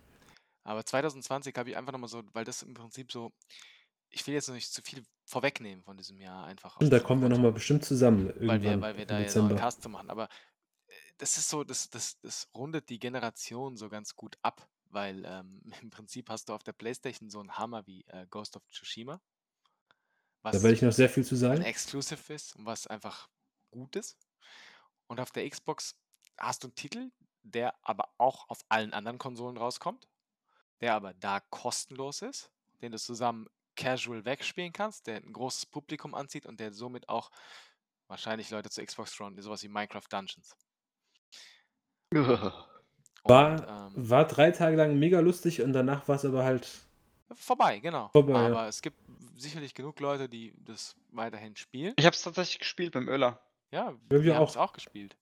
[0.63, 3.33] aber 2020 habe ich einfach nochmal so, weil das im Prinzip so,
[4.10, 6.77] ich will jetzt noch nicht zu viel vorwegnehmen von diesem Jahr einfach.
[6.77, 8.27] Und da kommen wir nochmal bestimmt zusammen.
[8.27, 9.61] Irgendwann weil wir, weil wir im da jetzt noch einen Dezember.
[9.61, 10.10] Cast zu machen.
[10.10, 14.68] Aber äh, das ist so, das, das, das rundet die Generation so ganz gut ab,
[14.86, 18.56] weil ähm, im Prinzip hast du auf der Playstation so einen Hammer wie äh, Ghost
[18.56, 19.22] of Tsushima,
[20.41, 21.61] was Da werde ich noch sehr viel zu ein sagen.
[21.61, 23.30] Exclusive ist und was einfach
[23.72, 24.18] gut ist.
[25.07, 25.95] Und auf der Xbox
[26.38, 27.11] hast du einen Titel,
[27.44, 30.07] der aber auch auf allen anderen Konsolen rauskommt,
[30.81, 33.48] der aber da kostenlos ist, den du zusammen
[33.80, 37.31] casual wegspielen kannst, der ein großes Publikum anzieht und der somit auch
[38.07, 40.56] wahrscheinlich Leute zu Xbox trauen, sowas wie Minecraft Dungeons.
[43.23, 46.68] War, Und, ähm, war drei Tage lang mega lustig und danach war es aber halt.
[47.34, 48.10] vorbei, genau.
[48.10, 48.47] Vorbei, ja.
[48.47, 48.97] aber es gibt
[49.35, 51.93] sicherlich genug Leute, die das weiterhin spielen.
[51.97, 53.41] Ich habe es tatsächlich gespielt beim Öler.
[53.72, 55.15] Ja, wir wir haben es auch gespielt.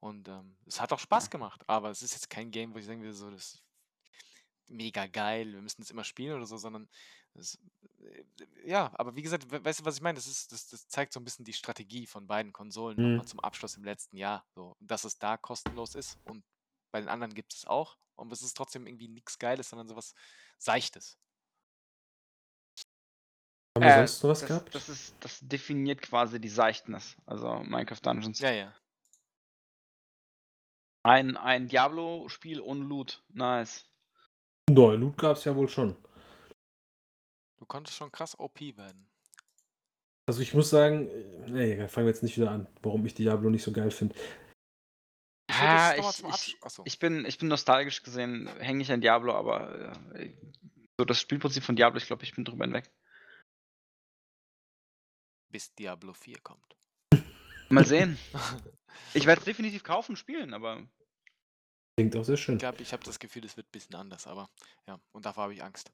[0.00, 2.84] Und ähm, es hat auch Spaß gemacht, aber es ist jetzt kein Game, wo ich
[2.84, 3.62] sagen würde, so, das ist
[4.68, 6.88] mega geil, wir müssen es immer spielen oder so, sondern
[7.38, 7.58] es,
[8.00, 8.24] äh,
[8.64, 10.16] ja, aber wie gesagt, we- weißt du, was ich meine?
[10.16, 13.10] Das, ist, das, das zeigt so ein bisschen die Strategie von beiden Konsolen Mhm.
[13.10, 14.44] nochmal zum Abschluss im letzten Jahr.
[14.54, 16.44] So, dass es da kostenlos ist und
[16.92, 17.96] bei den anderen gibt es auch.
[18.16, 20.14] Und es ist trotzdem irgendwie nichts Geiles, sondern sowas
[20.58, 21.18] Seichtes.
[23.76, 24.74] Haben wir Äh, sonst noch was das, gehabt?
[24.74, 28.38] Das, ist, das definiert quasi die Seichtness, also Minecraft Dungeons.
[28.38, 28.74] Ja, ja.
[31.04, 33.22] Ein, ein Diablo-Spiel ohne Loot.
[33.28, 33.84] Nice.
[34.68, 35.96] Nein, Loot gab es ja wohl schon.
[37.66, 39.08] Du konntest schon krass OP werden.
[40.28, 43.50] Also ich muss sagen, äh, nee, fangen wir jetzt nicht wieder an, warum ich Diablo
[43.50, 44.14] nicht so geil finde.
[45.50, 46.80] Ah, mal ich- ich-.
[46.84, 50.32] Ich bin, ich bin nostalgisch gesehen, hänge ich an Diablo, aber äh,
[50.96, 52.88] so das Spielprinzip von Diablo, ich glaube, ich bin drüber hinweg.
[55.50, 56.76] bis Diablo 4 kommt.
[57.68, 58.16] Mal sehen.
[59.14, 60.86] ich werde es definitiv kaufen und spielen, aber
[61.98, 62.58] Klingt auch sehr schön.
[62.58, 64.48] Ich habe ich hab das Gefühl, es wird ein bisschen anders, aber
[64.86, 65.90] ja, und davor habe ich Angst.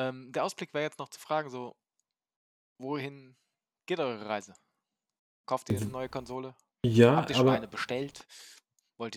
[0.00, 1.76] Ähm, der Ausblick wäre jetzt noch zu fragen, so,
[2.78, 3.36] wohin
[3.86, 4.54] geht eure Reise?
[5.46, 5.92] Kauft ihr eine Mhm.
[5.92, 6.54] neue Konsole?
[6.86, 8.26] Ja, Habt ihr schon aber eine bestellt?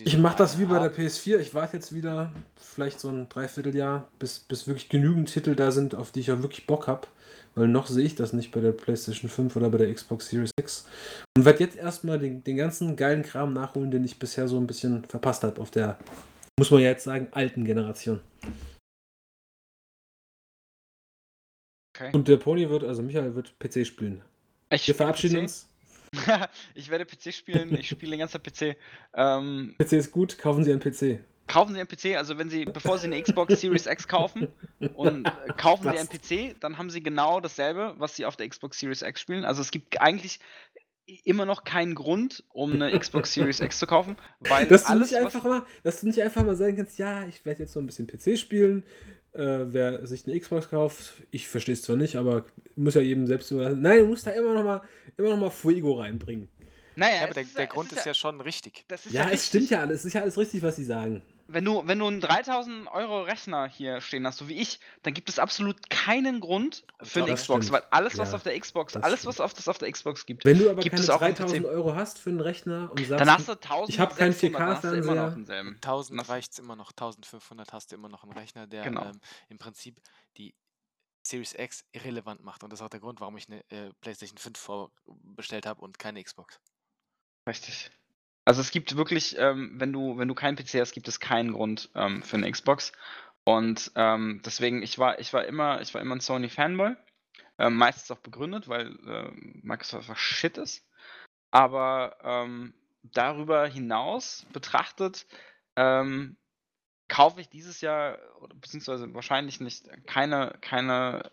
[0.02, 0.94] Ich mache das eine wie bei der haben?
[0.94, 1.38] PS4.
[1.38, 5.94] Ich warte jetzt wieder vielleicht so ein Dreivierteljahr, bis, bis wirklich genügend Titel da sind,
[5.94, 7.06] auf die ich auch wirklich Bock habe.
[7.54, 10.50] Weil noch sehe ich das nicht bei der PlayStation 5 oder bei der Xbox Series
[10.58, 10.86] X.
[11.36, 14.66] Und werde jetzt erstmal den, den ganzen geilen Kram nachholen, den ich bisher so ein
[14.66, 15.98] bisschen verpasst habe auf der,
[16.58, 18.20] muss man ja jetzt sagen, alten Generation.
[22.08, 22.16] Okay.
[22.16, 24.22] Und der Pony wird, also Michael wird PC spielen.
[24.70, 25.42] Ich Wir verabschieden PC.
[25.42, 25.68] uns.
[26.74, 28.76] ich werde PC spielen, ich spiele den ganzen PC.
[29.14, 31.20] Ähm, PC ist gut, kaufen Sie einen PC.
[31.46, 34.48] kaufen Sie einen PC, also wenn Sie, bevor Sie eine Xbox Series X kaufen
[34.94, 36.08] und äh, kaufen Sie einen?
[36.08, 39.44] PC, dann haben Sie genau dasselbe, was Sie auf der Xbox Series X spielen.
[39.44, 40.40] Also es gibt eigentlich
[41.24, 45.10] immer noch keinen Grund, um eine Xbox Series X zu kaufen, weil Dass du, alles,
[45.10, 47.80] nicht einfach mal, dass du nicht einfach mal sagen kannst, ja, ich werde jetzt so
[47.80, 48.84] ein bisschen PC spielen.
[49.34, 52.46] Äh, wer sich eine Xbox kauft, ich verstehe es zwar nicht, aber
[52.76, 53.82] muss ja jedem selbst überlassen.
[53.82, 54.82] Nein, du musst da immer noch mal,
[55.16, 56.48] immer noch mal Fuego reinbringen.
[56.96, 58.84] naja, Ja, aber es der, ist der es Grund ist ja schon richtig.
[58.88, 59.46] das ist Ja, es richtig.
[59.48, 60.00] stimmt ja alles.
[60.00, 61.22] Es ist ja alles richtig, was sie sagen.
[61.46, 65.12] Wenn du, wenn du einen 3000 Euro Rechner hier stehen hast, so wie ich, dann
[65.12, 67.82] gibt es absolut keinen Grund für eine Xbox, stimmt.
[67.82, 70.44] weil alles, was Ja, auf der Xbox, alles, was auf das auf der Xbox gibt,
[70.46, 71.68] Wenn du aber Gibt keine es auch einen 3000 PC?
[71.70, 73.88] Euro hast für einen Rechner und sagst, dann hast du 1000.
[73.90, 75.34] ich hab keinen 600, dann hast du immer noch 4K-Fernseher.
[75.36, 75.74] denselben.
[75.82, 79.04] 1000 Das- reicht es immer noch, 1500 hast du immer noch einen Rechner, der Genau.
[79.04, 80.00] ähm, im Prinzip
[80.38, 80.54] die
[81.26, 82.64] Series X irrelevant macht.
[82.64, 85.98] Und das ist auch der Grund, warum ich eine äh, PlayStation 5 vorbestellt habe und
[85.98, 86.58] keine Xbox.
[87.48, 87.90] Richtig.
[88.44, 91.52] Also es gibt wirklich, ähm, wenn du, wenn du keinen PC hast, gibt es keinen
[91.52, 92.92] Grund ähm, für eine Xbox.
[93.44, 96.96] Und ähm, deswegen, ich war, ich war immer, ich war immer ein Sony-Fanboy.
[97.58, 99.30] Ähm, meistens auch begründet, weil äh,
[99.62, 100.86] Microsoft einfach shit ist.
[101.50, 105.26] Aber ähm, darüber hinaus betrachtet,
[105.76, 106.36] ähm,
[107.08, 108.18] kaufe ich dieses Jahr,
[108.54, 111.30] beziehungsweise wahrscheinlich nicht, keine, keine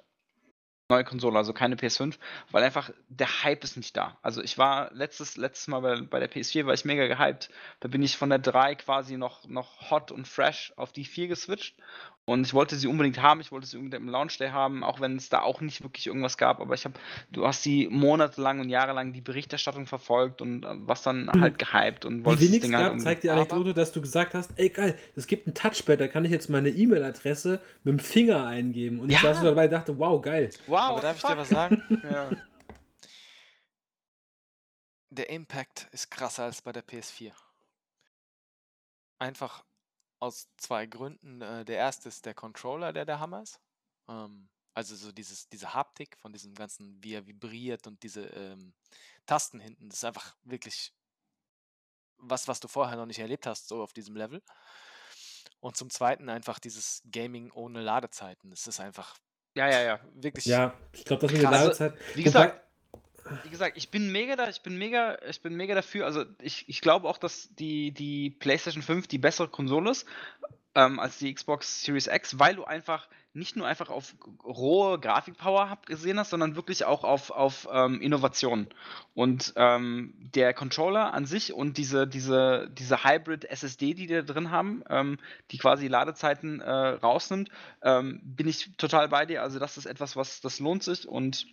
[0.92, 2.18] neue Konsole, also keine PS5,
[2.52, 4.18] weil einfach der Hype ist nicht da.
[4.22, 7.50] Also ich war letztes, letztes Mal bei, bei der PS4, war ich mega gehypt.
[7.80, 11.28] Da bin ich von der 3 quasi noch, noch hot und fresh auf die 4
[11.28, 11.76] geswitcht.
[12.32, 15.00] Und ich wollte sie unbedingt haben, ich wollte sie unbedingt im Launch Day haben, auch
[15.00, 16.60] wenn es da auch nicht wirklich irgendwas gab.
[16.60, 16.96] Aber ich habe,
[17.32, 21.42] du hast die monatelang und jahrelang die Berichterstattung verfolgt und äh, was dann Mhm.
[21.42, 24.34] halt gehypt und wolltest das wenig Ding es halt zeigt die Anekdote, dass du gesagt
[24.34, 28.00] hast, ey geil, es gibt ein Touchpad, da kann ich jetzt meine E-Mail-Adresse mit dem
[28.00, 29.00] Finger eingeben.
[29.00, 29.22] Und ich Ja.
[29.22, 30.50] saß so dabei und dachte, wow, geil.
[30.68, 31.38] Wow, Aber darf ich dir fuck.
[31.38, 31.82] was sagen?
[32.04, 32.32] Ja.
[35.10, 37.32] Der Impact ist krasser als bei der PS4.
[39.20, 39.64] Einfach
[40.22, 41.42] aus zwei Gründen.
[41.42, 43.60] Äh, der erste ist der Controller, der der Hammer ist.
[44.08, 48.74] Ähm, also so dieses, diese Haptik von diesem ganzen, wie er vibriert und diese ähm,
[49.26, 49.90] Tasten hinten.
[49.90, 50.94] Das ist einfach wirklich
[52.18, 54.42] was, was du vorher noch nicht erlebt hast, so auf diesem Level.
[55.60, 58.52] Und zum zweiten einfach dieses Gaming ohne Ladezeiten.
[58.52, 59.18] Das ist einfach
[59.56, 60.00] ja, ja, ja.
[60.14, 61.62] wirklich Ja, ich glaube, das mit der Krass.
[61.62, 61.94] Ladezeit.
[62.16, 62.62] Wie gesagt,
[63.44, 66.06] wie gesagt, ich bin mega da, ich bin mega, ich bin mega dafür.
[66.06, 70.06] Also ich, ich glaube auch, dass die, die PlayStation 5 die bessere Konsole ist
[70.76, 74.14] ähm, als die Xbox Series X, weil du einfach nicht nur einfach auf
[74.44, 78.68] rohe Grafikpower gesehen hast, sondern wirklich auch auf, auf ähm, Innovation.
[79.14, 84.52] Und ähm, der Controller an sich und diese, diese, diese Hybrid SSD, die da drin
[84.52, 85.18] haben, ähm,
[85.52, 87.50] die quasi Ladezeiten äh, rausnimmt,
[87.84, 89.44] ähm, bin ich total bei dir.
[89.44, 91.48] Also das ist etwas, was das lohnt sich und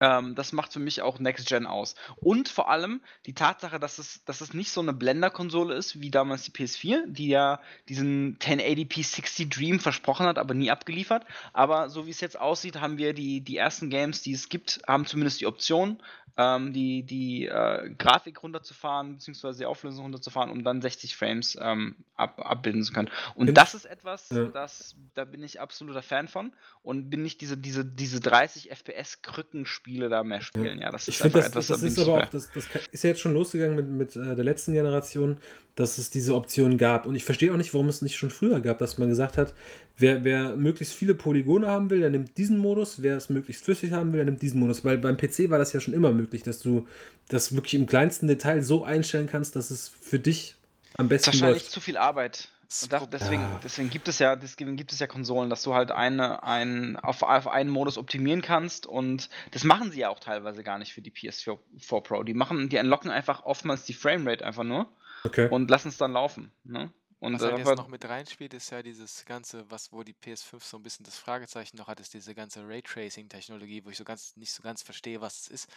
[0.00, 1.94] ähm, das macht für mich auch Next Gen aus.
[2.16, 6.10] Und vor allem die Tatsache, dass es, dass es nicht so eine Blender-Konsole ist wie
[6.10, 11.24] damals die PS4, die ja diesen 1080p 60 Dream versprochen hat, aber nie abgeliefert.
[11.52, 14.80] Aber so wie es jetzt aussieht, haben wir die, die ersten Games, die es gibt,
[14.86, 16.00] haben zumindest die Option,
[16.40, 21.96] ähm, die, die äh, Grafik runterzufahren, beziehungsweise die Auflösung runterzufahren, um dann 60 Frames ähm,
[22.14, 23.10] ab, abbilden zu können.
[23.34, 24.44] Und das ist etwas, Ja.
[24.44, 26.52] das, da bin ich absoluter Fan von
[26.82, 30.80] und bin nicht diese, diese, diese 30 FPS-Krückenspiele da mehr spielen.
[30.80, 32.68] Ja, das Ich ist einfach das, etwas, das da bin ist aber auch, das, das
[32.92, 35.38] ist ja jetzt schon losgegangen mit, mit äh, der letzten Generation,
[35.78, 37.06] dass es diese Option gab.
[37.06, 39.54] Und ich verstehe auch nicht, warum es nicht schon früher gab, dass man gesagt hat,
[39.96, 43.92] wer, wer möglichst viele Polygone haben will, der nimmt diesen Modus, wer es möglichst flüssig
[43.92, 44.84] haben will, der nimmt diesen Modus.
[44.84, 46.88] Weil beim PC war das ja schon immer möglich, dass du
[47.28, 50.56] das wirklich im kleinsten Detail so einstellen kannst, dass es für dich
[50.96, 51.72] am Das ist besten wahrscheinlich läuft.
[51.72, 52.48] zu viel Arbeit.
[52.82, 53.60] Und da, deswegen, Ja.
[53.62, 57.22] deswegen gibt es ja, deswegen gibt es ja Konsolen, dass du halt eine, ein, auf,
[57.22, 61.00] auf einen Modus optimieren kannst und das machen sie ja auch teilweise gar nicht für
[61.00, 62.24] die PS4 4 Pro.
[62.24, 64.86] Die machen, die entlocken einfach oftmals die Framerate einfach nur
[65.24, 65.48] Okay.
[65.48, 66.52] und lassen es dann laufen.
[66.64, 66.92] Ne?
[67.20, 70.14] Und Was halt äh, jetzt noch mit reinspielt, ist ja dieses ganze, was wo die
[70.14, 74.04] PS5 so ein bisschen das Fragezeichen noch hat, ist diese ganze Raytracing-Technologie, wo ich so
[74.04, 75.70] ganz nicht so ganz verstehe, was es ist,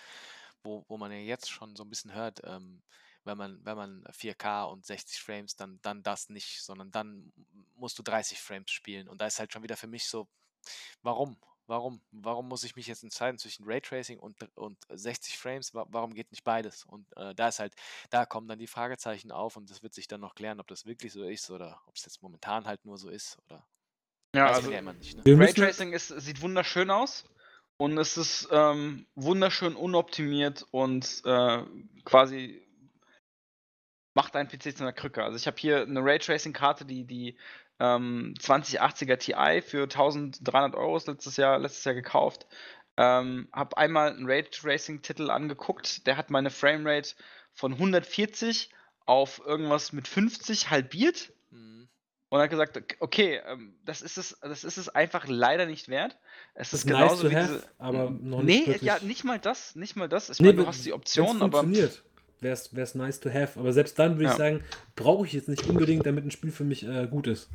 [0.62, 2.84] wo, wo man ja jetzt schon so ein bisschen hört, ähm,
[3.24, 7.32] wenn man, wenn man 4K und 60 Frames, dann, dann das nicht, sondern dann
[7.76, 9.08] musst du 30 Frames spielen.
[9.08, 10.28] Und da ist halt schon wieder für mich so,
[11.02, 11.38] warum?
[11.72, 12.02] Warum?
[12.12, 15.74] Warum muss ich mich jetzt entscheiden zwischen Raytracing und, und 60 Frames?
[15.74, 16.84] Wa- Warum geht nicht beides?
[16.84, 17.74] Und äh, da ist halt,
[18.10, 20.86] da kommen dann die Fragezeichen auf und das wird sich dann noch klären, ob das
[20.86, 23.66] wirklich so ist oder ob es jetzt momentan halt nur so ist oder
[24.36, 25.16] ja, weiß also man ja immer nicht.
[25.16, 25.24] Ne?
[25.26, 27.24] Raytracing ist, sieht wunderschön aus
[27.78, 31.64] und es ist ähm, wunderschön unoptimiert und äh,
[32.04, 32.62] quasi
[34.14, 35.24] macht dein PC zu einer Krücke.
[35.24, 37.38] Also ich habe hier eine Raytracing-Karte, die die
[37.82, 42.46] ähm, 2080er Ti für 1300 Euro letztes Jahr, letztes Jahr gekauft.
[42.98, 47.16] Ähm, habe einmal einen Raytracing-Titel angeguckt, der hat meine Framerate
[47.54, 48.70] von 140
[49.06, 51.88] auf irgendwas mit 50 halbiert Mhm.
[52.30, 55.90] und hat gesagt, ok- okay, ähm, das ist es, das ist es einfach leider nicht
[55.90, 56.18] wert.
[56.54, 57.68] Es ist ist nice genauso to wie have, diese.
[57.80, 58.82] aber M- noch nee, nicht wirklich.
[58.84, 60.30] ja, nicht mal das, nicht mal das.
[60.30, 62.04] Ich Nee, meine, du hast die Option, aber funktioniert,
[62.42, 63.60] wäre es nice to have.
[63.60, 64.32] Aber selbst dann würde Ja.
[64.32, 64.64] ich sagen,
[64.96, 67.50] brauche ich jetzt nicht unbedingt, damit ein Spiel für mich äh, gut ist.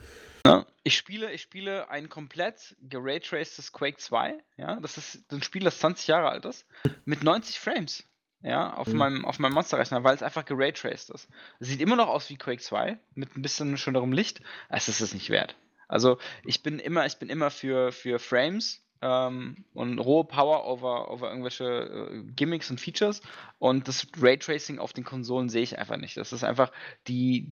[0.84, 4.38] ich spiele, ich spiele ein komplett geraytracedes Quake 2.
[4.56, 6.64] Ja, das ist ein Spiel, das 20 Jahre alt ist,
[7.04, 8.04] mit 90 Frames.
[8.42, 8.96] Ja, auf Mhm.
[8.98, 11.26] meinem, auf meinem Monsterrechner, weil es einfach geraytraced ist.
[11.58, 14.40] Sieht immer noch aus wie Quake 2, mit ein bisschen schönerem Licht.
[14.68, 15.56] Es ist es nicht wert.
[15.88, 21.10] Also ich bin immer, ich bin immer für, für Frames ähm, und rohe Power over,
[21.10, 23.20] over irgendwelche äh, Gimmicks und Features.
[23.58, 26.16] Und das Raytracing auf den Konsolen sehe ich einfach nicht.
[26.16, 26.72] Das ist einfach
[27.06, 27.50] die,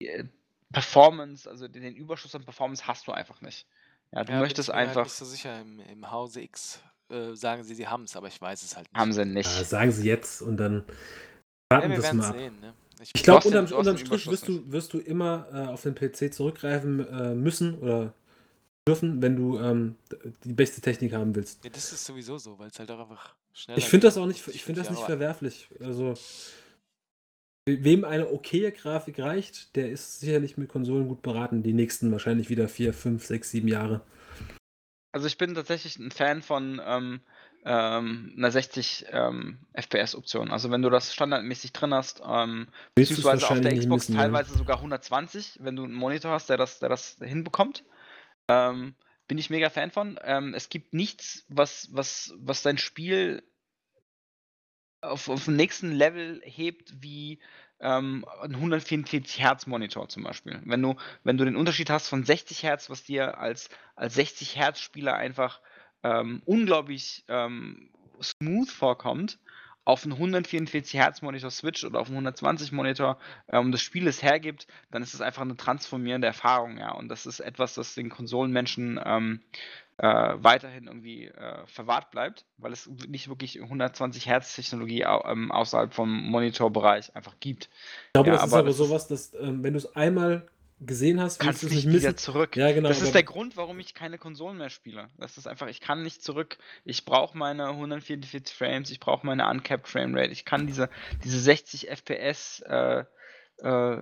[0.00, 0.24] die äh,
[0.72, 3.66] Performance, also den Überschuss an Performance hast du einfach nicht.
[4.12, 5.04] Ja, du Ja, möchtest ich mir einfach.
[5.04, 5.60] nicht so sicher.
[5.60, 8.92] Im, im Hause X äh, sagen sie, sie haben es, aber ich weiß es halt
[8.92, 9.00] nicht.
[9.00, 9.50] Haben sie nicht.
[9.58, 10.84] Ja, sagen sie jetzt und dann
[11.72, 12.34] ja, warten wir das mal ab.
[12.36, 12.60] sehen.
[12.60, 12.74] Ne?
[13.02, 15.94] Ich Du glaube, unterm, du unterm Strich wirst du, wirst du immer äh, auf den
[15.94, 18.12] PC zurückgreifen äh, müssen oder
[18.88, 19.96] dürfen, wenn du ähm,
[20.44, 21.64] die beste Technik haben willst.
[21.64, 24.26] Ja, das ist sowieso so, weil es halt auch einfach schneller Ich finde das auch
[24.26, 25.68] nicht, ich Fünf finde das nicht verwerflich.
[25.80, 26.14] Also,
[27.66, 31.62] we- wem eine okaye Grafik reicht, der ist sicherlich mit Konsolen gut beraten.
[31.62, 34.00] Die nächsten wahrscheinlich wieder vier, fünf, sechs, sieben Jahre.
[35.12, 37.20] Also ich bin tatsächlich ein Fan von ähm,
[37.64, 40.52] ähm, einer 60 ähm, FPS-Option.
[40.52, 44.14] Also wenn du das standardmäßig drin hast, ähm, beziehungsweise auf der wahrscheinlich nicht Xbox missen,
[44.16, 44.22] ja.
[44.22, 47.84] teilweise sogar 120, wenn du einen Monitor hast, der das, der das hinbekommt.
[48.50, 48.94] Ähm,
[49.28, 50.18] bin ich mega Fan von.
[50.24, 53.44] Ähm, es gibt nichts, was, was, was dein Spiel
[55.02, 57.38] auf, auf den nächsten Level hebt, wie
[57.78, 60.60] ähm, ein 144 Hertz Monitor zum Beispiel.
[60.64, 64.56] Wenn du, wenn du den Unterschied hast von 60 Hertz, was dir als, als 60
[64.56, 65.60] Hertz Spieler einfach
[66.02, 67.90] ähm, unglaublich ähm,
[68.20, 69.38] smooth vorkommt,
[69.90, 73.18] auf einen 144 Hertz Monitor switcht oder auf einen 120 Monitor
[73.48, 76.92] ähm, das Spiel es hergibt, dann ist es einfach eine transformierende Erfahrung, ja.
[76.92, 79.40] Und das ist etwas, das den Konsolenmenschen ähm,
[79.98, 85.92] äh, weiterhin irgendwie äh, verwahrt bleibt, weil es nicht wirklich 120 Hertz Technologie ähm, außerhalb
[85.92, 87.68] vom Monitorbereich einfach gibt.
[88.06, 90.48] Ich glaube, Ja, das ist aber aber das sowas, dass, ähm, wenn du es einmal
[90.80, 92.56] gesehen hast, Kannst du nicht nicht wieder zurück.
[92.56, 92.88] Ja, genau.
[92.88, 95.10] das ist der Grund, warum ich keine Konsolen mehr spiele.
[95.18, 96.58] Das ist einfach, ich kann nicht zurück.
[96.84, 100.32] Ich brauche meine 144 Frames, ich brauche meine uncapped Framerate.
[100.32, 100.88] Ich kann diese,
[101.22, 103.04] diese 60 FPS äh,
[103.58, 103.96] äh,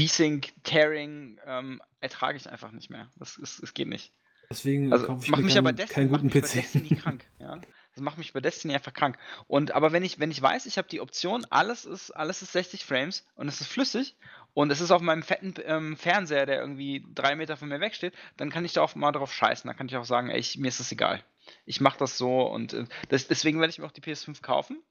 [0.00, 3.10] V-Sync, Tearing ähm, ertrage ich einfach nicht mehr.
[3.16, 4.12] Das, ist, das geht nicht.
[4.50, 6.52] Deswegen Also kaufe ich mir mich keinen, Destiny, guten mich PC.
[6.52, 7.24] Destiny krank.
[7.38, 7.60] Ja?
[7.94, 9.18] Das macht mich bei Destiny einfach krank.
[9.46, 12.52] Und aber wenn ich, wenn ich weiß, ich habe die Option, alles ist, alles ist
[12.52, 14.16] 60 Frames und es ist flüssig
[14.54, 18.14] und es ist auf meinem fetten ähm, Fernseher, der irgendwie drei Meter von mir wegsteht,
[18.36, 19.66] dann kann ich da auch mal drauf scheißen.
[19.66, 21.24] Dann kann ich auch sagen, ey, ich, mir ist das egal.
[21.64, 24.82] Ich mache das so und äh, das, deswegen werde ich mir auch die PS5 kaufen.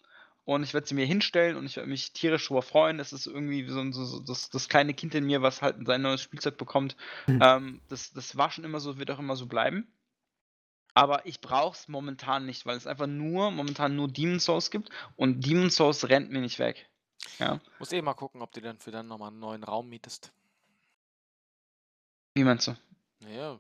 [0.44, 2.98] Und ich werde sie mir hinstellen und ich werde mich tierisch drüber freuen.
[2.98, 6.02] Das ist irgendwie so, so, so das, das kleine Kind in mir, was halt sein
[6.02, 6.96] neues Spielzeug bekommt.
[7.28, 7.40] Mhm.
[7.44, 9.88] Ähm, das, das war schon immer so, wird auch immer so bleiben.
[10.96, 14.90] Aber ich brauche es momentan nicht, weil es einfach nur, momentan nur Demon Souls gibt
[15.16, 16.90] und Demon Souls rennt mir nicht weg.
[17.39, 17.60] Ja.
[17.80, 20.31] Muss eh mal gucken, ob du dann für dann nochmal einen neuen Raum mietest.
[22.35, 22.76] Wie meinst du?
[23.19, 23.60] Naja,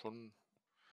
[0.00, 0.32] schon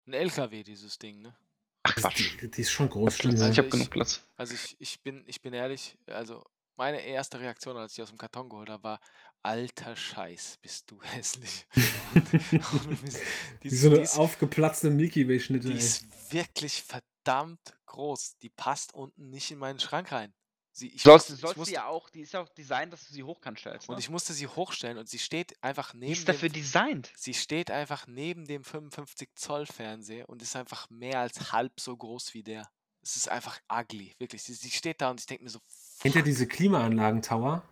[0.07, 1.37] ein LKW, dieses Ding, ne?
[1.83, 2.37] Ach Das- Quatsch.
[2.41, 3.25] Die, die ist schon groß, Ich
[3.59, 4.23] habe ich- genug Platz.
[4.37, 6.45] Also ich, ich bin, ich bin ehrlich, also
[6.77, 9.01] meine erste Reaktion, als ich aus dem Karton geholt habe, war,
[9.43, 11.67] alter Scheiß, bist du hässlich.
[13.03, 13.21] Mist.
[13.63, 15.79] Wie die, so die, eine ist, aufgeplatzte Milky Way-Schnitte, die ey.
[15.79, 18.39] ist wirklich verdammt groß.
[18.39, 20.33] Die passt unten nicht in meinen Schrank rein.
[20.79, 23.07] Sie, ich sollst, musste- ich musste, sie ja auch, die ist ja auch designt, dass
[23.09, 23.89] du sie hochkant stellst.
[23.89, 23.95] Ne?
[23.95, 27.13] und ich musste sie hochstellen und sie steht einfach die neben ist dafür dem, designt.
[27.17, 31.97] sie steht einfach neben dem 55 Zoll Fernseher und ist einfach mehr als halb so
[31.97, 32.71] groß wie der.
[33.03, 34.43] Es ist einfach ugly, wirklich.
[34.45, 36.25] Sie, sie steht da und ich denke mir so, fuck.
[36.25, 37.63] diese Klimaanlagen-Tower?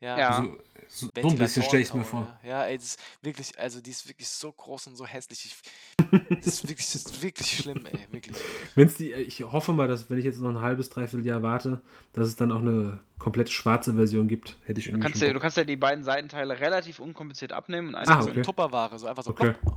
[0.00, 0.42] Ja, Ja.
[0.42, 2.38] So, so, so ein bisschen stelle ich es mir vor.
[2.42, 5.46] Ja, ja ey, das ist wirklich, also die ist wirklich so groß und so hässlich.
[5.46, 8.36] Ich, das ist wirklich, das ist wirklich schlimm, ey, wirklich.
[8.74, 11.80] Wenn's die, ich hoffe mal, dass wenn ich jetzt noch ein halbes, dreiviertel Jahr warte,
[12.12, 14.56] dass es dann auch eine komplett schwarze Version gibt.
[14.64, 17.88] Hätte ich Du irgendwie kannst, ja, du kannst ja die beiden Seitenteile relativ unkompliziert abnehmen
[17.88, 18.36] und Ah, einfach So okay.
[18.36, 19.30] eine Tupperware, so einfach so.
[19.30, 19.54] Okay.
[19.54, 19.76] plopp.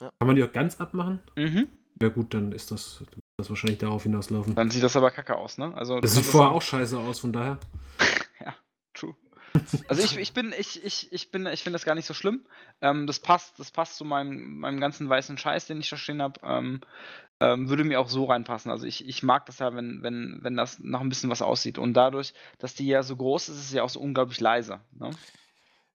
[0.00, 1.20] Kann man die auch ganz abmachen?
[1.36, 1.68] Mhm.
[2.00, 3.02] Ja gut, dann ist das,
[3.36, 4.54] das wahrscheinlich darauf hinauslaufen.
[4.54, 5.74] Dann sieht das aber kacke aus, ne?
[5.74, 7.58] Also, Das sieht vorher auch scheiße aus, von daher.
[9.88, 12.44] Also ich, ich bin, ich, ich, ich bin, ich finde das gar nicht so schlimm.
[12.80, 16.22] Ähm, das passt, das passt zu meinem, meinem ganzen weißen Scheiß, den ich da stehen
[16.22, 16.40] habe.
[16.42, 16.80] Ähm,
[17.40, 18.70] ähm, würde mir auch so reinpassen.
[18.70, 21.78] Also ich, ich mag das ja, wenn, wenn, wenn das noch ein bisschen was aussieht.
[21.78, 24.80] Und dadurch, dass die ja so groß ist, ist es ja auch so unglaublich leise.
[24.98, 25.10] Ne?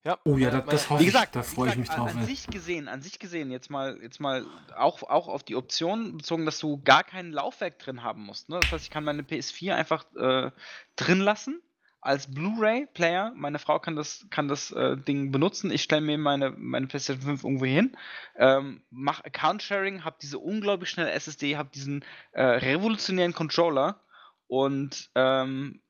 [0.05, 2.09] Ja, Oh ja, das, das Wie ich, gesagt, da wie freue ich mich drauf.
[2.09, 5.55] An, an sich gesehen, an sich gesehen, jetzt mal, jetzt mal auch, auch auf die
[5.55, 8.49] Option bezogen, dass du gar kein Laufwerk drin haben musst.
[8.49, 8.59] Ne?
[8.61, 10.51] Das heißt, ich kann meine PS4 einfach äh,
[10.97, 11.61] drin lassen
[12.05, 13.33] als Blu-ray-Player.
[13.35, 15.71] Meine Frau kann das, kann das äh, Ding benutzen.
[15.71, 17.95] Ich stelle mir meine, meine PlayStation 5 irgendwo hin,
[18.37, 24.01] ähm, mache Account-Sharing, habe diese unglaublich schnelle SSD, habe diesen äh, revolutionären Controller
[24.47, 25.81] und ähm,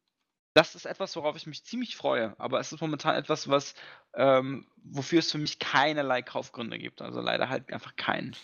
[0.54, 2.36] das ist etwas, worauf ich mich ziemlich freue.
[2.40, 3.74] Aber es ist momentan etwas, was
[4.16, 7.02] ähm, wofür es für mich keinerlei Kaufgründe gibt.
[7.02, 8.36] Also leider halt einfach keinen.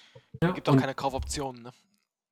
[0.42, 1.74] Ja, gibt auch keine Kaufoptionen, ne?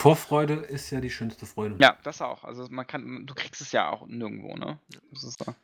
[0.02, 1.76] Vorfreude ist ja die schönste Freude.
[1.80, 2.44] Ja, das auch.
[2.44, 4.80] Also man kann, du kriegst es ja auch nirgendwo, ne?
[5.12, 5.56] Das ist so.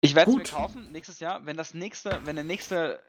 [0.00, 3.02] Ich werde es mir kaufen nächstes Jahr, wenn das nächste, wenn der nächste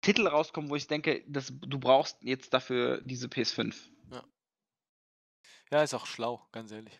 [0.00, 3.74] Titel rauskommt, wo ich denke, dass du brauchst jetzt dafür diese PS5.
[5.70, 6.98] Ja, ist auch schlau, ganz ehrlich.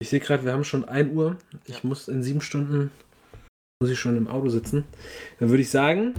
[0.00, 1.38] Ich sehe gerade, wir haben schon 1 Uhr.
[1.66, 1.80] Ich Ja.
[1.84, 2.90] muss in sieben Stunden
[3.80, 4.84] muss ich schon im Auto sitzen.
[5.38, 6.14] Dann würde ich sagen,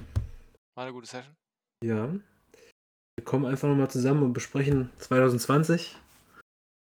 [0.75, 1.35] War eine gute Session.
[1.83, 2.09] ja,
[3.19, 5.93] wir kommen einfach nochmal zusammen und besprechen 2020.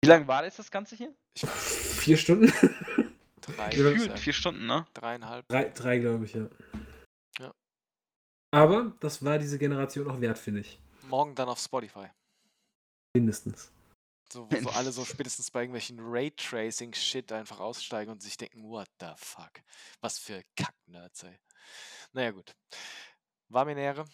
[0.04, 1.14] Wie lange war jetzt das Ganze hier?
[1.34, 2.52] Vier Stunden?
[3.40, 4.86] Drei, ich Gefühlt vier Stunden, ne?
[4.92, 5.48] dreieinhalb.
[5.48, 6.46] drei, drei glaube ich, ja.
[7.38, 7.54] Ja.
[8.50, 10.78] Aber das war diese Generation auch wert, finde ich.
[11.08, 12.08] Morgen dann auf Spotify.
[13.16, 13.72] Mindestens.
[14.30, 18.88] So, wo so alle so spätestens bei irgendwelchen Raytracing-Shit einfach aussteigen und sich denken, what
[19.00, 19.52] the fuck?
[20.02, 21.38] Was für Kack-Nerds, ey.
[22.12, 22.54] Naja, gut.
[23.48, 24.04] War mir eine Ehre.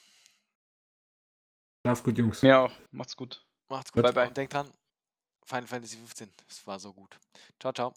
[1.86, 2.42] Schlaf gut, Jungs.
[2.42, 2.72] Mir auch.
[2.90, 3.46] Macht's gut.
[3.68, 4.02] Macht's gut.
[4.02, 4.26] Bye, bye.
[4.26, 4.68] Und denkt dran,
[5.44, 6.32] Final Fantasy 15.
[6.48, 7.16] Es war so gut.
[7.60, 7.94] Ciao, ciao.